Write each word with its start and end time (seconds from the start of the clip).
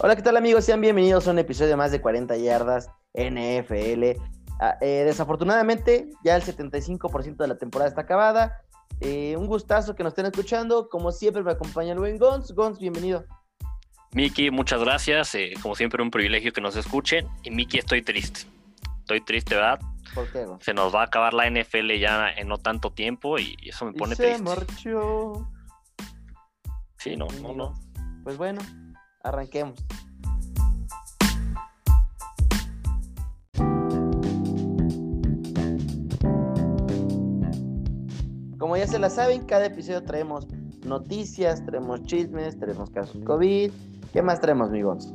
Hola, 0.00 0.14
¿qué 0.14 0.22
tal 0.22 0.36
amigos? 0.36 0.64
Sean 0.64 0.80
bienvenidos 0.80 1.26
a 1.26 1.32
un 1.32 1.40
episodio 1.40 1.76
más 1.76 1.90
de 1.90 2.00
40 2.00 2.36
yardas 2.36 2.88
NFL. 3.14 4.20
Ah, 4.60 4.78
eh, 4.80 5.02
desafortunadamente, 5.04 6.08
ya 6.22 6.36
el 6.36 6.42
75% 6.42 7.36
de 7.36 7.48
la 7.48 7.58
temporada 7.58 7.88
está 7.88 8.02
acabada. 8.02 8.62
Eh, 9.00 9.36
un 9.36 9.48
gustazo 9.48 9.96
que 9.96 10.04
nos 10.04 10.12
estén 10.12 10.26
escuchando. 10.26 10.88
Como 10.88 11.10
siempre, 11.10 11.42
me 11.42 11.50
acompaña 11.50 11.94
el 11.94 11.98
buen 11.98 12.16
Gons. 12.16 12.52
Gons, 12.52 12.78
bienvenido. 12.78 13.24
Miki, 14.12 14.52
muchas 14.52 14.80
gracias. 14.84 15.34
Eh, 15.34 15.54
como 15.60 15.74
siempre, 15.74 16.00
un 16.00 16.12
privilegio 16.12 16.52
que 16.52 16.60
nos 16.60 16.76
escuchen. 16.76 17.26
Y 17.42 17.50
Miki, 17.50 17.78
estoy 17.78 18.02
triste. 18.02 18.42
Estoy 19.00 19.20
triste, 19.24 19.56
¿verdad? 19.56 19.80
¿Por 20.14 20.30
qué? 20.30 20.46
Se 20.60 20.74
nos 20.74 20.94
va 20.94 21.00
a 21.00 21.06
acabar 21.06 21.34
la 21.34 21.50
NFL 21.50 21.98
ya 21.98 22.30
en 22.30 22.46
no 22.46 22.58
tanto 22.58 22.92
tiempo 22.92 23.36
y 23.40 23.56
eso 23.66 23.84
me 23.84 23.94
pone 23.94 24.12
y 24.12 24.16
se 24.16 24.22
triste. 24.22 24.42
marchó. 24.44 25.48
Sí, 26.98 27.16
no, 27.16 27.26
no, 27.42 27.52
no. 27.52 27.74
Pues 28.22 28.36
bueno, 28.36 28.60
arranquemos. 29.22 29.84
Como 38.58 38.76
ya 38.76 38.86
se 38.86 38.98
la 38.98 39.08
saben, 39.08 39.46
cada 39.46 39.66
episodio 39.66 40.02
traemos 40.02 40.46
noticias, 40.84 41.64
traemos 41.64 42.02
chismes, 42.02 42.58
traemos 42.58 42.90
casos 42.90 43.22
COVID. 43.24 43.70
¿Qué 44.12 44.22
más 44.22 44.40
traemos, 44.40 44.68
amigos? 44.68 45.14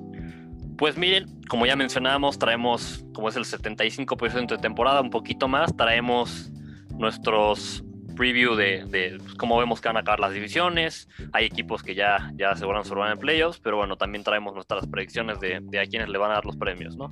Pues 0.78 0.98
miren, 0.98 1.42
como 1.50 1.66
ya 1.66 1.76
mencionábamos, 1.76 2.40
traemos, 2.40 3.06
como 3.14 3.30
es 3.30 3.36
el 3.36 3.44
75% 3.44 4.48
de 4.48 4.58
temporada, 4.58 5.02
un 5.02 5.10
poquito 5.10 5.48
más, 5.48 5.76
traemos 5.76 6.52
nuestros 6.98 7.84
preview 8.16 8.56
de, 8.56 8.86
de 8.86 9.18
pues, 9.20 9.34
cómo 9.36 9.58
vemos 9.58 9.82
que 9.82 9.90
van 9.90 9.98
a 9.98 10.02
acabar 10.02 10.20
las 10.20 10.34
divisiones. 10.34 11.08
Hay 11.34 11.46
equipos 11.46 11.84
que 11.84 11.96
ya, 11.96 12.32
ya 12.36 12.52
aseguran 12.52 12.84
su 12.86 12.96
lugar 12.96 13.12
en 13.12 13.20
playoffs, 13.20 13.60
pero 13.60 13.78
bueno, 13.78 13.96
también 13.98 14.24
traemos 14.24 14.54
nuestras 14.54 14.88
predicciones 14.88 15.40
de, 15.40 15.60
de 15.62 15.80
a 15.80 15.86
quienes 15.86 16.10
le 16.10 16.18
van 16.18 16.32
a 16.32 16.36
dar 16.36 16.46
los 16.46 16.58
premios, 16.58 16.96
¿no? 16.98 17.10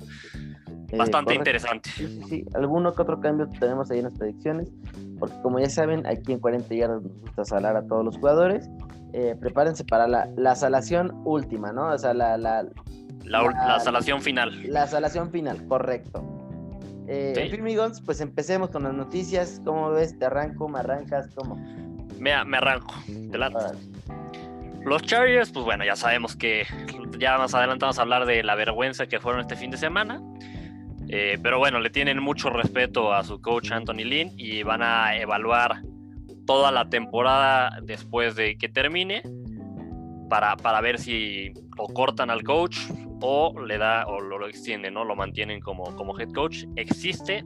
Eh, 0.90 0.96
Bastante 0.96 1.34
interesante. 1.34 1.88
Sí, 1.90 2.06
sí, 2.06 2.22
sí. 2.28 2.44
Alguno 2.54 2.94
que 2.94 3.02
otro 3.02 3.18
cambio 3.20 3.48
tenemos 3.58 3.90
ahí 3.90 3.98
en 3.98 4.04
las 4.04 4.18
predicciones, 4.18 4.68
porque 5.18 5.34
como 5.42 5.58
ya 5.58 5.70
saben, 5.70 6.06
aquí 6.06 6.32
en 6.32 6.38
40 6.40 6.74
yardas 6.74 7.02
nos 7.02 7.12
gusta 7.20 7.44
salar 7.44 7.76
a 7.76 7.86
todos 7.86 8.04
los 8.04 8.16
jugadores. 8.18 8.68
Eh, 9.14 9.34
prepárense 9.40 9.84
para 9.84 10.06
la, 10.06 10.28
la 10.36 10.54
salación 10.54 11.10
última, 11.24 11.72
¿no? 11.72 11.88
O 11.92 11.98
sea, 11.98 12.12
La, 12.14 12.36
La- 12.38 12.64
la 13.24 13.78
salación 13.80 14.20
final. 14.20 14.62
la 14.70 14.86
salación 14.86 15.30
final, 15.30 15.66
correcto. 15.68 16.22
Eh, 17.08 17.32
Sí. 17.34 17.56
En 17.56 17.92
pues 18.06 18.20
empecemos 18.20 18.70
con 18.70 18.84
las 18.84 18.94
noticias. 18.94 19.60
¿Cómo 19.64 19.90
ves? 19.90 20.18
¿Te 20.18 20.26
arranco? 20.26 20.68
¿Me 20.68 20.80
arrancas? 20.80 21.28
¿Cómo? 21.34 21.56
Me, 22.18 22.44
me 22.44 22.56
arranco. 22.56 22.94
Te. 23.06 23.38
Los 24.84 25.02
Chargers, 25.02 25.50
pues 25.50 25.64
bueno, 25.64 25.84
ya 25.84 25.94
sabemos 25.94 26.34
que 26.36 26.66
ya 27.18 27.38
más 27.38 27.54
adelante 27.54 27.84
vamos 27.84 27.98
a 27.98 28.02
hablar 28.02 28.26
de 28.26 28.42
la 28.42 28.54
vergüenza 28.54 29.06
que 29.06 29.20
fueron 29.20 29.40
este 29.40 29.56
fin 29.56 29.70
de 29.70 29.76
semana. 29.76 30.20
Eh, 31.08 31.38
pero 31.42 31.58
bueno, 31.58 31.78
le 31.78 31.90
tienen 31.90 32.20
mucho 32.22 32.50
respeto 32.50 33.12
a 33.12 33.22
su 33.22 33.40
coach 33.40 33.70
Anthony 33.70 34.04
Lynn 34.04 34.32
y 34.36 34.62
van 34.62 34.82
a 34.82 35.16
evaluar 35.16 35.82
toda 36.46 36.72
la 36.72 36.88
temporada 36.88 37.78
después 37.82 38.34
de 38.34 38.56
que 38.56 38.68
termine 38.68 39.22
para, 40.28 40.56
para 40.56 40.80
ver 40.80 40.98
si 40.98 41.52
o 41.76 41.92
cortan 41.92 42.30
al 42.30 42.42
coach 42.42 42.78
o 43.22 43.58
le 43.60 43.78
da 43.78 44.06
o 44.06 44.20
lo, 44.20 44.38
lo 44.38 44.46
extienden, 44.48 44.94
¿no? 44.94 45.04
Lo 45.04 45.16
mantienen 45.16 45.60
como, 45.60 45.84
como 45.96 46.18
head 46.18 46.32
coach. 46.32 46.64
Existe 46.76 47.44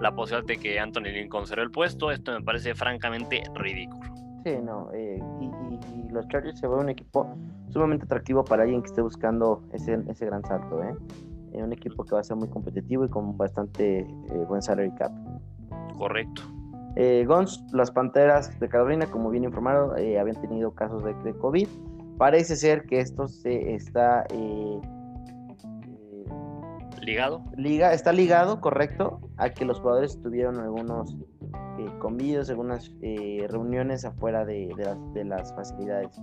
la 0.00 0.12
posibilidad 0.14 0.46
de 0.46 0.56
que 0.58 0.78
Anthony 0.80 1.04
Lynn 1.12 1.28
conserve 1.28 1.62
el 1.64 1.70
puesto. 1.70 2.10
Esto 2.10 2.32
me 2.32 2.42
parece 2.42 2.74
francamente 2.74 3.42
ridículo. 3.54 4.12
Sí, 4.44 4.56
no. 4.62 4.90
eh, 4.94 5.20
y, 5.40 5.44
y- 5.44 6.06
y 6.06 6.08
los 6.10 6.26
Chargers 6.28 6.58
se 6.58 6.66
ve 6.66 6.74
un 6.76 6.88
equipo 6.88 7.36
sumamente 7.70 8.04
atractivo 8.06 8.44
para 8.44 8.62
alguien 8.62 8.80
que 8.82 8.86
esté 8.86 9.02
buscando 9.02 9.62
ese, 9.72 9.98
ese 10.08 10.26
gran 10.26 10.42
salto, 10.44 10.82
¿eh? 10.82 10.94
Eh, 11.52 11.62
un 11.62 11.72
equipo 11.72 12.04
que 12.04 12.14
va 12.14 12.20
a 12.20 12.24
ser 12.24 12.36
muy 12.36 12.48
competitivo 12.48 13.04
y 13.04 13.08
con 13.08 13.36
bastante 13.36 13.98
eh, 14.00 14.06
buen 14.48 14.62
salary 14.62 14.90
cap. 14.96 15.12
Correcto. 15.96 16.42
Eh, 16.96 17.24
Gons, 17.26 17.64
las 17.72 17.90
Panteras 17.90 18.58
de 18.60 18.68
Carolina, 18.68 19.06
como 19.06 19.30
bien 19.30 19.44
informaron, 19.44 19.98
eh, 19.98 20.18
habían 20.18 20.40
tenido 20.40 20.72
casos 20.72 21.04
de, 21.04 21.14
de 21.24 21.34
COVID. 21.34 21.68
Parece 22.16 22.56
ser 22.56 22.84
que 22.86 23.00
esto 23.00 23.28
se 23.28 23.74
está 23.74 24.24
Ligado. 27.08 27.42
liga, 27.56 27.92
está 27.92 28.12
ligado, 28.12 28.60
correcto, 28.60 29.20
a 29.36 29.50
que 29.50 29.64
los 29.64 29.80
jugadores 29.80 30.20
tuvieron 30.22 30.58
algunos 30.60 31.14
eh, 31.78 31.86
convivios, 32.00 32.50
algunas 32.50 32.92
eh, 33.02 33.46
reuniones 33.48 34.04
afuera 34.04 34.44
de, 34.44 34.68
de 34.76 34.84
las, 34.84 35.14
de 35.14 35.24
las 35.24 35.54
facilidades. 35.54 36.20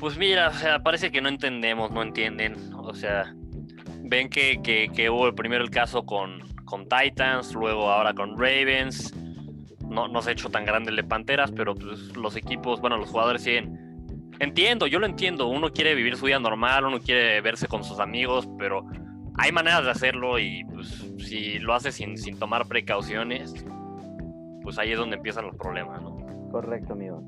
Pues 0.00 0.18
mira, 0.18 0.48
o 0.48 0.52
sea, 0.52 0.80
parece 0.82 1.10
que 1.10 1.20
no 1.20 1.28
entendemos, 1.28 1.90
no 1.90 2.02
entienden. 2.02 2.56
O 2.76 2.94
sea, 2.94 3.34
ven 4.02 4.28
que, 4.28 4.60
que- 4.62 4.88
que 4.94 5.08
hubo 5.08 5.26
el 5.28 5.34
primero 5.34 5.62
el 5.62 5.70
caso 5.70 6.04
con, 6.04 6.40
con 6.64 6.86
Titans, 6.88 7.54
luego 7.54 7.90
ahora 7.90 8.12
con 8.12 8.36
Ravens. 8.38 9.14
No, 9.88 10.08
no 10.08 10.20
se 10.22 10.30
ha 10.30 10.32
hecho 10.32 10.48
tan 10.50 10.64
grande 10.64 10.90
el 10.90 10.96
de 10.96 11.04
Panteras, 11.04 11.52
pero 11.52 11.74
pues, 11.74 12.16
los 12.16 12.34
equipos, 12.36 12.80
bueno, 12.80 12.96
los 12.96 13.10
jugadores 13.10 13.42
siguen. 13.42 13.78
Entiendo, 14.40 14.88
yo 14.88 14.98
lo 14.98 15.06
entiendo. 15.06 15.46
Uno 15.46 15.70
quiere 15.70 15.94
vivir 15.94 16.16
su 16.16 16.26
vida 16.26 16.40
normal, 16.40 16.84
uno 16.86 16.98
quiere 16.98 17.40
verse 17.40 17.68
con 17.68 17.84
sus 17.84 18.00
amigos, 18.00 18.48
pero 18.58 18.84
hay 19.36 19.52
maneras 19.52 19.84
de 19.84 19.90
hacerlo 19.90 20.38
y 20.38 20.64
pues 20.64 21.04
si 21.18 21.58
lo 21.58 21.74
hace 21.74 21.92
sin, 21.92 22.16
sin 22.16 22.38
tomar 22.38 22.66
precauciones, 22.66 23.54
pues 24.62 24.78
ahí 24.78 24.92
es 24.92 24.98
donde 24.98 25.16
empiezan 25.16 25.46
los 25.46 25.56
problemas, 25.56 26.00
¿no? 26.02 26.16
Correcto, 26.50 26.92
amigos. 26.92 27.24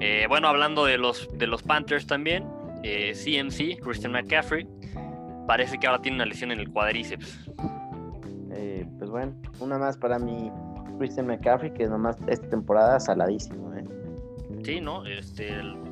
Eh, 0.00 0.26
bueno, 0.28 0.48
hablando 0.48 0.84
de 0.84 0.98
los, 0.98 1.28
de 1.38 1.46
los 1.46 1.62
Panthers 1.62 2.06
también, 2.06 2.44
eh, 2.82 3.12
CMC, 3.12 3.80
Christian 3.82 4.12
McCaffrey, 4.12 4.68
parece 5.46 5.78
que 5.78 5.86
ahora 5.86 6.02
tiene 6.02 6.16
una 6.16 6.26
lesión 6.26 6.50
en 6.50 6.58
el 6.58 6.70
cuadríceps. 6.70 7.50
Eh, 8.52 8.86
pues 8.98 9.10
bueno, 9.10 9.32
una 9.60 9.78
más 9.78 9.96
para 9.96 10.18
mi 10.18 10.50
Christian 10.98 11.26
McCaffrey, 11.26 11.72
que 11.72 11.86
nomás 11.86 12.16
esta 12.26 12.48
temporada 12.48 12.98
saladísimo. 12.98 13.72
¿eh? 13.74 13.84
Sí, 14.64 14.80
¿no? 14.80 15.06
Este, 15.06 15.50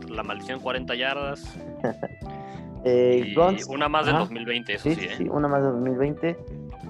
la 0.08 0.22
maldición 0.22 0.60
40 0.60 0.94
yardas. 0.96 1.58
Eh, 2.84 3.24
y 3.28 3.34
Gons, 3.34 3.66
una 3.68 3.88
más 3.88 4.06
del 4.06 4.14
ajá. 4.16 4.24
2020, 4.24 4.74
eso 4.74 4.88
Sí, 4.88 4.94
sí, 4.96 5.04
¿eh? 5.06 5.14
sí, 5.16 5.28
una 5.28 5.48
más 5.48 5.62
de 5.62 5.68
2020. 5.68 6.36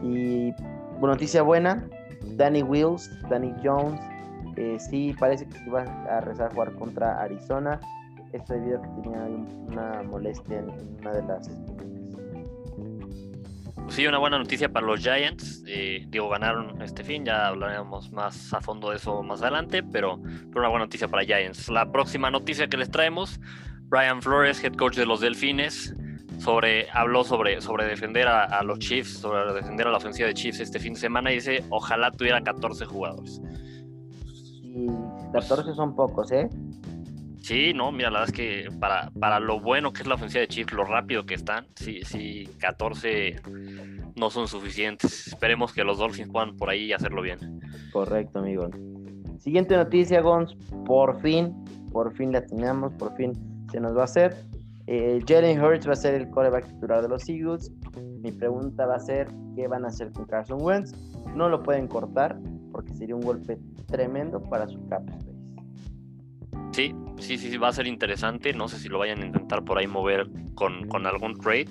Y 0.03 0.53
bueno, 0.99 1.09
noticia 1.15 1.43
buena, 1.43 1.87
Danny 2.37 2.63
Wills, 2.63 3.11
Danny 3.29 3.53
Jones, 3.63 4.01
eh, 4.57 4.79
sí 4.79 5.15
parece 5.19 5.47
que 5.49 5.71
va 5.71 5.83
a 5.83 6.21
rezar 6.21 6.51
a 6.51 6.55
jugar 6.55 6.73
contra 6.75 7.21
Arizona. 7.23 7.81
Esto 8.33 8.55
debido 8.55 8.79
a 8.79 8.83
que 8.83 8.89
tenía 9.03 9.19
un- 9.21 9.67
una 9.71 10.03
molestia 10.05 10.59
en 10.61 10.71
una 11.01 11.13
de 11.13 11.23
las... 11.25 11.51
Sí, 13.89 14.07
una 14.07 14.19
buena 14.19 14.39
noticia 14.39 14.71
para 14.71 14.87
los 14.87 15.01
Giants. 15.01 15.63
eh, 15.67 16.07
digo, 16.09 16.29
ganaron 16.31 16.81
este 16.81 17.05
fin, 17.05 17.25
ya 17.27 17.49
hablaremos 17.49 18.11
más 18.11 18.55
a 18.55 18.61
fondo 18.61 18.91
de 18.91 18.97
eso 18.97 19.23
más 19.23 19.43
adelante, 19.43 19.83
pero, 19.83 20.19
pero 20.23 20.61
una 20.61 20.69
buena 20.69 20.85
noticia 20.87 21.09
para 21.09 21.25
Giants. 21.25 21.69
La 21.69 21.91
próxima 21.93 22.31
noticia 22.31 22.69
que 22.69 22.77
les 22.79 22.91
traemos, 22.91 23.39
Brian 23.93 24.23
Flores, 24.23 24.65
head 24.65 24.73
coach 24.77 24.97
de 24.97 25.05
los 25.05 25.21
Delfines, 25.21 25.95
sobre, 26.39 26.89
habló 26.93 27.25
sobre, 27.25 27.61
sobre 27.61 27.85
defender 27.85 28.27
a, 28.27 28.45
a 28.45 28.63
los 28.63 28.79
Chiefs, 28.79 29.19
sobre 29.19 29.53
defender 29.53 29.87
a 29.87 29.91
la 29.91 29.99
ofensiva 29.99 30.29
de 30.29 30.33
Chiefs 30.33 30.61
este 30.61 30.81
fin 30.81 30.95
de 30.95 31.01
semana 31.01 31.31
y 31.31 31.35
dice, 31.35 31.63
ojalá 31.69 32.11
tuviera 32.11 32.43
14 32.43 32.87
jugadores. 32.87 33.43
Y 34.63 34.87
14 35.35 35.75
son 35.75 35.95
pocos, 35.95 36.33
¿eh? 36.33 36.49
Sí, 37.41 37.75
no, 37.75 37.93
mira, 37.93 38.11
la 38.11 38.21
verdad 38.21 38.35
es 38.35 38.35
que 38.35 38.79
para, 38.81 39.11
para 39.11 39.39
lo 39.39 39.61
bueno 39.61 39.93
que 39.93 40.01
es 40.01 40.09
la 40.09 40.15
ofensiva 40.15 40.41
de 40.41 40.49
Chiefs, 40.49 40.73
lo 40.73 40.85
rápido 40.85 41.27
que 41.27 41.35
están, 41.35 41.67
sí, 41.75 42.01
sí, 42.03 42.49
14 42.61 43.43
no 44.17 44.31
son 44.31 44.49
suficientes. 44.49 45.27
Esperemos 45.27 45.75
que 45.75 45.85
los 45.85 45.99
Dolphins 45.99 46.31
puedan 46.31 46.57
por 46.57 46.71
ahí 46.71 46.95
hacerlo 46.95 47.21
bien. 47.21 47.61
Correcto, 47.93 48.39
amigos. 48.39 48.71
Siguiente 49.37 49.77
noticia, 49.77 50.23
Gons. 50.23 50.57
Por 50.87 51.21
fin, 51.21 51.53
por 51.93 52.17
fin 52.17 52.33
la 52.33 52.47
tenemos, 52.47 52.95
por 52.95 53.15
fin 53.17 53.52
se 53.73 53.81
nos 53.81 53.97
va 53.97 54.03
a 54.03 54.05
hacer. 54.05 54.37
Eh, 54.87 55.21
Jalen 55.27 55.63
Hurts 55.63 55.89
va 55.89 55.93
a 55.93 55.97
ser 55.97 56.15
el 56.15 56.29
quarterback 56.29 56.67
titular 56.67 57.03
de 57.03 57.09
los 57.09 57.29
Eagles. 57.29 57.73
Mi 58.23 58.31
pregunta 58.31 58.87
va 58.87 58.97
a 58.97 59.01
ser: 59.01 59.29
¿qué 59.57 59.67
van 59.67 59.85
a 59.85 59.89
hacer 59.89 60.13
con 60.13 60.27
Carson 60.27 60.61
Wentz? 60.61 60.93
No 61.35 61.49
lo 61.49 61.63
pueden 61.63 61.89
cortar 61.89 62.39
porque 62.71 62.93
sería 62.95 63.17
un 63.17 63.23
golpe 63.23 63.59
tremendo 63.87 64.43
para 64.43 64.69
su 64.69 64.87
cap 64.89 65.03
space. 65.09 65.33
Sí, 66.73 66.95
sí, 67.19 67.39
sí, 67.39 67.57
va 67.57 67.69
a 67.69 67.73
ser 67.73 67.87
interesante. 67.87 68.53
No 68.53 68.69
sé 68.69 68.79
si 68.79 68.89
lo 68.89 68.99
vayan 68.99 69.23
a 69.23 69.27
intentar 69.27 69.65
por 69.65 69.79
ahí 69.79 69.87
mover 69.87 70.29
con, 70.55 70.89
con 70.89 71.07
algún 71.07 71.35
trade. 71.35 71.69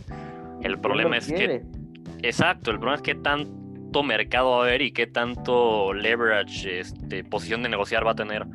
El 0.62 0.80
problema 0.80 1.18
es 1.18 1.28
quiere. 1.28 1.62
que, 1.62 2.28
exacto, 2.28 2.72
el 2.72 2.78
problema 2.78 2.96
es 2.96 3.02
que 3.02 3.16
tanto 3.16 4.04
mercado 4.04 4.52
va 4.52 4.58
a 4.58 4.62
haber 4.62 4.82
y 4.84 4.92
qué 4.92 5.08
tanto 5.08 5.94
leverage, 5.94 6.80
este, 6.80 7.24
posición 7.24 7.64
de 7.64 7.70
negociar 7.70 8.06
va 8.06 8.12
a 8.12 8.16
tener 8.16 8.46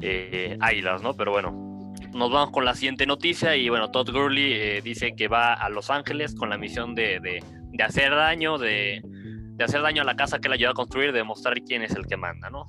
eh, 0.00 0.56
Águilas, 0.60 1.02
¿no? 1.02 1.14
Pero 1.14 1.32
bueno, 1.32 1.71
nos 2.14 2.30
vamos 2.32 2.50
con 2.50 2.64
la 2.64 2.74
siguiente 2.74 3.06
noticia 3.06 3.56
y 3.56 3.68
bueno, 3.68 3.90
Todd 3.90 4.10
Gurley 4.12 4.52
eh, 4.52 4.80
dice 4.82 5.14
que 5.16 5.28
va 5.28 5.54
a 5.54 5.68
Los 5.68 5.90
Ángeles 5.90 6.34
con 6.34 6.50
la 6.50 6.58
misión 6.58 6.94
de, 6.94 7.20
de- 7.20 7.42
de 7.74 7.82
hacer 7.82 8.10
daño, 8.10 8.58
de, 8.58 9.00
de 9.04 9.64
hacer 9.64 9.80
daño 9.82 10.02
a 10.02 10.04
la 10.04 10.14
casa 10.14 10.38
que 10.38 10.48
él 10.48 10.52
ayudó 10.54 10.70
a 10.72 10.74
construir, 10.74 11.10
de 11.12 11.18
demostrar 11.18 11.54
quién 11.66 11.82
es 11.82 11.94
el 11.94 12.06
que 12.06 12.16
manda, 12.18 12.50
¿no? 12.50 12.64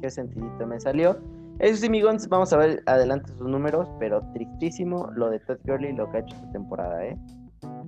Qué 0.00 0.10
sentidito 0.10 0.66
me 0.66 0.78
salió. 0.80 1.18
Eso 1.58 1.76
sí, 1.76 1.88
Migons, 1.88 2.28
vamos 2.28 2.52
a 2.52 2.56
ver 2.56 2.82
adelante 2.86 3.30
sus 3.32 3.46
números, 3.48 3.88
pero 4.00 4.22
tristísimo 4.34 5.10
lo 5.14 5.30
de 5.30 5.38
Todd 5.40 5.58
Gurley 5.64 5.92
lo 5.94 6.10
que 6.10 6.18
ha 6.18 6.20
hecho 6.20 6.34
esta 6.34 6.52
temporada, 6.52 7.04
¿eh? 7.06 7.16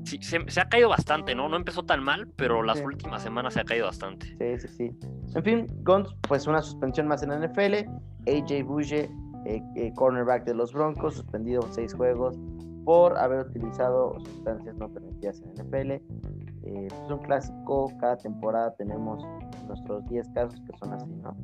Sí, 0.04 0.18
se, 0.20 0.60
ha 0.60 0.68
caído 0.68 0.88
bastante, 0.88 1.34
¿no? 1.34 1.48
No 1.48 1.56
empezó 1.56 1.82
tan 1.84 2.02
mal, 2.02 2.28
pero 2.36 2.62
las 2.62 2.80
últimas 2.80 3.22
semanas 3.22 3.54
se 3.54 3.60
ha 3.60 3.64
caído 3.64 3.86
bastante. 3.86 4.26
Sí, 4.38 4.68
sí, 4.68 4.68
sí. 4.76 5.08
En 5.34 5.42
fin, 5.42 5.66
Gons, 5.82 6.14
pues 6.28 6.46
una 6.46 6.62
suspensión 6.62 7.08
más 7.08 7.22
en 7.24 7.30
la 7.30 7.38
NFL. 7.38 7.88
AJ 8.28 8.64
Bouye, 8.64 9.10
eh, 9.46 9.62
eh, 9.76 9.92
cornerback 9.94 10.44
de 10.44 10.54
los 10.54 10.72
Broncos, 10.72 11.14
suspendido 11.14 11.62
seis 11.70 11.94
juegos 11.94 12.36
por 12.84 13.18
haber 13.18 13.46
utilizado 13.46 14.18
sustancias 14.20 14.76
no 14.76 14.88
permitidas 14.88 15.40
en 15.42 15.54
NFL. 15.54 15.90
Eh, 15.92 16.86
es 16.86 17.10
un 17.10 17.18
clásico, 17.18 17.92
cada 18.00 18.16
temporada 18.16 18.74
tenemos 18.76 19.24
nuestros 19.66 20.06
10 20.08 20.28
casos 20.34 20.60
que 20.60 20.76
son 20.78 20.92
así, 20.92 21.10
¿no? 21.22 21.36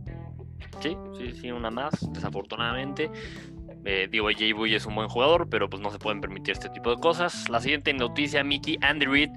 Sí, 0.81 0.97
sí, 1.19 1.33
sí, 1.35 1.51
una 1.51 1.71
más, 1.71 1.93
desafortunadamente. 2.13 3.11
Eh, 3.85 4.09
digo, 4.11 4.29
Jay 4.37 4.53
Buy 4.53 4.75
es 4.75 4.87
un 4.87 4.95
buen 4.95 5.09
jugador, 5.09 5.49
pero 5.49 5.69
pues 5.69 5.83
no 5.83 5.91
se 5.91 5.99
pueden 5.99 6.21
permitir 6.21 6.53
este 6.53 6.69
tipo 6.71 6.91
de 6.91 6.97
cosas. 6.97 7.49
La 7.49 7.61
siguiente 7.61 7.93
noticia, 7.93 8.45
Mickey 8.45 8.79
Andy 8.81 9.07
Reid 9.07 9.31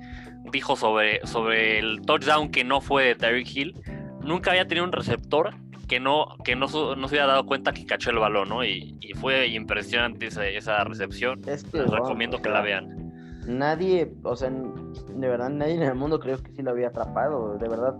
dijo 0.51 0.75
sobre, 0.75 1.25
sobre 1.25 1.79
el 1.79 2.01
touchdown 2.01 2.50
que 2.50 2.63
no 2.63 2.81
fue 2.81 3.06
de 3.06 3.15
Tyreek 3.15 3.56
Hill. 3.56 3.81
Nunca 4.21 4.51
había 4.51 4.67
tenido 4.67 4.85
un 4.85 4.91
receptor 4.91 5.56
que 5.87 5.99
no, 5.99 6.37
que 6.43 6.55
no, 6.55 6.67
no 6.67 7.07
se 7.07 7.15
había 7.15 7.27
dado 7.27 7.45
cuenta 7.45 7.73
que 7.73 7.85
cachó 7.85 8.09
el 8.09 8.19
balón, 8.19 8.49
¿no? 8.49 8.63
Y, 8.63 8.97
fue 9.15 9.47
impresionante 9.47 10.27
esa, 10.27 10.45
esa 10.47 10.83
recepción. 10.83 11.41
Les 11.45 11.63
recomiendo 11.71 12.41
que 12.41 12.49
la 12.49 12.61
vean. 12.61 13.11
Nadie, 13.47 14.11
o 14.23 14.35
sea, 14.35 14.49
de 14.49 15.27
verdad, 15.27 15.49
nadie 15.49 15.75
en 15.75 15.83
el 15.83 15.95
mundo 15.95 16.19
creo 16.19 16.41
que 16.41 16.51
sí 16.51 16.61
lo 16.61 16.71
había 16.71 16.87
atrapado, 16.87 17.57
de 17.57 17.69
verdad. 17.69 17.95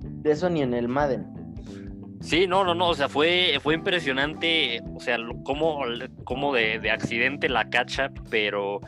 De 0.00 0.30
eso 0.30 0.48
ni 0.48 0.62
en 0.62 0.74
el 0.74 0.88
Madden. 0.88 1.26
Sí, 2.20 2.46
no, 2.46 2.64
no, 2.64 2.74
no, 2.74 2.88
o 2.88 2.94
sea, 2.94 3.08
fue, 3.08 3.58
fue 3.62 3.74
impresionante, 3.74 4.80
o 4.94 5.00
sea, 5.00 5.18
cómo, 5.44 5.80
cómo 6.24 6.52
de, 6.52 6.78
de, 6.80 6.90
accidente 6.90 7.48
la 7.48 7.70
cacha, 7.70 8.10
pero 8.28 8.80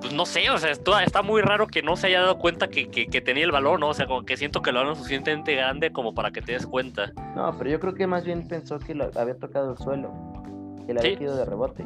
pues 0.00 0.12
no 0.12 0.26
sé, 0.26 0.50
o 0.50 0.58
sea, 0.58 0.70
está, 0.70 1.02
está 1.04 1.22
muy 1.22 1.42
raro 1.42 1.66
que 1.66 1.82
no 1.82 1.96
se 1.96 2.08
haya 2.08 2.20
dado 2.20 2.38
cuenta 2.38 2.68
que, 2.68 2.88
que, 2.90 3.20
tenía 3.20 3.44
el 3.44 3.52
balón, 3.52 3.80
¿no? 3.80 3.88
O 3.88 3.94
sea, 3.94 4.06
como 4.06 4.24
que 4.24 4.36
siento 4.36 4.62
que 4.62 4.72
lo 4.72 4.80
balón 4.80 4.96
suficientemente 4.96 5.54
grande 5.54 5.92
como 5.92 6.14
para 6.14 6.30
que 6.30 6.42
te 6.42 6.52
des 6.52 6.66
cuenta. 6.66 7.12
No, 7.36 7.54
pero 7.58 7.70
yo 7.70 7.80
creo 7.80 7.94
que 7.94 8.06
más 8.06 8.24
bien 8.24 8.48
pensó 8.48 8.78
que 8.78 8.94
lo 8.94 9.10
había 9.14 9.36
tocado 9.36 9.72
el 9.72 9.78
suelo, 9.78 10.12
que 10.86 10.94
le 10.94 11.00
había 11.00 11.12
ido 11.12 11.36
de 11.36 11.44
rebote. 11.44 11.84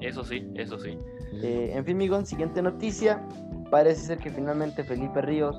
Eso 0.00 0.22
sí, 0.22 0.46
eso 0.54 0.78
sí. 0.78 0.98
Eh, 1.42 1.72
en 1.74 1.84
fin, 1.84 1.96
Migón, 1.96 2.26
siguiente 2.26 2.60
noticia. 2.60 3.26
Parece 3.70 4.02
ser 4.02 4.18
que 4.18 4.30
finalmente 4.30 4.84
Felipe 4.84 5.22
Ríos 5.22 5.58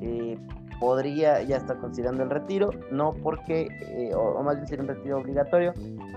eh, 0.00 0.36
podría 0.84 1.40
ya 1.40 1.56
estar 1.56 1.78
considerando 1.78 2.24
el 2.24 2.28
retiro, 2.28 2.70
no 2.90 3.14
porque, 3.14 3.68
eh, 3.88 4.14
o, 4.14 4.42
más 4.42 4.56
bien 4.56 4.66
sería 4.66 4.82
un 4.82 4.88
retiro 4.88 5.16
obligatorio, 5.16 5.72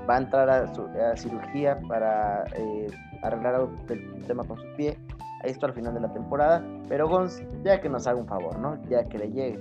va 0.10 0.16
a 0.16 0.18
entrar 0.18 0.50
a, 0.50 1.16
cirugía 1.16 1.80
para 1.88 2.44
eh, 2.54 2.88
arreglar 3.24 3.70
el 3.88 4.26
tema 4.28 4.44
con 4.44 4.58
su 4.58 4.68
pie, 4.76 4.98
está 5.46 5.68
al 5.68 5.74
final 5.74 5.94
de 5.94 6.02
la 6.02 6.12
temporada, 6.12 6.62
pero 6.90 7.08
Gons, 7.08 7.42
ya 7.64 7.80
que 7.80 7.88
nos 7.88 8.08
haga 8.08 8.20
un 8.20 8.28
favor, 8.28 8.60
¿no? 8.60 8.78
Ya 8.90 9.08
que 9.08 9.18
le 9.20 9.32
llegue. 9.32 9.58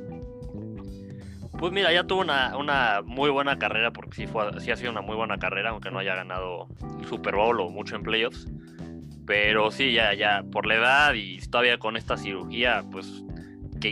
Pues 1.57 1.73
mira, 1.73 1.93
ya 1.93 2.03
tuvo 2.03 2.23
una, 2.23 2.57
una 2.57 3.01
muy 3.05 3.31
buena 3.31 3.61
carrera, 3.61 3.93
porque 3.93 4.17
sí, 4.17 4.27
fue, 4.27 4.61
sí 4.61 4.73
ha 4.73 4.77
sido 4.77 4.91
una 4.91 5.03
muy 5.03 5.15
buena 5.15 5.39
carrera, 5.39 5.71
aunque 5.71 5.93
no 5.93 6.01
haya 6.01 6.17
ganado 6.17 6.67
Super 7.09 7.37
Bowl 7.37 7.61
o 7.61 7.71
mucho 7.71 7.95
en 7.95 8.03
playoffs. 8.03 8.49
Pero 9.25 9.71
sí, 9.71 9.93
ya, 9.93 10.15
ya, 10.15 10.43
por 10.51 10.67
la 10.67 10.75
edad 10.75 11.15
y 11.15 11.39
todavía 11.49 11.79
con 11.79 11.97
esta 11.97 12.17
cirugía, 12.17 12.83
pues 12.91 13.23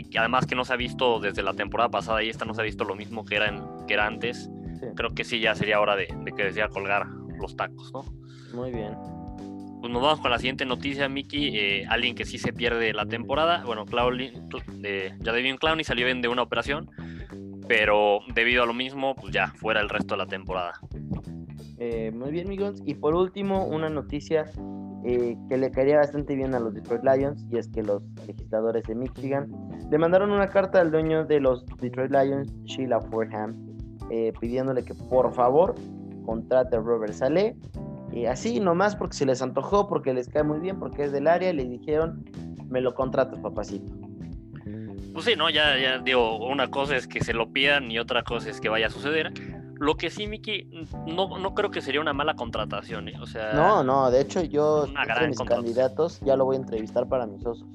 que, 0.03 0.19
además 0.19 0.45
que 0.45 0.55
no 0.55 0.65
se 0.65 0.73
ha 0.73 0.77
visto 0.77 1.19
desde 1.19 1.43
la 1.43 1.53
temporada 1.53 1.89
pasada 1.89 2.23
y 2.23 2.29
esta 2.29 2.45
no 2.45 2.53
se 2.53 2.61
ha 2.61 2.63
visto 2.63 2.83
lo 2.83 2.95
mismo 2.95 3.25
que 3.25 3.35
era, 3.35 3.53
que 3.87 3.93
era 3.93 4.05
antes, 4.05 4.49
creo 4.95 5.13
que 5.13 5.23
sí 5.23 5.39
ya 5.39 5.55
sería 5.55 5.79
hora 5.79 5.95
de, 5.95 6.07
que 6.35 6.43
decía 6.43 6.67
colgar 6.69 7.07
los 7.39 7.55
tacos, 7.55 7.91
¿no? 7.93 8.05
Muy 8.53 8.71
bien. 8.71 8.93
Pues 9.81 9.93
nos 9.93 10.01
vamos 10.01 10.19
con 10.19 10.31
la 10.31 10.39
siguiente 10.39 10.65
noticia, 10.65 11.07
Mickey. 11.09 11.57
Eh, 11.57 11.85
alguien 11.87 12.15
que 12.15 12.25
sí 12.25 12.39
se 12.39 12.53
pierde 12.53 12.91
la 12.93 13.05
temporada. 13.05 13.63
Bueno, 13.65 13.85
Clowney, 13.85 14.33
eh, 14.83 15.13
ya 15.19 15.31
Devin 15.31 15.57
Clowney 15.57 15.83
salió 15.83 16.05
bien 16.05 16.21
de 16.21 16.27
una 16.27 16.41
operación, 16.41 16.89
pero 17.67 18.21
debido 18.33 18.63
a 18.63 18.65
lo 18.65 18.73
mismo, 18.73 19.15
pues 19.15 19.33
ya 19.33 19.49
fuera 19.49 19.81
el 19.81 19.89
resto 19.89 20.15
de 20.15 20.17
la 20.17 20.25
temporada. 20.25 20.79
Eh, 21.77 22.11
muy 22.11 22.31
bien, 22.31 22.47
amigos. 22.47 22.81
Y 22.85 22.95
por 22.95 23.13
último, 23.13 23.67
una 23.67 23.89
noticia 23.89 24.45
eh, 25.05 25.37
que 25.49 25.57
le 25.57 25.69
caería 25.71 25.97
bastante 25.97 26.35
bien 26.35 26.55
a 26.55 26.59
los 26.59 26.73
Detroit 26.73 27.03
Lions, 27.03 27.45
y 27.51 27.57
es 27.57 27.67
que 27.67 27.83
los 27.83 28.01
legisladores 28.27 28.83
de 28.83 28.95
Michigan 28.95 29.47
le 29.91 29.97
mandaron 29.97 30.31
una 30.31 30.47
carta 30.47 30.81
al 30.81 30.91
dueño 30.91 31.25
de 31.25 31.39
los 31.39 31.65
Detroit 31.79 32.11
Lions, 32.11 32.51
Sheila 32.63 32.99
Fordham, 33.01 33.55
eh, 34.09 34.33
pidiéndole 34.39 34.83
que 34.83 34.95
por 34.95 35.31
favor 35.33 35.75
contrate 36.25 36.75
a 36.75 36.79
Robert 36.79 37.13
Saleh. 37.13 37.55
Y 38.11 38.25
así 38.25 38.59
nomás 38.59 38.95
porque 38.95 39.15
se 39.17 39.25
les 39.25 39.41
antojó, 39.41 39.87
porque 39.87 40.13
les 40.13 40.27
cae 40.29 40.43
muy 40.43 40.59
bien, 40.59 40.79
porque 40.79 41.03
es 41.03 41.11
del 41.11 41.27
área, 41.27 41.51
y 41.51 41.53
le 41.53 41.65
dijeron, 41.65 42.23
me 42.67 42.81
lo 42.81 42.93
contratas, 42.93 43.39
papacito. 43.39 43.93
Pues 45.13 45.25
sí, 45.25 45.35
no, 45.37 45.49
ya, 45.49 45.77
ya 45.77 45.99
digo, 45.99 46.45
una 46.45 46.69
cosa 46.69 46.95
es 46.95 47.07
que 47.07 47.23
se 47.23 47.33
lo 47.33 47.51
pidan 47.51 47.89
y 47.89 47.99
otra 47.99 48.23
cosa 48.23 48.49
es 48.49 48.59
que 48.59 48.69
vaya 48.69 48.87
a 48.87 48.89
suceder. 48.89 49.31
Lo 49.77 49.95
que 49.95 50.09
sí, 50.09 50.27
Miki, 50.27 50.69
no, 51.05 51.37
no 51.37 51.53
creo 51.53 51.69
que 51.69 51.81
sería 51.81 52.01
una 52.01 52.13
mala 52.13 52.35
contratación, 52.35 53.09
¿eh? 53.09 53.13
O 53.21 53.25
sea. 53.25 53.53
No, 53.53 53.83
no, 53.83 54.09
de 54.09 54.21
hecho, 54.21 54.41
yo, 54.41 54.85
una 54.89 55.27
mis 55.27 55.39
candidatos, 55.39 56.19
ya 56.21 56.35
lo 56.35 56.45
voy 56.45 56.55
a 56.55 56.59
entrevistar 56.59 57.07
para 57.07 57.25
mis 57.27 57.45
osos. 57.45 57.67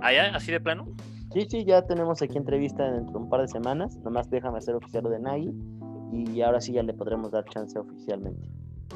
¿Ah, 0.00 0.12
ya? 0.12 0.34
¿Así 0.34 0.50
de 0.50 0.60
plano? 0.60 0.88
Sí, 1.32 1.46
sí, 1.48 1.64
ya 1.64 1.82
tenemos 1.82 2.20
aquí 2.20 2.36
entrevista 2.36 2.90
dentro 2.90 3.12
de 3.12 3.24
un 3.24 3.30
par 3.30 3.40
de 3.40 3.48
semanas. 3.48 3.96
Nomás 3.98 4.28
déjame 4.28 4.58
hacer 4.58 4.74
oficial 4.74 5.04
de 5.04 5.18
Nagy 5.18 5.52
y 6.12 6.42
ahora 6.42 6.60
sí 6.60 6.72
ya 6.72 6.82
le 6.82 6.92
podremos 6.92 7.30
dar 7.30 7.44
chance 7.46 7.78
oficialmente. 7.78 8.48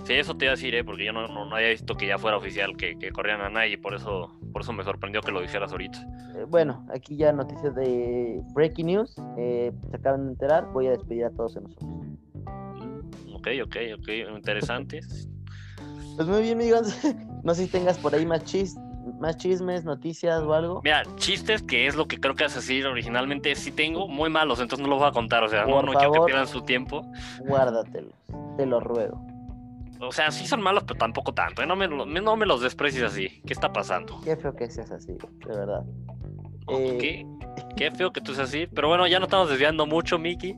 Sí, 0.05 0.13
eso 0.13 0.37
te 0.37 0.45
iba 0.45 0.53
a 0.53 0.57
decir, 0.57 0.75
¿eh? 0.75 0.85
porque 0.85 1.05
yo 1.05 1.13
no, 1.13 1.27
no, 1.27 1.55
había 1.55 1.71
visto 1.71 1.97
que 1.97 2.07
ya 2.07 2.19
fuera 2.19 2.37
oficial 2.37 2.77
que, 2.77 2.99
que 2.99 3.11
corrían 3.11 3.41
a 3.41 3.49
Nagy, 3.49 3.77
por 3.79 3.95
eso, 3.95 4.31
por 4.53 4.63
eso 4.63 4.73
me 4.73 4.85
sorprendió 4.85 5.21
que 5.23 5.33
lo 5.33 5.41
dijeras 5.41 5.73
ahorita. 5.73 5.99
Eh, 6.37 6.45
bueno, 6.49 6.87
aquí 6.91 7.17
ya 7.17 7.33
noticias 7.33 7.75
de 7.75 8.41
Breaking 8.53 8.87
News. 8.87 9.17
Eh, 9.39 9.73
se 9.91 9.97
acaban 9.97 10.27
de 10.27 10.33
enterar, 10.33 10.67
voy 10.73 10.89
a 10.89 10.91
despedir 10.91 11.25
a 11.25 11.31
todos 11.31 11.57
nosotros. 11.57 12.06
Ok, 13.47 13.57
ok, 13.65 13.77
ok, 13.99 14.09
interesante. 14.37 15.01
Pues 16.17 16.29
muy 16.29 16.43
bien, 16.43 16.61
amigos. 16.61 16.97
No 17.45 17.55
sé 17.55 17.67
si 17.67 17.69
tengas 17.69 17.97
por 17.99 18.13
ahí 18.13 18.27
más 18.27 18.43
chistes 18.43 18.83
más 19.19 19.37
chismes, 19.37 19.85
noticias 19.85 20.43
o 20.43 20.53
algo. 20.53 20.81
Mira, 20.83 21.05
chistes, 21.17 21.63
que 21.63 21.87
es 21.87 21.95
lo 21.95 22.07
que 22.07 22.19
creo 22.19 22.35
que 22.35 22.45
hace 22.45 22.59
así 22.59 22.83
originalmente, 22.83 23.55
sí 23.55 23.71
tengo, 23.71 24.09
muy 24.09 24.31
malos, 24.31 24.61
entonces 24.61 24.83
no 24.83 24.91
los 24.91 24.99
voy 24.99 25.09
a 25.09 25.13
contar, 25.13 25.45
o 25.45 25.49
sea, 25.49 25.65
no, 25.65 25.83
no 25.83 25.93
quiero 25.93 26.13
que 26.13 26.21
pierdan 26.27 26.47
su 26.47 26.63
tiempo. 26.63 27.03
Guárdatelos, 27.39 28.13
te 28.57 28.67
lo 28.67 28.81
ruego. 28.81 29.25
O 30.01 30.13
sea, 30.13 30.31
sí 30.31 30.47
son 30.47 30.61
malos, 30.61 30.85
pero 30.87 30.99
tampoco 30.99 31.33
tanto, 31.33 31.63
¿eh? 31.63 31.67
no, 31.67 31.75
me, 31.75 31.89
no 31.89 32.37
me 32.37 32.47
los 32.47 32.61
desprecies 32.61 33.03
así. 33.03 33.41
¿Qué 33.47 33.53
está 33.53 33.73
pasando? 33.73 34.21
Qué 34.23 34.37
feo 34.37 34.55
que 34.55 34.69
seas 34.69 34.91
así, 34.91 35.13
de 35.13 35.57
verdad. 35.57 35.85
Eh, 36.69 36.99
¿Qué? 37.01 37.27
Qué 37.77 37.91
feo 37.91 38.13
que 38.13 38.21
tú 38.21 38.35
seas 38.35 38.49
así, 38.49 38.67
pero 38.67 38.89
bueno, 38.89 39.07
ya 39.07 39.19
no 39.19 39.25
estamos 39.25 39.49
desviando 39.49 39.87
mucho, 39.87 40.19
Miki. 40.19 40.55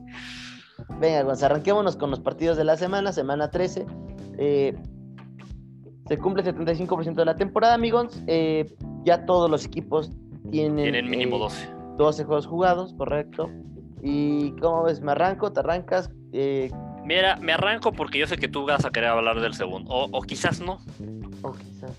Venga, 0.99 1.23
pues 1.25 1.43
arranquémonos 1.43 1.95
con 1.95 2.09
los 2.09 2.19
partidos 2.19 2.57
de 2.57 2.63
la 2.63 2.77
semana, 2.77 3.11
semana 3.11 3.49
13. 3.49 3.85
Eh, 4.37 4.75
se 6.07 6.17
cumple 6.17 6.43
el 6.43 6.55
75% 6.55 7.15
de 7.15 7.25
la 7.25 7.35
temporada, 7.35 7.73
amigos. 7.73 8.21
Eh, 8.27 8.73
ya 9.03 9.25
todos 9.25 9.49
los 9.49 9.65
equipos 9.65 10.11
tienen. 10.51 10.83
Tienen 10.83 11.09
mínimo 11.09 11.37
12. 11.37 11.63
Eh, 11.63 11.69
12 11.97 12.23
juegos 12.23 12.47
jugados, 12.47 12.93
correcto. 12.93 13.49
¿Y 14.01 14.51
cómo 14.61 14.83
ves? 14.83 15.01
¿Me 15.01 15.11
arranco? 15.11 15.51
¿Te 15.51 15.59
arrancas? 15.59 16.09
Mira, 17.03 17.37
me 17.37 17.53
arranco 17.53 17.91
porque 17.91 18.19
yo 18.19 18.27
sé 18.27 18.37
que 18.37 18.47
tú 18.47 18.65
vas 18.65 18.85
a 18.85 18.91
querer 18.91 19.09
hablar 19.09 19.41
del 19.41 19.53
segundo. 19.53 19.89
O, 19.91 20.21
quizás 20.21 20.61
no. 20.61 20.79
O 21.41 21.51
quizás. 21.53 21.97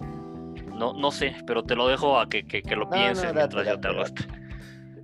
No, 0.75 0.95
no 0.95 1.11
sé, 1.11 1.37
pero 1.47 1.63
te 1.63 1.75
lo 1.75 1.89
dejo 1.89 2.19
a 2.19 2.29
que, 2.29 2.45
lo 2.75 2.89
pienses 2.89 3.35
mientras 3.35 3.67
yo 3.67 3.79
te 3.79 3.89
hago 3.89 4.03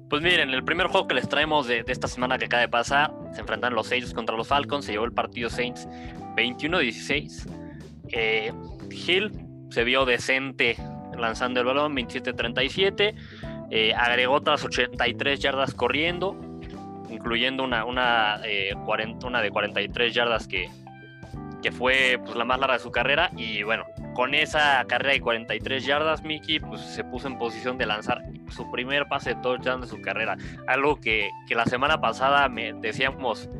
pues 0.08 0.22
miren, 0.22 0.50
el 0.50 0.64
primer 0.64 0.86
juego 0.86 1.08
que 1.08 1.14
les 1.14 1.28
traemos 1.28 1.66
de, 1.66 1.84
esta 1.86 2.08
semana 2.08 2.38
que 2.38 2.44
acaba 2.44 2.60
de 2.60 2.68
pasar, 2.68 3.12
se 3.32 3.40
enfrentan 3.40 3.74
los 3.74 3.88
Saints 3.88 4.14
contra 4.14 4.36
los 4.36 4.46
Falcons, 4.46 4.84
se 4.84 4.92
llevó 4.92 5.04
el 5.04 5.12
partido 5.12 5.50
Saints 5.50 5.88
21-16. 6.36 7.48
Eh, 8.12 8.52
Hill 8.90 9.32
se 9.70 9.84
vio 9.84 10.04
decente 10.04 10.76
lanzando 11.18 11.60
el 11.60 11.66
balón 11.66 11.96
27-37, 11.96 13.14
eh, 13.70 13.94
agregó 13.94 14.34
otras 14.34 14.64
83 14.64 15.40
yardas 15.40 15.74
corriendo, 15.74 16.36
incluyendo 17.10 17.64
una, 17.64 17.84
una, 17.84 18.40
eh, 18.44 18.74
una 19.24 19.40
de 19.40 19.50
43 19.50 20.14
yardas 20.14 20.46
que, 20.46 20.68
que 21.62 21.72
fue 21.72 22.20
pues, 22.24 22.36
la 22.36 22.44
más 22.44 22.60
larga 22.60 22.74
de 22.74 22.82
su 22.82 22.90
carrera 22.90 23.30
y 23.36 23.62
bueno, 23.62 23.84
con 24.16 24.34
esa 24.34 24.82
carrera 24.88 25.12
de 25.12 25.20
43 25.20 25.84
yardas, 25.84 26.24
Mickey 26.24 26.58
pues, 26.58 26.80
se 26.80 27.04
puso 27.04 27.28
en 27.28 27.36
posición 27.36 27.76
de 27.76 27.84
lanzar 27.84 28.22
su 28.48 28.68
primer 28.70 29.06
pase 29.08 29.34
de 29.34 29.42
touchdown 29.42 29.82
de 29.82 29.86
su 29.86 30.00
carrera. 30.00 30.38
Algo 30.66 30.98
que, 30.98 31.28
la 31.50 31.66
semana 31.66 32.00
pasada 32.00 32.48
me 32.48 32.72
decíamos 32.72 33.50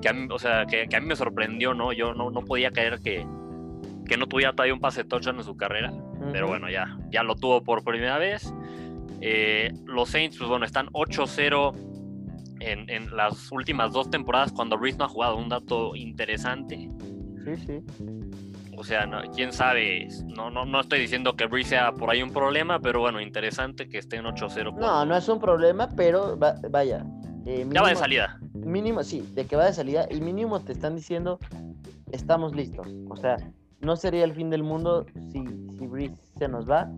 que 0.00 0.08
a 0.08 0.14
mí, 0.14 0.26
o 0.30 0.38
sea, 0.38 0.64
que, 0.64 0.88
a 0.90 1.00
mí 1.00 1.06
me 1.06 1.16
sorprendió, 1.16 1.74
¿no? 1.74 1.92
Yo 1.92 2.14
no, 2.14 2.30
no 2.30 2.40
podía 2.46 2.70
creer 2.70 3.00
que, 3.02 3.26
que 4.06 4.16
no 4.16 4.26
tuviera 4.26 4.52
todavía 4.52 4.72
un 4.72 4.80
pase 4.80 5.02
de 5.02 5.08
touchdown 5.10 5.36
en 5.36 5.44
su 5.44 5.54
carrera. 5.58 5.92
Pero 6.32 6.48
bueno, 6.48 6.70
ya, 6.70 6.96
ya 7.10 7.22
lo 7.22 7.36
tuvo 7.36 7.62
por 7.62 7.84
primera 7.84 8.16
vez. 8.16 8.54
Eh, 9.20 9.74
los 9.84 10.08
Saints, 10.08 10.38
pues 10.38 10.48
bueno, 10.48 10.64
están 10.64 10.86
8-0 10.88 12.56
en, 12.60 12.88
en, 12.88 13.14
las 13.14 13.52
últimas 13.52 13.92
dos 13.92 14.08
temporadas 14.08 14.50
cuando 14.50 14.78
Breeze 14.78 14.96
no 14.96 15.04
ha 15.04 15.08
jugado. 15.08 15.36
Un 15.36 15.50
dato 15.50 15.94
interesante. 15.94 16.88
Sí, 17.44 17.56
sí. 17.66 17.82
O 18.76 18.84
sea, 18.84 19.06
no, 19.06 19.22
quién 19.34 19.52
sabe, 19.52 20.08
no, 20.36 20.50
no, 20.50 20.64
no 20.66 20.80
estoy 20.80 21.00
diciendo 21.00 21.34
que 21.34 21.46
Breeze 21.46 21.70
sea 21.70 21.92
por 21.92 22.10
ahí 22.10 22.22
un 22.22 22.30
problema, 22.30 22.78
pero 22.78 23.00
bueno, 23.00 23.20
interesante 23.20 23.88
que 23.88 23.98
esté 23.98 24.16
en 24.16 24.26
8-0. 24.26 24.74
No, 24.78 25.04
no 25.04 25.16
es 25.16 25.28
un 25.28 25.40
problema, 25.40 25.88
pero 25.96 26.36
vaya. 26.36 27.04
Eh, 27.46 27.66
ya 27.70 27.82
va 27.82 27.88
de 27.88 27.96
salida. 27.96 28.38
Mínimo, 28.52 29.02
sí, 29.02 29.26
de 29.34 29.46
que 29.46 29.56
va 29.56 29.66
de 29.66 29.72
salida 29.72 30.06
y 30.10 30.20
mínimo 30.20 30.60
te 30.60 30.72
están 30.72 30.94
diciendo, 30.94 31.38
estamos 32.12 32.54
listos. 32.54 32.86
O 33.08 33.16
sea, 33.16 33.38
no 33.80 33.96
sería 33.96 34.24
el 34.24 34.34
fin 34.34 34.50
del 34.50 34.62
mundo 34.62 35.06
si, 35.32 35.44
si 35.78 35.86
Breeze 35.86 36.16
se 36.38 36.48
nos 36.48 36.68
va. 36.68 36.90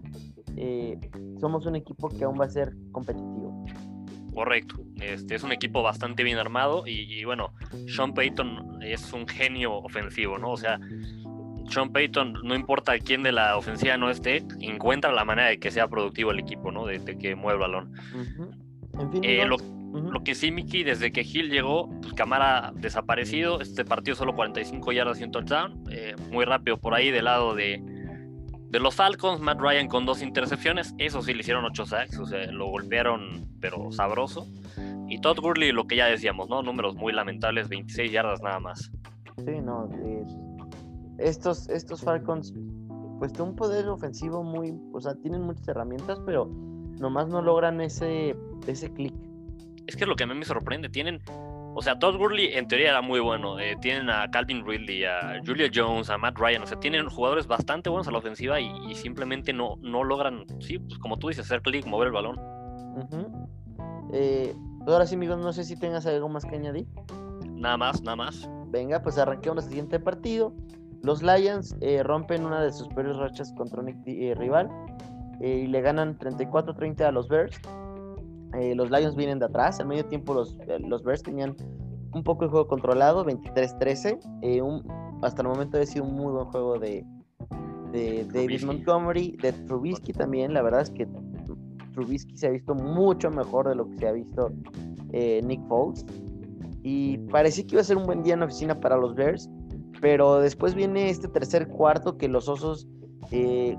Eh, 0.57 0.99
somos 1.41 1.67
un 1.67 1.77
equipo 1.77 2.09
que 2.09 2.25
aún 2.25 2.41
va 2.41 2.47
a 2.47 2.51
ser 2.51 2.73
competitivo. 2.91 3.65
Correcto. 4.35 4.77
Este 5.01 5.35
es 5.35 5.43
un 5.43 5.53
equipo 5.53 5.83
bastante 5.83 6.23
bien 6.23 6.39
armado 6.39 6.85
y, 6.87 7.13
y, 7.13 7.25
bueno, 7.25 7.53
Sean 7.87 8.15
Payton 8.15 8.83
es 8.83 9.13
un 9.13 9.27
genio 9.27 9.75
ofensivo, 9.75 10.39
¿no? 10.39 10.53
O 10.53 10.57
sea, 10.57 10.81
Sean 11.69 11.93
Payton, 11.93 12.41
no 12.45 12.55
importa 12.55 12.99
quién 12.99 13.23
de 13.23 13.33
la 13.33 13.57
ofensiva 13.57 13.97
no 13.97 14.11
esté, 14.11 14.45
encuentra 14.61 15.13
la 15.13 15.25
manera 15.25 15.49
de 15.49 15.59
que 15.59 15.71
sea 15.71 15.89
productivo 15.89 16.31
el 16.31 16.39
equipo, 16.39 16.71
¿no? 16.73 16.87
De, 16.87 17.01
que 17.19 17.35
mueva 17.35 17.53
el 17.53 17.59
balón. 17.59 17.93
en 18.99 19.13
fin, 19.13 19.25
eh, 19.25 19.47
lo, 19.47 19.59
que 20.25 20.35
sí, 20.35 20.51
Mickey, 20.51 20.83
desde 20.83 21.13
que 21.13 21.23
Hill 21.23 21.51
llegó, 21.51 21.89
pues 22.01 22.15
Camara 22.15 22.73
desaparecido. 22.75 23.61
Este 23.61 23.85
partido 23.85 24.17
solo 24.17 24.35
45 24.35 24.93
yardas 24.93 25.21
y 25.21 25.25
un 25.25 25.33
touchdown. 25.33 25.85
Eh, 25.91 26.15
muy 26.31 26.45
rápido 26.45 26.79
por 26.79 26.95
ahí 26.95 27.11
del 27.11 27.25
lado 27.25 27.55
de, 27.55 27.83
de 28.71 28.81
los 28.81 28.95
Falcons. 28.95 29.41
Matt 29.41 29.61
Ryan 29.61 29.89
con 29.89 30.07
dos 30.07 30.23
intercepciones. 30.23 30.95
Eso 30.99 31.23
sí 31.23 31.35
le 31.35 31.41
hicieron 31.41 31.65
8 31.65 31.87
sacks, 31.87 32.19
o 32.19 32.27
sea, 32.27 32.51
lo 32.53 32.67
golpearon, 32.67 33.49
pero 33.61 33.91
sabroso. 33.93 34.47
Y 35.09 35.21
Todd 35.21 35.39
Gurley, 35.41 35.73
lo 35.73 35.87
que 35.87 35.97
ya 35.97 36.07
decíamos, 36.07 36.49
¿no? 36.49 36.63
Números 36.63 36.95
muy 36.95 37.13
lamentables, 37.13 37.69
26 37.69 38.13
yardas 38.13 38.43
nada 38.43 38.61
más. 38.61 38.91
Sí, 39.39 39.53
no, 39.63 39.89
estos, 41.19 41.69
estos 41.69 42.03
Falcons, 42.03 42.55
pues 43.19 43.33
tienen 43.33 43.51
un 43.51 43.57
poder 43.57 43.89
ofensivo 43.89 44.43
muy, 44.43 44.79
o 44.93 45.01
sea, 45.01 45.15
tienen 45.17 45.43
muchas 45.43 45.67
herramientas, 45.69 46.21
pero 46.25 46.47
nomás 46.99 47.29
no 47.29 47.43
logran 47.43 47.81
ese, 47.81 48.37
ese 48.67 48.93
clic. 48.93 49.15
Es 49.87 49.97
que 49.97 50.05
es 50.05 50.09
lo 50.09 50.17
que 50.17 50.25
a 50.25 50.27
mí 50.27 50.35
me 50.35 50.45
sorprende, 50.45 50.89
tienen, 50.89 51.21
o 51.75 51.83
sea, 51.83 51.99
Todd 51.99 52.17
Gurley 52.17 52.53
en 52.55 52.69
teoría 52.69 52.91
era 52.91 53.03
muy 53.03 53.21
bueno, 53.21 53.59
eh, 53.59 53.77
tienen 53.81 54.11
a 54.11 54.31
Calvin 54.31 54.65
Ridley, 54.65 55.05
a 55.05 55.41
Julia 55.45 55.71
Jones, 55.75 56.11
a 56.11 56.19
Matt 56.19 56.39
Ryan, 56.39 56.63
o 56.63 56.67
sea, 56.67 56.79
tienen 56.79 57.09
jugadores 57.09 57.47
bastante 57.47 57.91
buenos 57.91 58.07
a 58.09 58.13
la 58.13 58.19
ofensiva 58.19 58.61
y, 58.61 58.95
simplemente 58.95 59.53
no, 59.53 59.77
no 59.81 60.05
logran, 60.05 60.45
sí, 60.61 60.79
pues 60.79 60.99
como 60.99 61.17
tú 61.19 61.29
dices, 61.29 61.47
hacer 61.47 61.63
clic, 61.63 61.87
mover 61.87 62.09
el 62.09 62.13
balón. 62.13 62.37
Eh, 64.13 64.55
ahora 64.87 65.07
sí, 65.07 65.15
amigos, 65.15 65.39
no 65.39 65.53
sé 65.53 65.65
si 65.65 65.79
tengas 65.79 66.07
algo 66.07 66.29
más 66.29 66.45
que 66.45 66.57
añadir. 66.57 66.87
Nada 67.47 67.77
más, 67.77 68.03
nada 68.03 68.17
más. 68.17 68.49
Venga, 68.71 69.03
pues 69.03 69.19
arranquemos 69.19 69.65
el 69.65 69.71
siguiente 69.71 69.99
partido. 69.99 70.55
Los 71.03 71.23
Lions 71.23 71.77
eh, 71.81 72.03
rompen 72.03 72.45
una 72.45 72.63
de 72.63 72.73
sus 72.73 72.89
peores 72.89 73.17
rachas 73.17 73.53
contra 73.53 73.81
un 73.81 73.89
eh, 73.89 74.35
rival 74.37 74.69
eh, 75.41 75.63
y 75.65 75.67
le 75.67 75.81
ganan 75.81 76.19
34-30 76.19 77.03
a 77.03 77.13
los 77.13 77.29
Bears. 77.29 77.61
los 78.75 78.91
Lions 78.91 79.15
vienen 79.15 79.39
de 79.39 79.47
atrás. 79.47 79.79
Al 79.81 79.87
medio 79.87 80.05
tiempo 80.07 80.35
los, 80.35 80.59
los 80.81 81.03
Bears 81.05 81.23
tenían 81.23 81.55
un 82.13 82.25
poco 82.25 82.45
el 82.45 82.51
juego 82.51 82.67
controlado, 82.67 83.25
23-13. 83.25 85.23
hasta 85.23 85.43
el 85.43 85.49
momento 85.49 85.79
ha 85.79 85.87
sido 85.87 86.05
un 86.05 86.15
muy 86.15 86.33
buen 86.33 86.47
juego 86.47 86.79
de, 86.79 87.05
de 87.93 88.27
David 88.33 88.65
Montgomery, 88.65 89.37
de 89.41 89.53
Trubisky 89.53 90.13
también. 90.13 90.53
La 90.53 90.63
verdad 90.63 90.81
es 90.81 90.91
que 90.91 91.07
Trubisky 91.93 92.37
se 92.37 92.49
ha 92.49 92.51
visto 92.51 92.75
mucho 92.75 93.31
mejor 93.31 93.69
de 93.69 93.77
lo 93.77 93.89
que 93.89 93.99
se 93.99 94.09
ha 94.09 94.13
visto 94.13 94.51
Nick 95.13 95.65
Foles. 95.69 96.05
Y 96.83 97.19
parecía 97.31 97.67
que 97.67 97.75
iba 97.75 97.83
a 97.83 97.85
ser 97.85 97.99
un 97.99 98.07
buen 98.07 98.23
día 98.23 98.35
en 98.35 98.41
la 98.41 98.47
oficina 98.47 98.81
para 98.81 98.97
los 98.97 99.15
Bears 99.15 99.49
pero 100.01 100.41
después 100.41 100.75
viene 100.75 101.11
este 101.11 101.29
tercer 101.29 101.69
cuarto 101.69 102.17
que 102.17 102.29
los 102.29 102.49
osos. 102.49 102.87
Eh, 103.31 103.77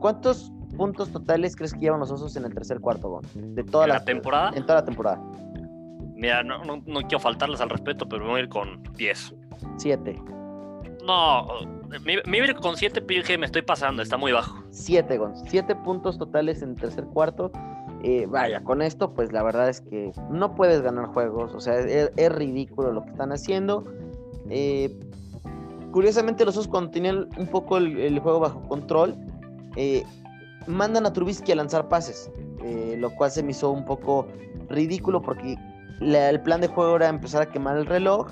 ¿Cuántos 0.00 0.52
puntos 0.76 1.10
totales 1.10 1.56
crees 1.56 1.74
que 1.74 1.80
llevan 1.80 2.00
los 2.00 2.10
osos 2.10 2.36
en 2.36 2.44
el 2.44 2.54
tercer 2.54 2.80
cuarto, 2.80 3.20
De 3.34 3.62
toda 3.64 3.86
la, 3.86 4.04
temporada? 4.04 4.50
En 4.54 4.62
toda 4.66 4.80
la 4.80 4.84
temporada. 4.84 5.22
Mira, 6.16 6.42
no, 6.42 6.62
no, 6.64 7.00
quiero 7.02 7.20
faltarles 7.20 7.60
al 7.60 7.70
respeto, 7.70 8.08
pero 8.08 8.26
voy 8.26 8.40
a 8.40 8.42
ir 8.44 8.48
con 8.48 8.82
10. 8.96 9.34
7. 9.76 10.22
No, 11.04 11.48
me, 12.04 12.14
a 12.14 12.44
ir 12.44 12.54
con 12.56 12.76
7, 12.76 13.02
pero 13.02 13.38
me 13.38 13.46
estoy 13.46 13.62
pasando, 13.62 14.02
está 14.02 14.16
muy 14.16 14.32
bajo. 14.32 14.62
7, 14.70 15.18
Gon. 15.18 15.34
7 15.48 15.74
puntos 15.76 16.18
totales 16.18 16.62
en 16.62 16.70
el 16.70 16.76
tercer 16.76 17.04
cuarto. 17.06 17.50
Eh, 18.04 18.26
vaya, 18.28 18.62
con 18.62 18.82
esto, 18.82 19.14
pues 19.14 19.32
la 19.32 19.42
verdad 19.42 19.68
es 19.68 19.80
que 19.80 20.12
no 20.30 20.54
puedes 20.54 20.82
ganar 20.82 21.06
juegos. 21.06 21.54
O 21.54 21.60
sea, 21.60 21.78
es, 21.78 22.12
es 22.16 22.32
ridículo 22.32 22.92
lo 22.92 23.04
que 23.04 23.10
están 23.10 23.32
haciendo. 23.32 23.84
Eh, 24.48 24.96
Curiosamente, 25.92 26.46
los 26.46 26.54
dos 26.54 26.66
cuando 26.66 26.90
tenían 26.90 27.28
un 27.36 27.46
poco 27.46 27.76
el, 27.76 28.18
juego 28.18 28.40
bajo 28.40 28.66
control, 28.66 29.14
eh, 29.76 30.02
mandan 30.66 31.04
a 31.04 31.12
Trubisky 31.12 31.52
a 31.52 31.56
lanzar 31.56 31.88
pases, 31.88 32.30
eh, 32.64 32.96
lo 32.98 33.10
cual 33.10 33.30
se 33.30 33.42
me 33.42 33.50
hizo 33.50 33.70
un 33.70 33.84
poco 33.84 34.26
ridículo 34.70 35.20
porque 35.20 35.56
el 36.00 36.40
plan 36.42 36.62
de 36.62 36.68
juego 36.68 36.96
era 36.96 37.08
empezar 37.08 37.42
a 37.42 37.46
quemar 37.46 37.76
el 37.76 37.84
reloj, 37.84 38.30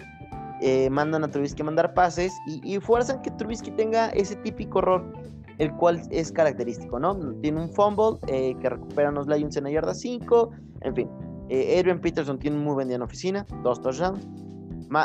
eh, 0.62 0.88
mandan 0.88 1.23
a 1.23 1.31
Trubisky 1.31 1.61
a 1.61 1.67
mandar 1.67 1.93
pases 1.93 2.33
y, 2.47 2.79
fuerzan 2.81 3.21
que 3.21 3.31
Trubisky 3.33 3.71
tenga 3.73 4.09
ese 4.11 4.37
típico 4.37 4.79
error, 4.79 5.12
el 5.59 5.71
cual 5.75 6.00
es 6.11 6.33
característico, 6.33 6.99
¿no? 6.99 7.14
Tiene 7.43 7.61
un 7.61 7.69
fumble 7.69 8.19
que 8.26 8.69
recuperan 8.71 9.14
los 9.14 9.26
Lions 9.26 9.57
en 9.59 9.64
la 9.64 9.71
yarda 9.71 9.93
5, 9.93 10.50
en 10.81 10.95
fin. 10.95 11.11
Adrian 11.50 12.00
Peterson 12.00 12.38
tiene 12.38 12.57
un 12.57 12.64
muy 12.64 12.75
buen 12.75 12.88
día 12.88 12.97
en 12.97 13.02
oficina, 13.02 13.47
dos 13.62 13.83
touchdowns. 13.83 14.26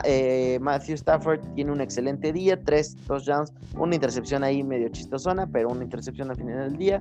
Eh, 0.03 0.57
Matthew 0.61 0.95
Stafford 0.95 1.41
tiene 1.53 1.71
un 1.71 1.81
excelente 1.81 2.33
día, 2.33 2.61
tres 2.63 2.95
touchdowns, 3.07 3.53
una 3.77 3.95
intercepción 3.95 4.43
ahí 4.43 4.63
medio 4.63 4.89
chistosona, 4.89 5.47
pero 5.47 5.69
una 5.69 5.83
intercepción 5.83 6.29
al 6.31 6.37
final 6.37 6.69
del 6.69 6.77
día. 6.77 6.99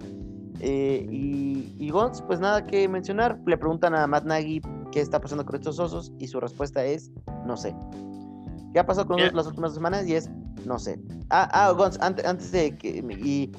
Eh, 0.60 1.06
y, 1.10 1.74
y 1.78 1.90
Gons, 1.90 2.22
pues 2.22 2.40
nada 2.40 2.64
que 2.64 2.88
mencionar. 2.88 3.38
Le 3.46 3.56
preguntan 3.56 3.94
a 3.94 4.06
Matt 4.06 4.24
Nagy 4.24 4.60
qué 4.92 5.00
está 5.00 5.20
pasando 5.20 5.44
con 5.44 5.56
estos 5.56 5.78
osos 5.78 6.12
y 6.18 6.28
su 6.28 6.40
respuesta 6.40 6.84
es 6.84 7.10
no 7.46 7.56
sé. 7.56 7.74
¿Qué 8.72 8.80
ha 8.80 8.86
pasado 8.86 9.06
con 9.06 9.20
las 9.20 9.46
últimas 9.46 9.74
semanas? 9.74 10.06
Y 10.06 10.14
es 10.14 10.28
no 10.66 10.78
sé. 10.78 10.98
Ah, 11.30 11.48
ah 11.52 11.70
Gons, 11.72 11.98
antes, 12.00 12.24
antes 12.24 12.52
de 12.52 12.76
que. 12.76 13.04
Y, 13.22 13.52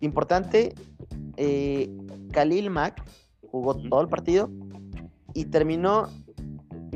importante, 0.00 0.74
eh, 1.36 1.90
Khalil 2.32 2.70
Mack 2.70 3.02
jugó 3.50 3.74
todo 3.74 4.02
el 4.02 4.08
partido 4.08 4.50
y 5.34 5.46
terminó 5.46 6.08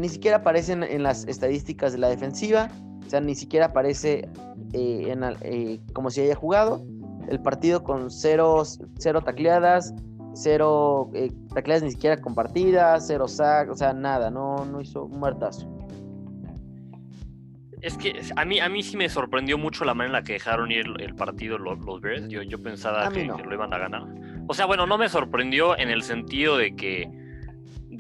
ni 0.00 0.08
siquiera 0.08 0.38
aparece 0.38 0.72
en, 0.72 1.02
las 1.02 1.26
estadísticas 1.26 1.92
de 1.92 1.98
la 1.98 2.08
defensiva, 2.08 2.70
o 3.06 3.10
sea, 3.10 3.20
ni 3.20 3.34
siquiera 3.34 3.66
aparece 3.66 4.28
eh, 4.72 5.14
eh, 5.42 5.80
como 5.92 6.10
si 6.10 6.22
haya 6.22 6.34
jugado. 6.34 6.82
El 7.28 7.40
partido 7.40 7.84
con 7.84 8.10
cero, 8.10 8.62
cero 8.98 9.20
tacleadas, 9.20 9.94
cero 10.32 11.10
eh, 11.14 11.30
tacleadas 11.54 11.82
ni 11.82 11.90
siquiera 11.90 12.20
compartidas, 12.20 13.06
cero 13.06 13.28
sac, 13.28 13.70
o 13.70 13.74
sea, 13.74 13.92
nada, 13.92 14.30
no, 14.30 14.64
no 14.64 14.80
hizo 14.80 15.04
un 15.04 15.20
muertazo. 15.20 15.68
Es 17.82 17.96
que 17.96 18.20
a 18.36 18.44
mí, 18.44 18.60
a 18.60 18.68
mí 18.68 18.82
sí 18.82 18.96
me 18.96 19.08
sorprendió 19.08 19.56
mucho 19.56 19.84
la 19.84 19.94
manera 19.94 20.18
en 20.18 20.20
la 20.20 20.26
que 20.26 20.34
dejaron 20.34 20.70
ir 20.70 20.84
el, 20.98 21.14
partido 21.14 21.58
los, 21.58 21.78
Bears. 22.00 22.28
Yo, 22.28 22.42
yo 22.42 22.62
pensaba 22.62 23.08
que, 23.10 23.24
lo 23.24 23.54
iban 23.54 23.72
a 23.72 23.78
ganar. 23.78 24.04
O 24.48 24.54
sea, 24.54 24.66
bueno, 24.66 24.86
no 24.86 24.98
me 24.98 25.08
sorprendió 25.08 25.78
en 25.78 25.88
el 25.88 26.02
sentido 26.02 26.58
de 26.58 26.76
que 26.76 27.08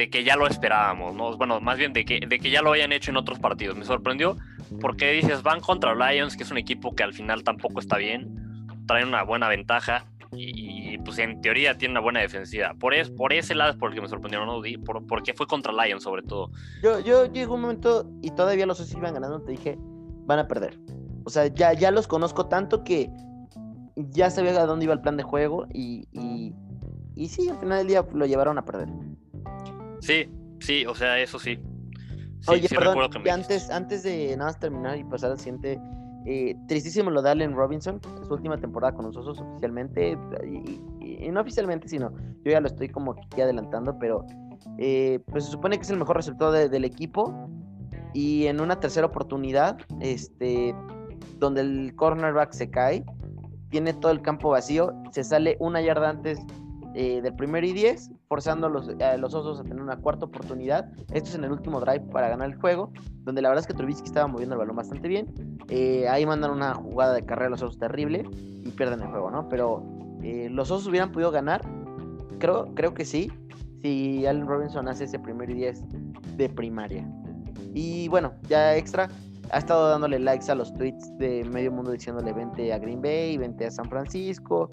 de 0.00 0.08
que 0.08 0.24
ya 0.24 0.34
lo 0.34 0.46
esperábamos, 0.46 1.14
¿no? 1.14 1.36
Bueno, 1.36 1.60
más 1.60 1.76
bien 1.76 1.92
de 1.92 2.06
que, 2.06 2.20
de 2.26 2.38
que 2.38 2.50
ya 2.50 2.62
lo 2.62 2.72
hayan 2.72 2.90
hecho 2.90 3.10
en 3.10 3.18
otros 3.18 3.38
partidos. 3.38 3.76
Me 3.76 3.84
sorprendió 3.84 4.34
porque 4.80 5.12
dices, 5.12 5.42
van 5.42 5.60
contra 5.60 5.94
Lions, 5.94 6.38
que 6.38 6.42
es 6.42 6.50
un 6.50 6.56
equipo 6.56 6.94
que 6.94 7.02
al 7.02 7.12
final 7.12 7.44
tampoco 7.44 7.80
está 7.80 7.98
bien, 7.98 8.66
traen 8.86 9.08
una 9.08 9.24
buena 9.24 9.46
ventaja 9.48 10.06
y, 10.32 10.96
pues 10.98 11.18
en 11.18 11.42
teoría 11.42 11.76
tiene 11.76 11.92
una 11.92 12.00
buena 12.00 12.20
defensiva. 12.20 12.72
Por, 12.80 12.94
es, 12.94 13.10
por 13.10 13.34
ese 13.34 13.54
lado 13.54 13.72
es 13.72 13.76
porque 13.76 14.00
me 14.00 14.08
sorprendieron, 14.08 14.48
¿no? 14.48 14.62
Por, 14.86 15.06
porque 15.06 15.34
fue 15.34 15.46
contra 15.46 15.70
Lions 15.70 16.02
sobre 16.02 16.22
todo. 16.22 16.50
Yo, 16.82 17.00
yo 17.00 17.26
llegó 17.26 17.56
un 17.56 17.60
momento 17.60 18.10
y 18.22 18.30
todavía 18.30 18.64
los 18.64 18.80
Osos 18.80 18.96
iban 18.96 19.12
ganando, 19.12 19.42
te 19.42 19.52
dije, 19.52 19.76
van 20.24 20.38
a 20.38 20.48
perder. 20.48 20.78
O 21.24 21.30
sea, 21.30 21.46
ya, 21.48 21.74
ya 21.74 21.90
los 21.90 22.08
conozco 22.08 22.46
tanto 22.46 22.84
que 22.84 23.10
ya 23.96 24.30
sabía 24.30 24.52
a 24.62 24.64
dónde 24.64 24.86
iba 24.86 24.94
el 24.94 25.02
plan 25.02 25.18
de 25.18 25.24
juego 25.24 25.66
y, 25.74 26.08
y 27.14 27.28
sí, 27.28 27.50
al 27.50 27.58
final 27.58 27.78
del 27.78 27.86
día 27.86 28.06
lo 28.14 28.24
llevaron 28.24 28.56
a 28.56 28.64
perder. 28.64 28.88
Sí, 30.00 30.28
sí, 30.60 30.86
o 30.86 30.94
sea, 30.94 31.18
eso 31.18 31.38
sí. 31.38 31.58
Oye, 32.46 32.68
perdón, 32.68 32.98
antes, 33.30 33.70
antes 33.70 34.02
de 34.02 34.34
nada 34.36 34.50
más 34.50 34.58
terminar 34.58 34.96
y 34.98 35.04
pasar 35.04 35.32
al 35.32 35.38
siguiente, 35.38 35.78
eh, 36.26 36.54
tristísimo 36.68 37.10
lo 37.10 37.22
de 37.22 37.30
Allen 37.30 37.54
Robinson, 37.54 38.00
su 38.26 38.34
última 38.34 38.58
temporada 38.58 38.94
con 38.94 39.06
nosotros 39.06 39.38
oficialmente, 39.40 40.18
y, 40.44 41.28
no 41.30 41.40
oficialmente, 41.40 41.88
sino 41.88 42.12
yo 42.44 42.52
ya 42.52 42.60
lo 42.60 42.66
estoy 42.66 42.88
como 42.88 43.12
aquí 43.12 43.40
adelantando, 43.40 43.98
pero 43.98 44.24
eh, 44.78 45.20
pues 45.30 45.44
se 45.44 45.50
supone 45.50 45.76
que 45.76 45.82
es 45.82 45.90
el 45.90 45.98
mejor 45.98 46.16
resultado 46.16 46.52
del 46.52 46.84
equipo 46.84 47.48
y 48.14 48.46
en 48.46 48.60
una 48.60 48.80
tercera 48.80 49.06
oportunidad, 49.06 49.78
este, 50.00 50.74
donde 51.38 51.60
el 51.60 51.94
cornerback 51.94 52.52
se 52.52 52.70
cae, 52.70 53.04
tiene 53.70 53.92
todo 53.94 54.12
el 54.12 54.20
campo 54.22 54.50
vacío, 54.50 54.92
se 55.12 55.24
sale 55.24 55.56
una 55.60 55.80
yarda 55.80 56.10
antes 56.10 56.38
eh, 56.94 57.20
del 57.22 57.34
primero 57.34 57.66
y 57.66 57.72
diez, 57.72 58.10
forzando 58.30 58.68
a 58.68 58.70
los, 58.70 58.88
los 59.18 59.34
osos 59.34 59.58
a 59.58 59.64
tener 59.64 59.82
una 59.82 59.96
cuarta 59.96 60.24
oportunidad. 60.24 60.88
Esto 61.12 61.30
es 61.30 61.34
en 61.34 61.42
el 61.42 61.50
último 61.50 61.80
drive 61.80 62.02
para 62.12 62.28
ganar 62.28 62.48
el 62.48 62.54
juego, 62.54 62.92
donde 63.24 63.42
la 63.42 63.48
verdad 63.48 63.62
es 63.62 63.66
que 63.66 63.74
Trubisky 63.74 64.06
estaba 64.06 64.28
moviendo 64.28 64.54
el 64.54 64.60
balón 64.60 64.76
bastante 64.76 65.08
bien. 65.08 65.34
Eh, 65.68 66.08
ahí 66.08 66.24
mandan 66.24 66.52
una 66.52 66.72
jugada 66.74 67.14
de 67.14 67.26
carrera 67.26 67.48
a 67.48 67.50
los 67.50 67.62
osos 67.62 67.80
terrible 67.80 68.24
y 68.30 68.70
pierden 68.70 69.00
el 69.00 69.08
juego, 69.08 69.32
¿no? 69.32 69.48
Pero 69.48 69.82
eh, 70.22 70.48
los 70.48 70.70
osos 70.70 70.86
hubieran 70.86 71.10
podido 71.10 71.32
ganar, 71.32 71.62
creo, 72.38 72.72
creo 72.76 72.94
que 72.94 73.04
sí, 73.04 73.32
si 73.82 74.24
Allen 74.24 74.46
Robinson 74.46 74.86
hace 74.86 75.04
ese 75.04 75.18
primer 75.18 75.52
10 75.52 75.82
de 76.36 76.48
primaria. 76.48 77.04
Y 77.74 78.06
bueno, 78.06 78.34
ya 78.48 78.76
extra, 78.76 79.08
ha 79.52 79.58
estado 79.58 79.88
dándole 79.88 80.18
likes 80.18 80.50
a 80.50 80.54
los 80.54 80.72
tweets 80.74 81.16
de 81.18 81.44
medio 81.44 81.72
mundo 81.72 81.90
diciéndole 81.90 82.32
vente 82.32 82.72
a 82.72 82.78
Green 82.78 83.02
Bay, 83.02 83.36
vente 83.36 83.66
a 83.66 83.70
San 83.70 83.88
Francisco. 83.88 84.70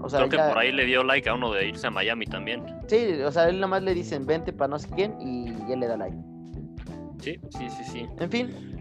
O 0.00 0.08
sea, 0.08 0.20
Creo 0.20 0.30
que 0.30 0.48
por 0.48 0.58
ahí 0.58 0.72
le 0.72 0.86
dio 0.86 1.02
like 1.02 1.28
a 1.28 1.34
uno 1.34 1.52
de 1.52 1.68
irse 1.68 1.86
a 1.86 1.90
Miami 1.90 2.26
también. 2.26 2.64
Sí, 2.86 3.20
o 3.22 3.30
sea, 3.32 3.48
él 3.48 3.56
nada 3.56 3.66
más 3.66 3.82
le 3.82 3.94
dicen 3.94 4.26
vente 4.26 4.52
para 4.52 4.68
no 4.68 4.78
sé 4.78 4.88
quién 4.94 5.20
y 5.20 5.72
él 5.72 5.80
le 5.80 5.86
da 5.86 5.96
like. 5.96 6.16
Sí, 7.20 7.38
sí, 7.50 7.68
sí, 7.70 7.84
sí. 7.84 8.06
En 8.18 8.30
fin. 8.30 8.76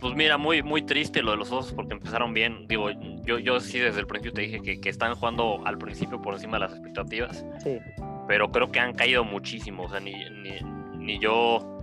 Pues 0.00 0.14
mira, 0.14 0.36
muy, 0.36 0.62
muy 0.62 0.82
triste 0.82 1.22
lo 1.22 1.32
de 1.32 1.38
los 1.38 1.50
osos 1.50 1.72
porque 1.72 1.94
empezaron 1.94 2.34
bien. 2.34 2.66
Digo, 2.68 2.90
yo, 3.24 3.38
yo 3.38 3.60
sí 3.60 3.78
desde 3.78 4.00
el 4.00 4.06
principio 4.06 4.32
te 4.32 4.42
dije 4.42 4.60
que, 4.60 4.80
que 4.80 4.88
están 4.88 5.14
jugando 5.14 5.60
al 5.64 5.78
principio 5.78 6.20
por 6.20 6.34
encima 6.34 6.58
de 6.58 6.60
las 6.60 6.72
expectativas. 6.72 7.44
Sí. 7.62 7.78
Pero 8.28 8.50
creo 8.50 8.70
que 8.70 8.78
han 8.78 8.94
caído 8.94 9.24
muchísimo. 9.24 9.84
O 9.84 9.88
sea, 9.88 10.00
ni, 10.00 10.12
ni, 10.12 10.60
ni 10.98 11.18
yo 11.18 11.80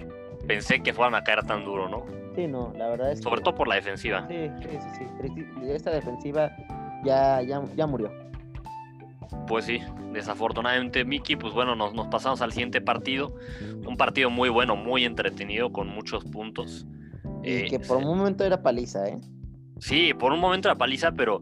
pensé 0.47 0.81
que 0.81 0.93
fueran 0.93 1.15
a 1.15 1.23
caer 1.23 1.43
tan 1.43 1.65
duro, 1.65 1.89
¿no? 1.89 2.24
Sí, 2.35 2.47
no, 2.47 2.73
la 2.77 2.89
verdad 2.89 3.11
es 3.11 3.21
Sobre 3.21 3.41
todo 3.41 3.55
por 3.55 3.67
la 3.67 3.75
defensiva. 3.75 4.27
Sí, 4.27 4.49
sí, 4.61 4.77
sí, 4.97 5.05
sí. 5.27 5.69
Esta 5.69 5.91
defensiva 5.91 6.51
ya, 7.03 7.41
ya, 7.41 7.63
ya 7.75 7.87
murió. 7.87 8.11
Pues 9.47 9.65
sí, 9.65 9.79
desafortunadamente 10.11 11.05
Miki, 11.05 11.35
pues 11.35 11.53
bueno, 11.53 11.75
nos, 11.75 11.93
nos 11.93 12.07
pasamos 12.07 12.41
al 12.41 12.51
siguiente 12.51 12.81
partido. 12.81 13.35
Un 13.85 13.95
partido 13.97 14.29
muy 14.29 14.49
bueno, 14.49 14.75
muy 14.75 15.05
entretenido, 15.05 15.71
con 15.71 15.87
muchos 15.87 16.25
puntos. 16.25 16.85
Y 17.43 17.51
eh, 17.51 17.67
que 17.69 17.79
por 17.79 17.97
un 17.97 18.17
momento 18.17 18.43
era 18.43 18.61
paliza, 18.61 19.07
¿eh? 19.07 19.19
Sí, 19.79 20.13
por 20.13 20.31
un 20.31 20.39
momento 20.39 20.67
era 20.67 20.75
paliza, 20.75 21.11
pero 21.11 21.41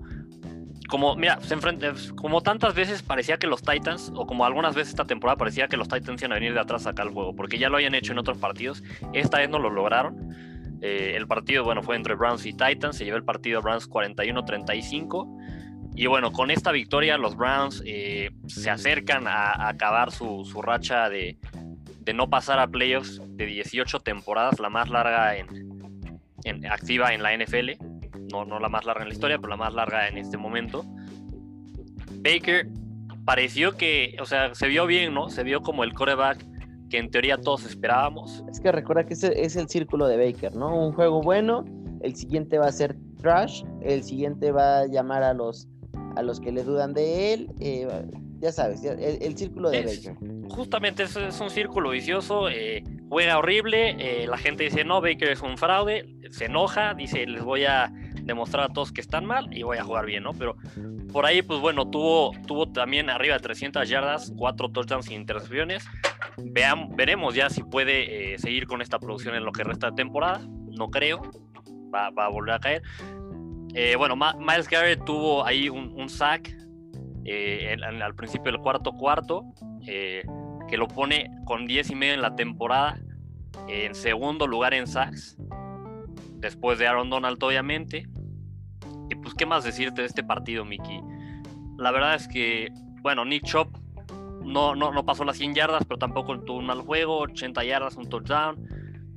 como, 0.89 1.15
mira, 1.15 1.39
se 1.41 1.53
enfrenta, 1.53 1.93
como 2.15 2.41
tantas 2.41 2.75
veces 2.75 3.01
parecía 3.01 3.37
que 3.37 3.47
los 3.47 3.61
Titans, 3.61 4.11
o 4.15 4.27
como 4.27 4.45
algunas 4.45 4.75
veces 4.75 4.89
esta 4.89 5.05
temporada 5.05 5.37
parecía 5.37 5.67
que 5.67 5.77
los 5.77 5.87
Titans 5.87 6.21
iban 6.21 6.33
a 6.33 6.35
venir 6.35 6.53
de 6.53 6.59
atrás 6.59 6.81
a 6.81 6.91
sacar 6.91 7.07
el 7.07 7.13
juego, 7.13 7.35
porque 7.35 7.57
ya 7.57 7.69
lo 7.69 7.77
habían 7.77 7.95
hecho 7.95 8.11
en 8.11 8.19
otros 8.19 8.37
partidos, 8.37 8.83
esta 9.13 9.39
vez 9.39 9.49
no 9.49 9.59
lo 9.59 9.69
lograron. 9.69 10.52
Eh, 10.85 11.15
el 11.15 11.27
partido, 11.27 11.63
bueno, 11.63 11.81
fue 11.81 11.95
entre 11.95 12.13
Browns 12.13 12.45
y 12.45 12.51
Titans, 12.51 12.97
se 12.97 13.05
llevó 13.05 13.15
el 13.15 13.23
partido 13.23 13.61
Browns 13.61 13.89
41-35. 13.89 15.93
Y 15.95 16.07
bueno, 16.07 16.33
con 16.33 16.51
esta 16.51 16.73
victoria 16.73 17.17
los 17.17 17.37
Browns 17.37 17.81
eh, 17.85 18.31
se 18.47 18.69
acercan 18.69 19.25
a, 19.25 19.69
acabar 19.69 20.11
su, 20.11 20.43
racha 20.61 21.09
de, 21.09 21.37
no 22.13 22.29
pasar 22.29 22.59
a 22.59 22.67
playoffs 22.67 23.21
de 23.29 23.45
18 23.45 24.01
temporadas, 24.01 24.59
la 24.59 24.69
más 24.69 24.89
larga 24.89 25.37
en, 25.37 25.47
activa 26.69 27.13
en 27.13 27.23
la 27.23 27.37
NFL. 27.37 27.81
No, 28.33 28.43
no 28.43 28.59
la 28.59 28.67
más 28.67 28.83
larga 28.83 29.03
en 29.03 29.07
la 29.07 29.13
historia, 29.13 29.37
pero 29.37 29.51
la 29.51 29.57
más 29.57 29.73
larga 29.73 30.09
en 30.09 30.17
este 30.17 30.35
momento. 30.35 30.83
Baker 32.17 32.67
pareció 33.23 33.77
que, 33.77 34.17
o 34.19 34.25
sea, 34.25 34.53
se 34.53 34.67
vio 34.67 34.85
bien, 34.85 35.13
¿no? 35.13 35.29
Se 35.29 35.43
vio 35.43 35.61
como 35.61 35.85
el 35.85 35.93
coreback 35.93 36.45
que 36.93 36.99
en 36.99 37.09
teoría 37.09 37.37
todos 37.37 37.65
esperábamos. 37.65 38.43
Es 38.51 38.59
que 38.59 38.71
recuerda 38.71 39.03
que 39.03 39.15
ese 39.15 39.33
es 39.41 39.55
el 39.55 39.67
círculo 39.67 40.05
de 40.05 40.15
Baker, 40.15 40.55
¿no? 40.55 40.77
Un 40.77 40.93
juego 40.93 41.23
bueno, 41.23 41.65
el 42.03 42.15
siguiente 42.15 42.59
va 42.59 42.67
a 42.67 42.71
ser 42.71 42.95
trash, 43.19 43.63
el 43.81 44.03
siguiente 44.03 44.51
va 44.51 44.81
a 44.81 44.85
llamar 44.85 45.23
a 45.23 45.33
los, 45.33 45.67
a 46.15 46.21
los 46.21 46.39
que 46.39 46.51
le 46.51 46.63
dudan 46.63 46.93
de 46.93 47.33
él, 47.33 47.51
eh, 47.59 47.87
ya 48.41 48.51
sabes, 48.51 48.83
el, 48.83 49.35
círculo 49.35 49.71
de 49.71 49.81
Baker. 49.81 50.17
Justamente 50.49 51.01
es, 51.01 51.15
es 51.15 51.41
un 51.41 51.49
círculo 51.49 51.89
vicioso, 51.89 52.47
eh, 52.47 52.83
juega 53.09 53.39
horrible, 53.39 53.95
eh, 53.97 54.27
la 54.27 54.37
gente 54.37 54.65
dice, 54.65 54.83
no, 54.83 55.01
Baker 55.01 55.29
es 55.29 55.41
un 55.41 55.57
fraude, 55.57 56.05
se 56.29 56.45
enoja, 56.45 56.93
dice, 56.93 57.25
les 57.25 57.43
voy 57.43 57.65
a 57.65 57.91
demostrar 58.23 58.69
a 58.69 58.73
todos 58.73 58.91
que 58.91 59.01
están 59.01 59.25
mal 59.25 59.55
y 59.55 59.63
voy 59.63 59.77
a 59.77 59.83
jugar 59.83 60.05
bien, 60.05 60.23
¿no? 60.23 60.33
Pero 60.33 60.55
por 61.13 61.27
ahí, 61.27 61.43
pues 61.43 61.59
bueno, 61.59 61.89
tuvo, 61.89 62.31
tuvo 62.47 62.67
también 62.71 63.09
arriba 63.09 63.35
de 63.35 63.41
300 63.41 63.87
yardas, 63.87 64.33
cuatro 64.35 64.69
touchdowns 64.69 65.05
sin 65.05 65.21
intercepciones. 65.21 65.85
Vean, 66.37 66.95
veremos 66.95 67.35
ya 67.35 67.49
si 67.49 67.63
puede 67.63 68.33
eh, 68.33 68.39
seguir 68.39 68.65
con 68.65 68.81
esta 68.81 68.97
producción 68.97 69.35
en 69.35 69.45
lo 69.45 69.51
que 69.51 69.63
resta 69.63 69.91
de 69.91 69.95
temporada. 69.95 70.41
No 70.71 70.89
creo, 70.89 71.21
va, 71.93 72.07
a 72.07 72.29
volver 72.29 72.55
a 72.55 72.59
caer. 72.59 72.81
Eh, 73.75 73.95
bueno, 73.95 74.15
Miles 74.15 74.67
Garrett 74.67 75.03
tuvo 75.05 75.45
ahí 75.45 75.69
un, 75.69 76.09
sack 76.09 76.55
eh, 77.25 77.75
al 77.83 78.15
principio 78.15 78.51
del 78.51 78.61
cuarto 78.61 78.93
cuarto, 78.93 79.43
que 79.85 80.77
lo 80.77 80.87
pone 80.87 81.29
con 81.45 81.67
10 81.67 81.91
y 81.91 81.95
medio 81.95 82.13
en 82.13 82.21
la 82.21 82.35
temporada, 82.35 82.99
en 83.67 83.93
segundo 83.93 84.47
lugar 84.47 84.73
en 84.73 84.87
sacks, 84.87 85.37
después 86.37 86.79
de 86.79 86.87
Aaron 86.87 87.09
Donald 87.09 87.43
obviamente. 87.43 88.07
Y 89.13 89.15
pues, 89.15 89.35
¿qué 89.35 89.45
más 89.45 89.63
decirte 89.63 90.01
de 90.01 90.07
este 90.07 90.23
partido, 90.23 90.65
Mickey? 90.65 90.99
La 91.77 91.91
verdad 91.91 92.15
es 92.15 92.27
que, 92.27 92.71
bueno, 93.01 93.23
Nick 93.25 93.43
Chop 93.43 93.69
no, 94.43 94.75
no, 94.75 94.91
no 94.91 95.05
pasó 95.05 95.23
las 95.23 95.37
100 95.37 95.53
yardas, 95.53 95.85
pero 95.85 95.99
tampoco 95.99 96.39
tuvo 96.39 96.57
un 96.57 96.65
mal 96.65 96.81
juego, 96.81 97.19
80 97.19 97.63
yardas, 97.63 97.95
un 97.95 98.09
touchdown. 98.09 98.67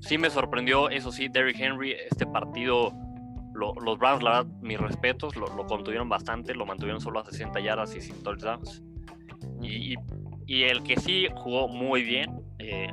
Sí 0.00 0.18
me 0.18 0.28
sorprendió, 0.28 0.90
eso 0.90 1.10
sí, 1.10 1.28
Derrick 1.28 1.58
Henry, 1.58 1.92
este 1.92 2.26
partido, 2.26 2.92
los 3.54 3.98
Browns, 3.98 4.22
la 4.22 4.30
verdad, 4.42 4.46
mis 4.60 4.78
respetos, 4.78 5.34
lo, 5.34 5.46
contuvieron 5.66 6.10
bastante, 6.10 6.54
lo 6.54 6.66
mantuvieron 6.66 7.00
solo 7.00 7.20
a 7.20 7.24
60 7.24 7.58
yardas 7.60 7.96
y 7.96 8.02
sin 8.02 8.22
touchdowns. 8.22 8.82
Y, 9.62 9.94
y, 10.46 10.62
el 10.64 10.82
que 10.82 10.96
sí 10.98 11.26
jugó 11.34 11.68
muy 11.68 12.02
bien, 12.02 12.42
eh, 12.58 12.88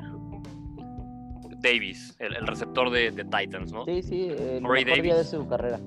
Davis, 1.61 2.15
el, 2.19 2.47
receptor 2.47 2.89
de, 2.89 3.11
Titans, 3.11 3.73
¿no? 3.73 3.83
Sí, 3.83 4.01
sí, 4.01 4.29
el 4.29 4.61
mejor 4.61 4.85
Davis. 4.85 5.15
de 5.15 5.23
su 5.25 5.45
carrera. 5.47 5.81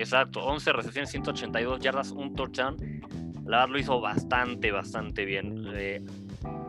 Exacto, 0.00 0.42
11 0.42 0.72
recepciones, 0.72 1.10
182 1.10 1.80
yardas, 1.80 2.10
un 2.12 2.34
touchdown. 2.34 2.76
La 3.44 3.58
verdad 3.58 3.68
lo 3.68 3.78
hizo 3.78 4.00
bastante, 4.00 4.72
bastante 4.72 5.26
bien. 5.26 5.66
Eh, 5.74 6.00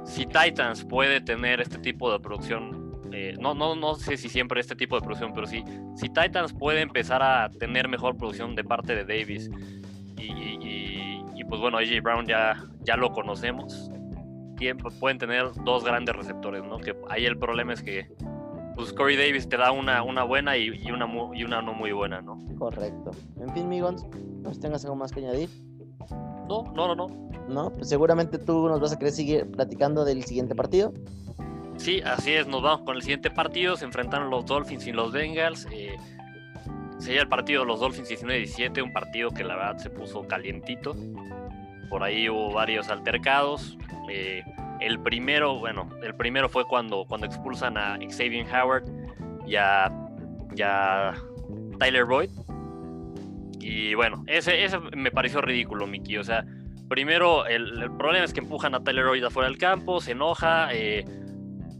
si 0.03 0.25
Titans 0.25 0.83
puede 0.83 1.21
tener 1.21 1.61
este 1.61 1.77
tipo 1.77 2.11
de 2.11 2.19
producción, 2.19 2.99
eh, 3.13 3.35
no, 3.39 3.53
no, 3.53 3.73
no 3.73 3.95
sé 3.95 4.17
si 4.17 4.27
siempre 4.27 4.59
este 4.59 4.75
tipo 4.75 4.99
de 4.99 5.05
producción, 5.05 5.31
pero 5.33 5.47
sí, 5.47 5.63
si 5.95 6.09
Titans 6.09 6.51
puede 6.51 6.81
empezar 6.81 7.23
a 7.23 7.49
tener 7.49 7.87
mejor 7.87 8.17
producción 8.17 8.53
de 8.53 8.65
parte 8.65 8.95
de 8.95 9.05
Davis 9.05 9.49
y, 10.17 11.43
pues 11.45 11.61
bueno, 11.61 11.77
AJ 11.77 12.01
Brown 12.01 12.25
ya, 12.25 12.61
ya 12.81 12.97
lo 12.97 13.13
conocemos, 13.13 13.89
pueden 14.99 15.17
tener 15.17 15.51
dos 15.63 15.85
grandes 15.85 16.15
receptores, 16.15 16.63
¿no? 16.63 16.79
Que 16.79 16.95
ahí 17.09 17.25
el 17.25 17.37
problema 17.37 17.73
es 17.73 17.81
que 17.81 18.07
pues 18.75 18.93
Corey 18.93 19.17
Davis 19.17 19.47
te 19.47 19.57
da 19.57 19.71
una, 19.71 20.03
una 20.03 20.23
buena 20.23 20.57
y, 20.57 20.69
una, 20.91 21.09
y 21.33 21.43
una 21.43 21.61
no 21.61 21.73
muy 21.73 21.91
buena, 21.91 22.21
¿no? 22.21 22.39
Correcto. 22.57 23.11
En 23.39 23.53
fin, 23.53 23.69
Migons, 23.69 24.05
¿no 24.41 24.51
tengas 24.51 24.83
algo 24.85 24.95
más 24.95 25.11
que 25.11 25.19
añadir? 25.19 25.49
No, 26.47 26.63
no, 26.75 26.87
no, 26.87 26.95
no. 26.95 27.31
No, 27.47 27.71
pues 27.71 27.89
seguramente 27.89 28.37
tú 28.37 28.67
nos 28.67 28.79
vas 28.79 28.93
a 28.93 28.99
querer 28.99 29.13
seguir 29.13 29.51
platicando 29.51 30.05
del 30.05 30.23
siguiente 30.23 30.55
partido. 30.55 30.93
Sí, 31.77 32.01
así 32.05 32.33
es, 32.33 32.47
nos 32.47 32.61
vamos 32.61 32.85
con 32.85 32.95
el 32.95 33.01
siguiente 33.01 33.31
partido, 33.31 33.75
se 33.75 33.85
enfrentaron 33.85 34.29
los 34.29 34.45
Dolphins 34.45 34.85
y 34.87 34.91
los 34.91 35.11
Bengals. 35.11 35.67
Eh, 35.71 35.95
sería 36.99 37.21
el 37.21 37.27
partido 37.27 37.61
de 37.61 37.67
los 37.67 37.79
Dolphins 37.79 38.09
19-17, 38.09 38.83
un 38.83 38.93
partido 38.93 39.31
que 39.31 39.43
la 39.43 39.55
verdad 39.55 39.77
se 39.77 39.89
puso 39.89 40.27
calientito. 40.27 40.95
Por 41.89 42.03
ahí 42.03 42.29
hubo 42.29 42.53
varios 42.53 42.89
altercados. 42.89 43.77
Eh, 44.09 44.43
el 44.81 44.99
primero, 44.99 45.59
bueno, 45.59 45.89
el 46.01 46.15
primero 46.15 46.49
fue 46.49 46.65
cuando, 46.65 47.05
cuando 47.07 47.27
expulsan 47.27 47.77
a 47.77 47.97
Xavier 48.09 48.45
Howard 48.53 48.83
y 49.47 49.55
a, 49.55 49.91
Tyler 51.79 52.05
Boyd. 52.05 52.29
Y 53.59 53.93
bueno, 53.93 54.23
ese, 54.27 54.63
ese 54.63 54.79
me 54.79 55.11
pareció 55.11 55.41
ridículo, 55.41 55.87
Mickey. 55.87 56.17
O 56.17 56.23
sea, 56.23 56.45
primero 56.89 57.45
el, 57.45 57.91
problema 57.97 58.25
es 58.25 58.33
que 58.33 58.39
empujan 58.39 58.75
a 58.75 58.83
Tyler 58.83 59.05
Boyd 59.05 59.23
afuera 59.23 59.47
del 59.47 59.57
campo, 59.57 60.01
se 60.01 60.11
enoja. 60.11 60.73
Eh, 60.73 61.05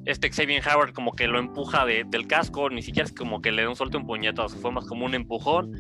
este 0.06 0.32
Xavier 0.32 0.64
Howard 0.68 0.94
como 0.94 1.12
que 1.12 1.28
lo 1.28 1.38
empuja 1.38 1.86
del 1.86 2.28
casco, 2.28 2.70
ni 2.70 2.82
siquiera 2.82 3.06
es 3.06 3.14
como 3.14 3.42
que 3.42 3.52
le 3.52 3.64
da 3.64 3.70
un 3.70 3.76
suelto 3.76 4.00
un 4.00 4.08
puñetazo, 4.08 4.58
fue 4.58 4.72
más 4.72 4.88
como 4.88 5.06
un 5.06 5.14
empujón. 5.14 5.74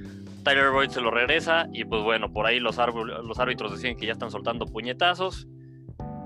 Tyler 0.43 0.69
Boyd 0.71 0.89
se 0.89 1.01
lo 1.01 1.09
regresa 1.11 1.67
y 1.73 1.85
pues 1.85 2.03
bueno, 2.03 2.31
por 2.31 2.45
ahí 2.45 2.59
los, 2.59 2.77
los 2.77 3.39
árbitros 3.39 3.71
decían 3.71 3.95
que 3.95 4.05
ya 4.05 4.13
están 4.13 4.29
soltando 4.29 4.65
puñetazos 4.67 5.47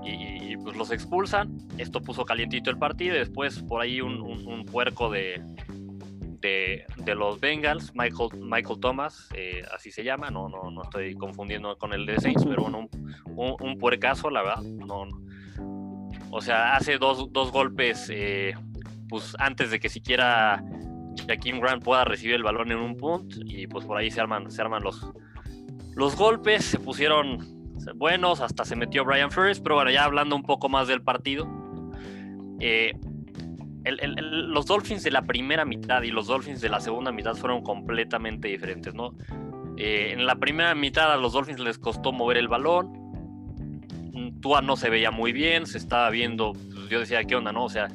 y, 0.06 0.56
pues 0.58 0.76
los 0.76 0.90
expulsan. 0.90 1.58
Esto 1.78 2.00
puso 2.00 2.24
calientito 2.24 2.70
el 2.70 2.78
partido 2.78 3.14
y 3.14 3.18
después 3.18 3.62
por 3.62 3.82
ahí 3.82 4.00
un, 4.00 4.64
puerco 4.70 5.10
de, 5.10 5.42
de, 6.40 7.14
los 7.14 7.40
Bengals, 7.40 7.92
Michael, 7.94 8.30
Michael 8.40 8.80
Thomas, 8.80 9.28
eh, 9.34 9.62
así 9.74 9.90
se 9.90 10.04
llama, 10.04 10.30
no, 10.30 10.48
no, 10.48 10.70
no 10.70 10.82
estoy 10.82 11.14
confundiendo 11.14 11.76
con 11.76 11.92
el 11.92 12.06
de 12.06 12.18
Saints, 12.18 12.44
pero 12.44 12.62
bueno, 12.62 12.88
un, 13.34 13.56
un, 13.60 13.78
puercazo, 13.78 14.30
la 14.30 14.42
verdad. 14.42 14.62
No, 14.62 15.06
O 16.30 16.40
sea, 16.40 16.76
hace 16.76 16.98
dos, 16.98 17.32
dos 17.32 17.52
golpes 17.52 18.10
eh, 18.12 18.54
pues 19.08 19.36
antes 19.38 19.70
de 19.70 19.80
que 19.80 19.88
siquiera 19.88 20.62
Jaquim 21.26 21.60
Grant 21.60 21.82
pueda 21.82 22.04
recibir 22.04 22.34
el 22.34 22.42
balón 22.42 22.72
en 22.72 22.78
un 22.78 22.96
punto 22.96 23.36
y 23.44 23.66
pues 23.66 23.84
por 23.84 23.96
ahí 23.96 24.10
se 24.10 24.20
arman, 24.20 24.50
se 24.50 24.60
arman 24.60 24.82
los, 24.82 25.10
los 25.94 26.16
golpes, 26.16 26.64
se 26.64 26.78
pusieron 26.78 27.55
buenos, 27.94 28.40
hasta 28.40 28.64
se 28.64 28.76
metió 28.76 29.04
Brian 29.04 29.30
Ferris, 29.30 29.60
pero 29.60 29.76
bueno, 29.76 29.90
ya 29.90 30.04
hablando 30.04 30.36
un 30.36 30.42
poco 30.42 30.68
más 30.68 30.88
del 30.88 31.02
partido. 31.02 31.48
Eh, 32.60 32.92
los 33.84 34.66
Dolphins 34.66 35.02
de 35.02 35.10
la 35.10 35.22
primera 35.22 35.64
mitad 35.64 36.02
y 36.02 36.10
los 36.10 36.26
Dolphins 36.26 36.60
de 36.60 36.68
la 36.68 36.80
segunda 36.80 37.12
mitad 37.12 37.34
fueron 37.34 37.62
completamente 37.62 38.48
diferentes, 38.48 38.94
¿no? 38.94 39.14
Eh, 39.76 40.12
en 40.12 40.26
la 40.26 40.36
primera 40.36 40.74
mitad 40.74 41.12
a 41.12 41.16
los 41.16 41.34
Dolphins 41.34 41.60
les 41.60 41.78
costó 41.78 42.12
mover 42.12 42.38
el 42.38 42.48
balón. 42.48 43.06
Tua 44.40 44.62
no 44.62 44.76
se 44.76 44.90
veía 44.90 45.10
muy 45.10 45.32
bien, 45.32 45.66
se 45.66 45.78
estaba 45.78 46.10
viendo, 46.10 46.52
pues, 46.52 46.88
yo 46.88 47.00
decía, 47.00 47.22
¿qué 47.24 47.36
onda, 47.36 47.52
no? 47.52 47.64
O 47.64 47.68
sea, 47.68 47.88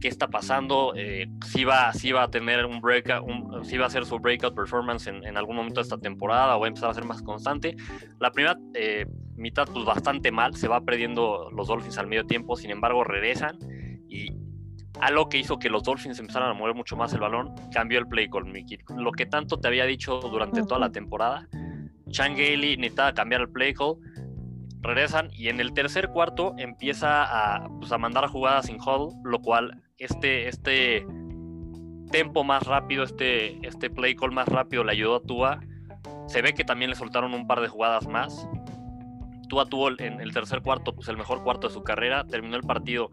¿qué 0.00 0.08
está 0.08 0.28
pasando? 0.28 0.92
Eh, 0.96 1.28
si 1.46 1.64
va, 1.64 1.92
si 1.92 2.12
va 2.12 2.24
a 2.24 2.30
tener 2.30 2.66
un 2.66 2.80
breakout, 2.80 3.64
si 3.64 3.76
va 3.76 3.84
a 3.84 3.86
hacer 3.88 4.04
su 4.04 4.18
breakout 4.18 4.54
performance 4.54 5.06
en, 5.06 5.36
algún 5.36 5.56
momento 5.56 5.80
de 5.80 5.82
esta 5.82 5.98
temporada 5.98 6.56
o 6.56 6.60
va 6.60 6.66
a 6.66 6.68
empezar 6.68 6.90
a 6.90 6.94
ser 6.94 7.04
más 7.04 7.22
constante. 7.22 7.76
La 8.18 8.30
primera 8.30 8.58
eh, 8.74 9.06
mitad, 9.36 9.68
pues 9.72 9.84
bastante 9.84 10.30
mal, 10.30 10.56
se 10.56 10.68
va 10.68 10.80
perdiendo 10.80 11.50
los 11.50 11.68
Dolphins 11.68 11.98
al 11.98 12.06
medio 12.06 12.26
tiempo, 12.26 12.56
sin 12.56 12.70
embargo, 12.70 13.04
regresan 13.04 13.58
y 14.08 14.32
algo 15.00 15.28
que 15.28 15.38
hizo 15.38 15.58
que 15.58 15.68
los 15.68 15.82
Dolphins 15.82 16.18
empezaran 16.18 16.50
a 16.50 16.54
mover 16.54 16.74
mucho 16.74 16.96
más 16.96 17.12
el 17.12 17.20
balón, 17.20 17.54
cambió 17.72 17.98
el 17.98 18.08
play 18.08 18.28
call, 18.28 18.46
Mickey. 18.46 18.78
Lo 18.96 19.12
que 19.12 19.26
tanto 19.26 19.58
te 19.58 19.68
había 19.68 19.84
dicho 19.84 20.18
durante 20.20 20.62
toda 20.62 20.80
la 20.80 20.90
temporada, 20.90 21.48
Chan 22.10 22.34
Gailey 22.34 22.76
necesitaba 22.76 23.12
cambiar 23.12 23.42
el 23.42 23.50
play 23.50 23.74
call, 23.74 23.96
regresan 24.80 25.30
y 25.32 25.48
en 25.48 25.60
el 25.60 25.72
tercer 25.72 26.08
cuarto 26.08 26.54
empieza 26.58 27.24
a, 27.24 27.68
pues, 27.80 27.92
a 27.92 27.98
mandar 27.98 28.26
jugadas 28.28 28.66
sin 28.66 28.78
hold, 28.80 29.14
lo 29.24 29.40
cual 29.40 29.82
este, 29.98 30.48
este 30.48 31.06
tempo 32.10 32.44
más 32.44 32.64
rápido, 32.64 33.04
este, 33.04 33.58
este 33.66 33.90
play 33.90 34.14
call 34.14 34.32
más 34.32 34.48
rápido 34.48 34.84
le 34.84 34.92
ayudó 34.92 35.16
a 35.16 35.22
Tua. 35.22 35.60
Se 36.26 36.42
ve 36.42 36.54
que 36.54 36.64
también 36.64 36.90
le 36.90 36.96
soltaron 36.96 37.34
un 37.34 37.46
par 37.46 37.60
de 37.60 37.68
jugadas 37.68 38.06
más. 38.06 38.48
Tua 39.48 39.66
tuvo 39.66 39.90
en 39.90 40.20
el 40.20 40.32
tercer 40.32 40.62
cuarto 40.62 40.94
pues 40.94 41.08
el 41.08 41.16
mejor 41.16 41.42
cuarto 41.42 41.68
de 41.68 41.74
su 41.74 41.82
carrera, 41.82 42.24
terminó 42.26 42.56
el 42.56 42.62
partido 42.62 43.10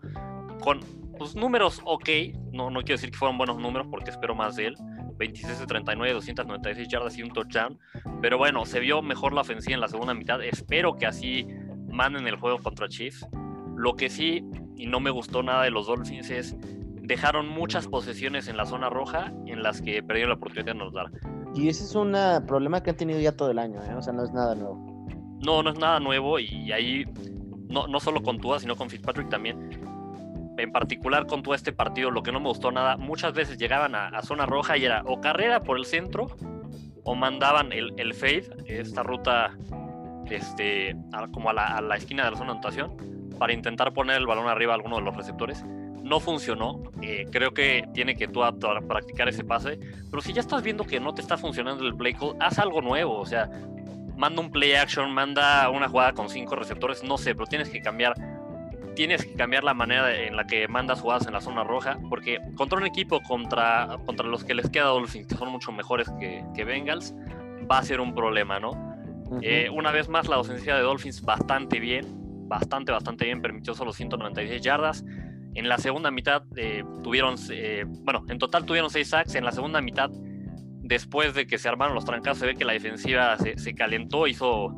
con 0.61 0.81
pues, 1.17 1.35
números 1.35 1.81
ok, 1.85 2.09
no, 2.51 2.69
no 2.69 2.81
quiero 2.81 2.97
decir 2.97 3.11
que 3.11 3.17
fueron 3.17 3.37
buenos 3.37 3.57
números 3.57 3.87
porque 3.89 4.11
espero 4.11 4.35
más 4.35 4.55
de 4.55 4.67
él. 4.67 4.75
26 5.17 5.59
de 5.59 5.65
39, 5.65 6.13
296 6.13 6.87
yardas 6.89 7.17
y 7.17 7.23
un 7.23 7.31
touchdown. 7.31 7.79
Pero 8.21 8.37
bueno, 8.37 8.65
se 8.65 8.81
vio 8.81 9.01
mejor 9.01 9.33
la 9.33 9.41
ofensiva 9.41 9.75
en 9.75 9.81
la 9.81 9.87
segunda 9.87 10.13
mitad. 10.13 10.43
Espero 10.43 10.95
que 10.97 11.05
así 11.05 11.47
manden 11.89 12.27
el 12.27 12.35
juego 12.35 12.59
contra 12.59 12.89
Chiefs. 12.89 13.25
Lo 13.77 13.95
que 13.95 14.09
sí, 14.09 14.43
y 14.75 14.87
no 14.87 14.99
me 14.99 15.09
gustó 15.09 15.41
nada 15.41 15.63
de 15.63 15.71
los 15.71 15.87
Dolphins, 15.87 16.29
es 16.29 16.57
dejaron 17.05 17.47
muchas 17.47 17.87
posesiones 17.87 18.47
en 18.47 18.57
la 18.57 18.65
zona 18.65 18.89
roja 18.89 19.33
en 19.45 19.63
las 19.63 19.81
que 19.81 20.01
perdieron 20.03 20.29
la 20.29 20.35
oportunidad 20.35 20.65
de 20.65 20.71
anotar. 20.71 21.11
Y 21.53 21.69
ese 21.69 21.83
es 21.83 21.95
un 21.95 22.15
problema 22.47 22.83
que 22.83 22.89
han 22.91 22.97
tenido 22.97 23.19
ya 23.19 23.31
todo 23.31 23.51
el 23.51 23.59
año, 23.59 23.81
¿eh? 23.83 23.93
o 23.95 24.01
sea, 24.01 24.13
no 24.13 24.23
es 24.23 24.31
nada 24.31 24.55
nuevo. 24.55 24.77
No, 25.45 25.63
no 25.63 25.69
es 25.69 25.79
nada 25.79 25.99
nuevo 25.99 26.39
y 26.39 26.71
ahí, 26.71 27.05
no, 27.69 27.87
no 27.87 27.99
solo 27.99 28.23
con 28.23 28.39
Tua, 28.39 28.59
sino 28.59 28.75
con 28.75 28.89
Fitzpatrick 28.89 29.29
también, 29.29 29.69
en 30.57 30.71
particular 30.71 31.27
con 31.27 31.43
todo 31.43 31.53
este 31.53 31.71
partido, 31.71 32.11
lo 32.11 32.23
que 32.23 32.31
no 32.31 32.39
me 32.39 32.47
gustó 32.47 32.71
nada, 32.71 32.97
muchas 32.97 33.33
veces 33.33 33.57
llegaban 33.57 33.95
a, 33.95 34.21
zona 34.21 34.45
roja 34.45 34.77
y 34.77 34.85
era 34.85 35.03
o 35.05 35.19
carrera 35.21 35.63
por 35.63 35.77
el 35.77 35.85
centro 35.85 36.27
o 37.03 37.15
mandaban 37.15 37.71
el, 37.71 37.93
el 37.97 38.13
fade, 38.13 38.47
esta 38.67 39.03
ruta 39.03 39.55
este, 40.29 40.95
como 41.31 41.49
a 41.49 41.53
la, 41.53 41.95
esquina 41.95 42.25
de 42.25 42.31
la 42.31 42.37
zona 42.37 42.53
de 42.53 42.59
anotación, 42.59 42.97
para 43.37 43.53
intentar 43.53 43.93
poner 43.93 44.17
el 44.17 44.25
balón 44.25 44.47
arriba 44.47 44.73
a 44.73 44.75
alguno 44.75 44.97
de 44.97 45.03
los 45.03 45.15
receptores. 45.15 45.63
No 46.05 46.19
funcionó, 46.19 46.83
eh, 47.01 47.25
creo 47.31 47.53
que 47.53 47.83
tiene 47.93 48.15
que 48.15 48.27
tú 48.27 48.41
practicar 48.87 49.27
ese 49.27 49.43
pase, 49.43 49.79
pero 50.09 50.21
si 50.21 50.33
ya 50.33 50.41
estás 50.41 50.61
viendo 50.61 50.85
que 50.85 50.99
no 50.99 51.13
te 51.13 51.21
está 51.21 51.35
funcionando 51.35 51.83
el 51.83 51.95
play 51.95 52.13
call, 52.13 52.35
haz 52.39 52.59
algo 52.59 52.79
nuevo, 52.81 53.19
o 53.19 53.25
sea, 53.25 53.49
manda 54.15 54.39
un 54.39 54.51
play 54.51 54.73
action, 54.73 55.11
manda 55.11 55.67
una 55.69 55.89
jugada 55.89 56.13
con 56.13 56.29
cinco 56.29 56.55
receptores, 56.55 57.03
no 57.03 57.17
sé, 57.17 57.33
pero 57.33 57.47
tienes 57.47 57.69
que 57.69 57.81
cambiar 57.81 58.13
tienes 58.95 59.25
que 59.25 59.33
cambiar 59.33 59.65
la 59.65 59.73
manera 59.73 60.15
en 60.15 60.37
la 60.37 60.47
que 60.47 60.69
mandas 60.69 61.01
jugadas 61.01 61.27
en 61.27 61.33
la 61.33 61.41
zona 61.41 61.65
roja, 61.65 61.99
porque 62.09 62.39
contra 62.55 62.77
un 62.77 62.85
equipo 62.85 63.21
contra, 63.21 63.97
contra 64.05 64.25
los 64.25 64.45
que 64.45 64.53
les 64.53 64.69
queda 64.69 64.85
Dolphins, 64.85 65.27
que 65.27 65.35
son 65.35 65.51
mucho 65.51 65.73
mejores 65.73 66.09
que, 66.17 66.45
que 66.55 66.63
Bengals, 66.63 67.13
va 67.69 67.79
a 67.79 67.83
ser 67.83 67.99
un 67.99 68.15
problema, 68.15 68.57
¿no? 68.59 68.71
Eh, 69.41 69.69
una 69.69 69.91
vez 69.91 70.07
más, 70.07 70.27
la 70.27 70.39
ofensiva 70.39 70.75
de 70.75 70.83
Dolphins 70.83 71.21
bastante 71.21 71.79
bien, 71.79 72.05
bastante, 72.47 72.91
bastante 72.91 73.25
bien, 73.25 73.41
permitió 73.41 73.73
solo 73.73 73.91
196 73.91 74.61
yardas. 74.61 75.03
En 75.55 75.69
la 75.69 75.77
segunda 75.77 76.11
mitad 76.11 76.43
eh, 76.55 76.83
tuvieron, 77.03 77.35
eh, 77.49 77.85
bueno, 77.87 78.25
en 78.29 78.37
total 78.37 78.65
tuvieron 78.65 78.89
6 78.89 79.07
sacks. 79.07 79.35
En 79.35 79.45
la 79.45 79.51
segunda 79.51 79.81
mitad, 79.81 80.09
después 80.81 81.33
de 81.33 81.47
que 81.47 81.57
se 81.57 81.67
armaron 81.67 81.95
los 81.95 82.05
trancados, 82.05 82.37
se 82.39 82.45
ve 82.45 82.55
que 82.55 82.65
la 82.65 82.73
defensiva 82.73 83.37
se, 83.37 83.73
calentó, 83.73 84.27
hizo 84.27 84.69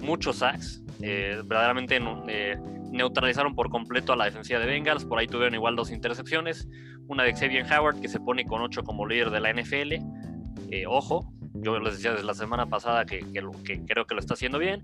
muchos 0.00 0.36
sacks. 0.36 0.82
verdaderamente 1.00 2.00
neutralizaron 2.90 3.54
por 3.54 3.70
completo 3.70 4.12
a 4.12 4.16
la 4.16 4.26
defensiva 4.26 4.58
de 4.58 4.66
Bengals. 4.66 5.04
Por 5.04 5.18
ahí 5.18 5.26
tuvieron 5.26 5.54
igual 5.54 5.76
dos 5.76 5.90
intercepciones. 5.90 6.68
Una 7.08 7.22
de 7.22 7.34
Xavier 7.34 7.64
Howard, 7.72 8.00
que 8.00 8.08
se 8.08 8.20
pone 8.20 8.44
con 8.44 8.62
8 8.62 8.82
como 8.82 9.06
líder 9.06 9.30
de 9.30 9.40
la 9.40 9.52
NFL. 9.52 9.92
Eh, 10.70 10.84
ojo, 10.86 11.32
yo 11.54 11.78
les 11.78 11.94
decía 11.94 12.12
desde 12.12 12.24
la 12.24 12.34
semana 12.34 12.66
pasada 12.66 13.04
que, 13.04 13.20
que, 13.20 13.84
creo 13.86 14.06
que 14.06 14.14
lo 14.14 14.20
está 14.20 14.34
haciendo 14.34 14.58
bien. 14.58 14.82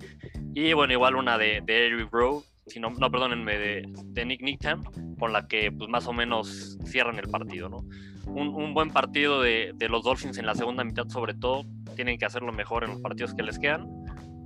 Y 0.54 0.72
bueno, 0.74 0.92
igual 0.92 1.16
una 1.16 1.38
de, 1.38 1.62
de 1.64 1.86
Eric 1.86 2.08
Rowe, 2.12 2.44
si 2.66 2.80
no, 2.80 2.90
no 2.90 3.10
perdónenme, 3.10 3.58
de, 3.58 3.92
de 4.06 4.26
Nick 4.26 4.42
Nicktam, 4.42 4.84
con 5.18 5.32
la 5.32 5.46
que 5.46 5.70
pues 5.72 5.88
más 5.88 6.06
o 6.06 6.12
menos 6.12 6.78
cierran 6.84 7.18
el 7.18 7.28
partido, 7.28 7.68
¿no? 7.68 7.84
Un, 8.26 8.48
un 8.48 8.72
buen 8.72 8.90
partido 8.90 9.42
de, 9.42 9.72
de, 9.74 9.88
los 9.88 10.04
Dolphins 10.04 10.38
en 10.38 10.46
la 10.46 10.54
segunda 10.54 10.84
mitad 10.84 11.08
sobre 11.08 11.34
todo, 11.34 11.64
tienen 11.96 12.18
que 12.18 12.24
hacerlo 12.24 12.52
mejor 12.52 12.84
en 12.84 12.90
los 12.90 13.00
partidos 13.00 13.34
que 13.34 13.42
les 13.42 13.58
quedan 13.58 14.02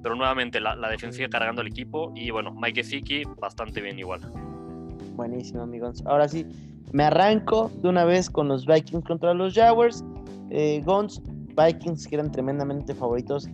pero 0.06 0.14
nuevamente 0.14 0.60
la, 0.60 0.76
la 0.76 0.88
defensiva 0.88 1.28
cargando 1.28 1.62
al 1.62 1.66
equipo 1.66 2.12
y 2.14 2.30
bueno, 2.30 2.52
Mike 2.52 2.84
Gesicki 2.84 3.24
bastante 3.40 3.80
bien 3.80 3.98
igual. 3.98 4.20
Buenísimo, 5.16 5.62
amigos. 5.62 6.00
Ahora 6.06 6.28
sí, 6.28 6.46
me 6.92 7.02
arranco 7.02 7.72
de 7.82 7.88
una 7.88 8.04
vez 8.04 8.30
con 8.30 8.46
los 8.46 8.66
Vikings 8.66 9.04
contra 9.04 9.34
los 9.34 9.52
Jaguars. 9.52 10.04
Eh, 10.50 10.80
Gons, 10.84 11.20
Vikings 11.56 12.06
que 12.06 12.14
eran 12.14 12.30
tremendamente 12.30 12.94
favoritos, 12.94 13.48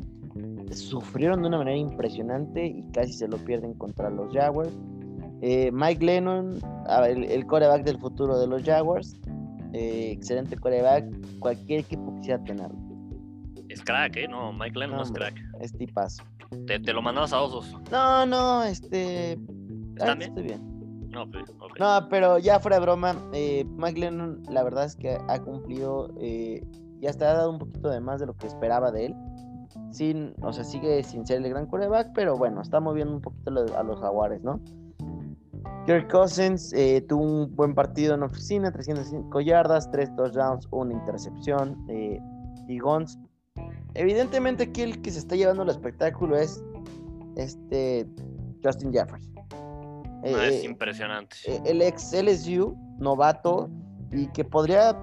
sufrieron 0.73 1.43
de 1.43 1.49
una 1.49 1.59
manera 1.59 1.77
impresionante 1.77 2.67
y 2.67 2.83
casi 2.93 3.13
se 3.13 3.29
lo 3.29 3.37
pierden 3.39 3.75
contra 3.75 4.11
los 4.11 4.33
Jaguars. 4.33 4.73
Eh, 5.41 5.71
Mike 5.73 6.05
Lennon, 6.05 6.59
el, 7.07 7.25
el, 7.25 7.47
coreback 7.47 7.85
del 7.85 7.99
futuro 7.99 8.39
de 8.39 8.47
los 8.47 8.63
Jaguars, 8.63 9.19
eh, 9.73 10.11
excelente 10.13 10.57
coreback, 10.57 11.05
cualquier 11.41 11.81
equipo 11.81 12.15
quisiera 12.17 12.43
tenerlo. 12.45 12.79
Es 13.69 13.83
crack, 13.83 14.17
¿eh? 14.17 14.29
No, 14.29 14.53
Mike 14.53 14.79
Lennon 14.79 14.99
no, 14.99 15.03
es 15.03 15.11
crack. 15.11 15.35
Es 15.61 15.73
tipazo. 15.73 16.23
Te, 16.67 16.79
te, 16.79 16.93
lo 16.93 17.01
mandabas 17.01 17.33
a 17.33 17.41
osos. 17.41 17.75
No, 17.91 18.27
no, 18.27 18.63
este. 18.63 19.33
¿Están 19.97 20.19
bien? 20.19 20.31
Estoy 20.31 20.45
bien. 20.45 20.73
No, 21.11 21.23
okay, 21.23 21.43
okay. 21.43 21.81
no, 21.81 22.09
pero 22.09 22.39
ya 22.39 22.59
fuera 22.59 22.77
de 22.77 22.83
broma, 22.83 23.17
eh, 23.33 23.65
Mike 23.77 24.01
Lennon, 24.01 24.43
la 24.49 24.63
verdad 24.63 24.87
es 24.87 24.97
que 24.97 25.19
ha 25.29 25.39
cumplido 25.41 26.11
eh, 26.19 26.65
y 27.03 27.09
hasta 27.09 27.29
ha 27.29 27.35
dado 27.35 27.51
un 27.51 27.59
poquito 27.59 27.91
de 27.91 28.01
más 28.01 28.21
de 28.21 28.27
lo 28.27 28.37
que 28.37 28.47
esperaba 28.47 28.93
de 28.93 29.07
él. 29.07 29.17
Sin, 29.91 30.35
o 30.41 30.53
sea, 30.53 30.63
sigue 30.63 31.03
sin 31.03 31.27
ser 31.27 31.39
el 31.39 31.51
gran 31.51 31.67
quarterback, 31.67 32.13
pero 32.15 32.37
bueno, 32.37 32.63
está 32.63 32.79
moviendo 32.79 33.15
un 33.15 33.21
poquito 33.21 33.51
a 33.77 33.83
los 33.83 34.01
jaguares, 34.01 34.41
¿no? 34.43 34.61
Kirk 35.85 36.11
Cousins 36.11 36.73
eh, 36.75 37.05
tuvo 37.09 37.25
un 37.25 37.57
buen 37.57 37.75
partido 37.75 38.15
en 38.15 38.23
oficina, 38.23 38.71
305 38.71 39.41
yardas, 39.41 39.91
3 39.91 40.15
touchdowns, 40.15 40.69
una 40.71 40.93
intercepción. 40.93 41.77
Eh, 41.89 42.21
y 42.69 42.79
Gons 42.79 43.19
Evidentemente 43.95 44.65
aquí 44.65 44.83
el 44.83 45.03
que 45.03 45.11
se 45.11 45.19
está 45.19 45.35
llevando 45.35 45.65
el 45.65 45.71
espectáculo 45.71 46.37
es 46.37 46.63
este 47.37 48.07
Justin 48.65 48.93
Jefferson. 48.93 49.35
Ah, 50.25 50.47
es 50.47 50.63
eh, 50.63 50.65
impresionante. 50.65 51.37
Eh, 51.47 51.61
el 51.67 51.83
ex 51.83 52.13
LSU, 52.13 52.77
novato, 52.99 53.69
y 54.13 54.29
que 54.29 54.45
podría 54.45 54.97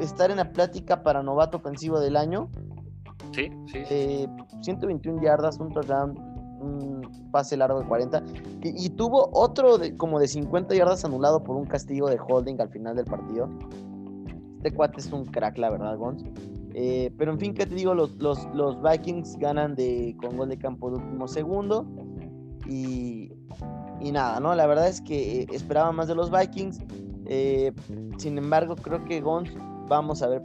estar 0.00 0.30
en 0.30 0.38
la 0.38 0.52
plática 0.52 1.02
para 1.02 1.22
novato 1.22 1.58
ofensivo 1.58 2.00
del 2.00 2.16
año. 2.16 2.50
Sí, 3.32 3.50
sí. 3.66 4.26
121 4.60 5.22
yardas, 5.22 5.58
un 5.58 5.72
touchdown, 5.72 6.16
un 6.60 7.30
pase 7.30 7.56
largo 7.56 7.80
de 7.80 7.86
40. 7.86 8.22
Y, 8.62 8.90
tuvo 8.90 9.30
otro 9.32 9.78
de, 9.78 9.96
como 9.96 10.18
de 10.18 10.28
50 10.28 10.74
yardas 10.74 11.04
anulado 11.04 11.42
por 11.42 11.56
un 11.56 11.66
castigo 11.66 12.08
de 12.08 12.18
holding 12.18 12.60
al 12.60 12.70
final 12.70 12.96
del 12.96 13.04
partido. 13.04 13.48
Este 14.56 14.72
cuate 14.72 15.00
es 15.00 15.12
un 15.12 15.26
crack, 15.26 15.58
la 15.58 15.70
verdad, 15.70 15.96
Gons. 15.96 16.24
Eh, 16.74 17.12
pero 17.16 17.32
en 17.32 17.38
fin, 17.38 17.54
¿qué 17.54 17.66
te 17.66 17.74
digo? 17.74 17.94
Los, 17.94 18.16
los, 18.16 18.46
los, 18.54 18.82
Vikings 18.82 19.38
ganan 19.38 19.74
de, 19.74 20.14
con 20.20 20.36
gol 20.36 20.48
de 20.48 20.58
campo 20.58 20.90
de 20.90 20.96
último 20.96 21.28
segundo. 21.28 21.86
Y, 22.68 23.32
y 24.00 24.12
nada, 24.12 24.40
¿no? 24.40 24.54
La 24.54 24.66
verdad 24.66 24.88
es 24.88 25.00
que 25.00 25.42
eh, 25.42 25.46
esperaba 25.52 25.92
más 25.92 26.08
de 26.08 26.14
los 26.14 26.30
Vikings. 26.30 26.80
Eh, 27.26 27.72
sin 28.18 28.38
embargo, 28.38 28.76
creo 28.76 29.04
que 29.04 29.20
Gons, 29.20 29.50
vamos 29.88 30.22
a 30.22 30.28
ver, 30.28 30.42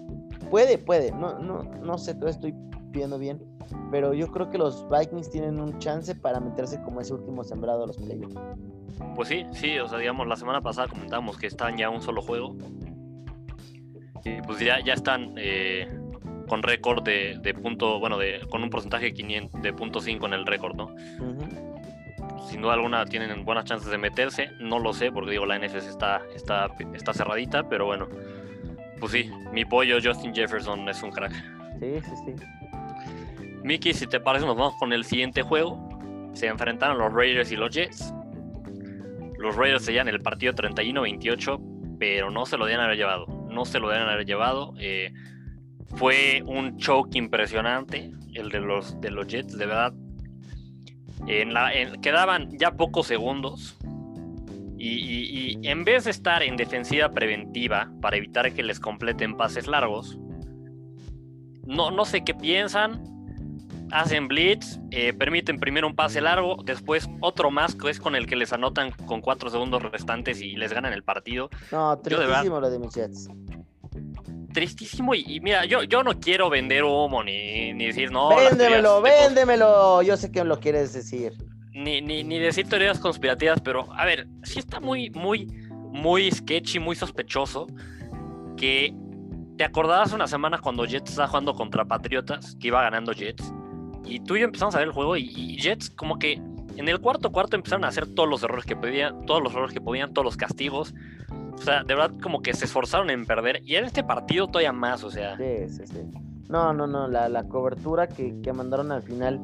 puede, 0.50 0.78
puede. 0.78 1.12
No, 1.12 1.40
no, 1.40 1.64
no 1.64 1.98
sé, 1.98 2.14
todavía 2.14 2.36
estoy 2.36 2.54
viendo 2.92 3.18
bien. 3.18 3.42
Pero 3.90 4.14
yo 4.14 4.28
creo 4.28 4.50
que 4.50 4.58
los 4.58 4.86
Vikings 4.90 5.30
tienen 5.30 5.60
un 5.60 5.78
chance 5.80 6.14
para 6.16 6.40
meterse 6.40 6.82
como 6.84 7.02
ese 7.02 7.14
último 7.14 7.44
sembrado 7.44 7.84
a 7.84 7.88
los 7.88 7.98
playoffs. 7.98 8.36
Pues 9.16 9.30
sí, 9.30 9.46
sí, 9.52 9.80
o 9.80 9.88
sea, 9.88 9.98
digamos, 9.98 10.28
la 10.28 10.36
semana 10.36 10.62
pasada 10.62 10.88
comentábamos 10.88 11.38
que 11.38 11.48
están 11.48 11.78
ya 11.78 11.90
un 11.90 12.02
solo 12.02 12.22
juego. 12.22 12.56
Y 14.24 14.42
pues 14.42 14.60
ya, 14.60 14.80
ya 14.84 14.94
están 14.94 15.36
con 16.48 16.64
récord 16.64 17.02
de, 17.04 17.40
de, 17.42 17.54
punto, 17.54 17.98
bueno, 18.00 18.18
de, 18.18 18.42
con 18.50 18.62
un 18.62 18.70
porcentaje 18.70 19.06
de, 19.06 19.14
500, 19.14 19.62
de 19.62 19.74
punto 19.74 20.02
5 20.02 20.26
en 20.26 20.34
el 20.34 20.46
récord, 20.46 20.76
¿no? 20.76 20.94
Sin 22.50 22.62
duda 22.62 22.74
alguna 22.74 23.06
tienen 23.06 23.46
buenas 23.46 23.64
chances 23.64 23.90
de 23.90 23.98
meterse, 23.98 24.50
no 24.60 24.78
lo 24.80 24.94
sé, 24.94 25.14
porque 25.14 25.32
digo, 25.32 25.46
la 25.46 25.58
NFC 25.58 25.88
está, 25.88 26.22
está, 26.36 26.68
está 26.94 27.14
cerradita, 27.14 27.70
pero 27.70 27.86
bueno, 27.86 28.10
pues 29.02 29.12
sí, 29.12 29.30
mi 29.52 29.66
pollo 29.66 29.98
Justin 30.02 30.34
Jefferson 30.34 30.88
es 30.88 31.04
un 31.04 31.12
crack. 31.12 31.34
Sí, 31.80 32.00
sí, 32.02 32.12
sí. 32.26 32.46
Mickey, 33.64 33.94
si 33.94 34.08
te 34.08 34.20
parece, 34.20 34.46
nos 34.46 34.56
vamos 34.56 34.76
con 34.80 34.94
el 34.94 35.04
siguiente 35.04 35.42
juego. 35.42 35.90
Se 36.34 36.48
enfrentaron 36.48 36.98
los 36.98 37.12
Raiders 37.12 37.52
y 37.52 37.56
los 37.56 37.72
Jets. 37.72 38.14
Los 39.38 39.56
Raiders 39.56 39.84
se 39.84 39.98
el 39.98 40.22
partido 40.22 40.54
31-28, 40.54 41.98
pero 42.00 42.30
no 42.30 42.46
se 42.46 42.58
lo 42.58 42.66
deben 42.66 42.82
haber 42.82 42.96
llevado. 42.96 43.26
No 43.50 43.66
se 43.66 43.80
lo 43.80 43.90
deben 43.90 44.08
haber 44.08 44.26
llevado. 44.26 44.74
Eh, 44.80 45.12
fue 45.96 46.44
un 46.46 46.78
choke 46.78 47.16
impresionante 47.16 48.12
el 48.36 48.50
de 48.50 48.60
los, 48.60 49.02
de 49.02 49.12
los 49.12 49.28
Jets, 49.28 49.58
de 49.58 49.66
verdad. 49.66 49.94
En 51.28 51.54
la, 51.54 51.72
quedaban 52.02 52.58
ya 52.58 52.72
pocos 52.72 53.08
segundos. 53.08 53.78
Y, 54.84 55.60
y, 55.62 55.68
en 55.68 55.84
vez 55.84 56.06
de 56.06 56.12
estar 56.12 56.42
en 56.42 56.58
defensiva 56.58 57.12
preventiva 57.12 57.92
para 58.02 58.18
evitar 58.18 58.52
que 58.52 58.64
les 58.64 58.80
completen 58.80 59.38
pases 59.38 59.68
largos, 59.68 60.18
no, 61.68 61.92
no 61.92 62.04
sé 62.04 62.24
qué 62.24 62.34
piensan 62.34 63.04
hacen 63.92 64.28
blitz, 64.28 64.80
eh, 64.90 65.14
permiten 65.14 65.60
primero 65.60 65.86
un 65.86 65.96
pase 65.96 66.22
largo, 66.22 66.58
después 66.64 67.10
otro 67.20 67.52
más 67.52 67.76
que 67.76 67.90
es 67.90 68.00
con 68.00 68.16
el 68.16 68.26
que 68.26 68.36
les 68.36 68.54
anotan 68.54 68.92
con 69.06 69.22
cuatro 69.22 69.50
segundos 69.50 69.84
restantes 69.84 70.42
y 70.42 70.56
les 70.56 70.74
ganan 70.74 70.94
el 70.94 71.04
partido. 71.04 71.50
No, 71.72 72.00
tristísimo 72.00 72.60
lo 72.60 72.70
de 72.70 72.80
mis 72.80 72.94
Jets. 72.94 73.30
Tristísimo 74.54 75.14
y, 75.14 75.40
mira, 75.42 75.66
yo, 75.66 75.84
yo 75.84 76.04
no 76.04 76.20
quiero 76.20 76.50
vender 76.50 76.84
humo 76.84 77.24
ni, 77.24 77.74
ni 77.74 77.88
decir 77.88 78.12
no. 78.12 78.36
Véndemelo, 78.36 79.02
véndemelo. 79.02 80.02
Yo 80.02 80.18
sé 80.18 80.32
que 80.32 80.44
lo 80.44 80.60
quieres 80.60 80.94
decir. 80.94 81.34
Ni, 81.74 82.02
ni, 82.02 82.24
ni 82.24 82.38
decir 82.38 82.68
teorías 82.68 83.00
conspirativas, 83.00 83.62
pero 83.62 83.92
a 83.94 84.06
ver, 84.06 84.28
sí 84.44 84.60
está 84.60 84.80
muy, 84.80 85.10
muy, 85.12 85.48
muy 85.70 86.30
sketchy, 86.32 86.80
muy 86.80 86.96
sospechoso 86.96 87.68
que 88.58 88.94
¿Te 89.62 89.66
acordabas 89.66 90.12
una 90.12 90.26
semana 90.26 90.58
cuando 90.58 90.86
Jets 90.86 91.12
estaba 91.12 91.28
jugando 91.28 91.54
contra 91.54 91.86
Patriotas, 91.86 92.56
que 92.56 92.70
iba 92.70 92.82
ganando 92.82 93.12
Jets? 93.12 93.54
Y 94.06 94.20
tú 94.20 94.36
y 94.36 94.40
yo 94.40 94.46
empezamos 94.46 94.74
a 94.74 94.80
ver 94.80 94.88
el 94.88 94.92
juego 94.92 95.16
y, 95.16 95.56
Jets 95.58 95.92
como 95.92 96.18
que 96.18 96.42
en 96.78 96.90
el 96.90 97.00
cuarto 97.00 97.32
cuarto 97.32 97.58
empezaron 97.58 97.86
a 97.86 97.90
hacer 97.90 98.08
todos 98.08 98.28
los 98.28 98.42
errores 98.42 98.66
que 98.66 98.76
podían, 98.76 99.24
todos 99.28 99.44
los 99.44 99.54
errores 99.54 99.72
que 99.72 99.80
podían, 99.80 100.14
todos 100.14 100.26
los 100.26 100.36
castigos. 100.36 100.96
O 101.54 101.58
sea, 101.60 101.84
de 101.84 101.94
verdad 101.94 102.12
como 102.24 102.42
que 102.42 102.56
se 102.56 102.66
esforzaron 102.66 103.12
en 103.12 103.28
perder. 103.28 103.62
Y 103.64 103.76
en 103.76 103.86
este 103.86 104.04
partido 104.04 104.48
todavía 104.48 104.74
más, 104.74 105.04
o 105.04 105.12
sea. 105.12 105.38
Sí, 105.38 105.70
sí, 105.70 105.86
sí. 105.86 106.10
No, 106.50 106.74
no, 106.74 106.88
no, 106.88 107.08
la, 107.08 107.30
la 107.30 107.44
cobertura 107.44 108.08
que, 108.08 108.42
que, 108.42 108.54
mandaron 108.54 108.92
al 108.92 109.04
final, 109.04 109.40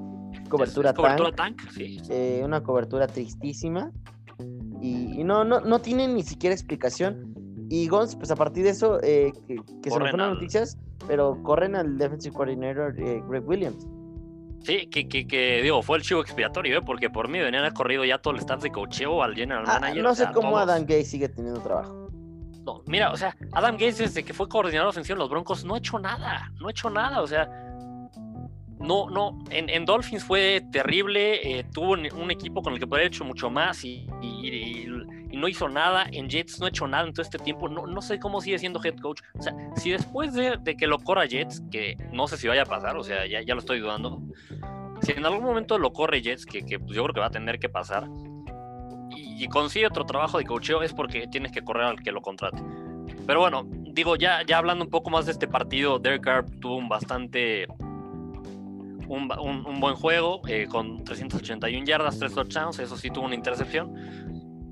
cobertura, 0.49 0.93
tank, 0.93 1.61
sí. 1.71 2.01
Eh, 2.09 2.41
una 2.43 2.61
cobertura 2.61 3.07
tristísima. 3.07 3.91
Y, 4.81 5.23
no, 5.23 5.43
no, 5.43 5.61
no 5.61 5.79
tiene 5.79 6.07
ni 6.07 6.23
siquiera 6.23 6.53
explicación. 6.53 7.33
Y 7.69 7.87
Gons, 7.87 8.15
pues 8.15 8.31
a 8.31 8.35
partir 8.35 8.63
de 8.63 8.69
eso, 8.69 8.99
eh, 9.03 9.33
que, 9.47 9.55
que 9.81 9.89
se 9.89 9.99
nos 9.99 10.09
fueron 10.09 10.33
noticias, 10.35 10.77
pero 11.07 11.41
corren 11.43 11.75
al 11.75 11.97
defensive 11.97 12.33
coordinator 12.33 12.95
eh, 12.99 13.21
Greg 13.27 13.47
Williams. 13.47 13.87
Sí, 14.63 14.87
que, 14.87 15.07
que, 15.07 15.27
que, 15.27 15.61
digo, 15.61 15.81
fue 15.81 15.97
el 15.97 16.03
chivo 16.03 16.21
expiatorio, 16.21 16.79
¿eh? 16.79 16.81
porque 16.81 17.09
por 17.09 17.29
mí 17.29 17.39
venían 17.39 17.63
a 17.63 17.71
corrido 17.71 18.03
ya 18.05 18.17
todo 18.17 18.33
el 18.33 18.39
staff 18.39 18.61
de 18.61 18.71
cocheo 18.71 19.23
al 19.23 19.33
general 19.35 19.63
ah, 19.67 19.79
manager. 19.79 20.03
No 20.03 20.15
sé 20.15 20.27
cómo 20.33 20.57
Adam 20.57 20.85
Gay 20.85 21.05
sigue 21.05 21.29
teniendo 21.29 21.61
trabajo. 21.61 22.09
No, 22.65 22.81
mira, 22.85 23.11
o 23.11 23.17
sea, 23.17 23.35
Adam 23.53 23.75
Gates 23.75 23.99
desde 23.99 24.23
que 24.23 24.33
fue 24.33 24.49
coordinador 24.49 24.89
ofensivo 24.89 25.15
en 25.15 25.19
los 25.19 25.29
Broncos 25.29 25.63
no 25.63 25.75
ha 25.75 25.77
hecho 25.77 25.99
nada, 25.99 26.51
no 26.59 26.67
ha 26.67 26.71
hecho 26.71 26.89
nada, 26.89 27.21
o 27.21 27.27
sea, 27.27 27.49
no, 28.79 29.09
no, 29.09 29.39
en, 29.49 29.85
Dolphins 29.85 30.23
fue 30.23 30.63
terrible, 30.71 31.59
eh, 31.59 31.63
tuvo 31.73 31.93
un, 31.93 32.31
equipo 32.31 32.61
con 32.61 32.73
el 32.73 32.79
que 32.79 32.85
podría 32.85 33.05
haber 33.05 33.13
hecho 33.13 33.25
mucho 33.25 33.49
más 33.49 33.83
y, 33.83 34.07
no 35.31 35.47
hizo 35.47 35.69
nada, 35.69 36.07
en 36.11 36.29
Jets 36.29 36.59
no 36.59 36.65
ha 36.65 36.69
hecho 36.69 36.87
nada 36.87 37.05
en 37.05 37.13
todo 37.13 37.21
este 37.21 37.37
tiempo, 37.37 37.69
no, 37.69 37.85
no 37.85 38.01
sé 38.01 38.19
cómo 38.19 38.41
sigue 38.41 38.57
siendo 38.57 38.83
head 38.83 38.95
coach, 38.99 39.21
o 39.37 39.43
sea, 39.43 39.53
si 39.75 39.91
después 39.91 40.33
de, 40.33 40.59
que 40.75 40.87
lo 40.87 40.97
corra 40.97 41.25
Jets, 41.25 41.61
que 41.69 41.95
no 42.11 42.27
sé 42.27 42.37
si 42.37 42.47
vaya 42.47 42.63
a 42.63 42.65
pasar, 42.65 42.97
o 42.97 43.03
sea, 43.03 43.27
ya, 43.27 43.41
ya 43.41 43.53
lo 43.53 43.59
estoy 43.59 43.79
dudando, 43.79 44.19
si 45.01 45.11
en 45.11 45.25
algún 45.25 45.43
momento 45.43 45.77
lo 45.77 45.93
corre 45.93 46.21
Jets, 46.21 46.45
que, 46.45 46.61
pues 46.79 46.95
yo 46.95 47.03
creo 47.03 47.13
que 47.13 47.19
va 47.19 47.27
a 47.27 47.31
tener 47.31 47.59
que 47.59 47.69
pasar, 47.69 48.07
y, 49.15 49.47
consigue 49.47 49.85
otro 49.85 50.05
trabajo 50.05 50.39
de 50.39 50.45
coacheo, 50.45 50.81
es 50.81 50.93
porque 50.93 51.27
tienes 51.27 51.51
que 51.51 51.61
correr 51.61 51.83
al 51.83 52.01
que 52.01 52.11
lo 52.11 52.21
contrate. 52.21 52.61
Pero 53.27 53.39
bueno, 53.39 53.67
digo, 53.91 54.15
ya, 54.15 54.43
ya 54.43 54.57
hablando 54.57 54.85
un 54.85 54.89
poco 54.89 55.11
más 55.11 55.27
de 55.27 55.31
este 55.31 55.47
partido, 55.47 55.99
Derek 55.99 56.23
Carr 56.23 56.45
tuvo 56.59 56.77
un 56.77 56.89
bastante 56.89 57.67
un, 59.07 59.79
buen 59.79 59.95
juego 59.95 60.41
eh, 60.47 60.67
con 60.67 61.03
381 61.03 61.85
yardas, 61.85 62.19
3 62.19 62.33
touchdowns, 62.33 62.79
eso 62.79 62.97
sí 62.97 63.09
tuvo 63.09 63.25
una 63.25 63.35
intercepción. 63.35 63.93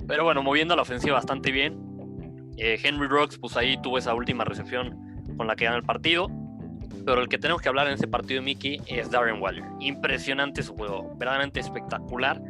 Pero 0.08 0.24
bueno, 0.24 0.44
moviendo 0.44 0.76
la 0.76 0.82
ofensiva 0.84 1.16
bastante 1.16 1.52
bien. 1.52 2.54
Eh, 2.58 2.80
Henry 2.84 3.08
Rocks, 3.08 3.38
pues 3.38 3.58
ahí 3.58 3.78
tuvo 3.82 3.98
esa 3.98 4.14
última 4.14 4.46
recepción 4.46 5.24
con 5.38 5.48
la 5.48 5.56
que 5.56 5.66
gana 5.66 5.78
el 5.78 5.84
partido. 5.84 6.30
Pero 7.06 7.22
el 7.22 7.30
que 7.30 7.38
tenemos 7.38 7.62
que 7.62 7.70
hablar 7.70 7.88
en 7.88 7.94
ese 7.94 8.08
partido, 8.08 8.42
Mickey, 8.42 8.82
es 8.88 9.12
Darren 9.12 9.42
Waller. 9.42 9.64
Impresionante 9.80 10.64
su 10.64 10.76
juego, 10.76 11.14
verdaderamente 11.18 11.60
espectacular. 11.60 12.42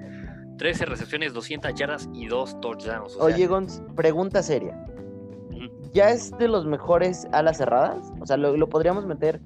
13 0.58 0.86
recepciones, 0.86 1.34
200 1.34 1.74
yardas 1.76 2.10
y 2.14 2.28
2 2.28 2.62
touchdowns. 2.62 3.18
Oye, 3.20 3.48
Gons, 3.48 3.82
pregunta 3.96 4.42
seria. 4.42 4.78
¿Ya 5.94 6.10
es 6.10 6.32
de 6.38 6.48
los 6.48 6.66
mejores 6.66 7.28
alas 7.32 7.58
cerradas? 7.58 8.12
O 8.20 8.26
sea, 8.26 8.38
lo, 8.38 8.56
lo 8.56 8.68
podríamos 8.68 9.06
meter 9.06 9.42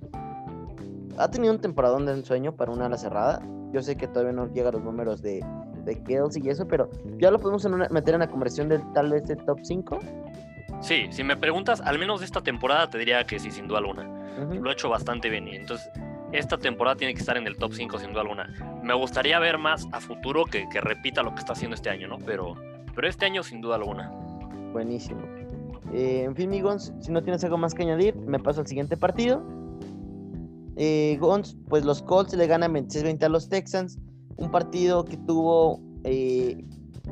ha 1.18 1.30
tenido 1.30 1.54
un 1.54 1.60
temporadón 1.60 2.06
de 2.06 2.14
ensueño 2.14 2.56
para 2.56 2.72
una 2.72 2.86
ala 2.86 2.98
cerrada. 2.98 3.42
Yo 3.72 3.82
sé 3.82 3.96
que 3.96 4.08
todavía 4.08 4.34
no 4.34 4.52
llega 4.52 4.70
a 4.70 4.72
los 4.72 4.84
números 4.84 5.22
de, 5.22 5.44
de 5.86 6.04
Kelsey 6.04 6.44
y 6.46 6.50
eso, 6.50 6.68
pero 6.68 6.90
ya 7.18 7.32
lo 7.32 7.40
podemos 7.40 7.66
meter 7.92 8.14
en 8.16 8.20
la 8.22 8.28
conversión 8.28 8.70
del 8.70 8.82
tal 8.94 9.12
vez 9.12 9.30
el 9.30 9.38
top 9.46 9.60
5. 9.64 10.00
Sí, 10.82 11.08
si 11.12 11.24
me 11.24 11.36
preguntas, 11.36 11.82
al 11.82 12.00
menos 12.00 12.22
de 12.22 12.26
esta 12.26 12.42
temporada 12.42 12.90
te 12.90 12.98
diría 12.98 13.26
que 13.26 13.40
sí, 13.40 13.52
sin 13.52 13.68
duda 13.68 13.80
alguna. 13.80 14.04
Lo 14.54 14.70
ha 14.70 14.74
hecho 14.74 14.90
bastante 14.90 15.30
bien 15.30 15.48
y 15.48 15.56
entonces 15.56 15.90
esta 16.32 16.58
temporada 16.58 16.96
tiene 16.96 17.14
que 17.14 17.20
estar 17.20 17.38
en 17.38 17.48
el 17.48 17.58
top 17.58 17.74
5 17.74 18.00
sin 18.00 18.12
duda 18.12 18.22
alguna. 18.22 18.48
Me 18.84 18.94
gustaría 18.94 19.40
ver 19.40 19.58
más 19.58 19.88
a 19.92 20.00
futuro 20.00 20.46
que, 20.46 20.68
repita 20.80 21.24
lo 21.24 21.34
que 21.34 21.40
está 21.40 21.54
haciendo 21.54 21.76
este 21.76 21.90
año, 21.90 22.08
¿no? 22.08 22.18
Pero, 22.20 22.56
pero 22.96 23.08
este 23.08 23.26
año 23.26 23.44
sin 23.44 23.62
duda 23.62 23.76
alguna. 23.76 24.10
Buenísimo. 24.72 25.22
Eh, 25.92 26.24
en 26.24 26.36
fin, 26.36 26.50
Migons, 26.50 26.94
si 27.00 27.12
no 27.12 27.24
tienes 27.24 27.44
algo 27.44 27.58
más 27.58 27.74
que 27.74 27.82
añadir, 27.82 28.16
me 28.16 28.40
paso 28.40 28.62
al 28.62 28.68
siguiente 28.68 28.96
partido. 28.96 29.44
Eh, 30.76 31.20
pues 31.68 31.84
los 31.86 32.02
Colts 32.02 32.34
le 32.34 32.48
ganan 32.48 32.74
26-20 32.74 33.24
a 33.24 33.30
los 33.30 33.50
Texans. 33.50 33.98
Un 34.38 34.52
partido 34.52 35.04
que 35.04 35.18
tuvo 35.18 35.82
eh, 36.04 36.64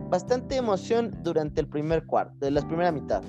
bastante 0.10 0.56
emoción 0.56 1.12
durante 1.24 1.62
el 1.62 1.68
primer 1.68 2.06
cuarto, 2.06 2.38
de 2.40 2.52
la 2.52 2.62
primera 2.62 2.92
mitad. 2.92 3.22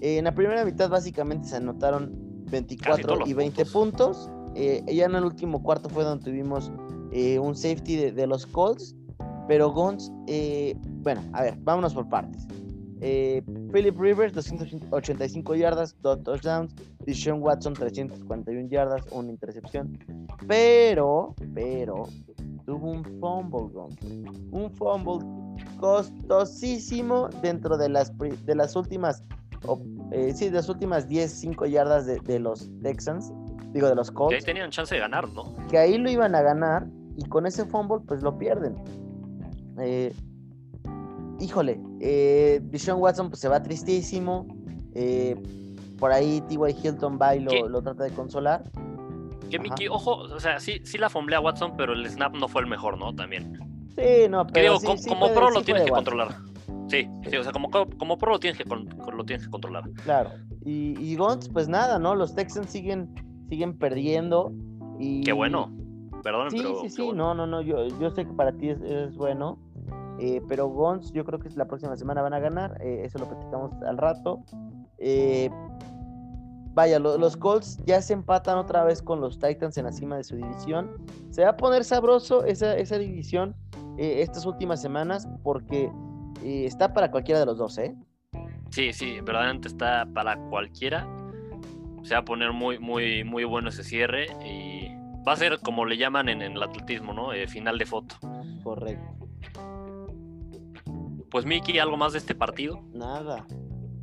en 0.00 0.24
la 0.24 0.34
primera 0.34 0.64
mitad 0.64 0.88
básicamente 0.88 1.48
se 1.48 1.56
anotaron 1.56 2.12
24 2.50 3.26
y 3.26 3.32
20 3.32 3.66
puntos. 3.66 4.30
Eh, 4.54 4.84
ya 4.92 5.06
en 5.06 5.16
el 5.16 5.24
último 5.24 5.62
cuarto 5.62 5.88
fue 5.88 6.04
donde 6.04 6.24
tuvimos 6.24 6.70
eh, 7.10 7.38
un 7.40 7.56
safety 7.56 8.10
de, 8.10 8.26
los 8.26 8.46
Colts. 8.46 8.94
Pero 9.46 9.70
Gons, 9.72 10.10
bueno, 11.02 11.22
a 11.34 11.42
ver, 11.42 11.58
vámonos 11.58 11.92
por 11.92 12.08
partes. 12.08 12.46
Eh, 13.00 13.42
Philip 13.72 13.98
Rivers, 13.98 14.32
285 14.32 15.54
yardas, 15.54 15.96
2 16.02 16.22
touchdowns. 16.22 16.74
Deshaun 17.04 17.42
Watson, 17.42 17.74
341 17.74 18.68
yardas, 18.68 19.04
una 19.10 19.30
intercepción. 19.30 19.98
Pero, 20.46 21.34
pero, 21.54 22.08
tuvo 22.64 22.92
un 22.92 23.04
fumble, 23.20 23.96
un 24.50 24.70
fumble 24.70 25.26
costosísimo 25.78 27.28
dentro 27.42 27.76
de 27.76 27.88
las, 27.88 28.12
de 28.18 28.54
las 28.54 28.76
últimas, 28.76 29.22
eh, 30.12 30.32
sí, 30.34 30.46
de 30.46 30.52
las 30.52 30.68
últimas 30.68 31.08
10, 31.08 31.30
5 31.30 31.66
yardas 31.66 32.06
de, 32.06 32.38
los 32.38 32.70
Texans, 32.82 33.32
digo, 33.72 33.88
de 33.88 33.94
los 33.94 34.10
Colts. 34.10 34.30
Que 34.30 34.36
ahí 34.36 34.42
tenían 34.42 34.70
chance 34.70 34.94
de 34.94 35.00
ganar, 35.00 35.28
¿no? 35.30 35.54
Que 35.68 35.78
ahí 35.78 35.98
lo 35.98 36.10
iban 36.10 36.34
a 36.34 36.42
ganar 36.42 36.86
y 37.16 37.24
con 37.28 37.46
ese 37.46 37.64
fumble, 37.66 37.98
pues 38.06 38.22
lo 38.22 38.38
pierden. 38.38 38.76
Eh, 39.78 40.14
híjole, 41.40 41.80
eh, 42.00 42.60
Watson 42.96 43.28
pues, 43.30 43.40
se 43.40 43.48
va 43.48 43.62
tristísimo. 43.62 44.46
Eh, 44.94 45.36
por 45.98 46.12
ahí 46.12 46.40
T.Y. 46.48 46.58
Hilton 46.82 47.18
va 47.20 47.34
y 47.36 47.40
lo, 47.40 47.82
trata 47.82 48.04
de 48.04 48.10
consolar. 48.10 48.64
Que 49.50 49.58
Mickey, 49.58 49.88
ojo, 49.88 50.16
o 50.16 50.40
sea, 50.40 50.58
sí, 50.58 50.80
sí 50.84 50.98
la 50.98 51.08
fomblea 51.08 51.40
Watson, 51.40 51.74
pero 51.76 51.92
el 51.92 52.08
snap 52.08 52.34
no 52.34 52.48
fue 52.48 52.62
el 52.62 52.68
mejor, 52.68 52.98
¿no? 52.98 53.14
También. 53.14 53.58
Sí, 53.96 54.28
no, 54.28 54.46
pero. 54.46 54.78
como, 55.08 55.32
pro 55.32 55.50
lo 55.50 55.62
tienes 55.62 55.84
que 55.84 55.90
controlar. 55.90 56.36
Sí, 56.88 57.08
sí, 57.28 57.36
o 57.36 57.42
sea, 57.42 57.52
como, 57.52 57.70
como 57.70 58.18
pro 58.18 58.32
lo 58.32 58.40
tienes 58.40 58.58
que, 58.58 58.64
lo 58.64 59.24
tienes 59.24 59.44
que 59.44 59.50
controlar. 59.50 59.88
Claro. 60.04 60.30
Y, 60.64 60.98
y 61.00 61.16
Gons, 61.16 61.48
pues 61.48 61.68
nada, 61.68 61.98
¿no? 61.98 62.14
Los 62.14 62.34
Texans 62.34 62.70
siguen, 62.70 63.14
siguen 63.48 63.78
perdiendo. 63.78 64.52
Y... 64.98 65.22
Qué 65.22 65.32
bueno. 65.32 65.72
Perdón, 66.22 66.50
sí, 66.50 66.58
pero. 66.58 66.80
Sí, 66.82 66.90
sí, 66.90 67.12
no, 67.12 67.34
no, 67.34 67.46
no. 67.46 67.62
Yo, 67.62 67.86
yo 67.98 68.10
sé 68.10 68.26
que 68.26 68.32
para 68.32 68.52
ti 68.52 68.70
es, 68.70 68.80
es 68.80 69.16
bueno. 69.16 69.58
Eh, 70.18 70.40
pero 70.48 70.68
Gons, 70.68 71.12
yo 71.12 71.24
creo 71.24 71.38
que 71.38 71.48
la 71.50 71.66
próxima 71.66 71.96
semana 71.96 72.22
van 72.22 72.34
a 72.34 72.38
ganar. 72.38 72.78
Eh, 72.80 73.02
eso 73.04 73.18
lo 73.18 73.28
platicamos 73.28 73.72
al 73.82 73.98
rato. 73.98 74.42
Eh, 74.98 75.50
vaya, 76.72 76.98
los 76.98 77.36
Colts 77.36 77.78
ya 77.84 78.00
se 78.00 78.12
empatan 78.12 78.58
otra 78.58 78.84
vez 78.84 79.02
con 79.02 79.20
los 79.20 79.38
Titans 79.38 79.76
en 79.78 79.84
la 79.84 79.92
cima 79.92 80.16
de 80.16 80.24
su 80.24 80.36
división. 80.36 80.90
Se 81.30 81.42
va 81.42 81.50
a 81.50 81.56
poner 81.56 81.84
sabroso 81.84 82.44
esa, 82.44 82.76
esa 82.76 82.98
división 82.98 83.54
estas 83.96 84.44
últimas 84.44 84.82
semanas 84.82 85.28
porque 85.44 85.88
está 86.42 86.92
para 86.92 87.12
cualquiera 87.12 87.38
de 87.38 87.46
los 87.46 87.58
dos, 87.58 87.78
¿eh? 87.78 87.94
Sí, 88.70 88.92
sí, 88.92 89.20
verdaderamente 89.20 89.68
está 89.68 90.04
para 90.12 90.36
cualquiera. 90.48 91.06
Se 92.02 92.14
va 92.14 92.20
a 92.20 92.24
poner 92.24 92.52
muy, 92.52 92.80
muy, 92.80 93.22
muy 93.22 93.44
bueno 93.44 93.68
ese 93.68 93.84
cierre 93.84 94.26
y 94.44 94.88
va 95.26 95.34
a 95.34 95.36
ser 95.36 95.60
como 95.60 95.86
le 95.86 95.96
llaman 95.96 96.28
en, 96.28 96.42
el 96.42 96.60
atletismo, 96.60 97.12
¿no? 97.12 97.28
Final 97.46 97.78
de 97.78 97.86
foto. 97.86 98.16
Correcto. 98.64 99.14
Pues 101.34 101.44
Miki, 101.44 101.80
¿algo 101.80 101.96
más 101.96 102.12
de 102.12 102.20
este 102.20 102.32
partido? 102.32 102.80
Nada. 102.92 103.44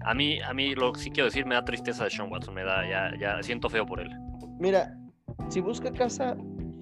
A 0.01 0.13
mí, 0.13 0.41
a 0.41 0.53
mí 0.53 0.75
lo 0.75 0.91
que 0.91 0.99
sí 0.99 1.11
quiero 1.11 1.27
decir 1.27 1.45
me 1.45 1.55
da 1.55 1.63
tristeza 1.63 2.03
de 2.03 2.09
Sean 2.09 2.29
Watson, 2.29 2.53
me 2.53 2.65
da, 2.65 2.85
ya, 2.85 3.17
ya 3.17 3.41
siento 3.41 3.69
feo 3.69 3.85
por 3.85 4.01
él. 4.01 4.09
Mira, 4.59 4.97
si 5.47 5.61
busca 5.61 5.93
casa, 5.93 6.35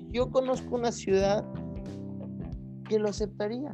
yo 0.07 0.31
conozco 0.31 0.73
una 0.73 0.91
ciudad 0.91 1.45
que 2.87 2.97
lo 2.97 3.09
aceptaría. 3.09 3.69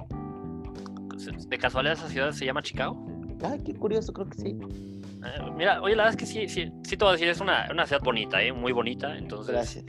¿De 1.47 1.57
casualidad 1.57 1.93
esa 1.93 2.09
ciudad 2.09 2.31
se 2.33 2.43
llama 2.43 2.61
Chicago? 2.61 3.07
Ay, 3.41 3.61
qué 3.63 3.73
curioso, 3.73 4.11
creo 4.11 4.27
que 4.27 4.37
sí. 4.37 4.49
Eh, 4.49 5.51
mira, 5.55 5.81
oye, 5.81 5.95
la 5.95 6.03
verdad 6.03 6.09
es 6.09 6.17
que 6.17 6.25
sí, 6.25 6.49
sí, 6.49 6.73
sí 6.83 6.97
te 6.97 7.05
voy 7.05 7.11
a 7.11 7.11
decir, 7.13 7.29
es 7.29 7.39
una, 7.39 7.69
una 7.71 7.85
ciudad 7.85 8.01
bonita, 8.03 8.43
¿eh? 8.43 8.51
muy 8.51 8.73
bonita, 8.73 9.17
entonces... 9.17 9.55
Gracias. 9.55 9.85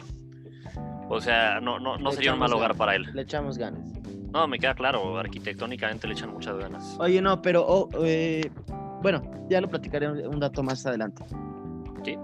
O 1.08 1.20
sea, 1.20 1.60
no, 1.60 1.80
no, 1.80 1.98
no 1.98 2.12
sería 2.12 2.32
un 2.32 2.38
mal 2.38 2.52
lugar 2.52 2.76
para 2.76 2.94
él. 2.94 3.06
Le 3.12 3.22
echamos 3.22 3.58
ganas. 3.58 3.92
No, 4.36 4.46
me 4.46 4.58
queda 4.58 4.74
claro, 4.74 5.18
arquitectónicamente 5.18 6.06
le 6.06 6.12
echan 6.12 6.30
muchas 6.30 6.58
ganas. 6.58 6.98
Oye, 7.00 7.22
no, 7.22 7.40
pero 7.40 7.64
oh, 7.66 7.88
eh, 8.04 8.50
bueno, 9.00 9.22
ya 9.48 9.62
lo 9.62 9.68
platicaré 9.70 10.10
un 10.10 10.38
dato 10.38 10.62
más 10.62 10.84
adelante. 10.84 11.24
Sí, 12.04 12.18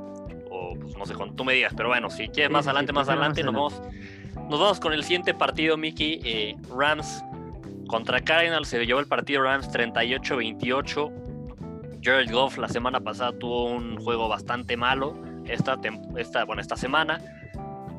o 0.50 0.74
pues 0.78 0.94
no 0.94 1.06
sé, 1.06 1.14
tú 1.34 1.42
me 1.42 1.54
digas, 1.54 1.72
pero 1.74 1.88
bueno, 1.88 2.10
si 2.10 2.28
quieres 2.28 2.52
más 2.52 2.66
adelante, 2.66 2.92
más 2.92 3.08
adelante, 3.08 3.42
nos 3.42 3.54
vamos, 3.54 3.82
nos 4.50 4.60
vamos 4.60 4.78
con 4.78 4.92
el 4.92 5.04
siguiente 5.04 5.32
partido, 5.32 5.78
Mickey. 5.78 6.20
Eh, 6.22 6.54
Rams 6.76 7.24
contra 7.88 8.20
Cardinals 8.20 8.68
se 8.68 8.84
llevó 8.84 9.00
el 9.00 9.06
partido 9.06 9.44
Rams 9.44 9.70
38-28. 9.70 11.12
Jared 12.02 12.30
Goff 12.30 12.58
la 12.58 12.68
semana 12.68 13.00
pasada 13.00 13.32
tuvo 13.38 13.64
un 13.64 13.96
juego 13.96 14.28
bastante 14.28 14.76
malo. 14.76 15.14
Esta, 15.46 15.80
esta, 16.18 16.44
bueno, 16.44 16.60
esta 16.60 16.76
semana 16.76 17.22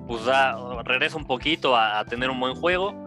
pues 0.08 0.24
da, 0.26 0.56
regresa 0.84 1.18
un 1.18 1.26
poquito 1.26 1.76
a, 1.76 2.06
tener 2.06 2.30
un 2.30 2.40
buen 2.40 2.54
juego 2.54 3.03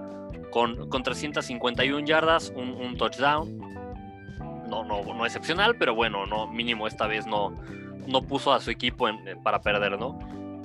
con, 0.57 0.89
con 0.89 1.03
351 1.03 2.07
yardas, 2.07 2.51
un, 2.57 2.97
touchdown. 2.97 3.59
No, 4.71 4.85
no, 4.85 5.03
no 5.03 5.27
excepcional, 5.27 5.77
pero 5.77 5.95
bueno, 5.95 6.25
no, 6.25 6.47
mínimo 6.47 6.87
esta 6.87 7.07
vez 7.07 7.27
no, 7.27 7.51
no 8.07 8.23
puso 8.23 8.55
a 8.55 8.61
su 8.63 8.71
equipo 8.71 9.07
para 9.43 9.61
perder, 9.61 10.01
¿no? 10.01 10.19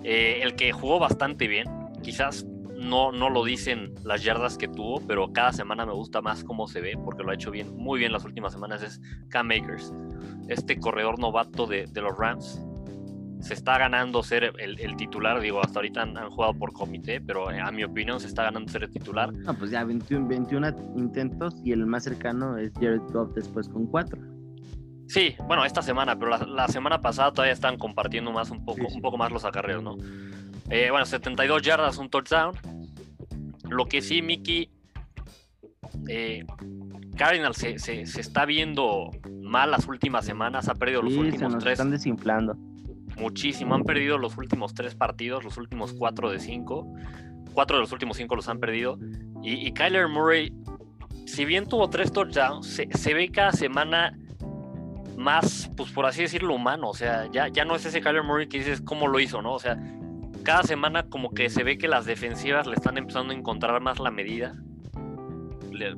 Eh, 0.06 0.40
el 0.44 0.56
que 0.56 0.72
jugó 0.72 0.98
bastante 0.98 1.50
bien, 1.50 1.68
quizás 2.02 2.46
no, 2.46 3.12
no 3.12 3.30
lo 3.30 3.44
dicen 3.44 3.94
las 4.06 4.24
yardas 4.24 4.58
que 4.58 4.70
tuvo, 4.70 5.06
pero 5.06 5.34
cada 5.34 5.52
semana 5.52 5.86
me 5.86 5.92
gusta 5.92 6.22
más 6.22 6.46
cómo 6.46 6.70
se 6.70 6.80
ve, 6.80 6.98
porque 7.04 7.24
lo 7.24 7.32
ha 7.32 7.34
hecho 7.34 7.52
bien, 7.52 7.76
muy 7.76 8.00
bien 8.00 8.14
las 8.14 8.24
últimas 8.24 8.54
semanas, 8.54 8.82
es 8.84 9.02
Cam 9.28 9.48
Makers. 9.48 9.92
Este 10.48 10.80
corredor 10.80 11.20
novato 11.20 11.68
de, 11.68 11.86
los 11.96 12.18
Rams 12.18 12.62
se 13.42 13.54
está 13.54 13.78
ganando 13.78 14.24
ser 14.24 14.54
el, 14.58 14.96
titular, 14.96 15.40
digo, 15.40 15.62
hasta 15.64 15.80
ahorita 15.80 16.02
han, 16.02 16.30
jugado 16.30 16.54
por 16.54 16.74
comité, 16.74 17.20
pero 17.22 17.52
eh, 17.52 17.60
a 17.60 17.72
mi 17.72 17.84
opinión 17.84 18.20
se 18.20 18.28
está 18.28 18.44
ganando 18.44 18.72
ser 18.72 18.84
el 18.84 18.92
titular. 18.92 19.34
No, 19.34 19.54
pues 19.54 19.72
ya 19.72 19.84
21, 19.84 20.28
21 20.28 20.68
intentos 20.98 21.56
y 21.64 21.72
el 21.72 21.86
más 21.86 22.04
cercano 22.04 22.58
es 22.58 22.72
Jared 22.76 23.02
Goff 23.12 23.34
después 23.34 23.68
con 23.68 23.88
4. 23.88 24.20
Sí, 25.08 25.36
bueno, 25.46 25.66
esta 25.66 25.82
semana, 25.82 26.18
pero 26.18 26.38
la, 26.38 26.68
semana 26.68 27.02
pasada 27.02 27.34
todavía 27.34 27.54
están 27.54 27.78
compartiendo 27.78 28.32
más 28.32 28.50
un 28.50 28.64
poco, 28.64 28.88
un 28.88 29.02
poco 29.02 29.18
más 29.18 29.32
los 29.32 29.44
acarreos, 29.44 29.84
¿no? 29.84 29.98
Eh, 30.70 30.90
bueno, 30.90 31.06
72 31.06 31.62
yardas, 31.62 31.98
un 31.98 32.10
touchdown. 32.10 32.56
Lo 33.70 33.88
que 33.88 34.02
sí, 34.02 34.22
Mickey, 34.22 34.70
eh, 36.08 36.46
Cardinals 37.18 37.58
se, 37.58 38.02
está 38.02 38.46
viendo 38.46 39.12
mal 39.42 39.72
las 39.72 39.88
últimas 39.88 40.26
semanas, 40.26 40.70
ha 40.70 40.76
perdido 40.76 41.02
los 41.02 41.14
últimos 41.14 41.58
tres. 41.58 41.74
Están 41.74 41.92
desinflando. 41.92 42.56
Muchísimo, 43.18 43.76
han 43.76 43.84
perdido 43.84 44.18
los 44.18 44.38
últimos 44.38 44.74
tres 44.74 44.96
partidos, 44.96 45.44
los 45.44 45.58
últimos 45.58 45.94
cuatro 45.94 46.30
de 46.32 46.40
cinco. 46.40 46.88
Cuatro 47.54 47.78
de 47.78 47.82
los 47.82 47.92
últimos 47.92 48.18
cinco 48.18 48.36
los 48.36 48.48
han 48.48 48.60
perdido. 48.60 48.98
Y, 49.44 49.72
Kyler 49.74 50.08
Murray, 50.08 50.54
si 51.26 51.46
bien 51.46 51.68
tuvo 51.68 51.90
tres 51.90 52.12
touchdowns, 52.12 52.68
se, 52.68 52.88
se, 52.92 53.14
ve 53.14 53.30
cada 53.30 53.52
semana 53.52 54.18
más, 55.18 55.70
pues 55.76 55.92
por 55.92 56.06
así 56.06 56.22
decirlo, 56.22 56.56
humano. 56.56 56.90
O 56.90 56.94
sea, 56.94 57.30
ya, 57.32 57.48
ya 57.48 57.66
no 57.66 57.76
es 57.76 57.86
ese 57.86 58.02
Kyler 58.02 58.24
Murray 58.24 58.48
que 58.48 58.60
dices 58.60 58.82
cómo 58.82 59.08
lo 59.08 59.20
hizo, 59.20 59.42
¿no? 59.42 59.54
O 59.54 59.60
sea, 59.60 59.78
cada 60.44 60.64
semana 60.64 61.04
como 61.04 61.32
que 61.32 61.50
se 61.50 61.64
ve 61.64 61.78
que 61.78 61.88
las 61.88 62.06
defensivas 62.06 62.68
le 62.68 62.76
están 62.76 62.98
empezando 62.98 63.34
a 63.34 63.38
encontrar 63.38 63.80
más 63.82 64.00
la 64.00 64.12
medida. 64.12 64.56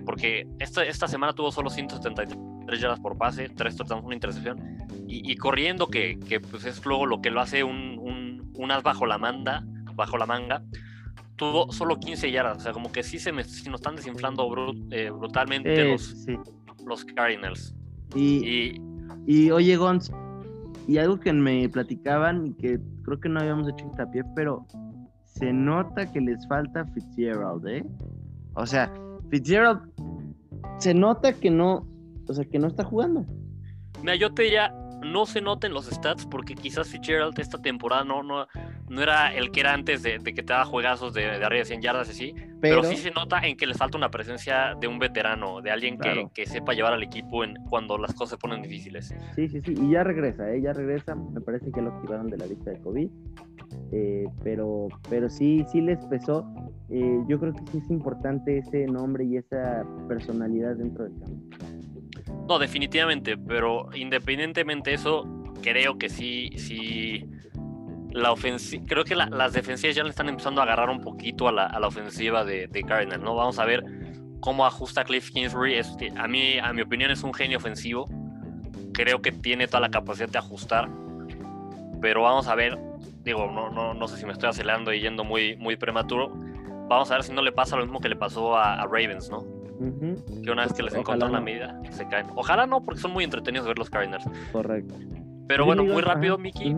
Porque 0.06 0.48
esta, 0.60 0.84
esta 0.84 1.08
semana 1.08 1.34
tuvo 1.34 1.52
solo 1.52 1.70
173 1.70 2.80
yardas 2.80 3.00
por 3.00 3.18
pase, 3.18 3.50
3 3.50 3.76
touchdowns, 3.76 4.06
una 4.06 4.16
intercepción. 4.16 4.78
Y, 5.16 5.36
corriendo, 5.36 5.88
que, 5.88 6.20
que, 6.28 6.40
pues 6.40 6.66
es 6.66 6.84
luego 6.86 7.06
lo 7.06 7.22
que 7.22 7.30
lo 7.30 7.40
hace 7.40 7.64
un, 7.64 8.00
un, 8.56 8.72
as 8.72 8.82
bajo 8.82 9.06
la 9.06 9.18
manga, 9.18 9.64
bajo 9.94 10.18
la 10.18 10.26
manga. 10.26 10.64
Tuvo 11.36 11.72
solo 11.72 12.00
15 12.00 12.32
yardas. 12.32 12.58
O 12.58 12.62
sea, 12.62 12.72
como 12.72 12.92
que 12.92 13.04
sí 13.04 13.20
se, 13.20 13.32
me, 13.32 13.44
nos 13.44 13.68
están 13.76 13.96
desinflando 13.96 14.74
eh, 14.90 15.12
brutalmente 15.12 15.92
los, 15.92 16.26
los 16.86 17.06
Cardinals. 17.06 17.76
Y, 18.16 18.48
y, 18.48 18.82
y 19.28 19.52
oye, 19.52 19.76
Gons, 19.76 20.12
y 20.88 20.98
algo 20.98 21.20
que 21.20 21.32
me 21.32 21.70
platicaban 21.70 22.48
y 22.48 22.54
que 22.54 22.80
creo 23.04 23.20
que 23.20 23.30
no 23.30 23.40
habíamos 23.40 23.70
hecho 23.70 23.86
hincapié, 23.86 24.24
pero 24.36 24.66
se 25.26 25.54
nota 25.54 26.12
que 26.12 26.22
les 26.22 26.48
falta 26.48 26.86
Fitzgerald, 26.86 27.68
¿eh? 27.68 27.86
O 28.56 28.66
sea, 28.66 28.92
Fitzgerald 29.30 29.82
se 30.80 30.94
nota 30.94 31.34
que 31.34 31.50
no, 31.50 31.88
o 32.28 32.34
sea, 32.34 32.46
que 32.46 32.60
no 32.60 32.68
está 32.68 32.84
jugando. 32.84 33.26
Mira, 34.02 34.16
yo 34.16 34.34
te 34.34 34.44
diría, 34.44 34.74
no 35.04 35.26
se 35.26 35.42
noten 35.42 35.74
los 35.74 35.86
stats 35.86 36.26
porque 36.26 36.56
quizás 36.56 36.90
Fitzgerald 36.90 37.38
esta 37.40 37.62
temporada 37.62 38.04
no, 38.04 38.24
no, 38.24 38.48
no 38.90 39.02
era 39.02 39.34
el 39.34 39.52
que 39.52 39.62
era 39.62 39.74
antes 39.74 40.04
de, 40.04 40.20
que 40.20 40.34
te 40.34 40.54
daba 40.54 40.66
juegazos 40.66 41.14
de, 41.14 41.26
arriba 41.26 41.60
de 41.60 41.66
100 41.66 41.82
yardas 41.82 42.10
así, 42.10 42.34
pero, 42.62 42.84
sí 42.84 42.98
se 42.98 43.12
nota 43.12 43.40
en 43.40 43.58
que 43.58 43.68
le 43.68 43.74
falta 43.74 43.98
una 43.98 44.10
presencia 44.10 44.76
de 44.80 44.88
un 44.88 45.00
veterano, 45.00 45.62
de 45.62 45.72
alguien 45.72 45.98
que, 45.98 46.28
que, 46.34 46.46
sepa 46.46 46.74
llevar 46.74 46.94
al 46.94 47.04
equipo 47.04 47.44
en, 47.44 47.56
cuando 47.70 47.98
las 47.98 48.14
cosas 48.14 48.32
se 48.32 48.38
ponen 48.38 48.62
difíciles. 48.62 49.14
Sí, 49.36 49.48
sí, 49.48 49.62
sí, 49.62 49.74
y 49.78 49.92
ya 49.92 50.04
regresa, 50.04 50.50
¿eh? 50.52 50.62
ya 50.62 50.74
regresa, 50.74 51.16
me 51.16 51.42
parece 51.42 51.72
que 51.72 51.82
lo 51.82 51.90
activaron 51.92 52.30
de 52.30 52.38
la 52.38 52.46
lista 52.46 52.72
de 52.72 52.80
COVID, 52.80 53.10
eh, 53.92 54.26
pero, 54.44 54.88
pero 55.10 55.30
sí, 55.30 55.66
sí 55.72 55.82
les 55.82 56.04
pesó. 56.06 56.46
Eh, 56.90 57.20
yo 57.28 57.40
creo 57.40 57.54
que 57.54 57.62
sí 57.72 57.78
es 57.78 57.90
importante 57.90 58.60
ese 58.60 58.86
nombre 58.86 59.24
y 59.24 59.38
esa 59.38 59.86
personalidad 60.08 60.76
dentro 60.76 61.06
del 61.06 61.20
campo. 61.20 61.66
No, 62.48 62.60
definitivamente, 62.60 63.38
pero 63.38 63.90
independientemente 63.94 64.90
de 64.90 64.96
eso, 64.98 65.26
creo 65.62 65.98
que 65.98 66.10
sí, 66.10 66.50
sí. 66.58 67.26
La 68.12 68.32
ofensiva, 68.32 68.84
creo 68.88 69.04
que 69.04 69.16
las 69.16 69.54
defensivas 69.54 69.96
ya 69.96 70.04
le 70.04 70.12
están 70.12 70.30
empezando 70.30 70.62
a 70.62 70.66
agarrar 70.66 70.90
un 70.90 71.02
poquito 71.02 71.48
a 71.48 71.52
la, 71.52 71.88
ofensiva 71.88 72.46
de, 72.46 72.68
de 72.68 72.84
Cardinals, 72.84 73.24
¿no? 73.24 73.34
Vamos 73.34 73.58
a 73.58 73.66
ver 73.66 73.84
cómo 74.40 74.68
ajusta 74.68 75.04
Cliff 75.04 75.32
Kingsbury. 75.32 75.80
a, 76.16 76.28
mí, 76.28 76.60
a 76.60 76.74
mi 76.74 76.82
opinión 76.84 77.10
es 77.10 77.24
un 77.24 77.34
genio 77.34 77.58
ofensivo. 77.58 78.08
Creo 78.94 79.20
que 79.24 79.32
tiene 79.32 79.66
toda 79.66 79.80
la 79.80 79.90
capacidad 79.90 80.30
de 80.30 80.38
ajustar. 80.38 80.90
Pero 82.02 82.22
vamos 82.22 82.48
a 82.48 82.54
ver, 82.54 82.78
digo, 83.24 83.50
no, 83.52 83.72
no, 83.72 83.96
no 83.96 84.08
sé 84.08 84.18
si 84.18 84.28
me 84.28 84.34
estoy 84.34 84.50
acelerando 84.50 84.94
y 84.94 85.00
yendo 85.00 85.24
muy, 85.24 85.56
muy 85.56 85.76
prematuro. 85.76 86.30
Vamos 86.88 87.10
a 87.10 87.16
ver 87.16 87.24
si 87.24 87.34
no 87.34 87.42
le 87.42 87.52
pasa 87.52 87.78
lo 87.78 87.84
mismo 87.84 88.00
que 88.00 88.10
le 88.10 88.16
pasó 88.16 88.56
a 88.56 88.86
Ravens, 88.86 89.32
¿no? 89.32 89.63
Que 90.44 90.52
una 90.52 90.64
vez 90.64 90.74
que 90.74 90.84
les 90.84 90.94
encontró 90.94 91.28
la 91.28 91.42
medida, 91.42 91.80
se 91.92 92.08
caen. 92.08 92.28
Ojalá 92.36 92.66
no, 92.68 92.84
porque 92.84 93.02
son 93.02 93.12
muy 93.12 93.24
entretenidos 93.24 93.68
ver 93.68 93.78
los 93.78 93.90
Cardinals. 93.90 94.26
Correcto. 94.52 94.96
Pero 95.48 95.66
bueno, 95.66 95.84
muy 95.84 96.02
rápido, 96.02 96.38
Mickey. 96.38 96.76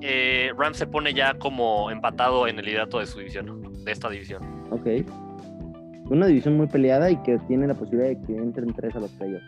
Eh, 0.00 0.52
Rams 0.56 0.78
se 0.78 0.86
pone 0.86 1.12
ya 1.12 1.34
como 1.34 1.90
empatado 1.90 2.46
en 2.46 2.58
el 2.58 2.64
liderato 2.64 2.98
de 2.98 3.06
su 3.06 3.18
división, 3.18 3.62
de 3.84 3.92
esta 3.92 4.08
división. 4.08 4.42
Ok. 4.70 4.86
Una 6.10 6.26
división 6.26 6.56
muy 6.56 6.66
peleada 6.66 7.10
y 7.10 7.16
que 7.18 7.38
tiene 7.46 7.66
la 7.66 7.74
posibilidad 7.74 8.08
de 8.08 8.20
que 8.26 8.36
entren 8.36 8.72
tres 8.74 8.96
a 8.96 9.00
los 9.00 9.10
playoffs. 9.12 9.44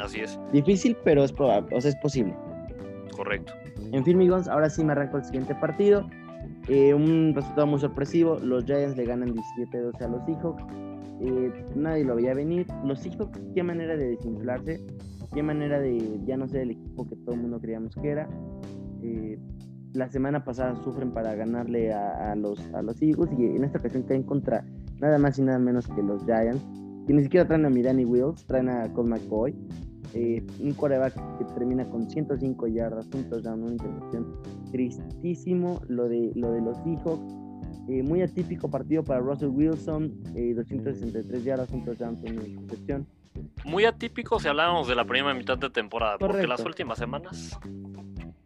Así 0.00 0.20
es. 0.20 0.38
Difícil, 0.52 0.96
pero 1.04 1.24
es 1.24 1.32
probable, 1.32 1.76
o 1.76 1.80
sea, 1.80 1.90
es 1.90 1.96
posible. 1.96 2.34
Correcto. 3.16 3.52
En 3.92 4.04
fin, 4.04 4.16
amigos, 4.16 4.48
ahora 4.48 4.70
sí 4.70 4.82
me 4.84 4.92
arranco 4.92 5.18
el 5.18 5.24
siguiente 5.24 5.54
partido. 5.56 6.08
Eh, 6.68 6.94
un 6.94 7.32
resultado 7.34 7.66
muy 7.66 7.80
sorpresivo. 7.80 8.38
Los 8.38 8.64
Giants 8.64 8.96
le 8.96 9.04
ganan 9.04 9.34
17-12 9.34 10.02
a 10.02 10.08
los 10.08 10.24
Seahawks. 10.24 10.64
Eh, 11.24 11.52
nadie 11.76 12.04
lo 12.04 12.16
veía 12.16 12.34
venir. 12.34 12.66
Los 12.84 13.00
Seahawks, 13.00 13.40
qué 13.54 13.62
manera 13.62 13.96
de 13.96 14.10
desinflarse, 14.10 14.84
qué 15.32 15.42
manera 15.42 15.80
de 15.80 16.20
ya 16.26 16.36
no 16.36 16.48
ser 16.48 16.62
el 16.62 16.72
equipo 16.72 17.08
que 17.08 17.16
todo 17.16 17.34
el 17.34 17.42
mundo 17.42 17.60
creíamos 17.60 17.94
que 17.94 18.08
era. 18.08 18.28
Eh, 19.02 19.38
la 19.94 20.08
semana 20.08 20.44
pasada 20.44 20.74
sufren 20.82 21.12
para 21.12 21.34
ganarle 21.34 21.92
a, 21.92 22.34
los, 22.34 22.58
a 22.72 22.82
los 22.82 23.00
Eagles 23.02 23.30
y 23.38 23.44
en 23.44 23.64
esta 23.64 23.78
ocasión 23.78 24.04
caen 24.04 24.22
contra 24.22 24.64
nada 25.00 25.18
más 25.18 25.38
y 25.38 25.42
nada 25.42 25.58
menos 25.58 25.86
que 25.86 26.02
los 26.02 26.24
Giants, 26.24 26.64
que 27.06 27.12
ni 27.12 27.22
siquiera 27.22 27.46
traen 27.46 27.66
a 27.66 27.70
Mirani 27.70 28.04
Wills, 28.04 28.46
traen 28.46 28.68
a 28.68 28.90
Colt 28.92 29.08
McCoy. 29.08 29.54
Eh, 30.14 30.44
un 30.60 30.72
coreback 30.74 31.14
que 31.38 31.44
termina 31.54 31.88
con 31.88 32.08
105 32.08 32.66
yardas, 32.66 33.08
un 33.14 33.24
touchdown, 33.30 33.62
una 33.62 33.72
intercepción. 33.72 34.26
Tristísimo 34.70 35.80
lo 35.88 36.08
de, 36.08 36.32
lo 36.34 36.52
de 36.52 36.60
los 36.60 36.76
Seahawks. 36.78 37.41
Eh, 37.88 38.02
muy 38.02 38.22
atípico 38.22 38.70
partido 38.70 39.02
para 39.02 39.20
Russell 39.20 39.48
Wilson, 39.48 40.12
263 40.34 41.44
yardas, 41.44 41.70
un 41.70 41.84
touchdown, 41.84 42.16
una 42.22 42.44
intercepción. 42.44 43.06
Muy 43.64 43.84
atípico 43.84 44.38
si 44.38 44.48
hablábamos 44.48 44.88
de 44.88 44.94
la 44.94 45.04
primera 45.04 45.34
mitad 45.34 45.56
de 45.56 45.70
temporada, 45.70 46.18
porque 46.18 46.46
las 46.46 46.64
últimas 46.64 46.98
semanas 46.98 47.58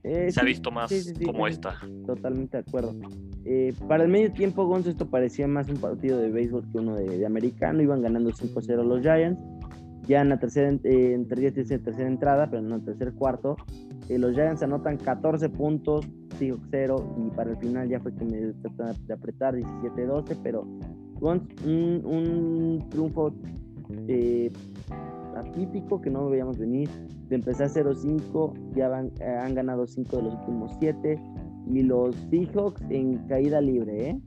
se 0.03 0.41
ha 0.41 0.45
visto 0.45 0.71
más 0.71 0.93
como 1.25 1.49
esta. 1.49 1.81
Totalmente 2.07 2.59
de 2.59 2.65
acuerdo. 2.67 2.95
para 3.89 4.05
el 4.05 4.11
medio 4.11 4.33
tiempo, 4.33 4.65
Gonzo, 4.67 4.91
esto 4.91 5.07
parecía 5.07 5.49
más 5.49 5.69
un 5.69 5.79
partido 5.79 6.19
de 6.19 6.31
béisbol 6.31 6.71
que 6.71 6.79
uno 6.79 6.95
de, 6.95 7.19
de 7.19 7.27
americano. 7.27 7.83
Iban 7.83 8.03
ganando 8.03 8.31
5-0 8.31 8.85
los 8.85 9.01
Giants 9.03 9.43
ya 10.07 10.21
en 10.21 10.29
la 10.29 10.39
tercera, 10.39 10.71
eh, 10.85 11.13
entre 11.15 11.51
tercera 11.51 12.09
entrada, 12.09 12.49
pero 12.49 12.63
en 12.63 12.73
el 12.73 12.85
tercer 12.85 13.13
cuarto, 13.13 13.57
eh, 14.09 14.19
los 14.19 14.35
Giants 14.35 14.63
anotan 14.63 14.97
14 14.97 15.49
puntos, 15.51 16.07
sigo 16.39 16.59
0, 16.71 17.17
y 17.19 17.31
para 17.31 17.51
el 17.51 17.57
final 17.57 17.89
ya 17.89 18.01
fue 18.01 18.15
que 18.15 18.25
me 18.25 18.53
trataron 18.55 18.97
de 19.07 19.15
apretar 19.15 19.55
17-12, 19.55 20.37
pero 20.43 20.67
un, 21.21 22.03
un 22.05 22.87
triunfo 22.91 23.33
eh, 24.09 24.53
atípico 25.37 26.01
que 26.01 26.11
no 26.11 26.29
veíamos 26.29 26.59
venir. 26.59 26.89
De 27.29 27.35
empezar 27.35 27.69
0-5, 27.69 28.75
ya 28.77 28.89
van, 28.89 29.11
han 29.21 29.55
ganado 29.55 29.87
5 29.87 30.17
de 30.17 30.23
los 30.23 30.35
últimos 30.35 30.73
7, 30.79 31.21
y 31.69 31.83
los 31.83 32.15
Seahawks 32.31 32.81
en 32.91 33.19
caída 33.27 33.61
libre, 33.61 34.11
¿eh? 34.11 34.21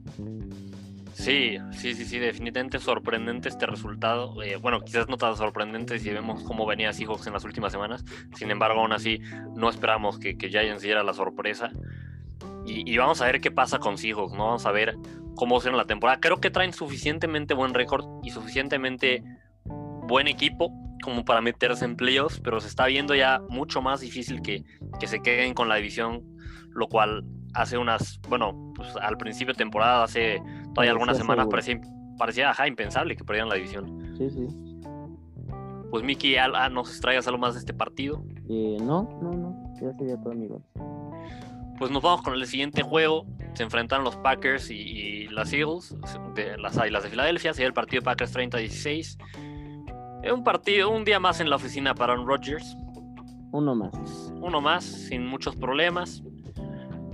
Sí, 1.14 1.58
sí, 1.72 1.94
sí, 1.94 2.04
sí, 2.04 2.18
definitivamente 2.18 2.78
sorprendente 2.78 3.48
este 3.48 3.66
resultado. 3.66 4.42
Eh, 4.42 4.56
bueno, 4.56 4.80
quizás 4.80 5.08
no 5.08 5.16
tan 5.16 5.36
sorprendente 5.36 5.98
si 5.98 6.10
vemos 6.10 6.42
cómo 6.42 6.66
venía 6.66 6.92
Seahawks 6.92 7.26
en 7.26 7.32
las 7.32 7.44
últimas 7.44 7.72
semanas. 7.72 8.04
Sin 8.36 8.50
embargo, 8.50 8.80
aún 8.80 8.92
así, 8.92 9.20
no 9.54 9.68
esperamos 9.68 10.18
que, 10.18 10.36
que 10.36 10.48
diera 10.48 11.02
la 11.02 11.12
sorpresa. 11.12 11.70
Y, 12.66 12.96
vamos 12.96 13.20
a 13.20 13.26
ver 13.26 13.40
qué 13.40 13.50
pasa 13.50 13.78
con 13.78 13.98
Seahawks, 13.98 14.32
¿no? 14.32 14.46
Vamos 14.46 14.66
a 14.66 14.70
ver 14.70 14.96
cómo 15.34 15.60
será 15.60 15.76
la 15.76 15.86
temporada. 15.86 16.20
Creo 16.20 16.40
que 16.40 16.50
traen 16.50 16.72
suficientemente 16.72 17.54
buen 17.54 17.74
récord 17.74 18.06
y 18.22 18.30
suficientemente 18.30 19.24
buen 19.64 20.28
equipo 20.28 20.72
como 21.02 21.24
para 21.24 21.40
meterse 21.40 21.84
en 21.84 21.96
playoffs, 21.96 22.40
pero 22.40 22.60
se 22.60 22.68
está 22.68 22.86
viendo 22.86 23.14
ya 23.14 23.40
mucho 23.48 23.80
más 23.80 24.00
difícil 24.00 24.42
que, 24.42 24.64
que 24.98 25.06
se 25.06 25.20
queden 25.20 25.54
con 25.54 25.68
la 25.68 25.76
división, 25.76 26.22
lo 26.72 26.88
cual 26.88 27.24
hace 27.54 27.78
unas, 27.78 28.20
bueno, 28.28 28.72
pues 28.76 28.94
al 28.96 29.16
principio 29.16 29.54
de 29.54 29.58
temporada, 29.58 30.04
hace 30.04 30.42
todavía 30.74 30.92
algunas 30.92 31.16
semanas, 31.16 31.46
parecía, 31.48 31.80
parecía 32.18 32.50
ajá, 32.50 32.66
impensable 32.68 33.16
que 33.16 33.24
perdieran 33.24 33.48
la 33.48 33.56
división. 33.56 34.14
Sí, 34.16 34.30
sí. 34.30 34.48
Pues 35.90 36.04
Miki, 36.04 36.36
ah, 36.36 36.68
¿nos 36.68 37.00
traigas 37.00 37.26
algo 37.26 37.38
más 37.38 37.54
de 37.54 37.60
este 37.60 37.74
partido? 37.74 38.22
Eh, 38.48 38.78
no, 38.80 39.18
no, 39.20 39.32
no, 39.32 39.74
ya 39.80 39.92
sería 39.94 40.16
todo, 40.20 40.32
amigo. 40.32 40.62
Pues 41.78 41.90
nos 41.90 42.02
vamos 42.02 42.22
con 42.22 42.34
el 42.34 42.46
siguiente 42.46 42.82
juego. 42.82 43.26
Se 43.54 43.62
enfrentaron 43.62 44.04
los 44.04 44.16
Packers 44.16 44.70
y, 44.70 45.26
las 45.28 45.52
Eagles, 45.52 45.96
de 46.34 46.58
las 46.58 46.78
Águilas 46.78 47.02
de 47.02 47.08
Filadelfia. 47.08 47.54
Sería 47.54 47.66
el 47.66 47.72
partido 47.72 48.02
Packers 48.02 48.36
30-16. 48.36 49.18
Un 50.32 50.44
partido, 50.44 50.90
un 50.90 51.04
día 51.04 51.18
más 51.18 51.40
en 51.40 51.48
la 51.48 51.56
oficina 51.56 51.94
para 51.94 52.12
Aaron 52.12 52.26
Rodgers. 52.26 52.76
Uno 53.52 53.74
más. 53.74 54.32
Uno 54.40 54.60
más, 54.60 54.84
sin 54.84 55.26
muchos 55.26 55.56
problemas. 55.56 56.22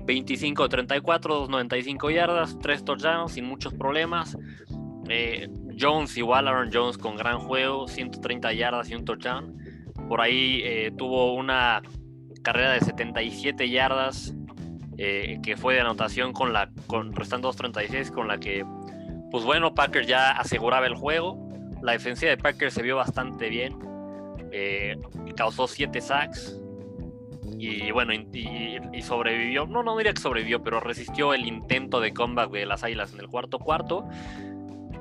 25 0.07 0.69
34, 0.69 1.35
295 1.35 2.11
yardas, 2.11 2.59
3 2.61 2.85
touchdowns 2.85 3.33
sin 3.33 3.45
muchos 3.45 3.75
problemas. 3.75 4.37
Eh, 5.09 5.49
Jones 5.79 6.17
igual, 6.17 6.49
Aaron 6.49 6.71
Jones 6.73 6.97
con 6.97 7.17
gran 7.17 7.41
juego, 7.41 7.87
130 7.89 8.53
yardas 8.53 8.89
y 8.91 8.95
un 8.95 9.05
touchdown. 9.05 9.57
Por 10.09 10.21
ahí 10.21 10.61
eh, 10.65 10.93
tuvo 10.97 11.35
una 11.35 11.83
carrera 12.43 12.73
de 12.73 12.81
77 12.81 13.69
yardas 13.69 14.35
eh, 14.99 15.39
que 15.43 15.57
fue 15.57 15.75
de 15.75 15.81
anotación 15.81 16.33
con 16.33 16.53
la 16.53 16.71
con 16.87 17.15
restando 17.15 17.53
2.36 17.53 18.13
con 18.13 18.29
la 18.29 18.39
que 18.39 18.65
pues 19.31 19.45
bueno 19.45 19.75
Packers 19.75 20.07
ya 20.07 20.31
aseguraba 20.31 20.87
el 20.87 20.95
juego. 20.95 21.43
La 21.83 21.93
defensiva 21.93 22.31
de 22.31 22.39
Packers 22.39 22.75
se 22.75 22.83
vio 22.83 22.97
bastante 22.97 23.49
bien. 23.49 23.77
causó 25.37 25.67
7 25.67 26.01
sacks, 26.01 26.59
y 27.59 27.91
bueno, 27.91 28.13
y, 28.13 29.03
sobrevivió, 29.03 29.67
no, 29.67 29.83
no 29.83 29.97
diría 29.97 30.13
que 30.13 30.21
sobrevivió, 30.21 30.63
pero 30.63 30.81
resistió 30.81 31.33
el 31.33 31.47
intento 31.47 32.01
de 32.01 32.13
comeback 32.13 32.51
de 32.51 32.67
las 32.67 32.85
Águilas 32.85 33.13
en 33.13 33.21
el 33.21 33.29
cuarto 33.29 33.59
cuarto. 33.59 34.07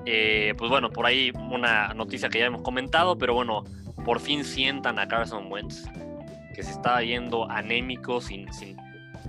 Eh, 0.06 0.53
pues 0.58 0.70
bueno, 0.70 0.91
por 0.91 1.06
ahí 1.06 1.32
una 1.51 1.93
noticia 1.93 2.30
que 2.30 2.39
ya 2.39 2.45
hemos 2.45 2.62
comentado, 2.62 3.18
pero 3.18 3.34
bueno, 3.34 3.64
por 4.06 4.20
fin 4.20 4.43
sientan 4.43 4.99
a 4.99 5.08
Carson 5.08 5.51
Wentz, 5.51 5.86
que 6.53 6.64
se 6.64 6.72
estaba 6.72 7.01
yendo 7.01 7.49
anémico 7.49 8.22
sin, 8.22 8.51
sin, 8.53 8.78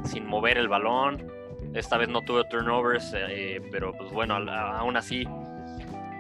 sin 0.05 0.27
mover 0.27 0.59
el 0.59 0.69
balón. 0.69 1.27
Esta 1.75 1.97
vez 1.97 2.09
no 2.09 2.23
tuvo 2.23 2.45
turnovers, 2.45 3.13
eh, 3.17 3.61
pero 3.73 3.93
pues 3.93 4.13
bueno, 4.13 4.35
aún 4.35 4.97
así 4.97 5.27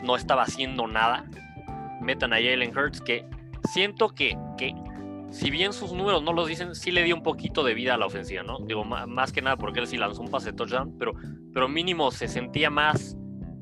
no 0.02 0.16
estaba 0.16 0.42
haciendo 0.42 0.86
nada. 0.86 1.24
Metan 2.00 2.32
a 2.32 2.36
Jalen 2.36 2.76
Hurts, 2.76 3.00
que 3.00 3.26
siento 3.72 4.08
que, 4.08 4.36
que 4.56 4.74
si 5.30 5.50
bien 5.50 5.72
sus 5.72 5.92
números 5.92 6.22
no 6.22 6.32
los 6.32 6.48
dicen, 6.48 6.74
sí 6.74 6.90
le 6.90 7.02
dio 7.02 7.14
un 7.14 7.22
poquito 7.22 7.64
de 7.64 7.74
vida 7.74 7.94
a 7.94 7.96
la 7.96 8.06
ofensiva, 8.06 8.42
¿no? 8.42 8.58
Digo, 8.60 8.84
más 8.84 9.32
que 9.32 9.42
nada 9.42 9.56
porque 9.56 9.80
él 9.80 9.86
sí 9.86 9.96
lanzó 9.96 10.22
un 10.22 10.30
pase 10.30 10.52
de 10.52 10.56
touchdown, 10.56 10.96
pero, 10.98 11.12
pero 11.52 11.68
mínimo 11.68 12.10
se 12.10 12.28
sentía 12.28 12.70
más, 12.70 13.16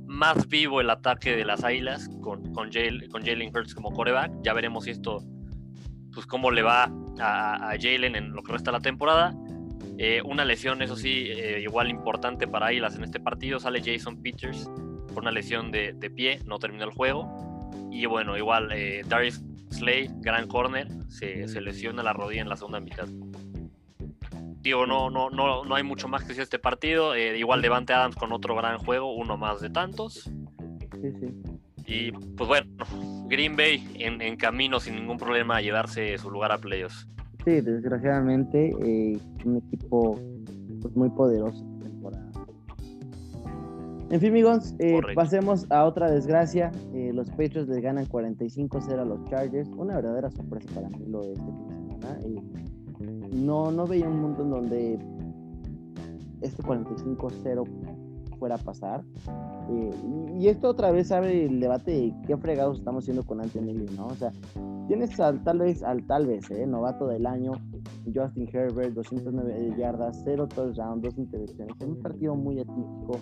más 0.07 0.49
vivo 0.49 0.81
el 0.81 0.91
ataque 0.91 1.35
de 1.37 1.45
las 1.45 1.65
Águilas 1.65 2.09
con, 2.21 2.53
con, 2.53 2.71
Jalen 2.71 3.51
Hurts 3.55 3.75
como 3.75 3.93
coreback. 3.93 4.33
Ya 4.43 4.53
veremos 4.53 4.87
esto, 4.87 5.23
pues 6.13 6.27
cómo 6.27 6.51
le 6.51 6.63
va 6.63 6.91
a, 7.19 7.75
Jalen 7.81 8.17
en 8.17 8.33
lo 8.33 8.43
que 8.43 8.53
resta 8.53 8.71
la 8.71 8.81
temporada. 8.81 9.35
Eh, 9.97 10.23
una 10.25 10.45
lesión, 10.45 10.83
eso 10.83 10.97
sí, 10.97 11.29
eh, 11.31 11.61
igual 11.61 11.89
importante 11.89 12.47
para 12.47 12.67
Águilas 12.67 12.97
en 12.97 13.05
este 13.05 13.21
partido. 13.21 13.59
Sale 13.59 13.83
Jason 13.83 14.21
Peters 14.23 14.69
por 15.13 15.23
una 15.23 15.31
lesión 15.31 15.71
de, 15.71 15.93
de 15.95 16.11
pie, 16.11 16.41
no 16.47 16.59
terminó 16.59 16.85
el 16.85 16.91
juego. 16.91 17.71
Y 17.91 18.07
bueno, 18.07 18.37
igual 18.37 18.73
eh, 18.73 19.03
Darius 19.07 19.41
Slay, 19.71 20.11
gran 20.21 20.49
corner, 20.49 20.89
se, 21.09 21.47
lesiona 21.61 22.03
la 22.03 22.13
rodilla 22.13 22.43
en 22.43 22.49
la 22.49 22.57
segunda 22.57 22.81
mitad. 22.81 23.07
Digo, 24.61 24.87
no, 24.87 25.11
no, 25.11 25.31
no, 25.31 25.65
no 25.65 25.75
hay 25.75 25.83
mucho 25.83 26.09
más 26.09 26.23
que 26.23 26.29
decir 26.29 26.43
este 26.43 26.59
partido. 26.59 27.15
Eh, 27.15 27.37
igual 27.39 27.61
Devante 27.61 27.93
Adams 27.93 28.17
con 28.17 28.33
otro 28.33 28.55
gran 28.57 28.79
juego, 28.79 29.15
uno 29.15 29.37
más 29.37 29.61
de 29.61 29.71
tantos. 29.71 30.31
Sí, 31.01 31.13
sí. 31.21 31.35
Y 31.87 32.13
pues 32.13 32.49
bueno, 32.49 32.67
Green 33.29 33.57
Bay 33.57 33.87
en, 33.99 34.37
camino 34.37 34.81
sin 34.81 34.95
ningún 34.95 35.19
problema 35.19 35.57
a 35.57 35.61
llevarse 35.61 36.17
su 36.17 36.31
lugar 36.31 36.53
a 36.53 36.59
playoffs. 36.59 37.07
Sí, 37.45 37.61
desgraciadamente, 37.61 38.75
eh, 38.83 39.19
un 39.45 39.59
equipo 39.59 40.19
pues, 40.81 40.97
muy 40.97 41.11
poderoso 41.11 41.74
en 44.11 44.21
fin, 44.21 44.31
amigos, 44.31 44.75
eh, 44.79 45.01
pasemos 45.15 45.71
a 45.71 45.85
otra 45.85 46.11
desgracia. 46.11 46.71
Eh, 46.93 47.13
los 47.15 47.29
Patriots 47.31 47.69
les 47.69 47.81
ganan 47.81 48.07
45-0 48.07 49.01
a 49.01 49.05
los 49.05 49.25
Chargers. 49.25 49.69
Una 49.77 49.97
verdadera 49.97 50.31
sorpresa 50.31 50.69
para 50.75 50.89
mí 50.91 51.05
lo 51.07 51.23
de 51.23 51.33
este 51.33 51.45
fin 51.45 51.69
de 51.69 51.75
semana. 51.77 52.19
Eh, 52.25 53.35
no, 53.35 53.71
no 53.71 53.87
veía 53.87 54.09
un 54.09 54.21
mundo 54.21 54.43
en 54.43 54.51
donde 54.51 54.99
este 56.43 56.63
45-0 56.63 57.65
fuera 58.39 58.57
a 58.57 58.59
pasar. 58.59 59.03
y, 60.39 60.49
esto 60.49 60.69
otra 60.69 60.91
vez 60.91 61.11
abre 61.11 61.47
el 61.47 61.61
debate 61.61 61.91
de 61.91 62.15
qué 62.27 62.37
fregados 62.37 62.79
estamos 62.79 63.05
haciendo 63.05 63.23
con 63.23 63.41
Anthony 63.41 63.73
Lee, 63.73 63.91
¿no? 63.97 64.09
O 64.09 64.15
sea, 64.15 64.33
tienes 64.87 65.19
al, 65.19 65.43
tal 65.43 65.61
vez, 65.61 65.83
al 65.83 66.07
tal 66.07 66.27
vez, 66.27 66.51
¿eh? 66.51 66.67
novato 66.67 67.07
del 67.07 67.25
año, 67.27 67.53
Justin 68.15 68.49
Herbert, 68.53 68.93
209 68.93 69.75
yardas, 69.79 70.21
0 70.25 70.49
touchdowns, 70.49 71.03
2 71.03 71.19
intervenciones. 71.19 71.75
un 71.81 71.99
partido 72.01 72.35
muy 72.35 72.61
atípico 72.61 73.19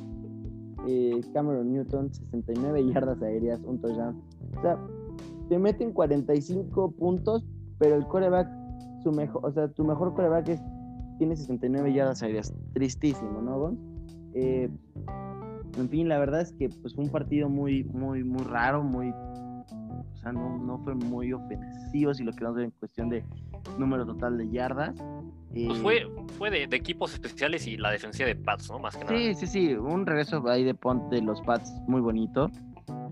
eh, 0.87 1.21
Cameron 1.33 1.73
Newton, 1.73 2.13
69 2.13 2.87
yardas 2.93 3.23
aéreas, 3.23 3.61
un 3.65 3.81
touchdown. 3.81 4.21
O 4.57 4.63
sea, 4.63 4.79
te 5.49 5.59
meten 5.59 5.93
45 5.93 6.93
puntos, 6.93 7.45
pero 7.79 7.97
el 7.97 8.07
coreback, 8.07 8.49
su 9.03 9.13
mejor, 9.13 9.45
o 9.45 9.53
sea, 9.53 9.69
tu 9.69 9.85
mejor 9.85 10.15
coreback 10.15 10.49
es, 10.49 10.63
tiene 11.19 11.37
69 11.37 11.93
yardas 11.93 12.23
aéreas. 12.23 12.53
Tristísimo, 12.73 13.41
¿no, 13.43 13.59
Gon? 13.59 13.79
Eh, 14.35 14.71
en 15.79 15.89
fin, 15.89 16.09
la 16.09 16.19
verdad 16.19 16.41
es 16.43 16.53
que 16.53 16.69
pues, 16.69 16.95
fue 16.95 17.05
un 17.05 17.11
partido 17.11 17.49
muy, 17.49 17.85
muy, 17.85 18.25
muy 18.25 18.43
raro, 18.45 18.83
muy. 18.83 19.11
O 19.11 20.17
sea, 20.17 20.33
no, 20.33 20.59
no 20.59 20.79
fue 20.79 20.95
muy 20.95 21.33
ofensivo, 21.33 22.15
si 22.15 22.23
lo 22.23 22.33
queremos 22.33 22.57
ver 22.57 22.65
en 22.67 22.71
cuestión 22.73 23.09
de 23.09 23.25
número 23.79 24.07
total 24.07 24.39
de 24.39 24.49
yardas. 24.51 24.95
Pues 25.53 25.79
fue, 25.81 26.09
fue 26.39 26.51
de, 26.51 26.65
equipos 26.65 27.13
especiales 27.13 27.67
y 27.67 27.77
la 27.77 27.91
defensa 27.91 28.25
de 28.25 28.35
Pats, 28.35 28.71
¿no? 28.71 28.79
Más 28.79 28.97
que 28.97 29.05
nada. 29.05 29.17
Sí, 29.17 29.35
sí, 29.35 29.47
sí. 29.47 29.75
Un 29.75 30.07
regreso 30.07 30.43
ahí 30.49 30.65
de 30.65 30.75
Ponte 30.75 31.17
de 31.17 31.23
los 31.23 31.41
Pats 31.43 31.71
muy 31.87 32.01
bonito. 32.01 32.51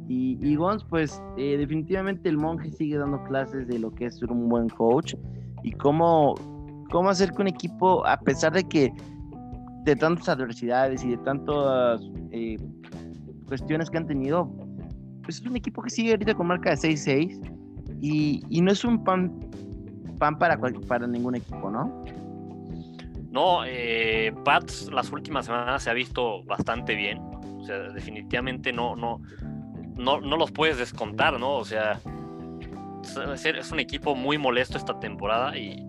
Y, 0.09 0.38
y 0.40 0.57
Gons, 0.57 0.84
pues 0.84 1.22
eh, 1.36 1.57
definitivamente 1.59 2.28
el 2.28 2.38
monje 2.38 2.72
sigue 2.72 2.96
dando 2.96 3.22
clases 3.24 3.68
de 3.68 3.78
lo 3.78 3.94
que 3.94 4.07
es 4.07 4.18
ser 4.18 4.32
un 4.32 4.48
buen 4.48 4.68
coach 4.70 5.14
y 5.62 5.70
cómo, 5.72 6.34
cómo 6.90 7.11
hacer 7.11 7.32
que 7.32 7.42
un 7.42 7.48
equipo, 7.48 8.05
a 8.07 8.18
pesar 8.18 8.53
de 8.53 8.64
que 8.64 8.92
de 9.84 9.96
tantas 9.96 10.28
adversidades 10.28 11.05
y 11.05 11.11
de 11.11 11.18
tantas 11.18 12.03
eh, 12.32 12.57
cuestiones 13.46 13.88
que 13.90 13.98
han 13.98 14.07
tenido, 14.07 14.51
pues 15.22 15.40
es 15.40 15.46
un 15.46 15.57
equipo 15.57 15.82
que 15.82 15.90
sigue 15.90 16.11
ahorita 16.11 16.34
con 16.34 16.48
marca 16.48 16.70
de 16.70 16.76
6-6 16.76 17.40
Y, 18.01 18.42
y 18.48 18.61
no 18.62 18.72
es 18.72 18.84
un 18.84 19.05
pan, 19.05 19.32
pan 20.20 20.38
para, 20.38 20.56
cual- 20.58 20.80
para 20.86 21.08
ningún 21.08 21.34
equipo, 21.34 21.68
¿no? 21.70 22.04
No, 23.32 23.64
eh, 23.64 24.32
Pats 24.44 24.90
las 24.92 25.10
últimas 25.10 25.46
semanas 25.46 25.82
se 25.82 25.90
ha 25.90 25.94
visto 25.94 26.44
bastante 26.44 26.94
bien. 26.94 27.18
O 27.18 27.64
sea, 27.64 27.78
definitivamente 27.90 28.72
no, 28.72 28.94
no, 28.96 29.20
no, 29.96 30.20
no 30.20 30.36
los 30.36 30.50
puedes 30.52 30.78
descontar, 30.78 31.38
¿no? 31.40 31.54
O 31.56 31.64
sea, 31.64 32.00
es, 33.34 33.44
es 33.46 33.72
un 33.72 33.80
equipo 33.80 34.14
muy 34.14 34.36
molesto 34.38 34.76
esta 34.78 34.98
temporada. 35.00 35.56
Y, 35.56 35.86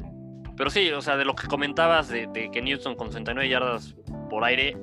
pero 0.56 0.70
sí, 0.70 0.92
o 0.92 1.02
sea, 1.02 1.18
de 1.18 1.26
lo 1.26 1.36
que 1.36 1.48
comentabas 1.48 2.10
de, 2.10 2.28
de 2.28 2.50
que 2.52 2.62
Newton 2.62 2.96
con 2.96 3.08
69 3.08 3.50
yardas 3.50 3.96
por 4.30 4.44
aire, 4.44 4.78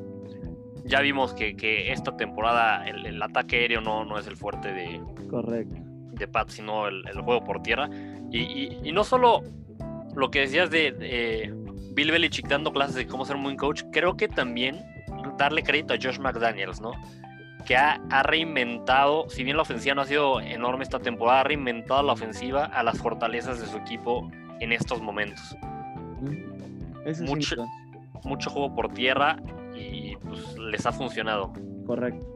ya 0.84 1.00
vimos 1.00 1.34
que, 1.34 1.54
que 1.56 1.92
esta 1.92 2.16
temporada 2.16 2.86
el, 2.88 3.06
el 3.06 3.22
ataque 3.22 3.56
aéreo 3.56 3.80
no, 3.80 4.04
no 4.04 4.18
es 4.18 4.26
el 4.26 4.36
fuerte 4.36 4.72
de, 4.72 5.00
Correcto. 5.30 5.76
de 6.12 6.26
Pat, 6.26 6.48
sino 6.48 6.88
el, 6.88 7.06
el 7.06 7.20
juego 7.20 7.44
por 7.44 7.62
tierra. 7.62 7.88
Y, 8.30 8.38
y- 8.40 8.80
y 8.84 8.92
no 8.92 9.04
solo 9.04 9.42
lo 10.14 10.30
que 10.30 10.40
decías 10.40 10.70
de 10.70 10.94
eh, 11.00 11.52
Bill 11.92 12.10
Belichick 12.10 12.48
dando 12.48 12.72
clases 12.72 12.94
de 12.96 13.06
cómo 13.06 13.24
ser 13.24 13.36
un 13.36 13.44
buen 13.44 13.56
coach, 13.56 13.82
creo 13.92 14.16
que 14.16 14.28
también 14.28 14.76
darle 15.38 15.62
crédito 15.62 15.94
a 15.94 15.96
Josh 16.00 16.18
McDaniels, 16.18 16.80
¿no? 16.80 16.92
Que 17.66 17.76
ha, 17.76 18.00
ha 18.10 18.22
reinventado, 18.22 19.28
si 19.28 19.44
bien 19.44 19.56
la 19.56 19.62
ofensiva 19.62 19.94
no 19.94 20.02
ha 20.02 20.06
sido 20.06 20.40
enorme 20.40 20.82
esta 20.84 20.98
temporada, 21.00 21.40
ha 21.40 21.44
reinventado 21.44 22.02
la 22.02 22.12
ofensiva 22.12 22.64
a 22.66 22.82
las 22.82 22.98
fortalezas 22.98 23.60
de 23.60 23.66
su 23.66 23.76
equipo 23.76 24.30
en 24.60 24.72
estos 24.72 25.00
momentos. 25.02 25.56
Eso 27.04 27.24
Mucho- 27.24 27.56
Nico. 27.56 27.68
Mucho 28.24 28.50
juego 28.50 28.74
por 28.74 28.92
tierra 28.92 29.36
y 29.76 30.16
pues 30.16 30.58
les 30.58 30.84
ha 30.86 30.92
funcionado. 30.92 31.52
correcto. 31.86 32.26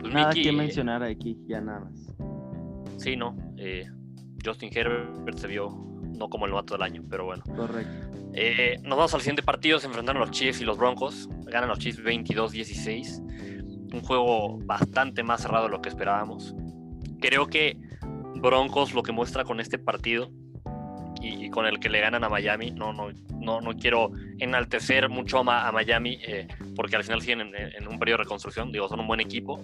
Pues, 0.00 0.12
Nada 0.12 0.28
Mickey, 0.28 0.42
que 0.42 0.48
eh, 0.50 0.52
mencionar 0.52 1.02
aquí, 1.02 1.38
ya 1.46 1.60
nada 1.60 1.80
más. 1.80 2.12
Sí, 2.98 3.16
no. 3.16 3.34
eh, 3.56 3.86
Justin 4.44 4.70
Herbert 4.72 5.38
se 5.38 5.46
vio 5.46 5.70
no 6.18 6.28
como 6.28 6.46
el 6.46 6.50
novato 6.50 6.74
del 6.74 6.82
año, 6.82 7.02
pero 7.08 7.24
bueno. 7.24 7.42
Correcto. 7.56 8.10
Eh, 8.34 8.78
nos 8.82 8.96
vamos 8.96 9.14
al 9.14 9.20
siguiente 9.20 9.42
partido, 9.42 9.80
se 9.80 9.86
enfrentan 9.86 10.18
los 10.18 10.30
Chiefs 10.30 10.60
y 10.60 10.64
los 10.64 10.78
Broncos. 10.78 11.28
Ganan 11.46 11.68
los 11.68 11.78
Chiefs 11.78 12.02
22-16. 12.02 13.92
Un 13.92 14.00
juego 14.02 14.58
bastante 14.58 15.22
más 15.22 15.42
cerrado 15.42 15.64
de 15.64 15.70
lo 15.70 15.82
que 15.82 15.88
esperábamos. 15.88 16.54
Creo 17.20 17.46
que 17.46 17.76
Broncos 18.36 18.94
lo 18.94 19.02
que 19.02 19.12
muestra 19.12 19.44
con 19.44 19.60
este 19.60 19.78
partido 19.78 20.30
y, 21.20 21.46
y 21.46 21.50
con 21.50 21.66
el 21.66 21.80
que 21.80 21.88
le 21.88 22.00
ganan 22.00 22.24
a 22.24 22.28
Miami, 22.28 22.70
no, 22.70 22.92
no, 22.92 23.10
no, 23.40 23.60
no 23.60 23.76
quiero 23.76 24.12
enaltecer 24.38 25.08
mucho 25.08 25.38
a, 25.38 25.72
Miami 25.72 26.18
eh, 26.26 26.46
porque 26.76 26.96
al 26.96 27.04
final 27.04 27.20
siguen 27.20 27.40
en, 27.40 27.54
en 27.54 27.88
un 27.88 27.98
periodo 27.98 28.18
de 28.18 28.24
reconstrucción. 28.24 28.72
Digo, 28.72 28.88
son 28.88 29.00
un 29.00 29.06
buen 29.06 29.20
equipo, 29.20 29.62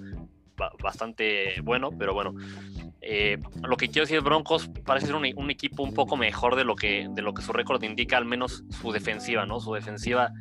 bastante 0.83 1.61
bueno, 1.63 1.91
pero 1.99 2.15
bueno. 2.15 2.35
Eh, 3.01 3.39
lo 3.63 3.77
que 3.77 3.87
quiero 3.89 4.03
decir 4.05 4.21
Broncos 4.21 4.69
parece 4.85 5.07
ser 5.07 5.15
un, 5.15 5.51
equipo 5.51 5.83
un 5.85 5.95
poco 5.95 6.17
mejor 6.17 6.57
de 6.57 6.65
lo 6.65 6.75
que 6.75 7.07
de 7.11 7.23
lo 7.23 7.35
que 7.35 7.43
su 7.43 7.53
récord 7.53 7.83
indica, 7.85 8.17
al 8.17 8.25
menos 8.25 8.65
su 8.71 8.91
defensiva, 8.91 9.47
¿no? 9.47 9.61
Su 9.61 9.73
defensiva 9.75 10.33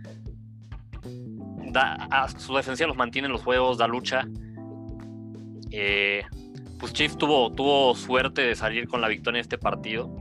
da, 1.72 2.28
su 2.38 2.55
defensiva 2.55 2.88
los 2.88 2.97
mantiene 2.97 3.28
en 3.28 3.34
los 3.34 3.43
juegos, 3.43 3.78
da 3.78 3.88
lucha. 3.88 4.28
Eh, 5.72 6.24
pues 6.80 6.93
Chiefs 6.93 7.18
tuvo, 7.18 7.51
tuvo 7.51 7.95
suerte 7.95 8.41
de 8.41 8.55
salir 8.55 8.88
con 8.88 9.01
la 9.01 9.07
victoria 9.07 9.39
en 9.39 9.41
este 9.41 9.57
partido. 9.57 10.16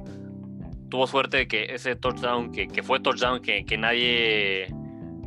Tuvo 0.90 1.06
suerte 1.06 1.38
de 1.38 1.48
que 1.48 1.74
ese 1.74 1.96
touchdown, 1.96 2.52
que, 2.52 2.68
que 2.68 2.82
fue 2.82 3.00
touchdown, 3.00 3.40
que, 3.40 3.64
que 3.64 3.76
nadie 3.78 4.72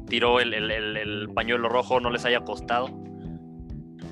tiró 0.08 0.40
el- 0.40 0.54
el 0.54 1.30
pañuelo 1.34 1.68
rojo, 1.68 2.00
no 2.00 2.10
les 2.10 2.26
haya 2.26 2.42
costado. 2.42 2.88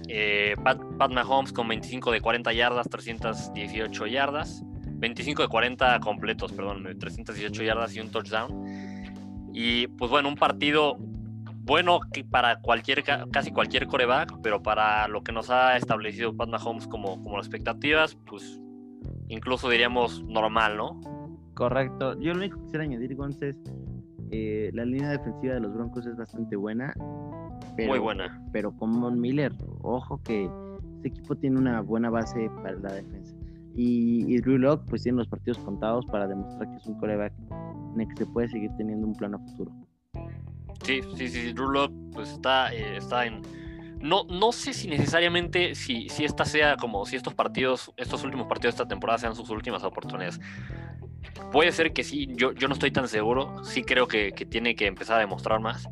Eh, 0.08 0.56
Pat, 0.64 0.80
Mahomes 1.12 1.52
con 1.54 1.68
25 1.68 2.12
de 2.12 2.22
40 2.22 2.54
yardas, 2.54 2.88
318 2.90 4.08
yardas. 4.08 4.64
25 4.98 5.42
de 5.44 5.48
40 5.50 6.00
completos, 6.00 6.52
perdón, 6.54 6.84
318 7.00 7.64
yardas 7.64 7.96
y 7.96 8.00
un 8.00 8.10
touchdown. 8.12 8.64
Y 9.54 9.88
pues 9.88 10.10
bueno, 10.12 10.30
un 10.30 10.36
partido 10.36 10.98
bueno 11.64 12.00
para 12.30 12.60
cualquier, 12.62 13.04
ca- 13.04 13.26
casi 13.32 13.52
cualquier 13.52 13.88
coreback, 13.88 14.40
pero 14.42 14.62
para 14.62 15.08
lo 15.08 15.24
que 15.24 15.32
nos 15.32 15.50
ha 15.50 15.76
establecido 15.78 16.36
Pat 16.36 16.50
Mahomes 16.50 16.88
como, 16.88 17.22
como 17.22 17.38
expectativas, 17.40 18.16
pues 18.26 18.60
incluso 19.28 19.70
diríamos 19.70 20.24
normal, 20.26 20.78
¿no? 20.78 21.00
Correcto. 21.56 22.20
Yo 22.20 22.34
lo 22.34 22.40
único 22.40 22.58
que 22.58 22.64
quisiera 22.66 22.84
añadir, 22.84 23.16
Gonz, 23.16 23.42
es 23.42 23.56
eh, 24.32 24.70
la 24.74 24.86
línea 24.86 25.10
defensiva 25.10 25.56
de 25.56 25.60
los 25.62 25.74
Broncos 25.74 26.06
es 26.06 26.16
bastante 26.16 26.56
buena. 26.56 26.94
Pero, 27.76 27.90
Muy 27.90 28.00
buena. 28.00 28.42
Pero 28.52 28.72
con 28.72 29.00
Von 29.00 29.20
Miller, 29.20 29.54
ojo 29.82 30.22
que 30.24 30.50
este 30.96 31.10
equipo 31.10 31.36
tiene 31.36 31.60
una 31.60 31.82
buena 31.82 32.10
base 32.10 32.50
para 32.64 32.74
la 32.80 32.94
defensa. 32.94 33.36
Y, 33.76 34.34
y 34.34 34.38
Drew 34.40 34.58
Lock 34.58 34.86
pues 34.90 35.04
tiene 35.04 35.18
los 35.20 35.28
partidos 35.28 35.58
contados 35.60 36.06
para 36.06 36.28
demostrar 36.28 36.70
que 36.72 36.78
es 36.78 36.86
un 36.88 36.98
coreback 36.98 37.34
en 37.94 38.02
el 38.02 38.08
que 38.08 38.16
se 38.16 38.26
puede 38.26 38.48
seguir 38.50 38.72
teniendo 38.78 39.06
un 39.06 39.14
plano 39.14 39.40
futuro. 39.40 39.72
Sí, 40.84 41.02
sí, 41.16 41.28
sí, 41.28 41.54
Drew 41.54 41.70
Lock 41.70 41.92
pues 42.14 42.30
está, 42.32 42.74
eh, 42.74 42.98
está 42.98 43.26
en... 43.26 43.42
No, 44.00 44.24
no 44.26 44.52
sé 44.52 44.74
si 44.74 44.88
necesariamente 44.88 45.76
si, 45.76 46.10
si 46.10 46.26
esta 46.26 46.46
sea 46.46 46.78
como 46.78 47.06
si 47.06 47.16
estos 47.16 47.34
partidos, 47.34 47.92
estos 47.98 48.24
últimos 48.24 48.48
partidos 48.48 48.76
de 48.76 48.84
esta 48.84 48.88
temporada 48.88 49.18
sean 49.20 49.36
sus 49.36 49.50
últimas 49.50 49.84
oportunidades. 49.84 50.40
Puede 51.52 51.72
ser 51.72 51.92
que 51.92 52.04
sí, 52.04 52.28
yo, 52.36 52.52
yo 52.52 52.68
no 52.68 52.74
estoy 52.74 52.92
tan 52.92 53.08
seguro, 53.08 53.64
sí 53.64 53.84
creo 53.84 54.08
que, 54.08 54.32
que 54.34 54.46
tiene 54.46 54.76
que 54.76 54.86
empezar 54.86 55.18
a 55.18 55.20
demostrar 55.20 55.60
más. 55.60 55.88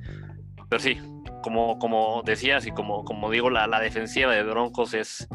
Pero 0.70 0.82
sí, 0.82 0.97
como, 1.43 1.77
como 1.77 2.23
decías 2.25 2.65
y 2.65 2.71
como, 2.71 3.03
como 3.05 3.29
digo, 3.29 3.51
la, 3.51 3.67
la 3.67 3.79
defensiva 3.79 4.31
de 4.33 4.41
Broncos 4.43 4.95
es 4.95 5.27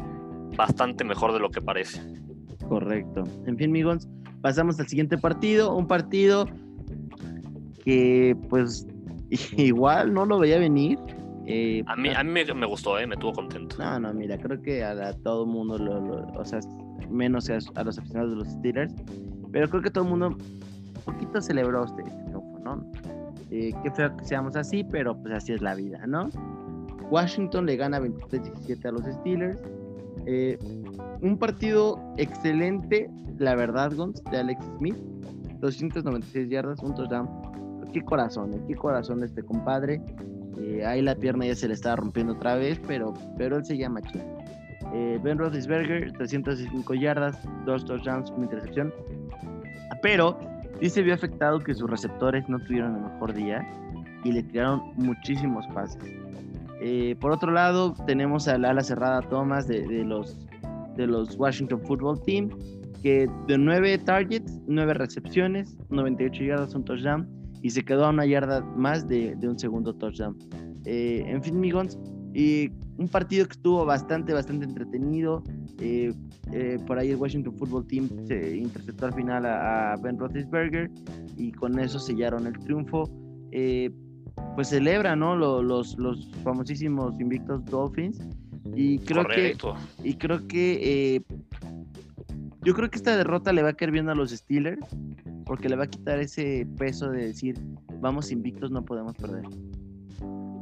bastante 0.57 1.05
mejor 1.05 1.31
de 1.31 1.39
lo 1.39 1.49
que 1.49 1.61
parece. 1.61 2.01
Correcto. 2.67 3.23
En 3.45 3.55
fin, 3.57 3.69
amigos, 3.69 4.07
pasamos 4.41 4.77
al 4.79 4.87
siguiente 4.87 5.17
partido. 5.17 5.73
Un 5.75 5.87
partido 5.87 6.45
que, 7.83 8.35
pues, 8.49 8.85
igual 9.57 10.13
no 10.13 10.25
lo 10.25 10.39
veía 10.39 10.59
venir. 10.59 10.99
Eh, 11.45 11.83
A 11.87 11.95
mí, 11.95 12.09
a 12.09 12.23
mí 12.23 12.29
me, 12.31 12.45
me 12.53 12.65
gustó, 12.67 12.99
eh, 12.99 13.07
me 13.07 13.17
tuvo 13.17 13.33
contento. 13.33 13.77
No, 13.79 13.99
no, 13.99 14.13
mira, 14.13 14.37
creo 14.37 14.61
que 14.61 14.83
a, 14.83 14.91
a 14.91 15.13
todo 15.13 15.45
el 15.45 15.49
mundo, 15.49 15.77
lo, 15.77 15.99
lo- 15.99 16.27
o 16.39 16.45
sea, 16.45 16.59
menos 17.09 17.49
a, 17.49 17.57
a 17.75 17.83
los 17.83 17.97
aficionados 17.97 18.31
de 18.31 18.35
los 18.37 18.47
Steelers, 18.49 18.93
pero 19.51 19.67
creo 19.69 19.81
que 19.81 19.89
todo 19.89 20.03
el 20.03 20.09
mundo 20.11 20.27
un 20.27 21.01
poquito 21.05 21.41
celebró 21.41 21.85
este, 21.85 22.03
este 22.03 22.23
triunfo, 22.25 22.59
¿no? 22.63 22.91
Eh, 23.51 23.73
qué 23.83 23.91
feo 23.91 24.15
que 24.15 24.25
seamos 24.25 24.55
así, 24.55 24.83
pero 24.83 25.17
pues 25.19 25.33
así 25.33 25.53
es 25.53 25.61
la 25.61 25.75
vida, 25.75 26.05
¿no? 26.05 26.29
Washington 27.09 27.65
le 27.65 27.75
gana 27.75 27.99
23-17 27.99 28.85
a 28.85 28.91
los 28.91 29.03
Steelers. 29.03 29.59
Eh, 30.25 30.57
un 31.21 31.37
partido 31.37 31.99
excelente, 32.17 33.09
la 33.37 33.55
verdad, 33.55 33.91
Gons, 33.95 34.23
de 34.31 34.37
Alex 34.37 34.63
Smith. 34.77 34.97
296 35.59 36.49
yardas, 36.49 36.79
un 36.83 36.95
touchdown. 36.95 37.27
Qué 37.91 38.01
corazón, 38.01 38.53
eh, 38.53 38.61
qué 38.67 38.75
corazón 38.75 39.23
este 39.23 39.43
compadre. 39.43 40.01
Eh, 40.59 40.85
ahí 40.85 41.01
la 41.01 41.15
pierna 41.15 41.45
ya 41.45 41.55
se 41.55 41.67
le 41.67 41.73
estaba 41.73 41.97
rompiendo 41.97 42.33
otra 42.33 42.55
vez, 42.55 42.79
pero, 42.87 43.13
pero 43.37 43.57
él 43.57 43.65
se 43.65 43.77
llama 43.77 44.01
chido. 44.01 44.23
Ben 45.23 45.37
Roethlisberger, 45.37 46.11
305 46.13 46.93
yardas, 46.95 47.37
dos 47.65 47.85
touchdowns, 47.85 48.31
una 48.31 48.45
intercepción. 48.45 48.91
Pero 50.01 50.39
sí 50.81 50.89
se 50.89 51.01
vio 51.01 51.13
afectado 51.13 51.59
que 51.59 51.73
sus 51.73 51.89
receptores 51.89 52.47
no 52.49 52.59
tuvieron 52.59 52.95
el 52.95 53.01
mejor 53.01 53.33
día 53.33 53.67
y 54.23 54.31
le 54.31 54.43
tiraron 54.43 54.81
muchísimos 54.95 55.65
pases. 55.73 56.01
Eh, 56.81 57.15
por 57.19 57.31
otro 57.31 57.51
lado, 57.51 57.93
tenemos 58.05 58.47
al 58.47 58.65
ala 58.65 58.81
cerrada 58.81 59.21
Thomas 59.21 59.67
de, 59.67 59.85
de 59.85 60.03
los, 60.05 60.37
de 60.95 61.07
los 61.07 61.35
Washington 61.37 61.81
Football 61.81 62.21
Team, 62.23 62.49
que 63.03 63.29
de 63.47 63.57
9 63.57 63.97
targets, 63.99 64.59
9 64.67 64.93
recepciones, 64.93 65.75
98 65.89 66.43
yardas, 66.43 66.75
un 66.75 66.85
touchdown, 66.85 67.27
y 67.61 67.69
se 67.69 67.83
quedó 67.83 68.05
a 68.05 68.09
una 68.09 68.25
yarda 68.25 68.61
más 68.61 69.07
de, 69.07 69.35
de 69.35 69.49
un 69.49 69.59
segundo 69.59 69.93
touchdown. 69.93 70.37
Eh, 70.85 71.23
en 71.27 71.43
fin, 71.43 71.57
amigos, 71.57 71.99
y 72.33 72.69
un 72.99 73.07
partido 73.07 73.45
que 73.47 73.53
estuvo 73.53 73.85
bastante, 73.85 74.33
bastante 74.33 74.65
entretenido. 74.65 75.41
Eh, 75.79 76.13
eh, 76.51 76.77
por 76.85 76.99
ahí 76.99 77.09
el 77.11 77.15
Washington 77.15 77.55
Football 77.57 77.87
Team 77.87 78.09
se 78.27 78.57
interceptó 78.57 79.05
al 79.07 79.13
final 79.13 79.45
a, 79.45 79.93
a 79.93 79.95
Ben 79.97 80.17
Roethlisberger 80.19 80.91
y 81.37 81.51
con 81.53 81.79
eso 81.79 81.97
sellaron 81.99 82.45
el 82.45 82.59
triunfo. 82.59 83.09
Eh, 83.51 83.89
pues 84.55 84.67
celebra, 84.69 85.15
¿no? 85.15 85.35
Lo- 85.35 85.63
los, 85.63 85.97
los 85.97 86.29
famosísimos 86.43 87.19
invictos 87.19 87.63
Dolphins. 87.65 88.19
Y 88.75 88.99
creo 88.99 89.23
Correcto. 89.23 89.75
que, 90.03 90.09
y 90.09 90.13
creo 90.15 90.45
que 90.47 91.23
yo 92.61 92.73
creo 92.73 92.89
que 92.89 92.97
esta 92.97 93.15
derrota 93.15 93.53
le 93.53 93.63
va 93.63 93.69
a 93.69 93.73
caer 93.73 93.91
bien 93.91 94.09
a 94.09 94.15
los 94.15 94.31
Steelers 94.31 94.85
porque 95.45 95.69
le 95.69 95.77
va 95.77 95.85
a 95.85 95.87
quitar 95.87 96.19
ese 96.19 96.67
peso 96.77 97.09
de 97.09 97.27
decir 97.27 97.57
vamos 98.01 98.31
invictos, 98.31 98.69
no 98.69 98.83
podemos 98.83 99.15
perder. 99.15 99.45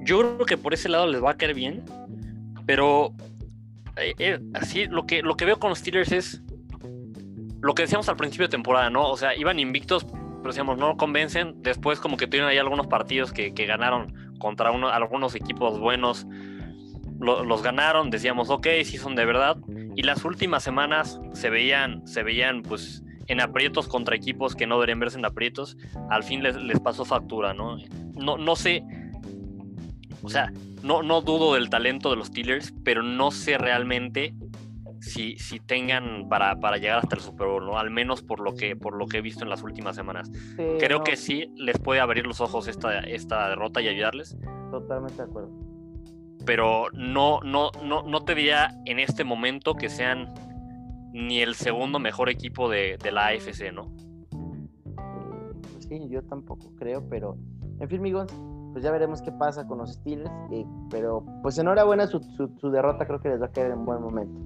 Yo 0.05 0.19
creo 0.19 0.45
que 0.45 0.57
por 0.57 0.73
ese 0.73 0.89
lado 0.89 1.07
les 1.07 1.21
va 1.21 1.31
a 1.31 1.37
caer 1.37 1.53
bien, 1.55 1.83
pero 2.67 3.13
eh, 3.95 4.13
eh, 4.19 4.39
así 4.53 4.85
lo 4.85 5.07
que, 5.07 5.23
lo 5.23 5.35
que 5.35 5.45
veo 5.45 5.57
con 5.57 5.69
los 5.69 5.79
Steelers 5.79 6.11
es 6.11 6.41
lo 7.61 7.73
que 7.73 7.81
decíamos 7.83 8.07
al 8.09 8.17
principio 8.17 8.45
de 8.45 8.51
temporada, 8.51 8.91
¿no? 8.91 9.09
O 9.09 9.17
sea, 9.17 9.35
iban 9.35 9.57
invictos, 9.59 10.05
pero 10.05 10.43
decíamos, 10.43 10.77
no 10.77 10.95
convencen. 10.97 11.55
Después 11.63 11.99
como 11.99 12.15
que 12.17 12.27
tuvieron 12.27 12.49
ahí 12.49 12.59
algunos 12.59 12.85
partidos 12.87 13.33
que, 13.33 13.53
que 13.55 13.65
ganaron 13.65 14.13
contra 14.37 14.69
uno, 14.71 14.89
algunos 14.89 15.33
equipos 15.33 15.79
buenos. 15.79 16.27
Lo- 17.19 17.43
los 17.43 17.63
ganaron, 17.63 18.11
decíamos, 18.11 18.51
ok, 18.51 18.67
sí 18.83 18.97
son 18.97 19.15
de 19.15 19.25
verdad. 19.25 19.57
y 19.95 20.03
las 20.03 20.23
últimas 20.23 20.61
semanas 20.63 21.19
se 21.33 21.49
veían, 21.49 22.05
se 22.07 22.21
veían 22.21 22.61
pues 22.61 23.01
en 23.25 23.41
aprietos 23.41 23.87
contra 23.87 24.15
equipos 24.15 24.55
que 24.55 24.67
no 24.67 24.75
deberían 24.75 24.99
verse 24.99 25.17
en 25.17 25.25
aprietos, 25.25 25.75
al 26.11 26.23
fin 26.23 26.43
les, 26.43 26.55
les 26.55 26.79
pasó 26.79 27.03
factura, 27.03 27.53
¿no? 27.55 27.77
No, 28.13 28.37
no 28.37 28.55
sé, 28.55 28.83
o 30.23 30.29
sea, 30.29 30.51
no, 30.83 31.03
no 31.03 31.21
dudo 31.21 31.53
del 31.53 31.69
talento 31.69 32.09
de 32.09 32.15
los 32.15 32.27
Steelers, 32.27 32.73
pero 32.83 33.03
no 33.03 33.31
sé 33.31 33.57
realmente 33.57 34.33
si, 34.99 35.37
si 35.37 35.59
tengan 35.59 36.27
para, 36.29 36.59
para, 36.59 36.77
llegar 36.77 36.99
hasta 36.99 37.15
el 37.15 37.21
Super 37.21 37.47
Bowl, 37.47 37.65
¿no? 37.65 37.77
Al 37.77 37.89
menos 37.89 38.23
por 38.23 38.39
lo 38.39 38.55
que, 38.55 38.75
por 38.75 38.95
lo 38.95 39.07
que 39.07 39.17
he 39.17 39.21
visto 39.21 39.43
en 39.43 39.49
las 39.49 39.63
últimas 39.63 39.95
semanas. 39.95 40.31
Creo 40.79 41.03
que 41.03 41.15
sí 41.15 41.51
les 41.55 41.77
puede 41.77 41.99
abrir 41.99 42.25
los 42.25 42.41
ojos 42.41 42.67
esta, 42.67 42.99
esta 42.99 43.49
derrota 43.49 43.81
y 43.81 43.87
ayudarles. 43.87 44.37
Totalmente 44.71 45.17
de 45.17 45.23
acuerdo. 45.23 45.49
Pero 46.45 46.87
no, 46.93 47.41
no, 47.41 47.71
no, 47.83 48.03
no 48.03 48.23
te 48.23 48.35
diría 48.35 48.75
en 48.85 48.99
este 48.99 49.23
momento 49.23 49.75
que 49.75 49.89
sean 49.89 50.33
ni 51.11 51.41
el 51.41 51.55
segundo 51.55 51.99
mejor 51.99 52.29
equipo 52.29 52.69
de, 52.69 52.97
de 53.01 53.11
la 53.11 53.27
AFC, 53.27 53.71
¿no? 53.73 53.91
Pues 55.73 55.85
sí, 55.89 56.07
yo 56.09 56.23
tampoco 56.23 56.73
creo, 56.75 57.07
pero 57.09 57.37
en 57.79 57.89
fin, 57.89 57.99
amigos, 57.99 58.27
pues 58.71 58.83
ya 58.83 58.91
veremos 58.91 59.21
qué 59.21 59.31
pasa 59.31 59.65
con 59.67 59.79
los 59.79 59.93
Steelers. 59.93 60.31
Eh, 60.51 60.65
pero 60.89 61.25
pues 61.41 61.57
enhorabuena 61.57 62.07
su, 62.07 62.19
su, 62.19 62.49
su, 62.59 62.69
derrota, 62.69 63.05
creo 63.05 63.19
que 63.19 63.29
les 63.29 63.41
va 63.41 63.47
a 63.47 63.51
caer 63.51 63.71
en 63.71 63.85
buen 63.85 64.01
momento. 64.01 64.39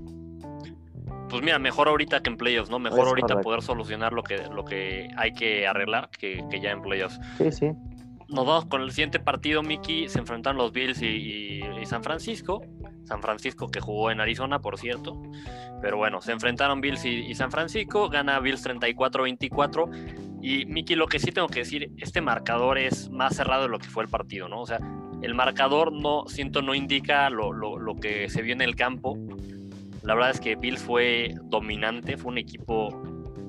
Pues 1.30 1.42
mira, 1.44 1.60
mejor 1.60 1.88
ahorita 1.88 2.22
que 2.22 2.30
en 2.30 2.38
playoffs, 2.38 2.70
¿no? 2.70 2.80
Mejor 2.80 3.00
es 3.00 3.08
ahorita 3.08 3.28
correcto. 3.28 3.44
poder 3.44 3.62
solucionar 3.62 4.12
lo 4.14 4.24
que, 4.24 4.48
lo 4.48 4.66
que 4.66 5.10
hay 5.16 5.34
que 5.34 5.66
arreglar 5.68 6.10
que, 6.10 6.46
que, 6.50 6.60
ya 6.60 6.72
en 6.72 6.82
playoffs. 6.82 7.20
Sí, 7.38 7.52
sí. 7.52 7.72
Nos 8.28 8.46
vamos 8.46 8.66
con 8.66 8.82
el 8.82 8.92
siguiente 8.92 9.20
partido, 9.20 9.64
Mickey. 9.64 10.10
Se 10.10 10.20
enfrentan 10.20 10.58
los 10.58 10.72
Bills 10.72 11.02
y, 11.02 11.08
y, 11.08 11.62
y 11.82 11.86
San 11.86 12.04
Francisco. 12.04 12.62
San 13.04 13.22
Francisco 13.22 13.68
que 13.68 13.80
jugó 13.80 14.12
en 14.12 14.22
Arizona, 14.22 14.60
por 14.60 14.78
cierto. 14.78 15.22
Pero 15.82 15.98
bueno, 15.98 16.22
se 16.22 16.32
enfrentaron 16.32 16.80
Bills 16.82 17.04
y, 17.06 17.10
y 17.10 17.36
San 17.36 17.52
Francisco. 17.52 18.10
Gana 18.10 18.40
Bills 18.40 18.66
34-24. 18.66 20.31
Y 20.42 20.66
Miki, 20.66 20.96
lo 20.96 21.08
que 21.08 21.20
sí 21.20 21.32
tengo 21.32 21.48
que 21.48 21.60
decir, 21.60 21.92
este 21.98 22.20
marcador 22.20 22.78
es 22.78 23.10
más 23.10 23.36
cerrado 23.36 23.64
de 23.64 23.70
lo 23.70 23.80
que 23.80 23.88
fue 23.88 24.04
el 24.04 24.10
partido, 24.10 24.48
¿no? 24.48 24.62
O 24.62 24.66
sea, 24.66 24.80
el 25.22 25.36
marcador 25.36 25.94
no, 25.94 26.26
siento, 26.28 26.62
no 26.62 26.74
indica 26.74 27.30
lo, 27.30 27.54
lo, 27.54 27.78
lo 27.78 27.96
que 27.96 28.28
se 28.30 28.42
vio 28.42 28.54
en 28.54 28.62
el 28.62 28.76
campo. 28.76 29.18
La 30.04 30.16
verdad 30.16 30.32
es 30.32 30.40
que 30.40 30.56
Bills 30.56 30.82
fue 30.82 31.36
dominante, 31.44 32.18
fue 32.18 32.32
un 32.32 32.40
equipo 32.40 32.90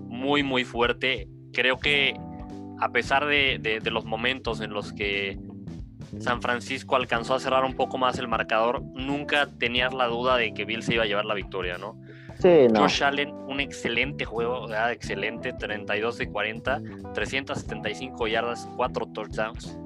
muy, 0.06 0.42
muy 0.42 0.64
fuerte. 0.64 1.28
Creo 1.52 1.78
que 1.78 2.14
a 2.78 2.90
pesar 2.90 3.24
de, 3.24 3.58
de, 3.58 3.80
de 3.80 3.90
los 3.90 4.04
momentos 4.04 4.60
en 4.60 4.72
los 4.72 4.92
que 4.92 5.38
San 6.18 6.42
Francisco 6.42 6.96
alcanzó 6.96 7.34
a 7.34 7.40
cerrar 7.40 7.64
un 7.64 7.74
poco 7.74 7.96
más 7.96 8.18
el 8.18 8.28
marcador, 8.28 8.82
nunca 8.82 9.46
tenías 9.46 9.94
la 9.94 10.08
duda 10.08 10.36
de 10.36 10.52
que 10.52 10.66
Bill 10.66 10.82
se 10.82 10.94
iba 10.94 11.04
a 11.04 11.06
llevar 11.06 11.24
la 11.24 11.34
victoria, 11.34 11.78
¿no? 11.78 11.98
Josh 12.74 13.02
Allen, 13.02 13.32
un 13.46 13.60
excelente 13.60 14.24
juego, 14.24 14.66
¿verdad? 14.66 14.92
excelente, 14.92 15.52
32 15.52 16.18
de 16.18 16.28
40, 16.28 16.82
375 17.14 18.26
yardas, 18.26 18.68
4 18.76 19.06
touchdowns. 19.06 19.78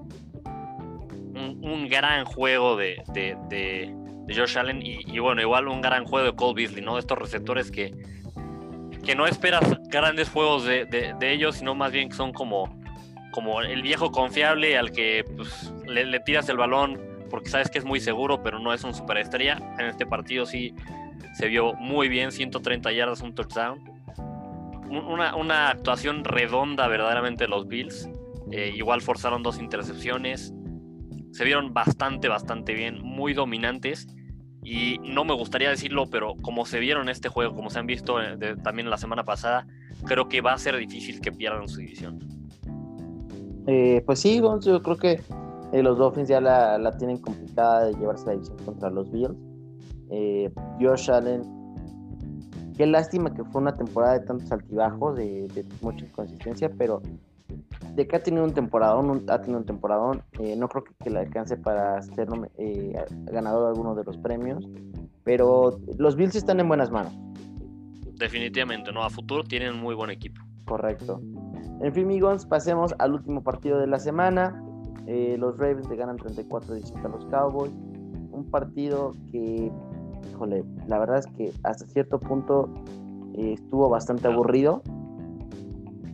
Un, 1.34 1.60
un 1.62 1.88
gran 1.88 2.24
juego 2.24 2.76
de, 2.76 3.02
de, 3.12 3.36
de, 3.48 3.94
Josh 4.34 4.58
Allen 4.58 4.80
y, 4.82 5.18
bueno, 5.18 5.40
igual 5.42 5.68
un 5.68 5.80
gran 5.80 6.04
juego 6.04 6.26
de 6.26 6.34
Cole 6.34 6.54
Beasley, 6.54 6.84
¿no? 6.84 6.98
Estos 6.98 7.18
receptores 7.18 7.70
que, 7.70 7.94
que 9.04 9.14
no 9.14 9.26
esperas 9.26 9.64
grandes 9.88 10.30
juegos 10.30 10.64
de, 10.64 11.14
ellos, 11.20 11.56
sino 11.56 11.74
más 11.74 11.92
bien 11.92 12.08
que 12.08 12.16
son 12.16 12.32
como, 12.32 12.80
como 13.32 13.60
el 13.60 13.82
viejo 13.82 14.10
confiable 14.10 14.76
al 14.78 14.90
que 14.90 15.24
pues, 15.36 15.72
le 15.86 16.18
tiras 16.20 16.48
el 16.48 16.56
balón 16.56 17.16
porque 17.28 17.50
sabes 17.50 17.70
que 17.70 17.78
es 17.78 17.84
muy 17.84 18.00
seguro, 18.00 18.42
pero 18.42 18.58
no 18.58 18.72
es 18.72 18.84
un 18.84 18.94
superestrella. 18.94 19.58
En 19.78 19.86
este 19.86 20.06
partido 20.06 20.46
sí 20.46 20.74
se 21.34 21.48
vio 21.48 21.74
muy 21.74 22.08
bien, 22.08 22.32
130 22.32 22.92
yardas, 22.92 23.20
un 23.20 23.34
touchdown. 23.34 23.78
Una, 24.88 25.34
una 25.34 25.68
actuación 25.68 26.24
redonda 26.24 26.86
verdaderamente 26.88 27.44
de 27.44 27.48
los 27.48 27.66
Bills. 27.66 28.08
Eh, 28.50 28.72
igual 28.74 29.02
forzaron 29.02 29.42
dos 29.42 29.58
intercepciones. 29.58 30.54
Se 31.32 31.44
vieron 31.44 31.74
bastante, 31.74 32.28
bastante 32.28 32.72
bien, 32.72 33.02
muy 33.02 33.34
dominantes. 33.34 34.06
Y 34.62 34.98
no 35.02 35.24
me 35.24 35.34
gustaría 35.34 35.70
decirlo, 35.70 36.06
pero 36.06 36.34
como 36.42 36.64
se 36.66 36.80
vieron 36.80 37.08
este 37.08 37.28
juego, 37.28 37.54
como 37.54 37.70
se 37.70 37.78
han 37.78 37.86
visto 37.86 38.20
eh, 38.20 38.56
también 38.62 38.90
la 38.90 38.96
semana 38.96 39.24
pasada, 39.24 39.66
creo 40.06 40.28
que 40.28 40.40
va 40.40 40.54
a 40.54 40.58
ser 40.58 40.76
difícil 40.76 41.20
que 41.20 41.32
pierdan 41.32 41.68
su 41.68 41.80
división. 41.80 42.18
Eh, 43.66 44.02
pues 44.06 44.20
sí, 44.20 44.40
yo 44.40 44.82
creo 44.82 44.96
que 44.96 45.20
los 45.72 45.98
Dolphins 45.98 46.28
ya 46.28 46.40
la, 46.40 46.78
la, 46.78 46.96
tienen 46.96 47.18
complicada 47.18 47.84
de 47.84 47.94
llevarse 47.94 48.26
la 48.26 48.32
división 48.32 48.56
contra 48.64 48.90
los 48.90 49.10
Bills. 49.10 49.36
Eh, 50.10 50.50
Josh 50.80 51.10
Allen, 51.10 51.42
qué 52.76 52.86
lástima 52.86 53.34
que 53.34 53.44
fue 53.44 53.60
una 53.60 53.76
temporada 53.76 54.18
de 54.18 54.26
tantos 54.26 54.50
altibajos, 54.52 55.16
de, 55.16 55.48
de 55.48 55.64
mucha 55.80 56.04
inconsistencia, 56.04 56.70
pero 56.76 57.02
de 57.94 58.06
que 58.06 58.16
ha 58.16 58.22
tenido 58.22 58.44
un 58.44 58.52
temporadón, 58.52 59.24
ha 59.28 59.40
tenido 59.40 59.58
un 59.60 59.66
temporadón, 59.66 60.22
eh, 60.38 60.54
no 60.56 60.68
creo 60.68 60.84
que, 60.84 60.92
que, 61.02 61.10
le 61.10 61.20
alcance 61.20 61.56
para 61.56 62.00
ser 62.02 62.28
eh, 62.58 62.94
ganador 63.24 63.62
de 63.62 63.68
alguno 63.68 63.94
de 63.94 64.04
los 64.04 64.18
premios, 64.18 64.68
pero 65.24 65.80
los 65.98 66.14
Bills 66.16 66.36
están 66.36 66.60
en 66.60 66.68
buenas 66.68 66.90
manos. 66.90 67.16
Definitivamente, 68.18 68.92
¿no? 68.92 69.02
A 69.02 69.10
futuro 69.10 69.42
tienen 69.44 69.76
muy 69.76 69.94
buen 69.94 70.10
equipo. 70.10 70.40
Correcto. 70.66 71.20
En 71.80 71.92
fin, 71.92 72.04
amigos, 72.04 72.46
pasemos 72.46 72.94
al 72.98 73.12
último 73.12 73.42
partido 73.42 73.78
de 73.78 73.86
la 73.86 73.98
semana. 73.98 74.62
Eh, 75.06 75.36
los 75.38 75.58
Ravens 75.58 75.88
le 75.88 75.96
ganan 75.96 76.16
34-17 76.16 77.04
a 77.04 77.08
los 77.08 77.24
Cowboys. 77.26 77.72
Un 78.30 78.48
partido 78.50 79.12
que, 79.30 79.70
híjole, 80.30 80.64
la 80.86 80.98
verdad 80.98 81.18
es 81.18 81.26
que 81.26 81.52
hasta 81.62 81.86
cierto 81.86 82.18
punto 82.18 82.68
eh, 83.36 83.54
estuvo 83.54 83.88
bastante 83.88 84.28
aburrido. 84.28 84.82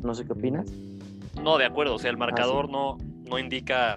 No 0.02 0.14
sé 0.14 0.24
qué 0.24 0.32
opinas. 0.32 0.72
No, 1.42 1.58
de 1.58 1.66
acuerdo. 1.66 1.94
O 1.94 1.98
sea, 1.98 2.10
el 2.10 2.16
marcador 2.16 2.64
ah, 2.64 2.68
sí. 2.68 2.72
no, 2.72 3.30
no 3.30 3.38
indica 3.38 3.96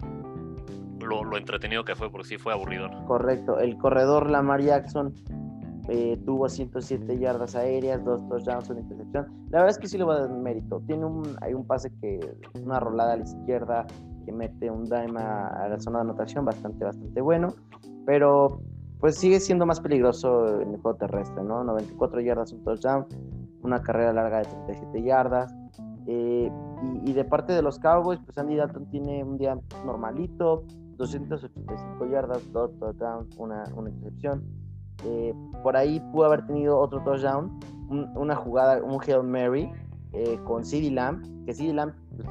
lo, 1.01 1.23
lo, 1.23 1.37
entretenido 1.37 1.83
que 1.83 1.95
fue, 1.95 2.09
porque 2.09 2.27
sí 2.27 2.37
fue 2.37 2.53
aburrido. 2.53 2.89
Correcto. 3.05 3.59
El 3.59 3.77
corredor 3.77 4.29
Lamar 4.29 4.61
Jackson 4.61 5.13
eh, 5.87 6.19
tuvo 6.25 6.49
107 6.49 7.19
yardas 7.19 7.55
aéreas, 7.55 8.03
dos 8.03 8.27
touchdowns, 8.27 8.69
una 8.69 8.79
intercepción. 8.81 9.27
La 9.49 9.59
verdad 9.59 9.69
es 9.69 9.77
que 9.77 9.87
sí 9.87 9.97
le 9.97 10.03
va 10.03 10.15
a 10.15 10.19
dar 10.21 10.29
mérito. 10.29 10.81
Tiene 10.87 11.05
un, 11.05 11.35
hay 11.41 11.53
un 11.53 11.65
pase 11.65 11.91
que, 12.01 12.19
una 12.61 12.79
rolada 12.79 13.13
a 13.13 13.17
la 13.17 13.23
izquierda 13.23 13.85
que 14.25 14.31
mete 14.31 14.71
un 14.71 14.85
dime 14.85 15.19
a, 15.19 15.47
a, 15.47 15.69
la 15.69 15.79
zona 15.79 15.99
de 15.99 16.05
anotación, 16.05 16.45
bastante, 16.45 16.83
bastante 16.83 17.21
bueno. 17.21 17.53
Pero 18.05 18.61
pues 18.99 19.15
sigue 19.17 19.39
siendo 19.39 19.65
más 19.65 19.79
peligroso 19.79 20.61
en 20.61 20.73
el 20.73 20.81
juego 20.81 20.97
terrestre, 20.97 21.43
¿no? 21.43 21.63
94 21.63 22.21
yardas, 22.21 22.53
un 22.53 22.63
touchdown, 22.63 23.05
una 23.61 23.81
carrera 23.81 24.13
larga 24.13 24.39
de 24.39 24.45
37 24.45 25.03
yardas. 25.03 25.53
Eh, 26.07 26.51
y, 26.83 27.09
y, 27.09 27.13
de 27.13 27.25
parte 27.25 27.53
de 27.53 27.63
los 27.63 27.79
Cowboys, 27.79 28.19
pues 28.23 28.37
Andy 28.37 28.55
Dalton 28.55 28.85
tiene 28.91 29.23
un 29.23 29.37
día 29.37 29.57
normalito, 29.85 30.63
285 30.97 32.05
yardas, 32.05 32.51
dos 32.51 32.71
touchdowns, 32.79 33.35
una, 33.37 33.63
una 33.75 33.89
intercepción. 33.89 34.43
Eh, 35.03 35.33
por 35.61 35.75
ahí 35.75 35.99
pudo 36.11 36.25
haber 36.25 36.45
tenido 36.45 36.79
otro 36.79 37.01
touchdown, 37.03 37.59
un, 37.89 38.09
una 38.15 38.35
jugada, 38.35 38.81
un 38.83 38.99
Hail 39.01 39.23
Mary 39.23 39.71
eh, 40.13 40.39
con 40.45 40.63
CeeDee 40.63 40.91
Lamb, 40.91 41.23
que 41.45 41.53
CeeDee 41.53 41.73
Lamb 41.73 41.93
pues, 42.15 42.27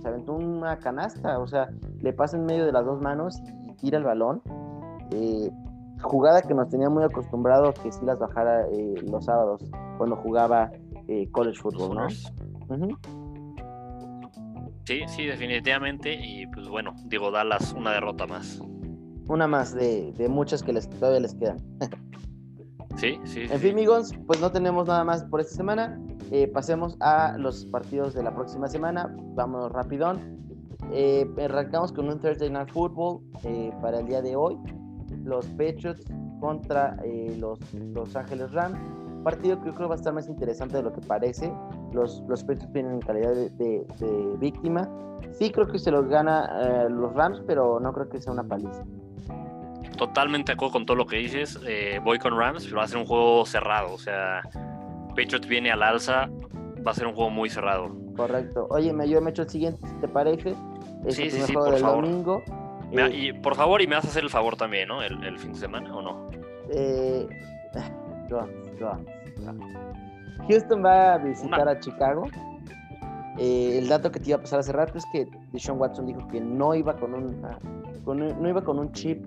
se 0.00 0.08
aventó 0.08 0.34
una 0.34 0.78
canasta, 0.78 1.38
o 1.38 1.46
sea, 1.46 1.70
le 2.00 2.12
pasa 2.12 2.36
en 2.36 2.46
medio 2.46 2.64
de 2.64 2.72
las 2.72 2.84
dos 2.84 3.00
manos 3.00 3.40
y 3.66 3.72
tira 3.74 3.98
el 3.98 4.04
balón. 4.04 4.40
Eh, 5.10 5.50
jugada 6.02 6.42
que 6.42 6.54
nos 6.54 6.68
tenía 6.68 6.88
muy 6.88 7.04
acostumbrado 7.04 7.72
que 7.74 7.92
sí 7.92 8.00
las 8.04 8.18
bajara 8.18 8.66
eh, 8.72 8.94
los 9.10 9.24
sábados 9.24 9.62
cuando 9.98 10.16
jugaba 10.16 10.70
eh, 11.08 11.28
college 11.30 11.58
football, 11.60 11.96
¿no? 11.96 12.06
Uh 12.06 12.78
-huh. 12.78 12.98
Sí, 14.84 15.02
sí, 15.06 15.26
definitivamente. 15.26 16.12
Y 16.12 16.46
pues 16.48 16.68
bueno, 16.68 16.94
digo, 17.04 17.30
Dallas 17.30 17.72
una 17.74 17.92
derrota 17.92 18.26
más. 18.26 18.60
Una 19.28 19.46
más 19.46 19.74
de, 19.74 20.12
de 20.12 20.28
muchas 20.28 20.62
que 20.62 20.72
les, 20.72 20.88
todavía 20.90 21.20
les 21.20 21.34
quedan. 21.34 21.58
sí, 22.96 23.20
sí. 23.24 23.42
En 23.50 23.60
fin, 23.60 23.72
amigos, 23.72 24.12
pues 24.26 24.40
no 24.40 24.50
tenemos 24.50 24.88
nada 24.88 25.04
más 25.04 25.22
por 25.24 25.40
esta 25.40 25.54
semana. 25.54 26.00
Eh, 26.32 26.48
pasemos 26.48 26.96
a 27.00 27.36
los 27.38 27.66
partidos 27.66 28.14
de 28.14 28.22
la 28.22 28.34
próxima 28.34 28.66
semana. 28.68 29.14
Vamos 29.34 29.70
rapidón. 29.70 30.40
Eh, 30.92 31.28
arrancamos 31.38 31.92
con 31.92 32.08
un 32.08 32.18
Thursday 32.18 32.50
Night 32.50 32.70
Football 32.72 33.20
eh, 33.44 33.70
para 33.80 34.00
el 34.00 34.06
día 34.06 34.22
de 34.22 34.34
hoy. 34.34 34.56
Los 35.24 35.46
Patriots 35.46 36.04
contra 36.40 36.96
eh, 37.04 37.36
los 37.38 37.58
Los 37.74 38.16
Ángeles 38.16 38.52
Rams. 38.52 38.78
Partido 39.24 39.60
que 39.60 39.66
yo 39.66 39.74
creo 39.74 39.88
va 39.88 39.96
a 39.96 39.98
estar 39.98 40.14
más 40.14 40.28
interesante 40.28 40.78
de 40.78 40.82
lo 40.82 40.92
que 40.92 41.00
parece. 41.02 41.52
Los, 41.92 42.22
los 42.26 42.42
Patriots 42.42 42.72
vienen 42.72 42.94
en 42.94 43.00
calidad 43.00 43.34
de, 43.34 43.50
de, 43.50 43.86
de, 43.98 44.36
víctima. 44.38 44.88
Sí 45.32 45.50
creo 45.50 45.66
que 45.66 45.78
se 45.78 45.90
los 45.90 46.08
gana 46.08 46.48
eh, 46.62 46.86
los 46.88 47.12
Rams, 47.14 47.42
pero 47.46 47.78
no 47.80 47.92
creo 47.92 48.08
que 48.08 48.20
sea 48.20 48.32
una 48.32 48.44
paliza. 48.44 48.82
Totalmente 49.98 50.52
de 50.52 50.54
acuerdo 50.54 50.72
con 50.72 50.86
todo 50.86 50.96
lo 50.96 51.06
que 51.06 51.16
dices. 51.16 51.60
Eh, 51.66 52.00
voy 52.02 52.18
con 52.18 52.34
Rams, 52.36 52.64
pero 52.64 52.78
va 52.78 52.84
a 52.84 52.88
ser 52.88 52.96
un 52.96 53.06
juego 53.06 53.44
cerrado. 53.44 53.92
O 53.92 53.98
sea, 53.98 54.40
Patriots 55.10 55.46
viene 55.46 55.70
al 55.70 55.82
alza, 55.82 56.30
va 56.86 56.92
a 56.92 56.94
ser 56.94 57.06
un 57.06 57.14
juego 57.14 57.28
muy 57.28 57.50
cerrado. 57.50 57.94
Correcto. 58.16 58.66
Oye, 58.70 58.94
yo 59.06 59.20
me 59.20 59.30
echo 59.30 59.42
el 59.42 59.50
siguiente, 59.50 59.86
¿te 60.00 60.08
parece? 60.08 60.54
Es 61.04 61.16
sí, 61.16 61.30
sí, 61.30 61.42
sí, 61.42 61.52
por 61.52 61.70
del 61.70 61.80
favor. 61.80 62.04
domingo. 62.04 62.42
Me, 62.92 63.08
y 63.14 63.32
por 63.32 63.54
favor, 63.54 63.80
y 63.82 63.86
me 63.86 63.94
vas 63.94 64.04
a 64.04 64.08
hacer 64.08 64.24
el 64.24 64.30
favor 64.30 64.56
también, 64.56 64.88
¿no? 64.88 65.02
El, 65.02 65.22
el 65.24 65.38
fin 65.38 65.52
de 65.52 65.58
semana, 65.58 65.94
¿o 65.94 66.02
no? 66.02 66.28
Eh, 66.70 67.28
Houston 70.48 70.84
va 70.84 71.14
a 71.14 71.18
visitar 71.18 71.68
a 71.68 71.78
Chicago. 71.78 72.24
Eh, 73.38 73.78
el 73.78 73.88
dato 73.88 74.10
que 74.10 74.20
te 74.20 74.30
iba 74.30 74.38
a 74.38 74.40
pasar 74.40 74.60
hace 74.60 74.72
rato 74.72 74.98
es 74.98 75.04
que 75.12 75.28
Deshaun 75.52 75.80
Watson 75.80 76.06
dijo 76.06 76.26
que 76.28 76.40
no 76.40 76.74
iba 76.74 76.94
con 76.96 77.14
un, 77.14 77.44
ah, 77.44 77.58
no 78.06 78.48
iba 78.48 78.62
con 78.62 78.78
un 78.78 78.92
chip 78.92 79.24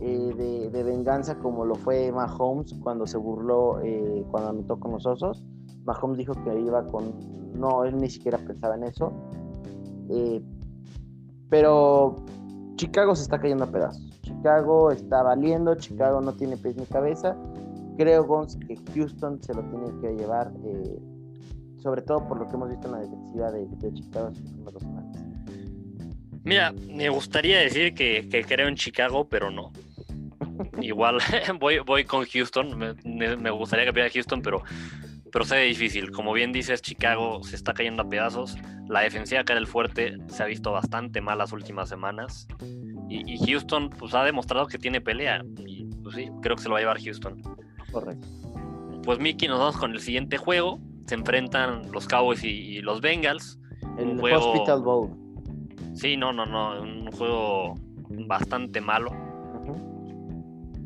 eh, 0.00 0.70
de, 0.72 0.82
venganza 0.82 1.38
como 1.38 1.64
lo 1.64 1.74
fue 1.74 2.10
Mahomes 2.10 2.74
cuando 2.82 3.06
se 3.06 3.16
burló, 3.16 3.80
eh, 3.80 4.24
cuando 4.30 4.50
anotó 4.50 4.80
con 4.80 4.92
los 4.92 5.06
osos. 5.06 5.44
Mahomes 5.84 6.18
dijo 6.18 6.32
que 6.42 6.58
iba 6.58 6.84
con, 6.86 7.14
no, 7.58 7.84
él 7.84 7.96
ni 7.96 8.08
siquiera 8.08 8.38
pensaba 8.38 8.74
en 8.76 8.84
eso. 8.84 9.12
pero 11.50 12.24
Chicago 12.76 13.14
se 13.14 13.22
está 13.22 13.38
cayendo 13.38 13.64
a 13.64 13.70
pedazos. 13.70 14.02
Chicago 14.22 14.90
está 14.90 15.22
valiendo, 15.22 15.74
Chicago 15.76 16.20
no 16.20 16.32
tiene 16.32 16.56
pies 16.56 16.76
ni 16.76 16.86
cabeza. 16.86 17.36
Creo, 17.96 18.24
Gons, 18.24 18.56
que 18.56 18.76
Houston 18.94 19.40
se 19.42 19.54
lo 19.54 19.62
tiene 19.62 19.86
que 20.00 20.16
llevar, 20.16 20.52
eh, 20.64 20.98
sobre 21.78 22.02
todo 22.02 22.26
por 22.26 22.38
lo 22.40 22.48
que 22.48 22.54
hemos 22.54 22.68
visto 22.70 22.86
en 22.88 22.92
la 22.92 22.98
defensiva 22.98 23.52
de, 23.52 23.94
Chicago 23.94 24.28
en 24.28 24.34
las 24.34 24.42
últimas 24.42 24.72
dos 24.72 24.82
semanas. 24.82 25.24
Mira, 26.42 26.74
me 26.88 27.08
gustaría 27.08 27.60
decir 27.60 27.94
que, 27.94 28.44
creo 28.46 28.68
en 28.68 28.74
Chicago, 28.74 29.28
pero 29.28 29.50
no. 29.50 29.70
Igual 30.80 31.18
voy, 31.60 31.78
voy 31.78 32.04
con 32.04 32.24
Houston, 32.26 32.96
me, 33.04 33.50
gustaría 33.50 33.86
que 33.86 33.92
pierda 33.92 34.10
Houston, 34.12 34.42
pero, 34.42 34.62
pero 35.34 35.44
se 35.44 35.56
ve 35.56 35.64
difícil. 35.64 36.12
Como 36.12 36.32
bien 36.32 36.52
dices, 36.52 36.80
Chicago 36.80 37.42
se 37.42 37.56
está 37.56 37.74
cayendo 37.74 38.04
a 38.04 38.08
pedazos. 38.08 38.56
La 38.86 39.00
defensiva 39.00 39.40
acá 39.40 39.56
del 39.56 39.66
fuerte 39.66 40.16
se 40.28 40.44
ha 40.44 40.46
visto 40.46 40.70
bastante 40.70 41.20
mal 41.20 41.38
las 41.38 41.52
últimas 41.52 41.88
semanas. 41.88 42.46
Y, 43.08 43.44
Houston 43.44 43.90
pues, 43.90 44.14
ha 44.14 44.22
demostrado 44.22 44.68
que 44.68 44.78
tiene 44.78 45.00
pelea. 45.00 45.42
Y 45.66 45.86
pues 46.04 46.14
sí, 46.14 46.30
creo 46.40 46.54
que 46.54 46.62
se 46.62 46.68
lo 46.68 46.74
va 46.74 46.78
a 46.78 46.82
llevar 46.82 47.02
Houston. 47.02 47.42
Correcto. 47.90 48.28
Pues 49.02 49.18
Mickey, 49.18 49.48
nos 49.48 49.58
vamos 49.58 49.76
con 49.76 49.90
el 49.90 49.98
siguiente 49.98 50.36
juego. 50.36 50.78
Se 51.08 51.16
enfrentan 51.16 51.90
los 51.90 52.06
Cowboys 52.06 52.44
y, 52.44 52.80
los 52.82 53.00
Bengals. 53.00 53.58
El 53.98 54.20
Hospital 54.20 54.82
Bowl. 54.82 55.10
Sí, 55.94 56.16
no, 56.16 56.32
no, 56.32 56.46
no. 56.46 56.80
Un 56.80 57.10
juego 57.10 57.74
bastante 58.08 58.80
malo. 58.80 59.10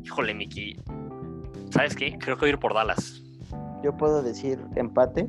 Híjole, 0.03 0.33
Mickey. 0.33 0.75
¿Sabes 1.69 1.95
qué? 1.95 2.17
Creo 2.17 2.35
que 2.35 2.39
voy 2.39 2.49
a 2.49 2.53
ir 2.53 2.57
por 2.57 2.73
Dallas. 2.73 3.28
Yo 3.83 3.95
puedo 3.95 4.21
decir 4.21 4.59
empate. 4.75 5.27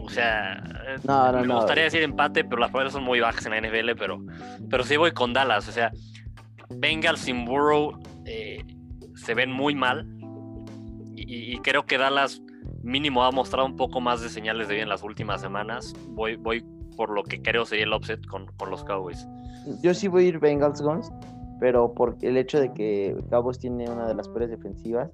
O 0.00 0.10
sea, 0.10 0.62
me 1.04 1.54
gustaría 1.54 1.84
decir 1.84 2.02
empate, 2.02 2.44
pero 2.44 2.60
las 2.60 2.70
pruebas 2.70 2.92
son 2.92 3.04
muy 3.04 3.20
bajas 3.20 3.44
en 3.44 3.52
la 3.52 3.60
NFL, 3.60 3.90
pero, 3.98 4.20
pero 4.70 4.82
sí 4.84 4.96
voy 4.96 5.10
con 5.12 5.34
Dallas. 5.34 5.68
O 5.68 5.72
sea, 5.72 5.92
Bengals 6.70 7.20
sin 7.20 7.44
Burrow 7.44 7.98
eh, 8.24 8.64
se 9.14 9.34
ven 9.34 9.52
muy 9.52 9.74
mal. 9.74 10.06
Y, 11.14 11.58
creo 11.58 11.84
que 11.84 11.98
Dallas 11.98 12.40
mínimo 12.82 13.24
ha 13.24 13.30
mostrado 13.32 13.66
un 13.66 13.76
poco 13.76 14.00
más 14.00 14.22
de 14.22 14.30
señales 14.30 14.68
de 14.68 14.74
vida 14.74 14.82
en 14.84 14.88
las 14.88 15.02
últimas 15.02 15.40
semanas. 15.40 15.94
Voy, 16.10 16.36
voy 16.36 16.64
por 16.96 17.10
lo 17.10 17.22
que 17.22 17.42
creo 17.42 17.66
sería 17.66 17.84
el 17.84 17.92
offset 17.92 18.24
con, 18.26 18.46
los 18.70 18.84
Cowboys. 18.84 19.26
Yo 19.82 19.92
sí 19.92 20.08
voy 20.08 20.24
a 20.24 20.28
ir 20.28 20.38
Bengals 20.38 20.80
Guns, 20.80 21.10
pero 21.60 21.92
por 21.92 22.16
el 22.22 22.36
hecho 22.36 22.60
de 22.60 22.72
que 22.72 23.16
Cowboys 23.30 23.58
tiene 23.58 23.90
una 23.90 24.06
de 24.06 24.14
las 24.14 24.28
peores 24.28 24.50
defensivas. 24.50 25.10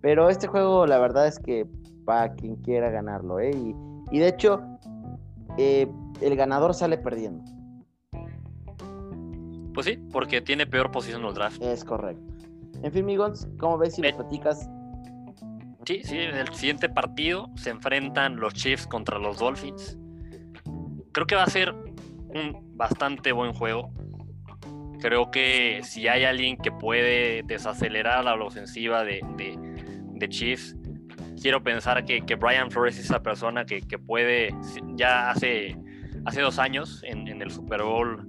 Pero 0.00 0.28
este 0.28 0.46
juego, 0.46 0.86
la 0.86 0.98
verdad 0.98 1.26
es 1.26 1.38
que 1.38 1.66
para 2.04 2.34
quien 2.34 2.56
quiera 2.56 2.90
ganarlo, 2.90 3.40
¿eh? 3.40 3.50
Y, 3.50 3.74
y 4.10 4.18
de 4.18 4.28
hecho, 4.28 4.60
eh, 5.58 5.88
el 6.20 6.36
ganador 6.36 6.74
sale 6.74 6.98
perdiendo. 6.98 7.44
Pues 9.74 9.86
sí, 9.86 9.98
porque 10.10 10.40
tiene 10.40 10.66
peor 10.66 10.90
posición 10.90 11.22
en 11.22 11.28
el 11.28 11.34
draft. 11.34 11.62
Es 11.62 11.84
correcto. 11.84 12.22
En 12.82 12.92
fin, 12.92 13.04
Migons, 13.04 13.48
¿cómo 13.58 13.78
ves 13.78 13.94
si 13.94 14.02
me 14.02 14.12
platicas? 14.12 14.68
Sí, 15.86 16.00
sí, 16.02 16.18
en 16.18 16.36
el 16.36 16.52
siguiente 16.54 16.88
partido 16.88 17.48
se 17.56 17.70
enfrentan 17.70 18.36
los 18.36 18.54
Chiefs 18.54 18.86
contra 18.86 19.18
los 19.18 19.38
Dolphins. 19.38 19.98
Creo 21.12 21.26
que 21.26 21.36
va 21.36 21.44
a 21.44 21.50
ser 21.50 21.72
un 21.72 22.76
bastante 22.76 23.32
buen 23.32 23.52
juego. 23.52 23.90
Creo 25.06 25.30
que 25.30 25.82
si 25.84 26.08
hay 26.08 26.24
alguien 26.24 26.56
que 26.56 26.72
puede 26.72 27.44
desacelerar 27.44 28.24
la 28.24 28.34
ofensiva 28.34 29.04
de, 29.04 29.20
de 29.36 30.28
Chiefs, 30.28 30.74
quiero 31.40 31.62
pensar 31.62 32.04
que, 32.04 32.22
que 32.22 32.34
Brian 32.34 32.72
Flores 32.72 32.98
es 32.98 33.04
esa 33.04 33.22
persona 33.22 33.64
que, 33.64 33.82
que, 33.82 34.00
puede, 34.00 34.52
ya 34.96 35.30
hace, 35.30 35.76
hace 36.24 36.40
dos 36.40 36.58
años 36.58 37.04
en, 37.04 37.28
en 37.28 37.40
el 37.40 37.52
Super 37.52 37.84
Bowl, 37.84 38.26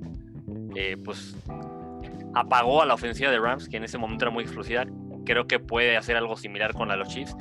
eh, 0.75 0.97
pues 1.03 1.35
apagó 2.35 2.83
a 2.83 2.85
la 2.85 2.93
ofensiva 2.93 3.31
de 3.31 3.39
Rams, 3.39 3.67
que 3.67 3.77
en 3.77 3.83
ese 3.83 3.97
momento 3.97 4.25
era 4.25 4.31
muy 4.31 4.43
explosiva. 4.43 4.85
Creo 5.25 5.47
que 5.47 5.57
puede 5.57 5.97
hacer 5.97 6.15
algo 6.15 6.37
similar 6.37 6.75
con 6.75 6.89
la 6.89 6.93
de 6.93 6.99
los 6.99 7.07
Chiefs. 7.07 7.35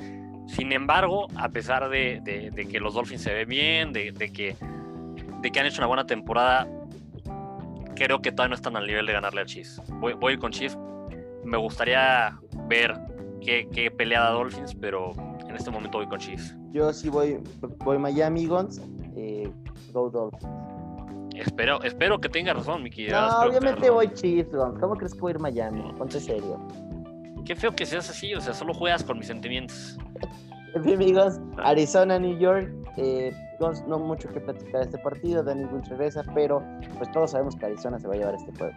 Sin 0.46 0.72
embargo, 0.72 1.26
a 1.36 1.50
pesar 1.50 1.90
de, 1.90 2.22
de, 2.24 2.68
que 2.68 2.80
los 2.80 2.94
Dolphins 2.94 3.20
se 3.20 3.34
ven 3.34 3.48
bien, 3.50 3.92
de, 3.92 4.14
que, 4.14 4.56
de 5.42 5.50
que 5.50 5.60
han 5.60 5.66
hecho 5.66 5.82
una 5.82 5.88
buena 5.88 6.06
temporada, 6.06 6.66
creo 7.96 8.20
que 8.22 8.30
todavía 8.30 8.50
no 8.50 8.54
están 8.54 8.76
al 8.76 8.86
nivel 8.86 9.06
de 9.06 9.12
ganarle 9.12 9.40
a 9.40 9.44
Chiefs. 9.44 9.82
Voy, 9.94 10.12
voy 10.12 10.38
con 10.38 10.52
Chiefs. 10.52 10.78
Me 11.44 11.56
gustaría 11.56 12.38
ver 12.68 12.94
qué, 13.40 13.68
qué 13.72 13.90
pelea 13.90 14.20
da 14.20 14.30
Dolphins, 14.30 14.74
pero 14.74 15.12
en 15.48 15.56
este 15.56 15.70
momento 15.70 15.98
voy 15.98 16.06
con 16.06 16.18
Chiefs. 16.18 16.56
Yo 16.72 16.92
sí 16.92 17.08
voy, 17.08 17.38
voy 17.78 17.98
Miami 17.98 18.46
Guns, 18.46 18.80
eh, 19.16 19.50
Go 19.92 20.10
Dolphins. 20.10 20.46
Espero, 21.34 21.82
espero 21.82 22.20
que 22.20 22.28
tenga 22.28 22.54
razón, 22.54 22.82
Miki. 22.82 23.08
No, 23.08 23.40
obviamente 23.40 23.90
voy 23.90 24.12
Chiefs, 24.14 24.52
Guns. 24.52 24.78
¿Cómo 24.78 24.94
crees 24.96 25.14
que 25.14 25.20
voy 25.20 25.30
a 25.30 25.34
ir 25.34 25.40
Miami? 25.40 25.82
Ponte 25.98 26.20
serio. 26.20 26.66
Qué 27.44 27.54
feo 27.54 27.72
que 27.72 27.86
seas 27.86 28.08
así, 28.10 28.34
o 28.34 28.40
sea, 28.40 28.54
solo 28.54 28.74
juegas 28.74 29.04
con 29.04 29.18
mis 29.18 29.26
sentimientos. 29.28 29.98
En 30.74 30.84
fin, 30.84 30.94
amigos, 30.96 31.40
Arizona, 31.56 32.18
New 32.18 32.38
York. 32.38 32.70
Eh, 32.98 33.32
no 33.86 33.98
mucho 33.98 34.28
que 34.28 34.40
platicar 34.40 34.80
de 34.80 34.86
este 34.86 34.98
partido. 34.98 35.42
Danny 35.42 35.64
Woods 35.64 35.88
regresa, 35.88 36.22
pero 36.34 36.62
pues 36.98 37.10
todos 37.12 37.30
sabemos 37.30 37.56
que 37.56 37.66
Arizona 37.66 37.98
se 37.98 38.08
va 38.08 38.14
a 38.14 38.16
llevar 38.16 38.34
este 38.34 38.52
juego. 38.56 38.74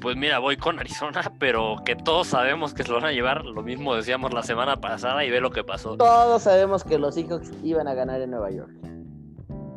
Pues 0.00 0.16
mira, 0.16 0.38
voy 0.38 0.56
con 0.56 0.78
Arizona, 0.78 1.20
pero 1.38 1.76
que 1.84 1.94
todos 1.94 2.28
sabemos 2.28 2.74
que 2.74 2.82
se 2.82 2.88
lo 2.88 2.96
van 2.96 3.06
a 3.06 3.12
llevar. 3.12 3.44
Lo 3.44 3.62
mismo 3.62 3.94
decíamos 3.94 4.32
la 4.32 4.42
semana 4.42 4.80
pasada 4.80 5.24
y 5.24 5.30
ve 5.30 5.40
lo 5.40 5.50
que 5.50 5.62
pasó. 5.62 5.96
Todos 5.96 6.42
sabemos 6.42 6.84
que 6.84 6.98
los 6.98 7.14
Seahawks 7.14 7.52
iban 7.62 7.86
a 7.86 7.94
ganar 7.94 8.20
en 8.20 8.30
Nueva 8.30 8.50
York. 8.50 8.70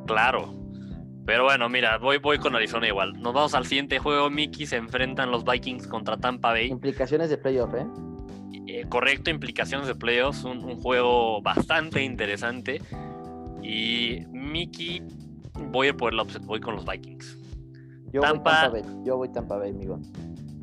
Claro. 0.07 0.53
Pero 1.25 1.43
bueno, 1.43 1.69
mira, 1.69 1.97
voy, 1.97 2.17
voy 2.17 2.37
con 2.37 2.55
Arizona 2.55 2.87
igual. 2.87 3.13
Nos 3.21 3.33
vamos 3.33 3.53
al 3.53 3.65
siguiente 3.65 3.99
juego. 3.99 4.29
Mickey 4.29 4.65
se 4.65 4.75
enfrentan 4.75 5.31
los 5.31 5.45
Vikings 5.45 5.87
contra 5.87 6.17
Tampa 6.17 6.51
Bay. 6.51 6.67
Implicaciones 6.67 7.29
de 7.29 7.37
playoff, 7.37 7.73
¿eh? 7.75 7.87
eh 8.67 8.85
correcto, 8.89 9.29
implicaciones 9.29 9.87
de 9.87 9.95
playoffs. 9.95 10.43
Un, 10.43 10.63
un 10.65 10.81
juego 10.81 11.41
bastante 11.41 12.01
interesante. 12.03 12.81
Y 13.63 14.25
Mickey, 14.31 15.01
voy 15.71 15.87
a 15.87 15.93
por 15.93 16.13
el 16.13 16.19
upset, 16.19 16.43
voy 16.43 16.59
con 16.59 16.75
los 16.75 16.85
Vikings. 16.85 17.37
Yo 18.11 18.21
voy 18.21 18.29
Tampa 18.29 18.69
Bay. 18.69 18.83
Yo 19.03 19.17
voy 19.17 19.29
Tampa 19.29 19.57
Bay, 19.57 19.71
amigo. 19.71 19.99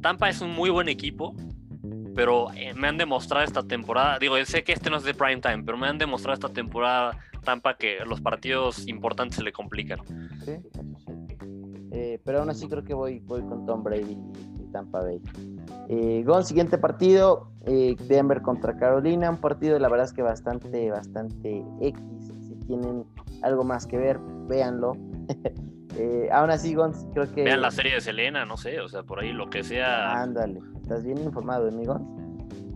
Tampa 0.01 0.29
es 0.29 0.41
un 0.41 0.51
muy 0.51 0.71
buen 0.71 0.89
equipo, 0.89 1.35
pero 2.15 2.53
eh, 2.55 2.75
me 2.75 2.89
han 2.89 2.97
demostrado 2.97 3.45
esta 3.45 3.63
temporada, 3.63 4.19
digo, 4.19 4.37
sé 4.45 4.63
que 4.65 4.73
este 4.73 4.91
no 4.91 4.97
es 4.97 5.05
de 5.05 5.15
prime 5.15 5.41
time, 5.41 5.63
pero 5.65 5.77
me 5.77 5.87
han 5.87 5.99
demostrado 5.99 6.35
esta 6.35 6.49
temporada 6.49 7.19
Tampa 7.45 7.75
que 7.77 7.99
los 8.07 8.21
partidos 8.21 8.87
importantes 8.87 9.37
se 9.37 9.43
le 9.43 9.53
complican. 9.53 10.01
Sí, 10.45 10.53
eh, 11.93 12.21
pero 12.25 12.41
aún 12.41 12.51
así 12.51 12.69
creo 12.69 12.85
que 12.85 12.95
voy, 12.95 13.19
voy 13.21 13.43
con 13.43 13.67
Tom 13.67 13.83
Brady 13.83 14.17
y 14.59 14.73
Tampa 14.73 15.03
Bay. 15.03 15.21
Eh, 15.89 16.25
siguiente 16.45 16.79
partido, 16.79 17.51
eh, 17.67 17.97
Denver 18.07 18.43
contra 18.43 18.77
Carolina, 18.77 19.31
un 19.31 19.39
partido 19.39 19.79
la 19.79 19.89
verdad 19.89 20.07
es 20.07 20.13
que 20.13 20.23
bastante, 20.23 20.91
bastante 20.91 21.65
X. 21.81 22.01
Tienen 22.67 23.05
algo 23.43 23.65
más 23.65 23.87
que 23.87 23.99
ver, 23.99 24.19
véanlo. 24.49 24.97
Eh, 25.99 26.29
aún 26.33 26.51
así, 26.51 26.73
Gons, 26.73 27.05
creo 27.13 27.31
que. 27.35 27.43
Vean 27.43 27.61
la 27.61 27.73
serie 27.73 27.95
de 27.95 28.01
Selena, 28.01 28.45
no 28.45 28.57
sé, 28.57 28.81
o 28.81 28.89
sea, 28.89 29.03
por 29.03 29.19
ahí 29.19 29.33
lo 29.33 29.51
que 29.51 29.65
sea. 29.65 30.23
Ándale, 30.23 30.61
¿estás 30.81 31.05
bien 31.05 31.19
informado, 31.19 31.69
amigos? 31.69 32.01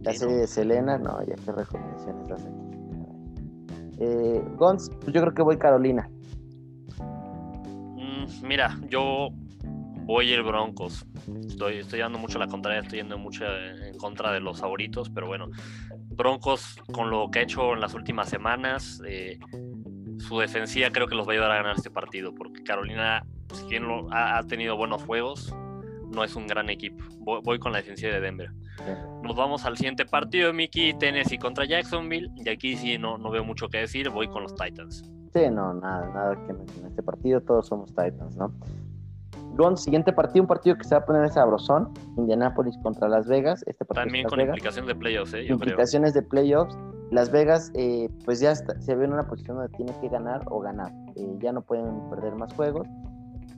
La 0.02 0.12
serie 0.12 0.36
de 0.36 0.46
Selena, 0.48 0.98
no, 0.98 1.24
ya 1.24 1.36
qué 1.36 1.52
recomendaciones 1.52 2.32
hace 2.32 2.48
aquí. 2.48 2.64
Eh, 4.00 4.42
Gons, 4.56 4.90
pues 5.00 5.12
yo 5.12 5.20
creo 5.22 5.32
que 5.32 5.42
voy 5.42 5.56
Carolina. 5.56 6.10
Mm, 6.98 8.46
mira, 8.46 8.76
yo 8.90 9.30
voy 10.04 10.32
el 10.32 10.42
Broncos. 10.42 11.06
Estoy, 11.46 11.78
estoy 11.78 12.00
dando 12.00 12.18
mucho 12.18 12.38
la 12.38 12.48
contraria, 12.48 12.80
estoy 12.80 12.98
yendo 12.98 13.16
mucho 13.16 13.44
en 13.46 13.96
contra 13.96 14.32
de 14.32 14.40
los 14.40 14.60
favoritos, 14.60 15.08
pero 15.08 15.26
bueno, 15.26 15.48
Broncos 16.10 16.76
con 16.92 17.10
lo 17.10 17.30
que 17.30 17.40
ha 17.40 17.42
hecho 17.42 17.72
en 17.72 17.80
las 17.80 17.94
últimas 17.94 18.28
semanas, 18.28 19.00
eh, 19.06 19.38
su 20.24 20.38
defensiva 20.38 20.90
creo 20.90 21.06
que 21.06 21.14
los 21.14 21.26
va 21.26 21.32
a 21.32 21.34
ayudar 21.34 21.50
a 21.52 21.56
ganar 21.56 21.76
este 21.76 21.90
partido, 21.90 22.34
porque 22.34 22.62
Carolina, 22.62 23.24
si 23.52 23.66
bien 23.66 23.84
ha, 24.10 24.42
tenido 24.44 24.76
buenos 24.76 25.02
juegos, 25.04 25.54
no 26.10 26.24
es 26.24 26.34
un 26.34 26.46
gran 26.46 26.70
equipo. 26.70 27.04
Voy, 27.20 27.58
con 27.58 27.72
la 27.72 27.78
defensiva 27.78 28.12
de 28.12 28.20
Denver. 28.20 28.50
Nos 29.22 29.36
vamos 29.36 29.64
al 29.64 29.76
siguiente 29.76 30.04
partido, 30.04 30.52
Mickey, 30.52 30.94
Tennessee 30.94 31.38
contra 31.38 31.64
Jacksonville, 31.64 32.30
y 32.36 32.48
aquí 32.48 32.76
sí 32.76 32.98
no, 32.98 33.18
no 33.18 33.30
veo 33.30 33.44
mucho 33.44 33.68
que 33.68 33.78
decir, 33.78 34.10
voy 34.10 34.28
con 34.28 34.42
los 34.42 34.54
Titans. 34.54 35.04
Sí, 35.32 35.50
no, 35.50 35.74
nada, 35.74 36.06
nada 36.12 36.46
que 36.46 36.52
mencionar. 36.52 36.90
Este 36.90 37.02
partido 37.02 37.40
todos 37.40 37.66
somos 37.66 37.88
Titans, 37.90 38.36
¿no? 38.36 38.52
Gon, 39.56 39.76
siguiente 39.76 40.12
partido, 40.12 40.42
un 40.42 40.48
partido 40.48 40.76
que 40.76 40.84
se 40.84 40.94
va 40.94 41.02
a 41.02 41.06
poner 41.06 41.30
sabrosón, 41.30 41.92
Indianapolis 42.16 42.76
contra 42.82 43.08
Las 43.08 43.28
Vegas. 43.28 43.64
Este 43.66 43.84
partido 43.84 44.04
También 44.06 44.26
con 44.26 44.38
Vegas. 44.38 44.56
implicación 44.56 44.86
de 44.86 44.94
playoffs, 44.94 45.34
¿eh? 45.34 45.42
yo 45.42 45.56
creo. 45.56 45.70
implicaciones 45.70 46.14
de 46.14 46.22
playoffs. 46.22 46.76
Las 47.10 47.30
Vegas, 47.30 47.70
eh, 47.74 48.08
pues 48.24 48.40
ya 48.40 48.52
está- 48.52 48.80
se 48.80 48.94
ve 48.94 49.04
en 49.04 49.12
una 49.12 49.26
posición 49.26 49.56
donde 49.56 49.74
tiene 49.76 49.92
que 50.00 50.08
ganar 50.08 50.42
o 50.50 50.60
ganar. 50.60 50.92
Eh, 51.16 51.36
ya 51.40 51.52
no 51.52 51.62
pueden 51.62 52.00
perder 52.10 52.34
más 52.34 52.52
juegos. 52.54 52.86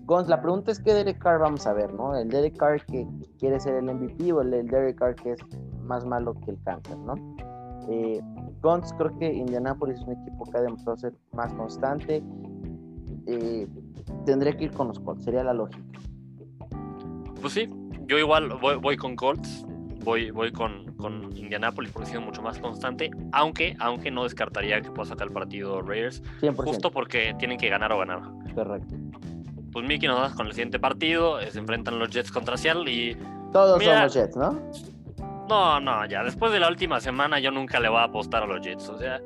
Gons, 0.04 0.28
la 0.28 0.40
pregunta 0.40 0.70
es 0.70 0.78
qué 0.80 0.94
Derek 0.94 1.18
Carr 1.18 1.40
vamos 1.40 1.66
a 1.66 1.72
ver, 1.72 1.92
¿no? 1.94 2.14
El 2.16 2.28
Derek 2.28 2.56
Carr 2.56 2.84
que 2.86 3.06
quiere 3.38 3.58
ser 3.58 3.74
el 3.74 3.88
MVP 3.88 4.32
o 4.32 4.40
el, 4.40 4.52
el 4.54 4.66
Derek 4.68 4.96
Carr 4.98 5.14
que 5.16 5.32
es 5.32 5.38
más 5.82 6.04
malo 6.04 6.34
que 6.34 6.52
el 6.52 6.62
cáncer, 6.62 6.96
¿no? 6.98 7.14
Eh, 7.88 8.20
Gons, 8.62 8.92
creo 8.98 9.16
que 9.18 9.32
Indianapolis 9.32 9.96
es 10.00 10.06
un 10.06 10.12
equipo 10.12 10.44
que 10.44 10.58
ha 10.58 10.62
demostrado 10.62 10.96
ser 10.96 11.14
más 11.32 11.52
constante. 11.54 12.22
Eh, 13.26 13.66
tendría 14.24 14.56
que 14.56 14.64
ir 14.64 14.72
con 14.72 14.88
los 14.88 14.98
Colts, 15.00 15.24
sería 15.24 15.42
la 15.44 15.54
lógica. 15.54 15.82
Pues 17.40 17.52
sí, 17.52 17.68
yo 18.06 18.18
igual 18.18 18.48
voy, 18.60 18.76
voy 18.76 18.96
con 18.96 19.16
Colts, 19.16 19.66
voy, 20.06 20.30
voy 20.30 20.52
con, 20.52 20.94
con 20.96 21.36
Indianapolis 21.36 21.90
porque 21.92 22.06
ha 22.08 22.10
sido 22.12 22.22
mucho 22.22 22.40
más 22.40 22.58
constante, 22.58 23.10
aunque, 23.32 23.76
aunque 23.80 24.10
no 24.10 24.22
descartaría 24.24 24.80
que 24.80 24.90
pueda 24.90 25.08
sacar 25.10 25.26
el 25.26 25.32
partido 25.34 25.82
Raiders, 25.82 26.22
100%. 26.40 26.54
justo 26.64 26.90
porque 26.90 27.34
tienen 27.38 27.58
que 27.58 27.68
ganar 27.68 27.92
o 27.92 27.98
ganar. 27.98 28.20
Correcto. 28.54 28.94
Pues 29.72 29.86
Mickey 29.86 30.08
nos 30.08 30.20
das 30.20 30.32
con 30.32 30.46
el 30.46 30.52
siguiente 30.52 30.78
partido, 30.78 31.38
eh, 31.40 31.50
se 31.50 31.58
enfrentan 31.58 31.98
los 31.98 32.08
Jets 32.08 32.30
contra 32.32 32.56
Seattle 32.56 32.90
y 32.90 33.14
Todos 33.52 33.78
Mira- 33.78 33.94
son 33.94 34.02
los 34.04 34.14
Jets, 34.14 34.36
¿no? 34.36 34.60
no, 35.48 35.80
no, 35.80 36.06
ya 36.06 36.22
después 36.24 36.50
de 36.52 36.60
la 36.60 36.68
última 36.68 37.00
semana 37.00 37.38
yo 37.40 37.50
nunca 37.50 37.78
le 37.80 37.88
voy 37.88 37.98
a 37.98 38.04
apostar 38.04 38.44
a 38.44 38.46
los 38.46 38.60
Jets, 38.64 38.88
o 38.88 38.96
sea, 38.98 39.20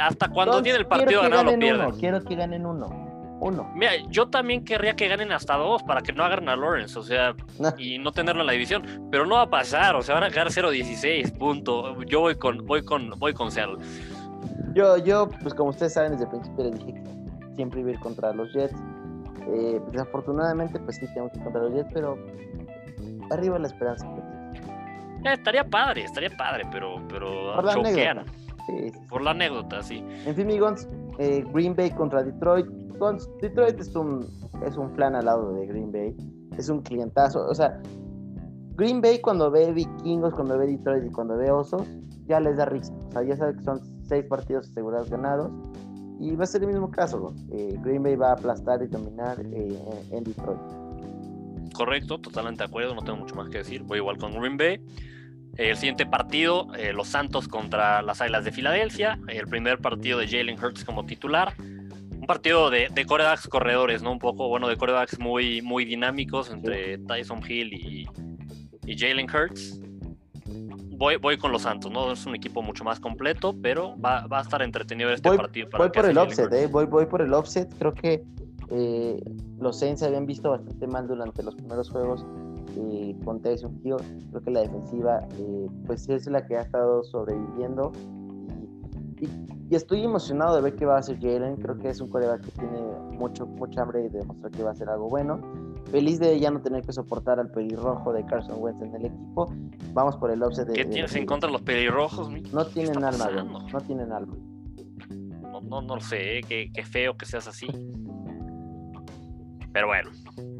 hasta 0.00 0.28
cuando 0.28 0.60
tiene 0.62 0.78
el 0.80 0.86
partido 0.86 1.22
ganado 1.22 1.44
lo 1.44 1.58
pierden. 1.58 1.86
uno, 1.86 1.96
Quiero 1.96 2.22
que 2.24 2.34
ganen 2.34 2.66
uno. 2.66 3.05
Uno. 3.40 3.70
Mira, 3.74 3.92
yo 4.08 4.28
también 4.28 4.64
querría 4.64 4.96
que 4.96 5.08
ganen 5.08 5.30
hasta 5.30 5.56
dos 5.56 5.82
para 5.82 6.00
que 6.00 6.12
no 6.12 6.24
agarren 6.24 6.48
a 6.48 6.56
Lawrence, 6.56 6.98
o 6.98 7.02
sea, 7.02 7.34
y 7.76 7.98
no 7.98 8.10
tenerlo 8.12 8.40
en 8.40 8.46
la 8.46 8.52
división, 8.54 9.08
pero 9.10 9.26
no 9.26 9.34
va 9.34 9.42
a 9.42 9.50
pasar, 9.50 9.94
o 9.94 10.02
sea, 10.02 10.14
van 10.14 10.24
a 10.24 10.30
quedar 10.30 10.48
0-16, 10.48 11.36
punto. 11.36 12.02
Yo 12.04 12.20
voy 12.20 12.36
con, 12.36 12.64
voy 12.66 12.82
con, 12.82 13.10
voy 13.18 13.34
con 13.34 13.50
Seattle. 13.50 13.76
Yo, 14.74 14.96
yo, 14.98 15.28
pues 15.42 15.54
como 15.54 15.70
ustedes 15.70 15.92
saben, 15.94 16.12
desde 16.12 16.24
el 16.24 16.30
principio 16.30 16.64
les 16.64 16.78
dije 16.78 16.94
que 16.94 17.54
siempre 17.54 17.80
iba 17.80 17.90
a 17.90 17.92
ir 17.92 18.00
contra 18.00 18.32
los 18.32 18.52
Jets. 18.52 18.74
Eh, 19.48 19.80
desafortunadamente, 19.92 20.78
pues 20.80 20.96
sí, 20.96 21.06
tengo 21.14 21.30
que 21.30 21.38
ir 21.38 21.44
contra 21.44 21.62
los 21.62 21.74
Jets, 21.74 21.90
pero 21.92 22.18
arriba 23.30 23.58
la 23.58 23.66
esperanza. 23.68 24.06
pues. 24.10 24.24
Eh, 25.24 25.32
estaría 25.34 25.64
padre, 25.64 26.04
estaría 26.04 26.30
padre, 26.36 26.64
pero, 26.70 27.02
pero 27.08 27.54
Por 27.54 27.64
la 27.64 27.72
anécdota. 27.72 28.24
Sí, 28.66 28.90
sí. 28.90 28.98
Por 29.08 29.22
la 29.22 29.30
anécdota, 29.30 29.82
sí. 29.82 30.04
En 30.26 30.34
fin, 30.34 30.46
mi 30.46 30.58
Gons, 30.58 30.88
eh, 31.18 31.44
Green 31.52 31.74
Bay 31.74 31.90
contra 31.90 32.22
Detroit. 32.22 32.66
Detroit 33.40 33.80
es 33.80 33.94
un, 33.94 34.26
es 34.64 34.76
un 34.76 34.92
plan 34.92 35.14
al 35.14 35.26
lado 35.26 35.52
de 35.52 35.66
Green 35.66 35.92
Bay. 35.92 36.16
Es 36.58 36.68
un 36.68 36.82
clientazo. 36.82 37.46
O 37.46 37.54
sea, 37.54 37.80
Green 38.76 39.00
Bay 39.00 39.20
cuando 39.20 39.50
ve 39.50 39.72
vikingos, 39.72 40.34
cuando 40.34 40.58
ve 40.58 40.66
Detroit 40.66 41.04
y 41.06 41.10
cuando 41.10 41.36
ve 41.36 41.50
osos, 41.50 41.82
ya 42.26 42.40
les 42.40 42.56
da 42.56 42.66
risa. 42.66 42.92
O 43.08 43.12
sea, 43.12 43.22
ya 43.22 43.36
sabe 43.36 43.56
que 43.56 43.64
son 43.64 43.80
seis 44.04 44.24
partidos 44.24 44.68
asegurados 44.68 45.10
ganados. 45.10 45.50
Y 46.18 46.34
va 46.34 46.44
a 46.44 46.46
ser 46.46 46.62
el 46.62 46.68
mismo 46.68 46.90
caso. 46.90 47.34
Eh, 47.52 47.76
Green 47.82 48.02
Bay 48.02 48.16
va 48.16 48.30
a 48.30 48.32
aplastar 48.32 48.82
y 48.82 48.86
dominar 48.86 49.38
eh, 49.40 49.78
en, 50.10 50.24
Detroit. 50.24 50.58
Correcto, 51.74 52.18
totalmente 52.18 52.62
de 52.62 52.68
acuerdo, 52.68 52.94
no 52.94 53.02
tengo 53.02 53.18
mucho 53.18 53.34
más 53.34 53.50
que 53.50 53.58
decir. 53.58 53.82
Voy 53.82 53.98
igual 53.98 54.16
con 54.16 54.32
Green 54.32 54.56
Bay. 54.56 54.80
El 55.56 55.76
siguiente 55.76 56.04
partido, 56.04 56.68
eh, 56.74 56.92
los 56.92 57.08
Santos 57.08 57.48
contra 57.48 58.02
las 58.02 58.20
Águilas 58.20 58.44
de 58.44 58.52
Filadelfia. 58.52 59.18
El 59.28 59.46
primer 59.46 59.78
partido 59.78 60.18
de 60.18 60.26
Jalen 60.26 60.62
Hurts 60.62 60.84
como 60.84 61.04
titular. 61.04 61.54
Un 62.26 62.34
partido 62.34 62.70
de, 62.70 62.88
de 62.92 63.06
corebacks 63.06 63.46
corredores, 63.46 64.02
¿no? 64.02 64.10
Un 64.10 64.18
poco, 64.18 64.48
bueno, 64.48 64.66
de 64.66 64.76
corebacks 64.76 65.16
muy, 65.20 65.62
muy 65.62 65.84
dinámicos 65.84 66.50
entre 66.50 66.98
Tyson 66.98 67.38
Hill 67.48 67.72
y, 67.72 68.04
y 68.84 68.98
Jalen 68.98 69.28
Hurts. 69.30 69.80
Voy, 70.98 71.18
voy 71.18 71.38
con 71.38 71.52
los 71.52 71.62
Santos, 71.62 71.92
¿no? 71.92 72.10
Es 72.10 72.26
un 72.26 72.34
equipo 72.34 72.62
mucho 72.62 72.82
más 72.82 72.98
completo, 72.98 73.54
pero 73.62 73.96
va, 74.00 74.26
va 74.26 74.40
a 74.40 74.42
estar 74.42 74.60
entretenido 74.62 75.12
este 75.12 75.28
Voy, 75.28 75.38
partido. 75.38 75.70
para 75.70 75.84
voy 75.84 75.92
por 75.92 76.04
el 76.04 76.18
offset, 76.18 76.52
eh, 76.52 76.66
voy, 76.66 76.86
voy 76.86 77.06
por 77.06 77.22
el 77.22 77.32
offset. 77.32 77.72
Creo 77.78 77.94
que 77.94 78.24
eh, 78.72 79.22
los 79.60 79.78
Saints 79.78 80.00
se 80.00 80.06
habían 80.06 80.26
visto 80.26 80.50
bastante 80.50 80.84
mal 80.88 81.06
durante 81.06 81.44
los 81.44 81.54
primeros 81.54 81.88
juegos 81.90 82.26
eh, 82.76 83.14
con 83.24 83.40
Tyson 83.40 83.80
Hill. 83.84 83.94
Creo 84.30 84.42
que 84.42 84.50
la 84.50 84.62
defensiva 84.62 85.20
eh, 85.38 85.68
pues 85.86 86.08
es 86.08 86.26
la 86.26 86.44
que 86.44 86.56
ha 86.56 86.62
estado 86.62 87.04
sobreviviendo. 87.04 87.92
Y, 89.20 89.26
y- 89.26 89.55
y 89.68 89.74
estoy 89.74 90.04
emocionado 90.04 90.54
de 90.54 90.62
ver 90.62 90.76
qué 90.76 90.86
va 90.86 90.96
a 90.96 90.98
hacer 90.98 91.18
Jalen. 91.18 91.56
Creo 91.56 91.76
que 91.78 91.88
es 91.88 92.00
un 92.00 92.08
coreback 92.08 92.44
que 92.44 92.50
tiene 92.52 92.80
mucho, 93.10 93.46
mucha 93.46 93.82
hambre 93.82 94.02
de 94.02 94.10
demostrar 94.10 94.52
que 94.52 94.62
va 94.62 94.70
a 94.70 94.72
hacer 94.72 94.88
algo 94.88 95.08
bueno. 95.08 95.40
Feliz 95.90 96.20
de 96.20 96.38
ya 96.38 96.50
no 96.50 96.60
tener 96.60 96.82
que 96.82 96.92
soportar 96.92 97.40
al 97.40 97.50
pelirrojo 97.50 98.12
de 98.12 98.24
Carson 98.26 98.56
Wentz 98.58 98.82
en 98.82 98.94
el 98.94 99.06
equipo. 99.06 99.52
Vamos 99.92 100.16
por 100.16 100.30
el 100.30 100.42
offset 100.42 100.68
de. 100.68 100.74
¿Qué 100.74 100.84
tienes 100.84 101.14
en 101.16 101.26
contra 101.26 101.48
de 101.48 101.52
los 101.52 101.62
pelirrojos? 101.62 102.30
Mickey? 102.30 102.52
No 102.52 102.64
¿Qué 102.66 102.74
tienen 102.74 103.02
alma, 103.02 103.28
güey. 103.28 103.72
No 103.72 103.80
tienen 103.80 104.12
alma. 104.12 104.36
No, 105.42 105.60
no, 105.60 105.82
no 105.82 105.94
lo 105.96 106.00
sé, 106.00 106.38
¿eh? 106.38 106.42
qué, 106.42 106.70
qué 106.72 106.84
feo 106.84 107.16
que 107.16 107.26
seas 107.26 107.48
así. 107.48 107.66
Pero 109.72 109.88
bueno, 109.88 110.10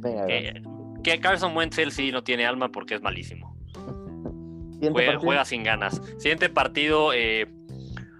Venga, 0.00 0.26
que, 0.26 0.62
que 1.02 1.20
Carson 1.20 1.56
Wentz 1.56 1.78
él 1.78 1.92
sí 1.92 2.10
no 2.10 2.22
tiene 2.22 2.44
alma 2.44 2.70
porque 2.70 2.96
es 2.96 3.02
malísimo. 3.02 3.56
Juega, 4.80 5.18
juega 5.18 5.44
sin 5.44 5.62
ganas. 5.62 6.02
Siguiente 6.18 6.50
partido, 6.50 7.12
eh, 7.14 7.46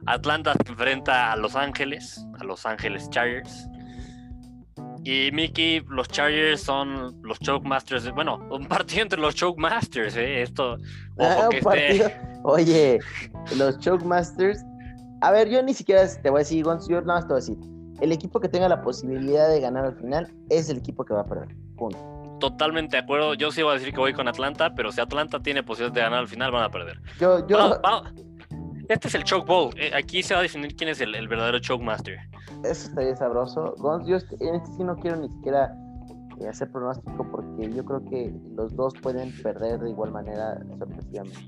Atlanta 0.07 0.53
se 0.65 0.71
enfrenta 0.73 1.33
a 1.33 1.37
Los 1.37 1.57
Ángeles, 1.57 2.25
a 2.39 2.45
Los 2.45 2.65
Ángeles 2.67 3.09
Chargers. 3.11 3.69
Y 5.05 5.31
Mickey, 5.33 5.83
los 5.89 6.09
Chargers 6.09 6.63
son 6.63 7.21
los 7.23 7.39
Choke 7.39 7.65
Masters. 7.67 8.11
Bueno, 8.13 8.41
un 8.51 8.67
partido 8.69 9.03
entre 9.03 9.21
los 9.21 9.35
Choke 9.37 9.59
Masters, 9.61 10.17
¿eh? 10.17 10.43
Esto, 10.43 10.75
ojo 10.75 10.81
Ah, 11.21 11.49
que 11.51 11.61
partido. 11.63 12.11
Oye, 12.43 12.99
los 13.57 13.79
Choke 13.79 14.05
Masters. 14.05 14.65
A 15.23 15.31
ver, 15.31 15.49
yo 15.49 15.63
ni 15.63 15.75
siquiera 15.75 16.03
te 16.23 16.29
voy 16.29 16.39
a 16.39 16.41
decir, 16.41 16.65
Gonz, 16.65 16.89
yo 16.89 17.01
nada 17.03 17.21
más 17.21 17.23
te 17.27 17.29
voy 17.29 17.37
a 17.37 17.41
decir. 17.41 17.57
El 18.01 18.13
equipo 18.13 18.41
que 18.41 18.49
tenga 18.49 18.69
la 18.69 18.83
posibilidad 18.83 19.49
de 19.49 19.61
ganar 19.61 19.87
al 19.87 19.97
final 19.97 20.31
es 20.51 20.69
el 20.69 20.79
equipo 20.79 21.05
que 21.05 21.15
va 21.15 21.21
a 21.23 21.27
perder. 21.27 21.49
Punto. 21.77 21.99
totalmente 22.41 22.97
de 22.97 23.03
acuerdo. 23.03 23.33
Yo 23.35 23.51
sí 23.51 23.63
voy 23.63 23.71
a 23.73 23.79
decir 23.79 23.93
que 23.95 24.01
voy 24.01 24.13
con 24.13 24.29
Atlanta, 24.29 24.75
pero 24.75 24.93
si 24.93 25.01
Atlanta 25.01 25.41
tiene 25.41 25.63
posibilidad 25.63 25.95
de 25.95 26.01
ganar 26.03 26.19
al 26.19 26.29
final, 26.29 26.51
van 26.53 26.65
a 26.65 26.71
perder. 26.71 27.01
Yo, 27.19 27.47
yo, 27.47 27.81
Este 28.89 29.09
es 29.09 29.15
el 29.15 29.25
Choke 29.25 29.47
Bowl. 29.47 29.71
Eh, 29.77 29.91
Aquí 29.95 30.23
se 30.23 30.35
va 30.35 30.41
a 30.41 30.43
definir 30.43 30.75
quién 30.77 30.91
es 30.91 31.01
el, 31.01 31.15
el 31.15 31.29
verdadero 31.29 31.59
Choke 31.59 31.83
Master. 31.85 32.19
eso 32.65 32.89
estaría 32.89 33.17
sabroso. 33.17 33.75
Gonz, 33.79 34.07
yo 34.07 34.17
en 34.41 34.55
este 34.55 34.73
sí 34.77 34.85
no 34.85 34.97
quiero 34.97 35.17
ni 35.17 35.29
siquiera 35.29 35.75
eh, 36.41 36.49
hacer 36.49 36.71
pronóstico 36.71 37.27
porque 37.31 37.73
yo 37.73 37.85
creo 37.85 38.05
que 38.05 38.33
los 38.55 38.75
dos 38.77 38.95
pueden 39.03 39.33
perder 39.43 39.81
de 39.81 39.91
igual 39.91 40.13
manera 40.13 40.59
sorpresivamente. 40.79 41.39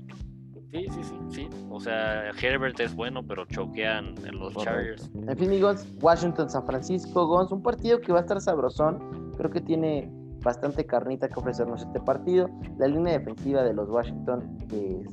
Sí, 0.71 0.85
sí, 0.91 1.03
sí, 1.03 1.15
sí. 1.29 1.49
O 1.71 1.79
sea, 1.79 2.29
Herbert 2.39 2.79
es 2.79 2.93
bueno, 2.93 3.25
pero 3.25 3.45
choquean 3.45 4.13
en 4.27 4.37
los 4.37 4.53
Correcto. 4.53 4.63
Chargers. 4.63 5.09
En 5.27 5.35
fin, 5.37 5.49
mi 5.49 5.59
Gonz, 5.59 5.83
Washington, 6.01 6.47
San 6.49 6.63
Francisco, 6.65 7.25
Gonz, 7.25 7.51
un 7.51 7.63
partido 7.63 7.99
que 8.01 8.11
va 8.11 8.19
a 8.19 8.21
estar 8.21 8.39
sabrosón. 8.39 9.31
Creo 9.35 9.49
que 9.49 9.61
tiene 9.61 10.11
bastante 10.43 10.85
carnita 10.85 11.27
que 11.27 11.39
ofrecernos 11.39 11.81
este 11.81 11.99
partido. 12.01 12.49
La 12.77 12.85
línea 12.87 13.17
defensiva 13.17 13.63
de 13.63 13.73
los 13.73 13.89
Washington 13.89 14.57
es 14.71 15.07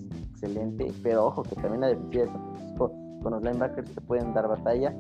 excelente, 0.47 0.93
pero 1.03 1.27
ojo 1.27 1.43
que 1.43 1.55
también 1.57 1.81
la 1.81 1.89
defensiva 1.89 2.25
de 2.25 2.31
San 2.31 2.43
Francisco 2.43 2.93
con 3.23 3.33
los 3.33 3.43
linebackers 3.43 3.95
te 3.95 4.01
pueden 4.03 4.33
dar 4.35 4.49
batalla. 4.49 4.95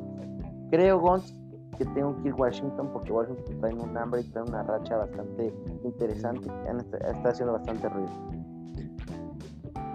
Creo, 0.70 0.98
Gonz, 0.98 1.32
que 1.78 1.84
tengo 1.86 2.20
que 2.22 2.28
ir 2.28 2.34
Washington 2.34 2.90
porque 2.92 3.12
Washington 3.12 3.60
trae 3.60 3.74
un 3.74 3.96
hambre 3.96 4.22
y 4.22 4.24
trae 4.24 4.42
una 4.42 4.62
racha 4.62 4.96
bastante 4.96 5.54
interesante. 5.84 6.48
Está 7.08 7.28
haciendo 7.28 7.52
bastante 7.52 7.88
ruido. 7.88 8.10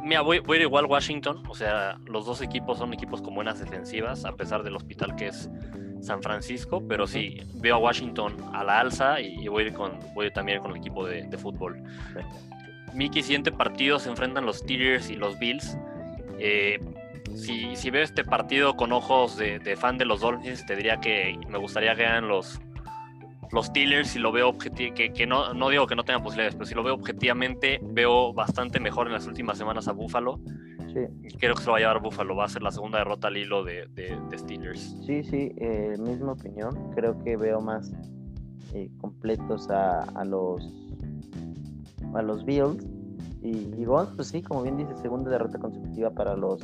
Mira, 0.04 0.22
voy, 0.22 0.40
voy 0.40 0.58
a 0.58 0.60
ir 0.62 0.66
igual 0.66 0.86
Washington. 0.86 1.44
O 1.50 1.56
sea, 1.56 1.98
los 2.06 2.26
dos 2.26 2.42
equipos 2.42 2.78
son 2.78 2.94
equipos 2.94 3.22
con 3.22 3.36
buenas 3.36 3.60
defensivas, 3.60 4.26
a 4.26 4.34
pesar 4.34 4.64
del 4.64 4.76
hospital 4.76 5.16
que 5.16 5.28
es 5.28 5.50
San 6.02 6.22
Francisco. 6.22 6.82
Pero 6.88 7.06
sí, 7.08 7.42
veo 7.56 7.76
a 7.76 7.80
Washington 7.80 8.36
a 8.54 8.64
la 8.64 8.80
alza 8.80 9.20
y, 9.20 9.48
voy 9.48 9.64
a 9.64 9.68
ir 9.68 9.74
con, 9.74 10.00
voy 10.16 10.26
a 10.26 10.28
ir 10.28 10.34
también 10.34 10.62
con 10.62 10.72
el 10.72 10.78
equipo 10.78 11.06
de 11.06 11.38
fútbol. 11.38 11.84
Mickey, 12.94 13.24
siguiente 13.24 13.52
partido 13.52 14.00
se 14.00 14.10
enfrentan 14.10 14.46
los 14.46 14.58
Steelers 14.60 15.10
y 15.10 15.16
los 15.16 15.38
Bills. 15.40 15.78
Eh, 16.40 16.80
si, 17.36 17.76
si 17.76 17.90
veo 17.90 18.04
este 18.04 18.24
partido 18.26 18.76
con 18.76 18.92
ojos 18.92 19.38
de, 19.38 19.60
de 19.60 19.76
fan 19.76 19.98
de 19.98 20.06
los 20.06 20.22
Dolphins, 20.22 20.66
te 20.66 20.76
diría 20.76 21.00
que 21.00 21.38
me 21.50 21.58
gustaría 21.58 21.96
que 21.96 22.04
ganen 22.04 22.28
los, 22.28 22.60
los 23.52 23.68
Steelers. 23.68 24.16
Y 24.16 24.20
lo 24.20 24.32
veo 24.32 24.58
que, 24.58 24.94
que 25.14 25.28
no, 25.28 25.54
no 25.54 25.70
digo 25.70 25.88
que 25.88 25.96
no 25.96 26.04
tengan 26.04 26.24
posibilidades, 26.24 26.56
pero 26.56 26.66
si 26.66 26.76
lo 26.76 26.84
veo 26.84 26.96
objetivamente, 26.96 27.80
veo 27.82 28.34
bastante 28.34 28.80
mejor 28.80 29.08
en 29.08 29.14
las 29.14 29.26
últimas 29.28 29.58
semanas 29.58 29.88
a 29.88 29.94
Buffalo. 29.94 30.40
Sí, 30.94 31.00
Y 31.24 31.38
creo 31.38 31.56
que 31.56 31.62
se 31.62 31.68
lo 31.68 31.72
va 31.74 31.78
a 31.78 31.82
llevar 31.82 32.02
Buffalo. 32.02 32.36
Va 32.36 32.44
a 32.46 32.50
ser 32.50 32.62
la 32.64 32.72
segunda 32.72 32.98
derrota 32.98 33.30
al 33.30 33.38
hilo 33.38 33.64
de, 33.64 33.88
de- 33.94 34.20
de 34.30 34.38
Steelers. 34.38 34.98
sí, 35.06 35.24
sí, 35.24 35.54
eh, 35.58 35.96
misma 35.98 36.34
opinión. 36.34 36.92
Creo 36.94 37.18
que 37.24 37.38
veo 37.38 37.62
más 37.62 37.90
eh, 38.74 38.90
completos 39.00 39.70
a, 39.70 40.02
a 40.04 40.26
los 40.26 40.91
a 42.14 42.22
los 42.22 42.46
Bills. 42.46 42.86
Y, 43.42 43.74
y 43.76 43.86
Gons, 43.86 44.10
pues 44.16 44.28
sí, 44.28 44.42
como 44.42 44.62
bien 44.62 44.78
dice, 44.78 44.96
segunda 44.98 45.32
derrota 45.32 45.58
consecutiva 45.58 46.12
para 46.12 46.36
los 46.36 46.62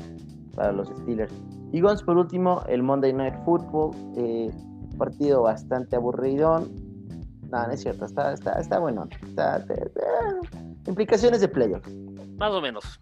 para 0.57 0.71
los 0.71 0.89
Steelers. 0.89 1.33
Y 1.71 1.79
Gons, 1.81 2.03
por 2.03 2.17
último, 2.17 2.63
el 2.67 2.81
Monday 2.81 3.13
Night 3.13 3.35
Football, 3.45 3.95
eh, 4.17 4.51
partido 4.97 5.43
bastante 5.43 5.95
aburridón. 5.95 6.69
No, 7.51 7.65
no 7.65 7.71
es 7.71 7.81
cierto, 7.81 8.05
está, 8.05 8.33
está, 8.33 8.53
está 8.53 8.79
bueno. 8.79 9.07
Está, 9.23 9.63
implicaciones 10.87 11.41
de 11.41 11.47
playoffs. 11.47 11.93
Más 12.37 12.51
o 12.51 12.59
menos. 12.59 12.99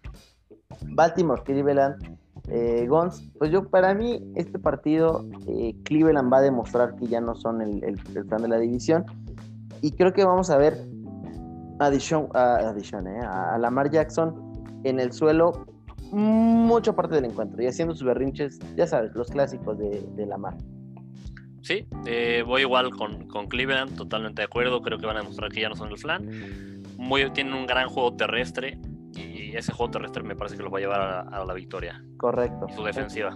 Baltimore, 0.90 1.42
Cleveland. 1.42 2.18
Eh, 2.48 2.86
Gons, 2.86 3.28
pues 3.38 3.50
yo 3.50 3.68
para 3.68 3.92
mí 3.94 4.22
este 4.36 4.58
partido 4.58 5.26
eh, 5.48 5.74
Cleveland 5.82 6.32
va 6.32 6.38
a 6.38 6.42
demostrar 6.42 6.94
que 6.94 7.06
ya 7.08 7.20
no 7.20 7.34
son 7.34 7.60
el, 7.60 7.82
el, 7.82 7.96
plan 8.26 8.42
de 8.42 8.46
la 8.46 8.58
división 8.58 9.04
y 9.82 9.90
creo 9.90 10.12
que 10.12 10.24
vamos 10.24 10.50
a 10.50 10.56
ver 10.56 10.86
a, 11.78 11.90
Dishon, 11.90 12.28
a, 12.34 12.74
eh, 12.76 13.20
a 13.24 13.58
Lamar 13.58 13.90
Jackson 13.90 14.52
en 14.84 15.00
el 15.00 15.12
suelo 15.12 15.66
mucha 16.12 16.94
parte 16.94 17.16
del 17.16 17.24
encuentro 17.24 17.60
y 17.62 17.66
haciendo 17.66 17.94
sus 17.94 18.06
berrinches, 18.06 18.58
ya 18.76 18.86
sabes, 18.86 19.14
los 19.14 19.28
clásicos 19.28 19.78
de, 19.78 20.06
de 20.14 20.26
Lamar. 20.26 20.56
Sí, 21.62 21.86
eh, 22.06 22.44
voy 22.46 22.62
igual 22.62 22.90
con, 22.90 23.26
con, 23.26 23.48
Cleveland, 23.48 23.96
totalmente 23.96 24.42
de 24.42 24.46
acuerdo. 24.46 24.82
Creo 24.82 24.98
que 24.98 25.06
van 25.06 25.16
a 25.16 25.20
demostrar 25.20 25.50
que 25.50 25.62
ya 25.62 25.68
no 25.68 25.74
son 25.74 25.90
el 25.90 25.98
flan. 25.98 26.28
Muy, 26.96 27.28
tienen 27.32 27.54
un 27.54 27.66
gran 27.66 27.88
juego 27.88 28.14
terrestre 28.14 28.78
y 29.16 29.56
ese 29.56 29.72
juego 29.72 29.90
terrestre 29.90 30.22
me 30.22 30.36
parece 30.36 30.56
que 30.56 30.62
los 30.62 30.72
va 30.72 30.78
a 30.78 30.80
llevar 30.80 31.00
a, 31.00 31.44
la 31.44 31.54
victoria. 31.54 32.00
Correcto. 32.18 32.68
su 32.74 32.84
defensiva. 32.84 33.34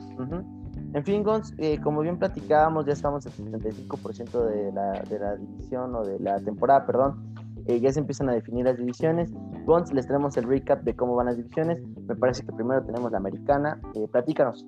En 0.94 1.04
fin, 1.04 1.24
Gons, 1.24 1.54
eh, 1.58 1.80
como 1.82 2.02
bien 2.02 2.18
platicábamos, 2.18 2.86
ya 2.86 2.92
estamos 2.92 3.26
en 3.26 3.52
75% 3.52 4.44
de 4.44 4.72
la, 4.72 4.92
de 5.02 5.18
la 5.18 5.36
división 5.36 5.94
o 5.94 6.04
de 6.04 6.20
la 6.20 6.38
temporada, 6.40 6.86
perdón. 6.86 7.34
Eh, 7.70 7.78
ya 7.78 7.92
se 7.92 8.00
empiezan 8.00 8.28
a 8.28 8.32
definir 8.32 8.64
las 8.64 8.76
divisiones. 8.76 9.30
Gons, 9.64 9.92
les 9.92 10.04
tenemos 10.04 10.36
el 10.36 10.44
recap 10.44 10.82
de 10.82 10.96
cómo 10.96 11.14
van 11.14 11.26
las 11.26 11.36
divisiones. 11.36 11.80
Me 12.08 12.16
parece 12.16 12.44
que 12.44 12.52
primero 12.52 12.84
tenemos 12.84 13.12
la 13.12 13.18
americana. 13.18 13.80
platícanos. 14.10 14.66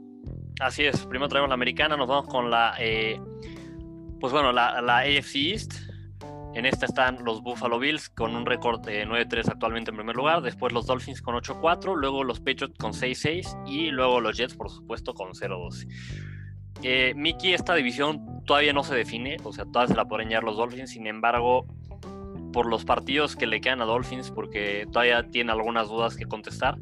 Así 0.61 0.84
es, 0.84 1.05
primero 1.07 1.28
traemos 1.28 1.48
la 1.48 1.55
americana, 1.55 1.96
nos 1.96 2.07
vamos 2.07 2.28
con 2.28 2.48
la, 2.48 2.74
eh, 2.78 3.20
pues 4.20 4.32
bueno, 4.32 4.53
la, 4.53 4.98
AFC 4.98 5.34
East. 5.34 5.74
En 6.55 6.64
esta 6.64 6.86
están 6.86 7.24
los 7.24 7.42
Buffalo 7.42 7.80
Bills 7.80 8.09
con 8.11 8.36
un 8.36 8.46
récord 8.46 8.84
de 8.84 9.05
9-3 9.05 9.48
actualmente 9.48 9.90
en 9.90 9.96
primer 9.96 10.14
lugar, 10.14 10.42
después 10.42 10.72
los 10.72 10.86
Dolphins 10.86 11.22
con 11.22 11.34
8-4, 11.34 11.96
luego 11.96 12.22
los 12.22 12.38
Patriots 12.38 12.76
con 12.78 12.92
6-6 12.92 13.66
y 13.66 13.90
luego 13.90 14.20
los 14.20 14.36
Jets, 14.36 14.55
por 14.55 14.70
supuesto, 14.70 15.14
con 15.14 15.32
0-12. 15.32 15.88
Eh, 16.82 17.14
Mickey, 17.16 17.55
esta 17.55 17.74
división 17.74 18.44
todavía 18.44 18.72
no 18.72 18.84
se 18.84 18.94
define, 18.94 19.38
o 19.44 19.53
sea, 19.53 19.64
todavía 19.64 19.94
se 19.94 19.96
la 19.96 20.05
pueden 20.05 20.28
llevar 20.28 20.44
los 20.44 20.57
Dolphins, 20.57 20.90
sin 20.90 21.07
embargo, 21.07 21.66
por 22.53 22.66
los 22.66 22.84
partidos 22.84 23.36
que 23.36 23.46
le 23.46 23.61
quedan 23.61 23.80
a 23.82 23.84
Dolphins, 23.84 24.30
porque 24.30 24.86
todavía 24.92 25.22
tiene 25.30 25.53
algunas 25.53 25.88
dudas 25.88 26.16
que 26.16 26.26
contestar, 26.26 26.76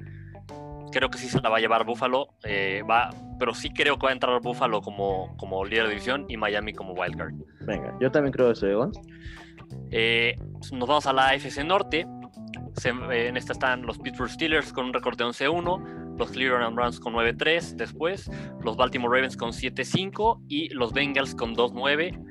creo 0.91 1.11
que 1.11 1.19
sí 1.19 1.29
se 1.29 1.41
la 1.41 1.49
va 1.49 1.59
a 1.59 1.61
llevar 1.61 1.85
Buffalo, 1.85 2.29
eh, 2.45 2.83
va, 2.89 3.11
pero 3.39 3.55
sí 3.55 3.71
creo 3.71 3.99
que 3.99 4.07
va 4.07 4.11
a 4.11 4.13
entrar 4.13 4.41
Buffalo 4.41 4.83
como, 4.83 5.37
como 5.37 5.65
líder 5.65 5.85
de 5.85 5.91
división 5.91 6.27
y 6.29 6.37
Miami 6.37 6.73
como 6.73 6.93
wildcard. 6.93 7.35
Venga, 7.61 7.97
yo 8.01 8.11
también 8.11 8.33
creo 8.33 8.51
eso, 8.51 8.67
Egon. 8.67 8.93
Eh, 9.91 10.37
nos 10.73 10.89
vamos 10.89 11.07
a 11.07 11.13
la 11.13 11.29
AFC 11.29 11.65
Norte. 11.65 12.07
en 12.85 13.37
esta 13.37 13.53
están 13.53 13.83
los 13.83 13.99
Pittsburgh 13.99 14.31
Steelers 14.31 14.73
con 14.73 14.87
un 14.87 14.93
récord 14.93 15.17
de 15.17 15.25
11-1, 15.25 16.17
los 16.19 16.31
Cleveland 16.31 16.75
Browns 16.75 17.01
con 17.01 17.15
9-3 17.15 17.77
después, 17.77 18.31
los 18.63 18.77
Baltimore 18.77 19.15
Ravens 19.15 19.37
con 19.37 19.51
7-5 19.51 20.45
y 20.49 20.69
los 20.71 20.93
Bengals 20.93 21.35
con 21.35 21.55
2-9. 21.55 22.30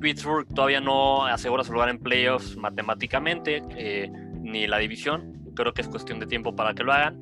Pittsburgh 0.00 0.46
todavía 0.54 0.80
no 0.80 1.26
asegura 1.26 1.64
su 1.64 1.72
lugar 1.72 1.88
en 1.88 1.98
playoffs 1.98 2.56
matemáticamente, 2.56 3.62
eh, 3.76 4.10
ni 4.40 4.66
la 4.66 4.78
división. 4.78 5.52
Creo 5.54 5.72
que 5.72 5.82
es 5.82 5.88
cuestión 5.88 6.20
de 6.20 6.26
tiempo 6.26 6.54
para 6.54 6.74
que 6.74 6.84
lo 6.84 6.92
hagan. 6.92 7.20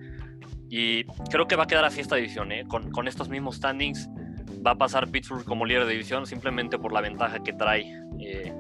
Y 0.70 1.04
creo 1.30 1.46
que 1.46 1.56
va 1.56 1.64
a 1.64 1.66
quedar 1.66 1.84
así 1.84 2.00
esta 2.00 2.16
división, 2.16 2.50
¿eh? 2.50 2.64
con, 2.66 2.90
con, 2.90 3.06
estos 3.06 3.28
mismos 3.28 3.56
standings. 3.56 4.08
Va 4.66 4.72
a 4.72 4.74
pasar 4.76 5.08
Pittsburgh 5.08 5.44
como 5.44 5.64
líder 5.64 5.84
de 5.86 5.92
división 5.92 6.26
simplemente 6.26 6.78
por 6.78 6.92
la 6.92 7.00
ventaja 7.00 7.42
que 7.42 7.52
trae 7.52 7.84
eh, 8.18 8.52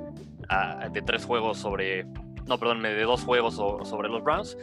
de 0.92 1.02
tres 1.02 1.24
juegos 1.24 1.58
sobre. 1.58 2.04
No, 2.46 2.58
perdón, 2.58 2.82
de 2.82 3.02
dos 3.02 3.22
juegos 3.24 3.54
sobre 3.54 4.08
los 4.08 4.22
Browns. 4.22 4.56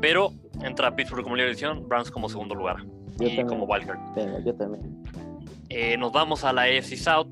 Pero 0.00 0.32
entra 0.62 0.96
Pittsburgh 0.96 1.22
como 1.22 1.36
líder 1.36 1.50
de 1.50 1.56
división, 1.56 1.88
Browns 1.88 2.10
como 2.10 2.28
segundo 2.28 2.54
lugar. 2.54 2.76
y 3.20 3.44
como 3.44 3.66
wildcard. 3.66 3.98
yo 4.44 4.54
también. 4.54 5.02
Eh, 5.68 5.96
nos 5.96 6.10
vamos 6.12 6.44
a 6.44 6.52
la 6.52 6.62
AFC 6.62 6.96
South. 6.96 7.28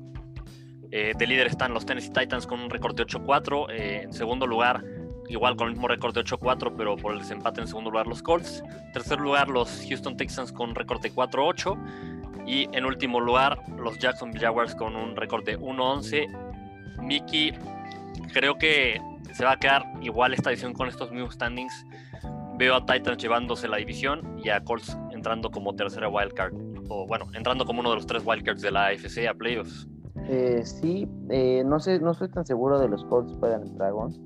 De 0.91 1.27
líder 1.27 1.47
están 1.47 1.73
los 1.73 1.85
Tennessee 1.85 2.11
Titans 2.11 2.47
con 2.47 2.59
un 2.59 2.69
récord 2.69 2.95
de 2.95 3.05
8-4. 3.05 3.67
en 3.69 4.13
segundo 4.13 4.47
lugar, 4.47 4.83
igual 5.27 5.55
con 5.55 5.67
el 5.67 5.73
mismo 5.73 5.87
récord 5.87 6.13
de 6.13 6.23
8-4, 6.23 6.73
pero 6.75 6.97
por 6.97 7.13
el 7.13 7.19
desempate 7.19 7.61
en 7.61 7.67
segundo 7.67 7.91
lugar 7.91 8.07
los 8.07 8.21
Colts. 8.23 8.63
En 8.87 8.91
tercer 8.91 9.19
lugar 9.19 9.47
los 9.49 9.85
Houston 9.87 10.17
Texans 10.17 10.51
con 10.51 10.69
un 10.69 10.75
récord 10.75 11.01
de 11.01 11.13
4-8. 11.13 11.77
Y 12.47 12.67
en 12.75 12.85
último 12.85 13.19
lugar 13.19 13.61
los 13.77 13.99
Jacksonville 13.99 14.43
Jaguars 14.43 14.73
con 14.73 14.95
un 14.95 15.15
récord 15.15 15.45
de 15.45 15.59
1-11. 15.59 16.27
Mickey, 17.03 17.53
creo 18.33 18.57
que 18.57 18.99
se 19.33 19.45
va 19.45 19.51
a 19.51 19.57
quedar 19.57 19.85
igual 20.01 20.33
esta 20.33 20.49
edición 20.49 20.73
con 20.73 20.87
estos 20.87 21.11
mismos 21.11 21.35
standings. 21.35 21.85
Veo 22.57 22.75
a 22.75 22.85
Titans 22.85 23.21
llevándose 23.21 23.67
la 23.67 23.77
división 23.77 24.39
y 24.43 24.49
a 24.49 24.63
Colts 24.63 24.97
entrando 25.11 25.51
como 25.51 25.75
tercera 25.75 26.09
wildcard. 26.09 26.53
O 26.89 27.05
bueno, 27.05 27.27
entrando 27.35 27.65
como 27.65 27.81
uno 27.81 27.91
de 27.91 27.97
los 27.97 28.07
tres 28.07 28.23
wildcards 28.25 28.61
de 28.61 28.71
la 28.71 28.87
AFC 28.87 29.27
a 29.29 29.33
playoffs. 29.35 29.87
Eh, 30.31 30.61
sí, 30.63 31.09
eh, 31.29 31.63
no 31.65 31.79
sé, 31.79 31.99
no 31.99 32.11
estoy 32.11 32.29
tan 32.29 32.45
seguro 32.45 32.79
de 32.79 32.87
los 32.87 33.03
Colts 33.05 33.33
puedan 33.39 33.75
Dragons 33.77 34.19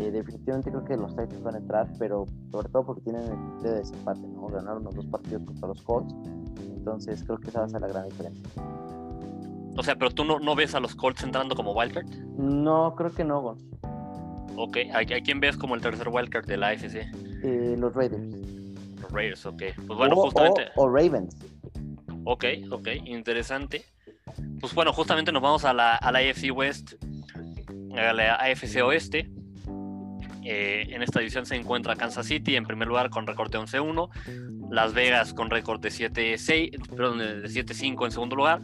eh, 0.00 0.10
definitivamente 0.10 0.70
creo 0.70 0.84
que 0.84 0.96
los 0.96 1.10
Titans 1.10 1.42
van 1.42 1.56
a 1.56 1.58
entrar, 1.58 1.86
pero 1.98 2.26
sobre 2.50 2.68
todo 2.70 2.86
porque 2.86 3.02
tienen 3.02 3.22
el 3.22 3.36
criterio 3.36 3.72
de 3.72 3.78
desempate, 3.80 4.20
¿no? 4.20 4.46
Ganaron 4.46 4.84
los 4.84 4.94
dos 4.94 5.06
partidos 5.06 5.44
contra 5.44 5.68
los 5.68 5.82
Colts, 5.82 6.14
entonces 6.74 7.22
creo 7.24 7.38
que 7.38 7.48
esa 7.48 7.60
va 7.60 7.66
a 7.66 7.68
ser 7.68 7.80
la 7.82 7.88
gran 7.88 8.08
diferencia. 8.08 8.48
O 9.76 9.82
sea, 9.82 9.96
pero 9.96 10.10
tú 10.10 10.24
no, 10.24 10.38
no 10.38 10.54
ves 10.54 10.74
a 10.74 10.80
los 10.80 10.94
Colts 10.94 11.22
entrando 11.22 11.54
como 11.54 11.72
wildcard? 11.72 12.06
No, 12.38 12.94
creo 12.96 13.10
que 13.10 13.24
no, 13.24 13.42
Gon. 13.42 13.58
Ok, 14.56 14.78
¿a, 14.94 15.04
quién 15.04 15.38
ves 15.38 15.56
como 15.58 15.74
el 15.74 15.82
tercer 15.82 16.08
wildcard 16.08 16.46
de 16.46 16.56
la 16.56 16.68
AFC? 16.68 16.96
Eh, 17.42 17.76
los 17.78 17.92
Raiders. 17.94 18.22
Los 19.02 19.10
Raiders, 19.12 19.44
ok. 19.44 19.62
Pues 19.86 19.98
bueno, 19.98 20.16
justamente. 20.16 20.68
O, 20.76 20.88
Ravens. 20.88 21.36
Ok, 22.24 22.44
ok, 22.70 22.88
interesante. 23.04 23.84
Pues 24.60 24.74
bueno, 24.74 24.92
justamente 24.92 25.32
nos 25.32 25.42
vamos 25.42 25.64
a 25.64 25.72
la, 25.72 25.96
AFC 25.96 26.54
West, 26.54 26.94
la 27.90 28.34
AFC 28.36 28.82
Oeste. 28.82 29.30
Eh, 30.42 30.88
en 30.90 31.02
esta 31.02 31.20
división 31.20 31.44
se 31.44 31.54
encuentra 31.54 31.96
Kansas 31.96 32.26
City 32.26 32.56
en 32.56 32.64
primer 32.64 32.88
lugar 32.88 33.10
con 33.10 33.26
récord 33.26 33.50
de 33.50 33.58
11-1, 33.58 34.08
Las 34.70 34.94
Vegas 34.94 35.34
con 35.34 35.50
récord 35.50 35.80
de 35.80 35.90
7-6, 35.90 36.88
perdón, 36.96 37.18
de 37.18 37.42
7-5 37.44 38.06
en 38.06 38.10
segundo 38.10 38.36
lugar, 38.36 38.62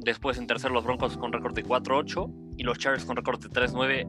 después 0.00 0.38
en 0.38 0.46
tercer 0.46 0.70
los 0.70 0.84
Broncos 0.84 1.16
con 1.16 1.32
récord 1.32 1.54
de 1.54 1.64
4-8 1.64 2.54
y 2.56 2.62
los 2.62 2.78
Chargers 2.78 3.04
con 3.04 3.16
récord 3.16 3.40
de 3.40 3.48
3-9. 3.48 4.06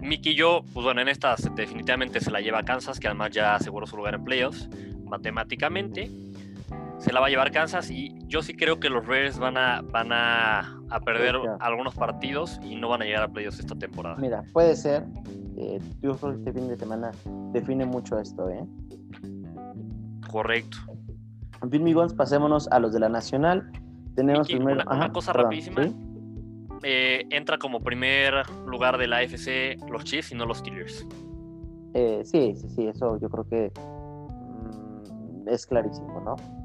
Mickey 0.00 0.32
y 0.32 0.34
yo, 0.34 0.64
pues 0.74 0.84
bueno, 0.84 1.00
en 1.00 1.08
esta 1.08 1.36
definitivamente 1.54 2.20
se 2.20 2.30
la 2.30 2.40
lleva 2.40 2.62
Kansas, 2.62 3.00
que 3.00 3.06
además 3.06 3.30
ya 3.30 3.54
aseguró 3.54 3.86
su 3.86 3.96
lugar 3.96 4.14
en 4.14 4.24
playoffs 4.24 4.68
matemáticamente. 5.04 6.10
Se 7.04 7.12
la 7.12 7.20
va 7.20 7.26
a 7.26 7.28
llevar 7.28 7.52
Kansas 7.52 7.90
y 7.90 8.16
yo 8.28 8.40
sí 8.40 8.56
creo 8.56 8.80
que 8.80 8.88
los 8.88 9.06
Raiders 9.06 9.38
van 9.38 9.58
a, 9.58 9.82
van 9.82 10.10
a, 10.10 10.60
a 10.88 11.00
perder 11.00 11.36
algunos 11.60 11.94
partidos 11.94 12.58
y 12.62 12.76
no 12.76 12.88
van 12.88 13.02
a 13.02 13.04
llegar 13.04 13.24
a 13.24 13.28
playoffs 13.28 13.58
esta 13.58 13.74
temporada. 13.74 14.16
Mira, 14.16 14.42
puede 14.54 14.74
ser, 14.74 15.04
eh, 15.58 15.78
yo 16.00 16.16
creo 16.16 16.32
que 16.32 16.38
este 16.38 16.52
fin 16.54 16.66
de 16.66 16.78
semana 16.78 17.10
define 17.52 17.84
mucho 17.84 18.18
esto, 18.18 18.48
¿eh? 18.48 18.64
Correcto. 20.30 20.78
En 21.62 21.70
fin, 21.70 21.82
amigos, 21.82 22.14
pasémonos 22.14 22.68
a 22.68 22.78
los 22.78 22.94
de 22.94 23.00
la 23.00 23.10
Nacional. 23.10 23.70
Tenemos 24.16 24.48
primero. 24.48 24.82
Una, 24.90 25.12
cosa 25.12 25.34
rapidísima. 25.34 25.82
Eh, 26.84 27.26
entra 27.28 27.58
como 27.58 27.80
primer 27.80 28.48
lugar 28.64 28.96
de 28.96 29.08
la 29.08 29.18
AFC 29.18 29.78
los 29.90 30.04
Chiefs 30.04 30.32
y 30.32 30.36
no 30.36 30.46
los 30.46 30.56
Steelers. 30.56 31.06
Eh, 31.92 32.22
sí, 32.24 32.54
sí, 32.56 32.66
sí, 32.70 32.86
eso 32.86 33.18
yo 33.20 33.28
creo 33.28 33.46
que 33.46 33.72
mm, 33.76 35.48
es 35.50 35.66
clarísimo, 35.66 36.18
¿no? 36.22 36.63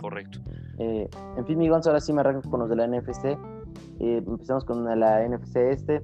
Correcto. 0.00 0.38
Eh, 0.78 1.08
en 1.36 1.46
fin, 1.46 1.56
amigos, 1.56 1.86
ahora 1.86 2.00
sí 2.00 2.12
me 2.12 2.20
arranco 2.20 2.48
con 2.50 2.60
los 2.60 2.68
de 2.68 2.76
la 2.76 2.86
NFC. 2.86 3.38
empezamos 4.00 4.64
con 4.64 4.84
la 4.84 5.28
NFC 5.28 5.56
este. 5.56 6.02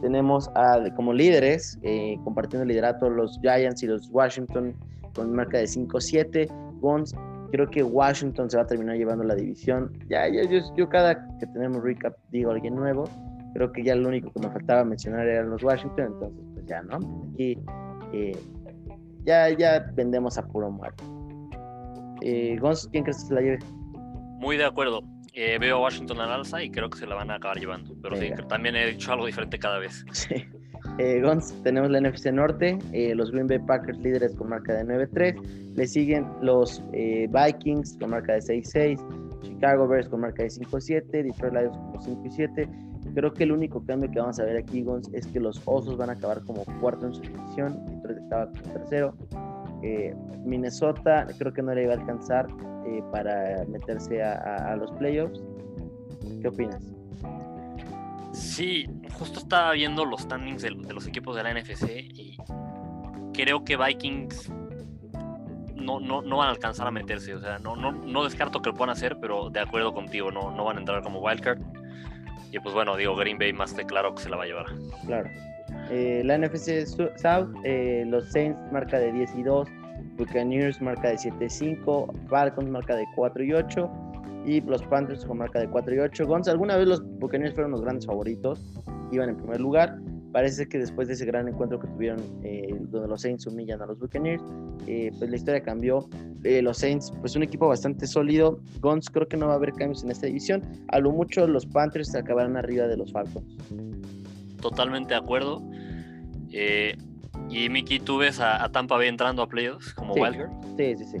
Tenemos 0.00 0.50
a, 0.56 0.82
como 0.96 1.12
líderes, 1.12 1.78
eh, 1.82 2.18
compartiendo 2.24 2.64
liderato, 2.66 3.08
los 3.08 3.38
Giants 3.40 3.82
y 3.84 3.86
los 3.86 4.08
Washington 4.10 4.74
con 5.14 5.32
marca 5.32 5.58
de 5.58 5.64
5-7. 5.64 6.48
creo 7.52 7.70
que 7.70 7.82
Washington 7.82 8.50
se 8.50 8.56
va 8.56 8.64
a 8.64 8.66
terminar 8.66 8.96
llevando 8.96 9.22
la 9.22 9.36
división. 9.36 9.92
Ya, 10.08 10.26
ya 10.28 10.42
yo, 10.74 10.88
cada 10.88 11.14
que 11.38 11.46
tenemos 11.46 11.82
recap 11.82 12.16
digo 12.30 12.50
alguien 12.50 12.74
nuevo. 12.74 13.04
Creo 13.54 13.70
que 13.70 13.84
ya 13.84 13.94
lo 13.94 14.08
único 14.08 14.32
que 14.32 14.40
me 14.40 14.50
faltaba 14.50 14.82
mencionar 14.82 15.28
eran 15.28 15.50
los 15.50 15.62
Washington, 15.62 16.06
entonces 16.06 16.44
pues 16.54 16.66
ya, 16.66 16.82
¿no? 16.82 16.96
Aquí 17.34 17.58
eh, 18.12 18.36
ya, 19.24 19.50
ya 19.50 19.90
vendemos 19.94 20.38
a 20.38 20.46
puro 20.48 20.70
muerto. 20.70 21.04
Eh, 22.22 22.58
¿quién 22.90 23.04
crees 23.04 23.18
que 23.18 23.28
se 23.28 23.34
la 23.34 23.40
lleve? 23.40 23.58
Muy 24.38 24.56
de 24.56 24.64
acuerdo. 24.64 25.02
Eh, 25.34 25.58
veo 25.58 25.76
a 25.76 25.80
Washington 25.82 26.20
al 26.20 26.30
alza 26.30 26.62
y 26.62 26.70
creo 26.70 26.90
que 26.90 26.98
se 26.98 27.06
la 27.06 27.14
van 27.14 27.30
a 27.30 27.36
acabar 27.36 27.58
llevando. 27.58 27.94
Pero 28.02 28.16
sí, 28.16 28.30
también 28.48 28.76
he 28.76 28.86
dicho 28.86 29.12
algo 29.12 29.26
diferente 29.26 29.58
cada 29.58 29.78
vez. 29.78 30.04
Sí. 30.12 30.44
Eh, 30.98 31.22
tenemos 31.62 31.90
la 31.90 32.00
NFC 32.00 32.26
Norte, 32.32 32.78
eh, 32.92 33.14
los 33.14 33.30
Green 33.30 33.46
Bay 33.46 33.58
Packers 33.60 33.98
líderes 33.98 34.34
con 34.34 34.48
marca 34.48 34.74
de 34.74 34.84
9-3, 34.84 35.74
le 35.74 35.86
siguen 35.86 36.26
los 36.42 36.82
eh, 36.92 37.28
Vikings 37.30 37.96
con 37.98 38.10
marca 38.10 38.34
de 38.34 38.40
6-6, 38.40 39.40
Chicago 39.42 39.88
Bears 39.88 40.08
con 40.08 40.20
marca 40.20 40.42
de 40.42 40.50
5-7, 40.50 41.04
Detroit 41.04 41.54
Lions 41.54 41.76
con 41.76 42.24
5-7, 42.24 42.68
Creo 43.14 43.32
que 43.34 43.44
el 43.44 43.52
único 43.52 43.84
cambio 43.84 44.10
que 44.10 44.20
vamos 44.20 44.38
a 44.38 44.44
ver 44.44 44.56
aquí, 44.56 44.82
Gons, 44.82 45.10
es 45.12 45.26
que 45.26 45.40
los 45.40 45.60
Osos 45.66 45.96
van 45.96 46.10
a 46.10 46.12
acabar 46.14 46.40
como 46.44 46.64
cuarto 46.80 47.06
en 47.06 47.14
su 47.14 47.20
división, 47.20 47.84
Detroit 47.86 48.18
estaba 48.18 48.46
como 48.46 48.72
tercero. 48.72 49.14
Eh, 49.82 50.14
Minnesota 50.44 51.26
creo 51.38 51.52
que 51.52 51.62
no 51.62 51.74
le 51.74 51.84
iba 51.84 51.94
a 51.94 51.96
alcanzar 51.96 52.46
eh, 52.86 53.02
para 53.10 53.64
meterse 53.68 54.22
a, 54.22 54.76
los 54.76 54.90
playoffs. 54.92 55.42
¿Qué 56.40 56.48
opinas? 56.48 56.82
Sí, 58.32 58.86
justo 59.12 59.40
estaba 59.40 59.72
viendo 59.72 60.04
los 60.04 60.22
standings 60.22 60.62
de, 60.62 60.70
los 60.70 61.06
equipos 61.06 61.36
de 61.36 61.42
la 61.42 61.52
NFC 61.52 61.88
y 61.90 62.36
creo 63.34 63.64
que 63.64 63.76
Vikings 63.76 64.50
no, 65.74 66.00
no, 66.00 66.22
no, 66.22 66.36
van 66.36 66.48
a 66.48 66.50
alcanzar 66.50 66.86
a 66.86 66.90
meterse. 66.90 67.34
O 67.34 67.40
sea, 67.40 67.58
no, 67.58 67.76
no, 67.76 67.92
no 67.92 68.24
descarto 68.24 68.62
que 68.62 68.70
lo 68.70 68.76
puedan 68.76 68.90
hacer, 68.90 69.18
pero 69.20 69.50
de 69.50 69.60
acuerdo 69.60 69.92
contigo, 69.92 70.30
no, 70.30 70.50
no 70.50 70.64
van 70.64 70.76
a 70.76 70.80
entrar 70.80 71.02
como 71.02 71.20
wildcard. 71.20 71.60
Y 72.52 72.58
pues 72.60 72.74
bueno, 72.74 72.96
digo, 72.96 73.16
Green 73.16 73.38
Bay 73.38 73.52
más 73.52 73.72
que 73.72 73.84
claro 73.84 74.14
que 74.14 74.22
se 74.22 74.28
la 74.28 74.36
va 74.36 74.44
a 74.44 74.46
llevar. 74.46 74.66
Claro. 75.06 75.28
Eh, 75.90 76.22
la 76.24 76.38
NFC 76.38 76.86
South, 76.86 77.54
eh, 77.64 78.04
los 78.06 78.30
Saints 78.30 78.60
marca 78.72 78.98
de 78.98 79.12
10 79.12 79.34
y 79.36 79.42
2, 79.42 79.68
Buccaneers 80.16 80.80
marca 80.80 81.10
de 81.10 81.18
7 81.18 81.44
y 81.44 81.50
5, 81.50 82.14
Falcons 82.28 82.70
marca 82.70 82.96
de 82.96 83.04
4 83.14 83.44
y 83.44 83.52
8 83.52 83.90
y 84.46 84.60
los 84.62 84.82
Panthers 84.84 85.24
con 85.24 85.38
marca 85.38 85.60
de 85.60 85.68
4 85.68 85.94
y 85.94 85.98
8. 85.98 86.26
Gonz, 86.26 86.48
alguna 86.48 86.76
vez 86.76 86.88
los 86.88 87.02
Buccaneers 87.18 87.54
fueron 87.54 87.72
los 87.72 87.82
grandes 87.82 88.06
favoritos, 88.06 88.64
iban 89.10 89.28
en 89.28 89.36
primer 89.36 89.60
lugar. 89.60 89.98
Parece 90.32 90.66
que 90.66 90.78
después 90.78 91.08
de 91.08 91.14
ese 91.14 91.26
gran 91.26 91.46
encuentro 91.46 91.78
que 91.78 91.86
tuvieron, 91.88 92.20
eh, 92.42 92.74
donde 92.88 93.06
los 93.06 93.20
Saints 93.20 93.46
humillan 93.46 93.82
a 93.82 93.86
los 93.86 93.98
Buccaneers, 93.98 94.42
pues 94.86 95.30
la 95.30 95.36
historia 95.36 95.62
cambió. 95.62 96.08
los 96.42 96.78
Saints, 96.78 97.12
pues 97.20 97.36
un 97.36 97.42
equipo 97.42 97.68
bastante 97.68 98.06
sólido. 98.06 98.58
Gonz, 98.80 99.10
creo 99.10 99.28
que 99.28 99.36
no 99.36 99.48
va 99.48 99.52
a 99.52 99.56
haber 99.56 99.72
cambios 99.72 100.02
en 100.04 100.10
esta 100.10 100.26
división. 100.26 100.62
A 100.88 101.00
lo 101.00 101.12
mucho, 101.12 101.46
los 101.46 101.66
Panthers 101.66 102.14
acabarán 102.14 102.56
arriba 102.56 102.86
de 102.86 102.96
los 102.96 103.12
Falcons. 103.12 103.58
Totalmente 104.62 105.12
de 105.12 105.20
acuerdo. 105.20 105.62
Eh, 106.50 106.96
y 107.50 107.68
Miki, 107.68 108.00
¿tú 108.00 108.16
ves 108.18 108.40
a, 108.40 108.66
Tampa 108.70 108.96
Bay 108.96 109.08
entrando 109.08 109.42
a 109.42 109.48
playoffs 109.48 109.92
como 109.92 110.14
wildcard? 110.14 110.50
Sí, 110.78 110.96
sí, 110.96 111.04
sí. 111.04 111.18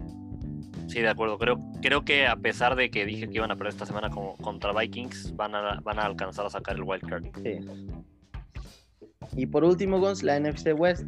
Sí, 0.86 1.00
de 1.00 1.08
acuerdo. 1.08 1.38
Creo, 1.38 1.58
creo 1.80 2.04
que 2.04 2.26
a 2.26 2.36
pesar 2.36 2.76
de 2.76 2.90
que 2.90 3.04
dije 3.04 3.28
que 3.28 3.36
iban 3.36 3.50
a 3.50 3.56
perder 3.56 3.72
esta 3.72 3.86
semana 3.86 4.08
como, 4.10 4.36
contra 4.36 4.72
Vikings, 4.72 5.34
van 5.36 5.54
a, 5.54 5.80
van 5.80 5.98
a 5.98 6.02
alcanzar 6.02 6.46
a 6.46 6.50
sacar 6.50 6.76
el 6.76 6.82
wildcard. 6.82 7.24
Sí. 7.42 7.58
Y 9.36 9.46
por 9.46 9.64
último, 9.64 9.98
Gons, 10.00 10.22
la 10.22 10.38
NFC 10.38 10.74
West, 10.76 11.06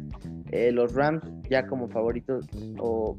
eh, 0.51 0.71
los 0.71 0.93
Rams 0.93 1.23
ya 1.49 1.67
como 1.67 1.87
favoritos 1.87 2.47
o 2.79 3.17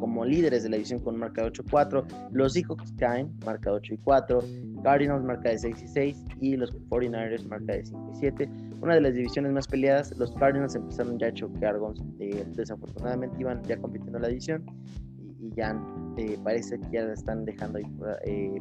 como 0.00 0.24
líderes 0.24 0.64
de 0.64 0.70
la 0.70 0.76
división 0.76 1.00
con 1.00 1.16
marca 1.16 1.44
8-4, 1.46 2.04
los 2.32 2.54
Seahawks 2.54 2.92
caen, 2.98 3.32
marca 3.44 3.72
8 3.72 3.94
y 3.94 3.98
4, 3.98 4.42
Cardinals 4.82 5.24
marca 5.24 5.50
de 5.50 5.58
6 5.58 5.82
y 5.82 5.88
6 5.88 6.24
y 6.40 6.56
los 6.56 6.74
49ers 6.88 7.46
marca 7.46 7.74
de 7.74 7.84
5 7.84 8.10
y 8.12 8.16
7. 8.16 8.50
Una 8.80 8.94
de 8.94 9.00
las 9.00 9.14
divisiones 9.14 9.52
más 9.52 9.66
peleadas, 9.68 10.16
los 10.18 10.32
Cardinals 10.32 10.74
empezaron 10.74 11.18
ya 11.18 11.28
a 11.28 11.34
chocar, 11.34 11.76
eh, 12.18 12.44
desafortunadamente 12.56 13.36
iban 13.38 13.62
ya 13.62 13.76
compitiendo 13.76 14.18
la 14.18 14.28
división 14.28 14.64
y, 15.40 15.50
ya 15.54 15.80
eh, 16.16 16.36
parece 16.42 16.80
que 16.80 16.86
ya 16.92 17.02
la 17.02 17.14
están 17.14 17.44
dejando 17.44 17.78
eh, 18.24 18.60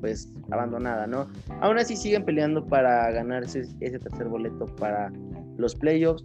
pues 0.00 0.32
abandonada, 0.50 1.06
¿no? 1.06 1.26
Aún 1.60 1.78
así 1.78 1.96
siguen 1.96 2.24
peleando 2.24 2.66
para 2.66 3.10
ganarse 3.12 3.60
ese 3.80 3.98
tercer 3.98 4.28
boleto 4.28 4.66
para 4.76 5.12
los 5.56 5.74
playoffs. 5.74 6.24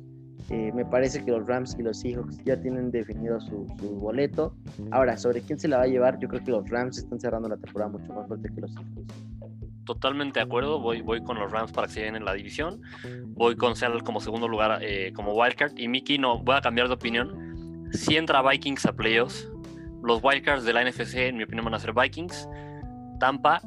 Eh, 0.49 0.71
me 0.73 0.85
parece 0.85 1.23
que 1.25 1.31
los 1.31 1.47
Rams 1.47 1.75
y 1.79 1.83
los 1.83 1.99
Seahawks 1.99 2.43
ya 2.43 2.59
tienen 2.61 2.91
definido 2.91 3.39
su, 3.41 3.65
boleto. 3.99 4.55
Ahora, 4.91 5.17
sobre 5.17 5.41
quién 5.41 5.59
se 5.59 5.67
la 5.67 5.77
va 5.77 5.83
a 5.83 5.87
llevar, 5.87 6.19
yo 6.19 6.27
creo 6.27 6.43
que 6.43 6.51
los 6.51 6.69
Rams 6.69 6.99
están 6.99 7.19
cerrando 7.19 7.49
la 7.49 7.57
temporada 7.57 7.91
mucho 7.91 8.13
más 8.13 8.27
fuerte 8.27 8.49
que 8.53 8.61
los 8.61 8.71
Seahawks. 8.71 9.13
Totalmente 9.85 10.39
de 10.39 10.45
acuerdo, 10.45 10.79
voy, 10.79 11.01
voy 11.01 11.23
con 11.23 11.37
los 11.39 11.51
Rams 11.51 11.71
para 11.71 11.87
que 11.87 11.93
se 11.93 11.99
lleven 12.01 12.15
en 12.15 12.25
la 12.25 12.33
división. 12.33 12.81
Voy 13.29 13.55
con 13.55 13.75
Seattle 13.75 14.01
como 14.01 14.19
segundo 14.19 14.47
lugar, 14.47 14.79
eh, 14.81 15.11
como 15.13 15.33
wildcard. 15.33 15.77
Y 15.77 15.87
Mickey, 15.87 16.17
no, 16.17 16.39
voy 16.39 16.55
a 16.55 16.61
cambiar 16.61 16.87
de 16.87 16.95
opinión. 16.95 17.89
Si 17.91 18.15
entra 18.17 18.41
Vikings 18.47 18.85
a 18.85 18.93
playoffs, 18.93 19.47
los 20.03 20.23
wildcards 20.23 20.63
de 20.63 20.73
la 20.73 20.83
NFC, 20.83 21.15
en 21.15 21.37
mi 21.37 21.43
opinión, 21.43 21.65
van 21.65 21.75
a 21.75 21.79
ser 21.79 21.93
Vikings, 21.93 22.47
Tampa 23.19 23.61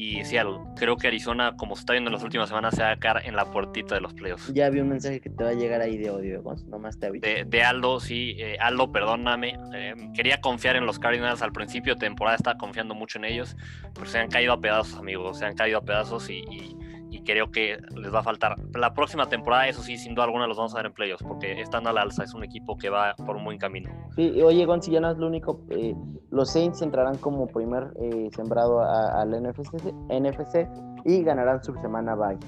y 0.00 0.24
Seattle. 0.24 0.58
Creo 0.76 0.96
que 0.96 1.08
Arizona, 1.08 1.54
como 1.56 1.76
se 1.76 1.80
está 1.80 1.92
viendo 1.92 2.08
en 2.08 2.14
las 2.14 2.22
últimas 2.22 2.48
semanas, 2.48 2.74
se 2.74 2.82
va 2.82 2.92
a 2.92 2.96
quedar 2.96 3.22
en 3.26 3.36
la 3.36 3.44
puertita 3.44 3.94
de 3.94 4.00
los 4.00 4.14
playoffs. 4.14 4.52
Ya 4.54 4.70
vi 4.70 4.80
un 4.80 4.88
mensaje 4.88 5.20
que 5.20 5.28
te 5.30 5.44
va 5.44 5.50
a 5.50 5.54
llegar 5.54 5.80
ahí 5.80 5.98
de 5.98 6.10
odio, 6.10 6.42
nomás 6.68 6.98
te 6.98 7.06
aviso. 7.06 7.26
De, 7.46 7.62
Aldo, 7.62 8.00
sí. 8.00 8.36
Eh, 8.38 8.56
Aldo, 8.60 8.90
perdóname. 8.90 9.58
Eh, 9.74 9.94
quería 10.14 10.40
confiar 10.40 10.76
en 10.76 10.86
los 10.86 10.98
Cardinals 10.98 11.42
al 11.42 11.52
principio 11.52 11.94
de 11.94 12.00
temporada, 12.00 12.36
estaba 12.36 12.56
confiando 12.56 12.94
mucho 12.94 13.18
en 13.18 13.26
ellos, 13.26 13.56
pero 13.94 14.06
se 14.06 14.18
han 14.18 14.28
caído 14.28 14.52
a 14.52 14.60
pedazos, 14.60 14.98
amigos. 14.98 15.38
Se 15.38 15.44
han 15.44 15.54
caído 15.54 15.78
a 15.78 15.82
pedazos 15.82 16.28
y 16.30 16.40
y 16.50 16.76
creo 17.18 17.50
que 17.50 17.78
les 17.96 18.14
va 18.14 18.20
a 18.20 18.22
faltar. 18.22 18.56
La 18.74 18.94
próxima 18.94 19.28
temporada, 19.28 19.68
eso 19.68 19.82
sí, 19.82 19.96
sin 19.96 20.14
duda 20.14 20.24
alguna 20.24 20.46
los 20.46 20.56
vamos 20.56 20.74
a 20.74 20.78
ver 20.78 20.86
en 20.86 20.92
playoffs, 20.92 21.24
porque 21.24 21.60
están 21.60 21.86
al 21.86 21.98
alza, 21.98 22.24
es 22.24 22.34
un 22.34 22.44
equipo 22.44 22.76
que 22.76 22.88
va 22.88 23.14
por 23.14 23.36
un 23.36 23.44
buen 23.44 23.58
camino. 23.58 23.90
Sí, 24.16 24.40
oye, 24.42 24.64
Gonzi, 24.64 24.90
ya 24.90 25.00
no 25.00 25.10
es 25.10 25.18
lo 25.18 25.26
único, 25.26 25.60
eh, 25.70 25.94
los 26.30 26.50
Saints 26.50 26.82
entrarán 26.82 27.16
como 27.18 27.46
primer 27.46 27.92
eh, 28.00 28.30
sembrado 28.34 28.82
al 28.82 29.30
NFC, 29.30 29.92
NFC 30.08 30.68
y 31.04 31.22
ganarán 31.22 31.62
su 31.62 31.74
semana 31.80 32.14
bye. 32.14 32.38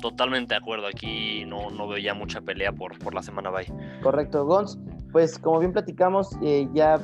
Totalmente 0.00 0.54
de 0.54 0.58
acuerdo, 0.58 0.86
aquí 0.86 1.44
no, 1.46 1.70
no 1.70 1.88
veo 1.88 1.98
ya 1.98 2.14
mucha 2.14 2.40
pelea 2.40 2.72
por, 2.72 2.98
por 2.98 3.14
la 3.14 3.22
semana 3.22 3.50
bye. 3.50 3.66
Correcto, 4.02 4.44
Gonz, 4.44 4.78
pues 5.12 5.38
como 5.38 5.58
bien 5.58 5.72
platicamos, 5.72 6.36
eh, 6.42 6.68
ya 6.74 6.98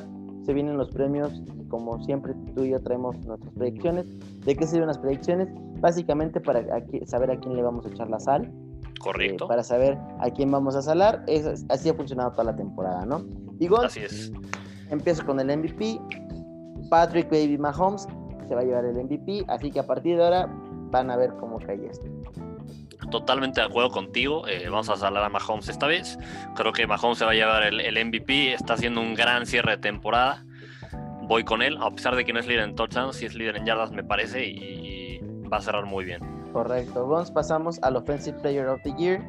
se 0.45 0.53
vienen 0.53 0.77
los 0.77 0.89
premios 0.89 1.41
como 1.69 2.03
siempre 2.03 2.33
tú 2.55 2.63
y 2.63 2.69
yo 2.69 2.81
traemos 2.81 3.15
nuestras 3.25 3.53
predicciones. 3.53 4.05
¿De 4.45 4.55
qué 4.55 4.67
sirven 4.67 4.87
las 4.87 4.97
predicciones? 4.97 5.47
Básicamente 5.79 6.39
para 6.39 6.63
saber 7.05 7.31
a 7.31 7.37
quién 7.37 7.55
le 7.55 7.63
vamos 7.63 7.85
a 7.85 7.89
echar 7.89 8.09
la 8.09 8.19
sal. 8.19 8.51
Correcto. 8.99 9.45
Eh, 9.45 9.47
para 9.47 9.63
saber 9.63 9.97
a 10.19 10.29
quién 10.29 10.51
vamos 10.51 10.75
a 10.75 10.81
salar. 10.81 11.23
Es, 11.27 11.65
así 11.69 11.89
ha 11.89 11.93
funcionado 11.93 12.31
toda 12.31 12.45
la 12.45 12.55
temporada, 12.55 13.05
¿no? 13.05 13.25
Y 13.59 13.67
así 13.75 14.01
es. 14.01 14.31
Empiezo 14.89 15.25
con 15.25 15.39
el 15.39 15.57
MVP. 15.57 15.99
Patrick 16.89 17.29
Baby 17.29 17.57
Mahomes 17.57 18.07
se 18.47 18.55
va 18.55 18.61
a 18.61 18.63
llevar 18.63 18.85
el 18.85 18.95
MVP. 18.95 19.45
Así 19.47 19.71
que 19.71 19.79
a 19.79 19.87
partir 19.87 20.17
de 20.17 20.23
ahora 20.23 20.49
van 20.91 21.09
a 21.09 21.17
ver 21.17 21.33
cómo 21.39 21.57
cae 21.59 21.85
esto 21.87 22.07
totalmente 23.13 23.61
de 23.61 23.67
acuerdo 23.67 23.91
contigo. 23.91 24.47
Eh, 24.47 24.67
vamos 24.69 24.89
a 24.89 24.97
salar 24.97 25.23
a 25.23 25.29
Mahomes 25.29 25.69
esta 25.69 25.85
vez. 25.85 26.17
Creo 26.55 26.73
que 26.73 26.87
Mahomes 26.87 27.19
se 27.19 27.25
va 27.25 27.31
a 27.31 27.35
llevar 27.35 27.63
el, 27.63 28.05
MVP. 28.05 28.53
Está 28.53 28.73
haciendo 28.73 29.01
un 29.01 29.13
gran 29.13 29.45
cierre 29.45 29.71
de 29.71 29.77
temporada 29.77 30.43
voy 31.25 31.45
con 31.45 31.61
él, 31.61 31.77
a 31.81 31.89
pesar 31.89 32.17
de 32.17 32.25
que 32.25 32.33
no 32.33 32.39
es 32.39 32.47
líder 32.47 32.63
en 32.63 32.75
touchdowns, 32.75 33.15
si 33.15 33.25
es 33.25 33.33
líder 33.33 33.55
en 33.55 33.65
yardas 33.65 33.91
me 33.91 34.03
parece 34.03 34.45
y, 34.45 35.21
va 35.51 35.57
a 35.57 35.61
cerrar 35.61 35.85
muy 35.85 36.03
bien. 36.03 36.19
Correcto, 36.51 37.07
vamos, 37.07 37.31
pasamos 37.31 37.81
al 37.81 37.95
Offensive 37.95 38.37
Player 38.41 38.67
of 38.67 38.81
the 38.83 38.93
Year. 38.97 39.21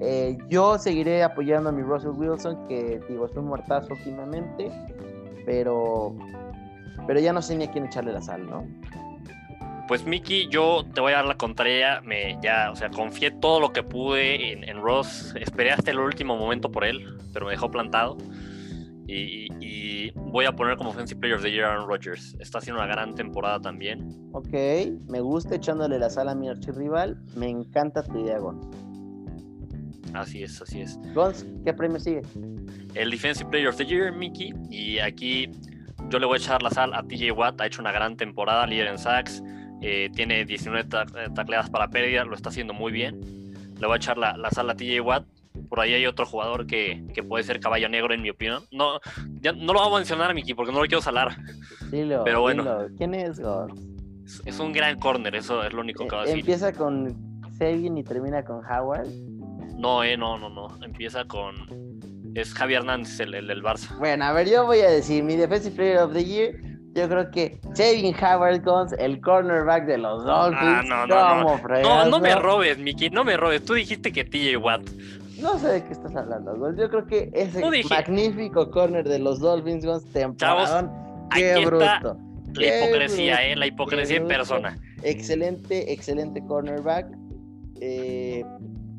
Eh, 0.00 0.38
yo 0.48 0.78
seguiré 0.78 1.22
apoyando 1.22 1.68
a 1.68 1.72
mi 1.72 1.82
Russell 1.82 2.12
Wilson, 2.12 2.66
que 2.66 2.98
digo, 3.10 3.26
es 3.26 3.36
un 3.36 3.44
muertazo 3.44 3.88
últimamente, 3.92 4.72
pero, 5.44 6.16
pero 7.06 7.20
ya 7.20 7.34
no 7.34 7.42
sé 7.42 7.56
ni 7.56 7.64
a 7.64 7.70
quién 7.70 7.84
echarle 7.84 8.12
la 8.12 8.22
sal, 8.22 8.48
¿no? 8.48 8.64
Pues 9.86 10.06
Mickey, 10.06 10.48
yo 10.48 10.84
te 10.94 11.00
voy 11.00 11.12
a 11.12 11.16
dar 11.16 11.26
la 11.26 11.36
contraria, 11.36 12.00
me 12.00 12.38
ya, 12.42 12.70
o 12.70 12.76
sea, 12.76 12.90
confié 12.90 13.30
todo 13.30 13.60
lo 13.60 13.72
que 13.72 13.82
pude 13.82 14.52
en, 14.52 14.66
en 14.66 14.80
Ross, 14.80 15.34
esperé 15.38 15.72
hasta 15.72 15.90
el 15.90 15.98
último 15.98 16.36
momento 16.36 16.70
por 16.70 16.84
él, 16.84 17.18
pero 17.32 17.46
me 17.46 17.52
dejó 17.52 17.70
plantado. 17.70 18.16
Y, 19.06 20.10
voy 20.14 20.46
a 20.46 20.52
poner 20.52 20.76
como 20.76 20.90
Offensive 20.90 21.20
Player 21.20 21.36
of 21.36 21.42
the 21.42 21.50
Year 21.50 21.64
Aaron 21.64 21.88
Rodgers. 21.88 22.36
Está 22.40 22.58
haciendo 22.58 22.82
una 22.82 22.90
gran 22.90 23.14
temporada 23.14 23.60
también. 23.60 24.08
Ok, 24.32 24.52
me 25.08 25.20
gusta 25.20 25.56
echándole 25.56 25.98
la 25.98 26.10
sala 26.10 26.32
a 26.32 26.34
mi 26.34 26.48
archirrival. 26.48 27.20
Me 27.36 27.48
encanta 27.48 28.02
tu 28.02 28.20
idea, 28.20 28.38
Gonz. 28.38 28.66
Así 30.14 30.42
es, 30.42 30.60
así 30.62 30.80
es. 30.80 30.98
Gonz, 31.14 31.44
¿qué 31.64 31.74
premio 31.74 31.98
sigue? 31.98 32.22
El 32.94 33.10
Defensive 33.10 33.50
Player 33.50 33.68
of 33.68 33.76
the 33.76 33.84
Year, 33.84 34.12
Mickey. 34.12 34.54
Y 34.70 34.98
aquí 34.98 35.50
yo 36.08 36.18
le 36.18 36.26
voy 36.26 36.36
a 36.36 36.38
echar 36.38 36.62
la 36.62 36.70
sal 36.70 36.94
a 36.94 37.02
TJ 37.02 37.32
Watt. 37.32 37.60
Ha 37.60 37.66
hecho 37.66 37.80
una 37.80 37.92
gran 37.92 38.16
temporada, 38.16 38.66
líder 38.66 38.88
en 38.88 38.98
sacks. 38.98 39.42
Eh, 39.82 40.10
tiene 40.14 40.44
19 40.44 40.88
tacleadas 41.34 41.70
para 41.70 41.88
pérdida, 41.88 42.24
lo 42.24 42.34
está 42.34 42.48
haciendo 42.48 42.72
muy 42.72 42.92
bien. 42.92 43.20
Le 43.78 43.86
voy 43.86 43.94
a 43.94 43.96
echar 43.96 44.16
la, 44.16 44.36
la 44.36 44.50
sal 44.50 44.70
a 44.70 44.74
TJ 44.74 45.00
Watt 45.00 45.24
por 45.68 45.80
ahí 45.80 45.94
hay 45.94 46.06
otro 46.06 46.26
jugador 46.26 46.66
que, 46.66 47.02
puede 47.28 47.44
ser 47.44 47.60
caballo 47.60 47.88
negro, 47.88 48.12
en 48.12 48.22
mi 48.22 48.30
opinión. 48.30 48.64
No, 48.70 49.00
ya 49.40 49.52
no 49.52 49.72
lo 49.72 49.80
voy 49.80 49.92
a 49.92 49.96
mencionar, 49.98 50.34
Miki, 50.34 50.54
porque 50.54 50.72
no 50.72 50.80
lo 50.80 50.86
quiero 50.86 51.00
salar. 51.00 51.36
Dilo, 51.90 52.24
pero 52.24 52.40
bueno. 52.40 52.86
¿Quién 52.96 53.14
es, 53.14 53.40
Es, 54.44 54.58
un 54.58 54.72
gran 54.72 54.98
corner, 54.98 55.34
eso 55.34 55.62
es 55.62 55.72
lo 55.72 55.80
único 55.80 56.06
que 56.06 56.16
va 56.16 56.22
a 56.22 56.24
decir. 56.24 56.40
¿Empieza 56.40 56.72
con 56.72 57.40
Sabin 57.58 57.98
y 57.98 58.04
termina 58.04 58.44
con 58.44 58.64
Howard? 58.64 59.08
No, 59.76 60.02
eh, 60.02 60.16
no, 60.16 60.38
no, 60.38 60.48
no. 60.48 60.68
Empieza 60.82 61.24
con. 61.24 61.54
Es 62.34 62.52
Javier 62.52 62.80
Hernández, 62.80 63.20
el, 63.20 63.34
el 63.34 63.46
del 63.46 63.62
Barça. 63.62 63.96
Bueno, 63.98 64.24
a 64.24 64.32
ver, 64.32 64.48
yo 64.48 64.66
voy 64.66 64.80
a 64.80 64.90
decir 64.90 65.22
mi 65.22 65.36
Defensive 65.36 65.76
Player 65.76 65.98
of 65.98 66.12
the 66.12 66.24
Year 66.24 66.73
yo 66.94 67.08
creo 67.08 67.30
que 67.30 67.58
Saving 67.74 68.14
Howard 68.14 68.62
Guns, 68.62 68.92
el 68.98 69.20
cornerback 69.20 69.86
de 69.86 69.98
los 69.98 70.24
Dolphins. 70.24 70.62
Ah, 70.62 70.82
no, 70.86 71.06
no, 71.06 71.58
no. 71.58 71.80
No, 71.82 72.04
no 72.06 72.20
me 72.20 72.34
robes, 72.36 72.78
Mickey, 72.78 73.10
no 73.10 73.24
me 73.24 73.36
robes. 73.36 73.64
Tú 73.64 73.74
dijiste 73.74 74.12
que 74.12 74.24
TJ 74.24 74.56
Watt. 74.56 74.82
No 75.40 75.58
sé 75.58 75.68
de 75.68 75.84
qué 75.84 75.92
estás 75.92 76.14
hablando, 76.14 76.54
Guns. 76.56 76.78
Yo 76.78 76.88
creo 76.88 77.06
que 77.06 77.30
ese 77.34 77.60
magnífico 77.88 78.70
corner 78.70 79.06
de 79.06 79.18
los 79.18 79.40
Dolphins, 79.40 79.84
Guns, 79.84 80.04
temporadón. 80.12 80.90
Qué 81.34 81.64
bruto. 81.66 82.16
La 82.54 82.84
hipocresía, 82.84 83.44
¿eh? 83.44 83.56
La 83.56 83.66
hipocresía 83.66 84.18
en 84.18 84.28
persona. 84.28 84.78
excelente, 85.02 85.92
excelente 85.92 86.40
cornerback. 86.46 87.06
Eh, 87.80 88.44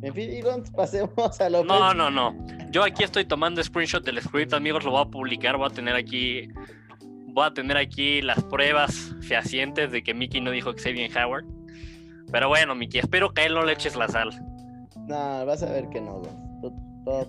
en 0.01 0.13
fin, 0.13 0.43
pasemos 0.75 1.39
a 1.39 1.49
lo 1.49 1.63
No, 1.63 1.93
no, 1.93 2.11
no. 2.11 2.35
Yo 2.71 2.83
aquí 2.83 3.05
estoy 3.05 3.23
tomando 3.23 3.63
screenshot 3.63 4.03
del 4.03 4.21
script, 4.21 4.53
amigos, 4.53 4.83
lo 4.83 4.91
voy 4.91 5.01
a 5.01 5.05
publicar, 5.05 5.55
voy 5.55 5.67
a 5.67 5.73
tener 5.73 5.95
aquí 5.95 6.49
voy 7.35 7.45
a 7.45 7.53
tener 7.53 7.75
aquí 7.75 8.21
las 8.21 8.41
pruebas 8.45 9.13
fehacientes 9.19 9.91
de 9.91 10.01
que 10.01 10.13
Mickey 10.13 10.39
no 10.39 10.51
dijo 10.51 10.71
Xavier 10.73 11.11
Howard. 11.17 11.45
Pero 12.31 12.47
bueno, 12.47 12.73
Mickey, 12.75 13.01
espero 13.01 13.33
que 13.33 13.41
a 13.41 13.45
él 13.45 13.53
no 13.53 13.63
le 13.63 13.73
eches 13.73 13.95
la 13.97 14.07
sal. 14.07 14.29
No, 15.07 15.45
vas 15.45 15.61
a 15.61 15.71
ver 15.71 15.89
que 15.89 15.99
no, 15.99 16.21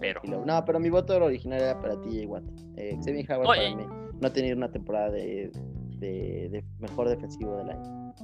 pero. 0.00 0.22
No, 0.24 0.64
pero 0.64 0.78
mi 0.78 0.90
voto 0.90 1.16
original 1.16 1.60
era 1.60 1.80
para 1.80 2.00
ti, 2.00 2.20
igual. 2.20 2.44
Eh, 2.76 2.96
Xavier 3.04 3.30
Howard 3.32 3.46
para 3.46 3.76
mí 3.76 3.86
no 4.20 4.28
ha 4.28 4.32
tenido 4.32 4.56
una 4.56 4.70
temporada 4.70 5.10
de, 5.10 5.50
mejor 6.78 7.08
defensivo 7.08 7.56
del 7.56 7.70
año. 7.70 8.14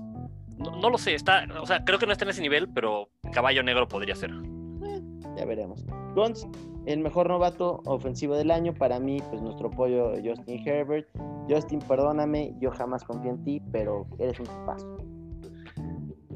No, 0.59 0.89
lo 0.89 0.99
sé, 0.99 1.15
está, 1.15 1.45
o 1.61 1.67
sea, 1.67 1.85
creo 1.85 1.99
que 1.99 2.07
no 2.07 2.13
está 2.13 2.25
en 2.25 2.31
ese 2.31 2.43
nivel, 2.43 2.69
pero 2.69 3.11
caballo 3.33 3.65
negro 3.65 3.89
podría 3.89 4.15
ser. 4.15 4.31
Eh, 4.31 5.03
ya 5.37 5.45
veremos. 5.45 5.85
Gons, 6.15 6.47
el 6.87 7.01
mejor 7.01 7.29
novato 7.29 7.83
ofensivo 7.87 8.37
del 8.37 8.51
año, 8.51 8.75
para 8.75 8.99
mí, 8.99 9.23
pues 9.31 9.41
nuestro 9.41 9.71
pollo 9.71 10.13
Justin 10.25 10.67
Herbert. 10.67 11.09
Justin, 11.49 11.81
perdóname, 11.81 12.55
yo 12.61 12.71
jamás 12.71 13.05
confío 13.05 13.31
en 13.31 13.45
ti, 13.45 13.63
pero 13.71 14.07
eres 14.19 14.39
un 14.41 14.47
paso. 14.67 14.99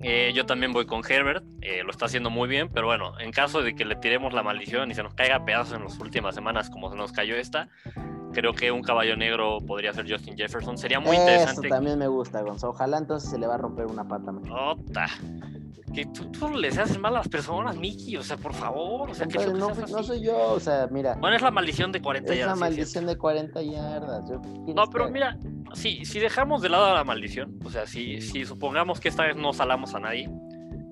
Eh, 0.03 0.33
yo 0.35 0.45
también 0.47 0.73
voy 0.73 0.87
con 0.87 1.03
Herbert, 1.09 1.45
eh, 1.63 1.83
lo 1.83 1.91
está 1.91 2.05
haciendo 2.07 2.31
muy 2.31 2.49
bien, 2.49 2.69
pero 2.73 2.87
bueno, 2.87 3.19
en 3.19 3.33
caso 3.33 3.63
de 3.63 3.75
que 3.75 3.85
le 3.85 3.97
tiremos 3.97 4.35
la 4.35 4.43
maldición 4.43 4.91
y 4.91 4.95
se 4.95 5.03
nos 5.03 5.15
caiga 5.15 5.45
pedazos 5.45 5.77
en 5.77 5.85
las 5.85 5.99
últimas 5.99 6.35
semanas 6.35 6.71
como 6.71 6.91
se 6.91 6.97
nos 6.97 7.13
cayó 7.13 7.35
esta, 7.35 7.71
creo 8.33 8.53
que 8.53 8.71
un 8.71 8.83
caballo 8.83 9.17
negro 9.17 9.59
podría 9.67 9.93
ser 9.95 10.09
Justin 10.09 10.37
Jefferson. 10.37 10.77
Sería 10.77 11.01
muy 11.01 11.17
interesante. 11.17 11.67
Eso 11.67 11.75
también 11.75 11.99
me 11.99 12.09
gusta, 12.09 12.43
Gonzalo. 12.43 12.73
Ojalá 12.73 12.99
entonces 12.99 13.31
se 13.31 13.39
le 13.39 13.47
va 13.47 13.55
a 13.55 13.59
romper 13.59 13.87
una 13.87 14.07
pata. 14.07 14.31
Ota. 14.51 15.07
Que 15.95 16.05
tú, 16.07 16.31
tú, 16.31 16.49
les 16.51 16.77
haces 16.79 16.99
mal 16.99 17.15
a 17.15 17.19
las 17.19 17.29
personas, 17.29 17.77
Mickey. 17.77 18.17
O 18.17 18.23
sea, 18.23 18.37
por 18.37 18.53
favor. 18.53 19.11
O 19.11 19.15
sea, 19.15 19.27
que 19.27 19.39
no, 19.47 19.73
no, 19.75 20.03
soy 20.03 20.21
yo. 20.21 20.53
O 20.53 20.61
sea, 20.61 20.89
mira. 20.91 21.15
Bueno, 21.15 21.37
es 21.37 21.43
la 21.43 21.51
maldición 21.51 21.93
de 21.93 22.03
40 22.03 22.35
yardas. 22.35 22.55
Es 22.55 22.61
la 22.61 22.67
maldición 22.67 23.07
de 23.07 23.17
40 23.17 23.63
yardas. 23.63 24.31
no, 24.31 24.87
pero 24.91 25.11
mira, 25.11 25.39
si, 25.75 26.05
si 26.05 26.19
dejamos 26.19 26.63
de 26.63 26.69
lado 26.69 26.93
la 26.95 27.05
maldición, 27.05 27.59
o 27.65 27.71
sea, 27.71 27.87
si, 27.87 28.21
si 28.21 28.45
supongamos 28.45 29.01
que 29.01 29.09
esta 29.09 29.25
vez 29.25 29.37
no 29.37 29.53
salamos 29.53 29.95
a 29.95 30.01
nadie, 30.01 30.31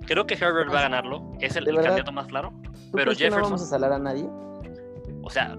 creo 0.06 0.26
que 0.26 0.34
Herbert 0.34 0.72
va 0.72 0.78
a 0.78 0.82
ganarlo. 0.82 1.32
Es 1.40 1.56
el, 1.56 1.64
candidato 1.64 2.12
más 2.12 2.26
claro. 2.26 2.52
Pero 2.92 3.12
Jefferson. 3.12 3.40
no 3.40 3.44
vamos 3.46 3.62
a 3.62 3.66
salar 3.66 3.92
a 3.92 3.98
nadie? 3.98 4.28
O 5.22 5.30
sea, 5.30 5.58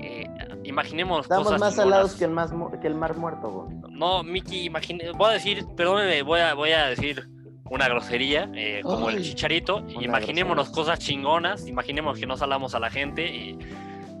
eh, 0.00 0.26
imaginemos 0.64 1.22
Estamos 1.22 1.58
más 1.58 1.74
salados 1.74 2.14
que 2.14 2.24
el, 2.24 2.30
más, 2.30 2.52
que 2.80 2.86
el 2.86 2.94
mar 2.94 3.16
muerto, 3.16 3.68
No, 3.90 4.22
Miki, 4.22 4.64
imagine, 4.64 5.12
voy 5.12 5.30
a 5.30 5.32
decir, 5.34 5.66
perdóneme, 5.76 6.22
voy 6.22 6.40
a, 6.40 6.54
voy 6.54 6.72
a 6.72 6.86
decir 6.86 7.28
una 7.74 7.88
grosería, 7.88 8.48
eh, 8.54 8.80
como 8.82 9.10
el 9.10 9.22
chicharito. 9.22 9.84
Imaginémonos 10.00 10.70
cosas 10.70 10.98
chingonas, 10.98 11.66
imaginemos 11.66 12.18
que 12.18 12.26
no 12.26 12.36
salamos 12.36 12.74
a 12.74 12.80
la 12.80 12.90
gente 12.90 13.26
y, 13.26 13.58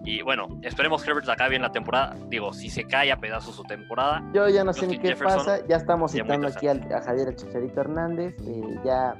y 0.04 0.22
bueno, 0.22 0.58
esperemos 0.62 1.02
que 1.02 1.10
Herbert 1.10 1.28
acabe 1.28 1.50
bien 1.50 1.62
la 1.62 1.72
temporada. 1.72 2.16
Digo, 2.28 2.52
si 2.52 2.68
se 2.68 2.84
cae 2.84 3.12
a 3.12 3.16
pedazos 3.18 3.54
su 3.54 3.62
temporada. 3.62 4.22
Yo 4.34 4.48
ya 4.48 4.64
no 4.64 4.72
sé 4.72 4.86
ni 4.86 4.98
qué 4.98 5.16
pasa, 5.16 5.66
ya 5.66 5.76
estamos 5.76 6.12
citando 6.12 6.48
aquí 6.48 6.66
a 6.68 7.00
Javier 7.02 7.34
Chicharito 7.36 7.80
Hernández, 7.80 8.34
eh, 8.46 8.80
ya, 8.84 9.14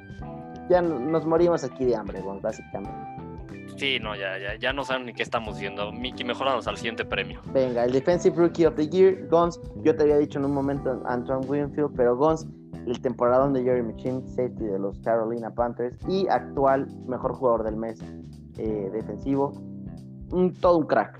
ya 0.69 0.81
nos 0.81 1.25
morimos 1.25 1.63
aquí 1.63 1.85
de 1.85 1.95
hambre, 1.95 2.21
básicamente. 2.41 3.15
Sí, 3.77 3.99
no, 3.99 4.15
ya, 4.15 4.37
ya, 4.37 4.55
ya 4.57 4.71
no 4.71 4.85
saben 4.85 5.05
ni 5.05 5.13
qué 5.13 5.23
estamos 5.23 5.55
diciendo. 5.55 5.91
Miki, 5.91 6.23
mejoramos 6.23 6.65
al 6.65 6.77
siguiente 6.77 7.03
premio. 7.03 7.41
Venga, 7.51 7.83
el 7.83 7.91
Defensive 7.91 8.35
Rookie 8.37 8.65
of 8.65 8.75
the 8.75 8.87
Year, 8.87 9.27
Gons. 9.27 9.59
Yo 9.83 9.93
te 9.95 10.03
había 10.03 10.17
dicho 10.17 10.39
en 10.39 10.45
un 10.45 10.53
momento 10.53 11.03
Antoine 11.05 11.45
Winfield, 11.45 11.91
pero 11.97 12.15
Gons, 12.15 12.47
el 12.85 12.99
temporadón 13.01 13.53
de 13.53 13.63
Jeremy 13.63 13.95
Chin, 13.95 14.27
safety 14.27 14.65
de 14.65 14.79
los 14.79 14.99
Carolina 14.99 15.53
Panthers 15.53 15.97
y 16.07 16.27
actual 16.29 16.87
mejor 17.07 17.33
jugador 17.33 17.63
del 17.63 17.75
mes 17.75 17.99
eh, 18.57 18.89
defensivo. 18.91 19.51
Un, 20.31 20.53
todo 20.53 20.77
un 20.77 20.87
crack. 20.87 21.19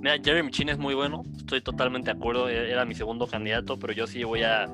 Mira, 0.00 0.16
Jeremy 0.22 0.50
Chin 0.50 0.68
es 0.70 0.78
muy 0.78 0.94
bueno, 0.94 1.22
estoy 1.36 1.60
totalmente 1.60 2.10
de 2.10 2.16
acuerdo, 2.16 2.48
e-, 2.48 2.70
era 2.70 2.84
mi 2.84 2.94
segundo 2.94 3.26
candidato, 3.26 3.78
pero 3.78 3.92
yo 3.92 4.06
sí 4.06 4.24
voy 4.24 4.42
a 4.42 4.66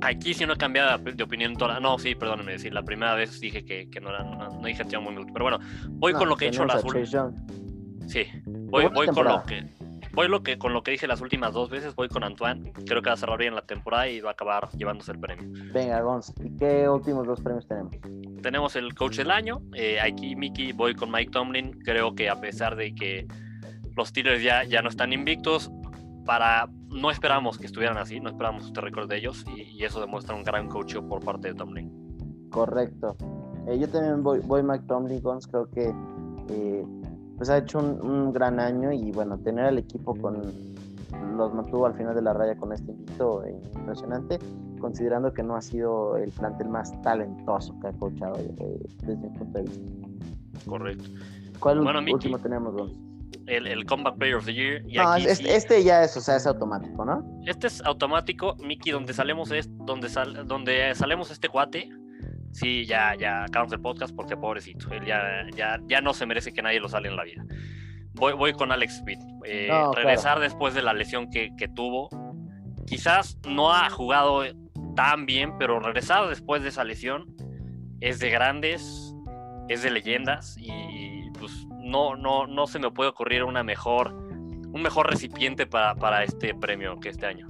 Aquí 0.00 0.32
sí 0.34 0.46
no 0.46 0.52
he 0.52 0.56
cambiado 0.56 0.96
de 0.98 1.22
opinión 1.22 1.56
toda. 1.56 1.80
No, 1.80 1.98
sí, 1.98 2.14
perdóneme 2.14 2.52
decir. 2.52 2.72
La 2.72 2.82
primera 2.82 3.14
vez 3.14 3.40
dije 3.40 3.64
que, 3.64 3.90
que 3.90 4.00
no 4.00 4.10
era. 4.10 4.22
No, 4.22 4.48
dije 4.64 4.84
que 4.86 4.98
muy 4.98 5.14
Pero 5.32 5.44
bueno, 5.44 5.58
voy 5.90 6.12
con 6.12 6.28
lo 6.28 6.36
que 6.36 6.46
he 6.46 6.48
hecho 6.48 6.64
las 6.64 6.84
últimas. 6.84 7.34
Sí, 8.06 8.24
voy, 8.46 8.86
voy 8.94 9.08
con 9.08 9.24
lo 9.24 9.42
que. 9.42 9.66
Voy 10.18 10.26
lo 10.26 10.42
que, 10.42 10.58
con 10.58 10.72
lo 10.72 10.82
que 10.82 10.90
dije 10.90 11.06
las 11.06 11.20
últimas 11.20 11.54
dos 11.54 11.70
veces, 11.70 11.94
voy 11.94 12.08
con 12.08 12.24
Antoine. 12.24 12.72
Creo 12.72 13.02
que 13.02 13.08
va 13.08 13.14
a 13.14 13.16
cerrar 13.16 13.38
bien 13.38 13.54
la 13.54 13.62
temporada 13.62 14.08
y 14.08 14.20
va 14.20 14.30
a 14.30 14.32
acabar 14.32 14.68
llevándose 14.70 15.12
el 15.12 15.20
premio. 15.20 15.48
Venga, 15.72 16.00
Gonz, 16.00 16.32
¿y 16.42 16.56
qué 16.56 16.88
últimos 16.88 17.24
dos 17.24 17.40
premios 17.40 17.68
tenemos? 17.68 17.94
Tenemos 18.42 18.74
el 18.74 18.96
coach 18.96 19.18
del 19.18 19.30
año. 19.30 19.60
Eh, 19.74 20.00
aquí, 20.00 20.34
Mickey, 20.34 20.72
voy 20.72 20.96
con 20.96 21.12
Mike 21.12 21.30
Tomlin. 21.30 21.70
Creo 21.84 22.16
que 22.16 22.28
a 22.28 22.40
pesar 22.40 22.74
de 22.74 22.96
que 22.96 23.28
los 23.96 24.08
Steelers 24.08 24.42
ya, 24.42 24.64
ya 24.64 24.82
no 24.82 24.88
están 24.88 25.12
invictos, 25.12 25.70
para 26.26 26.68
no 26.88 27.12
esperamos 27.12 27.56
que 27.56 27.66
estuvieran 27.66 27.96
así, 27.96 28.18
no 28.18 28.30
esperamos 28.30 28.66
este 28.66 28.80
récord 28.80 29.08
de 29.08 29.18
ellos 29.18 29.44
y, 29.56 29.84
eso 29.84 30.00
demuestra 30.00 30.34
un 30.34 30.42
gran 30.42 30.66
coach 30.66 30.96
por 30.96 31.24
parte 31.24 31.46
de 31.46 31.54
Tomlin. 31.54 32.48
Correcto. 32.50 33.16
Eh, 33.68 33.78
yo 33.78 33.88
también 33.88 34.24
voy, 34.24 34.40
voy 34.40 34.64
Mike 34.64 34.84
Tomlin, 34.88 35.20
creo 35.20 35.70
que 35.70 35.94
eh, 36.50 36.84
pues 37.38 37.48
ha 37.48 37.58
hecho 37.58 37.78
un, 37.78 38.32
gran 38.32 38.60
año 38.60 38.92
y 38.92 39.10
bueno, 39.12 39.38
tener 39.38 39.64
al 39.64 39.78
equipo 39.78 40.14
con 40.14 40.42
los 41.36 41.54
mantuvo 41.54 41.86
al 41.86 41.94
final 41.94 42.14
de 42.14 42.22
la 42.22 42.34
raya 42.34 42.54
con 42.56 42.72
este 42.72 42.90
invito 42.90 43.44
eh, 43.44 43.56
impresionante, 43.74 44.38
considerando 44.80 45.32
que 45.32 45.42
no 45.42 45.56
ha 45.56 45.62
sido 45.62 46.16
el 46.16 46.30
plantel 46.32 46.68
más 46.68 47.00
talentoso 47.02 47.78
que 47.80 47.88
ha 47.88 47.92
coachado 47.92 48.36
desde 48.36 49.16
mi 49.16 49.28
punto 49.30 49.58
de 49.58 49.64
vista. 49.64 49.86
Correcto. 50.66 51.04
¿Cuál 51.60 51.80
último 51.80 52.38
tenemos, 52.38 52.74
Gonz? 52.74 53.08
el, 53.48 53.66
el 53.66 53.84
Comeback 53.86 54.16
Player 54.16 54.36
of 54.36 54.44
the 54.44 54.54
Year. 54.54 54.82
no, 54.84 55.16
este, 55.16 55.82
ya 55.82 56.04
es, 56.04 56.16
o 56.16 56.20
sea, 56.20 56.36
es 56.36 56.46
automático, 56.46 57.04
¿no? 57.04 57.24
Este 57.46 57.66
es 57.66 57.82
automático, 57.84 58.56
Mickey, 58.56 58.92
donde 58.92 59.12
salemos 59.12 59.50
es, 59.50 59.68
donde 59.86 60.08
sal, 60.08 60.46
donde 60.46 60.94
salemos 60.94 61.30
este 61.30 61.48
cuate. 61.48 61.88
Sí, 62.52 62.86
ya, 62.86 63.14
ya 63.14 63.44
acabamos 63.44 63.72
el 63.72 63.80
podcast 63.80 64.14
porque 64.14 64.36
pobrecito, 64.36 64.90
él 64.92 65.04
ya, 65.04 65.46
ya, 65.54 65.78
ya 65.86 66.00
no 66.00 66.14
se 66.14 66.26
merece 66.26 66.52
que 66.52 66.62
nadie 66.62 66.80
lo 66.80 66.88
sale 66.88 67.08
en 67.08 67.16
la 67.16 67.24
vida. 67.24 67.44
Voy, 68.14 68.32
voy 68.32 68.52
con 68.52 68.72
Alex 68.72 68.98
Smith. 68.98 69.20
Eh, 69.44 69.70
regresar 69.94 70.40
después 70.40 70.74
de 70.74 70.82
la 70.82 70.92
lesión 70.92 71.30
que, 71.30 71.50
que 71.56 71.68
tuvo. 71.68 72.08
Quizás 72.86 73.38
no 73.46 73.72
ha 73.72 73.88
jugado 73.90 74.44
tan 74.96 75.26
bien, 75.26 75.56
pero 75.58 75.78
regresar 75.78 76.28
después 76.28 76.62
de 76.62 76.70
esa 76.70 76.82
lesión 76.82 77.26
es 78.00 78.18
de 78.18 78.30
grandes, 78.30 79.14
es 79.68 79.82
de 79.82 79.90
leyendas 79.90 80.56
y 80.58 81.30
pues 81.38 81.66
no, 81.88 82.16
no, 82.16 82.46
no 82.46 82.66
se 82.66 82.78
me 82.78 82.90
puede 82.90 83.10
ocurrir 83.10 83.44
una 83.44 83.62
mejor, 83.62 84.12
un 84.12 84.82
mejor 84.82 85.08
recipiente 85.10 85.66
para, 85.66 86.22
este 86.22 86.54
premio 86.54 86.98
que 87.00 87.08
este 87.08 87.26
año. 87.26 87.48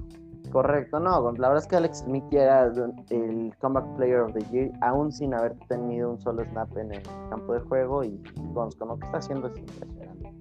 Correcto, 0.51 0.99
no, 0.99 1.31
la 1.33 1.47
verdad 1.49 1.63
es 1.63 1.67
que 1.67 1.75
Alex 1.75 1.99
Smith 1.99 2.23
era 2.31 2.71
el 3.09 3.53
Comeback 3.59 3.95
Player 3.95 4.21
of 4.21 4.33
the 4.33 4.41
Year, 4.51 4.71
aún 4.81 5.11
sin 5.11 5.33
haber 5.33 5.55
tenido 5.67 6.11
un 6.11 6.19
solo 6.19 6.43
snap 6.45 6.75
en 6.77 6.93
el 6.93 7.03
campo 7.29 7.53
de 7.53 7.59
juego 7.59 8.03
y 8.03 8.19
Gons, 8.53 8.75
con 8.75 8.87
lo 8.87 8.97
que 8.97 9.05
está 9.05 9.19
haciendo 9.19 9.47
es 9.47 9.57
impresionante. 9.57 10.33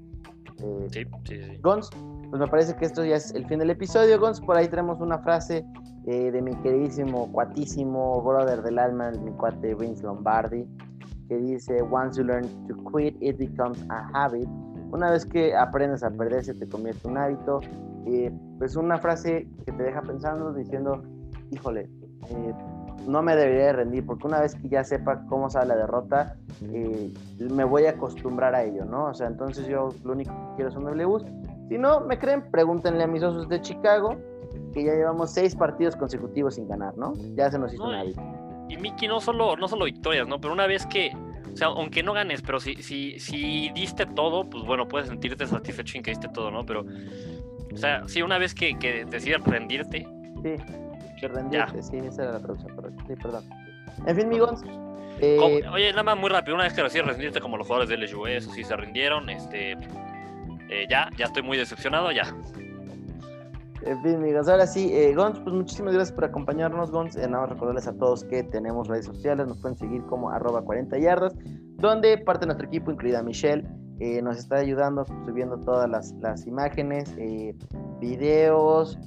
Eh, 0.62 0.86
sí, 0.90 1.04
sí, 1.24 1.42
sí. 1.42 1.58
Gons, 1.62 1.90
pues 2.30 2.40
me 2.40 2.46
parece 2.46 2.74
que 2.76 2.86
esto 2.86 3.04
ya 3.04 3.16
es 3.16 3.34
el 3.34 3.46
fin 3.46 3.58
del 3.58 3.70
episodio, 3.70 4.18
Gons, 4.18 4.40
por 4.40 4.56
ahí 4.56 4.68
tenemos 4.68 4.98
una 5.00 5.18
frase 5.18 5.64
eh, 6.06 6.30
de 6.30 6.40
mi 6.40 6.54
queridísimo, 6.62 7.30
cuatísimo 7.30 8.22
brother 8.22 8.62
del 8.62 8.78
alma, 8.78 9.10
mi 9.10 9.30
cuate 9.32 9.74
Vince 9.74 10.02
Lombardi, 10.02 10.66
que 11.28 11.36
dice, 11.36 11.82
once 11.82 12.18
you 12.18 12.26
learn 12.26 12.48
to 12.66 12.74
quit, 12.90 13.14
it 13.20 13.36
becomes 13.36 13.84
a 13.90 14.08
habit. 14.14 14.48
Una 14.90 15.10
vez 15.10 15.26
que 15.26 15.54
aprendes 15.54 16.02
a 16.02 16.10
perder, 16.10 16.44
se 16.44 16.54
te 16.54 16.68
convierte 16.68 17.06
en 17.06 17.12
un 17.12 17.18
hábito. 17.18 17.60
Eh, 18.06 18.32
pues 18.58 18.76
una 18.76 18.98
frase 18.98 19.46
que 19.64 19.72
te 19.72 19.82
deja 19.82 20.00
pensando, 20.02 20.52
diciendo, 20.52 21.02
híjole, 21.50 21.90
eh, 22.30 22.54
no 23.06 23.22
me 23.22 23.36
debería 23.36 23.72
rendir, 23.72 24.04
porque 24.04 24.26
una 24.26 24.40
vez 24.40 24.54
que 24.54 24.68
ya 24.68 24.82
sepa 24.84 25.24
cómo 25.28 25.50
sale 25.50 25.68
la 25.68 25.76
derrota, 25.76 26.36
eh, 26.62 27.12
me 27.50 27.64
voy 27.64 27.86
a 27.86 27.90
acostumbrar 27.90 28.54
a 28.54 28.64
ello, 28.64 28.84
¿no? 28.84 29.06
O 29.06 29.14
sea, 29.14 29.26
entonces 29.26 29.66
yo 29.66 29.90
lo 30.04 30.12
único 30.12 30.32
que 30.32 30.56
quiero 30.56 30.70
son 30.70 30.84
bus 30.84 31.24
Si 31.68 31.78
no 31.78 32.00
me 32.00 32.18
creen, 32.18 32.50
pregúntenle 32.50 33.04
a 33.04 33.06
mis 33.06 33.22
osos 33.22 33.48
de 33.48 33.60
Chicago, 33.60 34.16
que 34.72 34.84
ya 34.84 34.94
llevamos 34.94 35.30
seis 35.30 35.54
partidos 35.54 35.96
consecutivos 35.96 36.54
sin 36.54 36.68
ganar, 36.68 36.96
¿no? 36.96 37.12
Ya 37.36 37.50
se 37.50 37.58
nos 37.58 37.72
hizo 37.72 37.84
un 37.84 37.94
hábito 37.94 38.22
y 38.68 38.76
Miki 38.76 39.08
no 39.08 39.20
solo, 39.20 39.56
no 39.56 39.66
solo 39.66 39.86
victorias, 39.86 40.28
¿no? 40.28 40.40
Pero 40.40 40.52
una 40.52 40.66
vez 40.66 40.86
que, 40.86 41.10
o 41.52 41.56
sea, 41.56 41.68
aunque 41.68 42.02
no 42.02 42.12
ganes, 42.12 42.42
pero 42.42 42.60
si, 42.60 42.74
si, 42.76 43.18
si 43.18 43.70
diste 43.70 44.06
todo, 44.06 44.48
pues 44.48 44.64
bueno, 44.64 44.88
puedes 44.88 45.08
sentirte 45.08 45.46
satisfecho 45.46 45.96
en 45.96 46.02
que 46.02 46.10
diste 46.10 46.28
todo, 46.28 46.50
¿no? 46.50 46.64
Pero, 46.64 46.84
o 47.72 47.76
sea, 47.76 48.06
si 48.08 48.22
una 48.22 48.38
vez 48.38 48.54
que, 48.54 48.78
que 48.78 49.04
decides 49.04 49.42
rendirte. 49.44 50.06
Sí, 50.42 50.54
que 51.20 51.28
rendirte, 51.28 51.82
sí, 51.82 51.98
esa 51.98 52.22
era 52.24 52.32
la 52.32 52.40
traducción 52.40 52.74
correcta. 52.74 53.04
Sí, 53.06 53.14
perdón. 53.16 53.44
En 54.06 54.16
fin, 54.16 54.26
amigos. 54.26 54.62
Eh... 55.20 55.38
Oye, 55.72 55.90
nada 55.90 56.04
más 56.04 56.18
muy 56.18 56.30
rápido, 56.30 56.54
una 56.54 56.64
vez 56.64 56.74
que 56.74 56.82
decides 56.82 57.06
rendirte 57.06 57.40
como 57.40 57.56
los 57.56 57.66
jugadores 57.66 57.88
del 57.88 58.02
LSU, 58.02 58.26
eso 58.26 58.52
sí 58.52 58.62
se 58.64 58.76
rindieron, 58.76 59.28
este. 59.30 59.72
Eh, 60.70 60.86
ya, 60.88 61.08
ya 61.16 61.24
estoy 61.26 61.42
muy 61.42 61.56
decepcionado, 61.56 62.12
ya. 62.12 62.34
En 63.82 64.02
fin, 64.02 64.16
amigos, 64.16 64.48
ahora 64.48 64.66
sí, 64.66 64.90
eh, 64.92 65.14
Gons, 65.14 65.38
pues 65.40 65.54
muchísimas 65.54 65.94
gracias 65.94 66.14
por 66.14 66.24
acompañarnos, 66.24 66.90
Gons. 66.90 67.16
Eh, 67.16 67.28
nada 67.28 67.42
más 67.42 67.50
recordarles 67.50 67.86
a 67.86 67.92
todos 67.92 68.24
que 68.24 68.42
tenemos 68.42 68.88
redes 68.88 69.06
sociales, 69.06 69.46
nos 69.46 69.58
pueden 69.58 69.76
seguir 69.78 70.04
como 70.06 70.30
arroba 70.30 70.62
40 70.62 70.98
yardas, 70.98 71.34
donde 71.76 72.18
parte 72.18 72.40
de 72.40 72.46
nuestro 72.46 72.66
equipo, 72.66 72.90
incluida 72.90 73.22
Michelle, 73.22 73.64
eh, 74.00 74.20
nos 74.22 74.38
está 74.38 74.56
ayudando 74.56 75.04
subiendo 75.24 75.58
todas 75.58 75.88
las, 75.88 76.46
imágenes, 76.46 77.14
eh, 77.18 77.54
videos, 78.00 78.98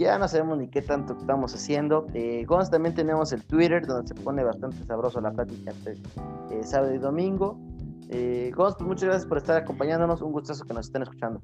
ya 0.00 0.18
no 0.18 0.26
sabemos 0.28 0.56
ni 0.56 0.66
qué 0.66 0.80
tanto 0.80 1.12
estamos 1.12 1.54
haciendo. 1.54 2.06
Eh, 2.14 2.44
Gons 2.46 2.70
también 2.70 2.94
tenemos 2.94 3.32
el 3.34 3.44
Twitter, 3.44 3.86
donde 3.86 4.08
se 4.08 4.14
pone 4.14 4.42
bastante 4.42 4.82
sabroso 4.84 5.20
la 5.20 5.30
plática 5.30 5.72
entre 5.72 5.92
eh, 5.92 6.62
sábado 6.62 6.94
y 6.94 6.98
domingo. 6.98 7.58
Eh, 8.08 8.50
Gons, 8.56 8.76
pues 8.76 8.88
muchas 8.88 9.04
gracias 9.04 9.26
por 9.26 9.36
estar 9.36 9.58
acompañándonos, 9.58 10.22
un 10.22 10.32
gustazo 10.32 10.64
que 10.64 10.72
nos 10.72 10.86
estén 10.86 11.02
escuchando. 11.02 11.38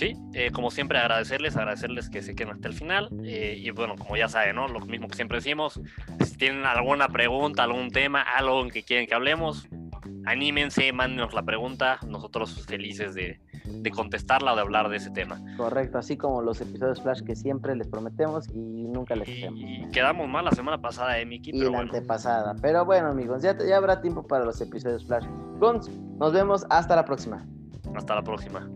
Sí, 0.00 0.16
eh, 0.32 0.50
como 0.50 0.70
siempre 0.70 0.96
agradecerles, 0.96 1.58
agradecerles 1.58 2.08
que 2.08 2.22
se 2.22 2.34
queden 2.34 2.54
hasta 2.54 2.68
el 2.68 2.72
final. 2.74 3.10
eh, 3.22 3.54
y 3.58 3.70
bueno, 3.70 3.96
como 3.98 4.16
ya 4.16 4.28
saben, 4.28 4.56
¿no? 4.56 4.66
Lo 4.66 4.80
mismo 4.80 5.08
que 5.08 5.14
siempre 5.14 5.36
decimos, 5.36 5.78
si 6.24 6.36
tienen 6.38 6.64
alguna 6.64 7.08
pregunta, 7.08 7.64
algún 7.64 7.90
tema, 7.90 8.22
algo 8.22 8.62
en 8.62 8.70
que 8.70 8.82
quieren 8.82 9.06
que 9.06 9.14
hablemos, 9.14 9.68
anímense, 10.24 10.90
mándenos 10.94 11.34
la 11.34 11.42
pregunta, 11.42 11.98
nosotros 12.08 12.64
felices 12.64 13.14
de, 13.14 13.40
de 13.66 13.90
contestarla 13.90 14.54
o 14.54 14.56
de 14.56 14.62
hablar 14.62 14.88
de 14.88 14.96
ese 14.96 15.10
tema. 15.10 15.38
Correcto, 15.58 15.98
así 15.98 16.16
como 16.16 16.40
los 16.40 16.62
episodios 16.62 17.02
Flash 17.02 17.20
que 17.20 17.36
siempre 17.36 17.76
les 17.76 17.86
prometemos 17.86 18.48
y 18.54 18.88
nunca 18.88 19.14
les 19.14 19.28
hacemos. 19.28 19.60
Y, 19.60 19.86
quedamos 19.92 20.26
mal 20.30 20.46
la 20.46 20.52
semana 20.52 20.80
pasada, 20.80 21.18
eh, 21.18 21.26
Miki, 21.26 21.50
Y 21.50 21.58
pero 21.58 21.72
la 21.72 21.76
bueno, 21.76 21.92
antepasada. 21.92 22.56
Pero 22.62 22.86
bueno, 22.86 23.08
amigos, 23.08 23.42
ya, 23.42 23.54
ya 23.58 23.76
habrá 23.76 24.00
tiempo 24.00 24.26
para 24.26 24.46
los 24.46 24.62
episodios 24.62 25.04
Flash. 25.04 25.26
Gons, 25.58 25.90
nos 26.18 26.32
vemos 26.32 26.64
hasta 26.70 26.96
la 26.96 27.04
próxima. 27.04 27.46
hasta 27.94 28.14
la 28.14 28.22
próxima. 28.22 28.66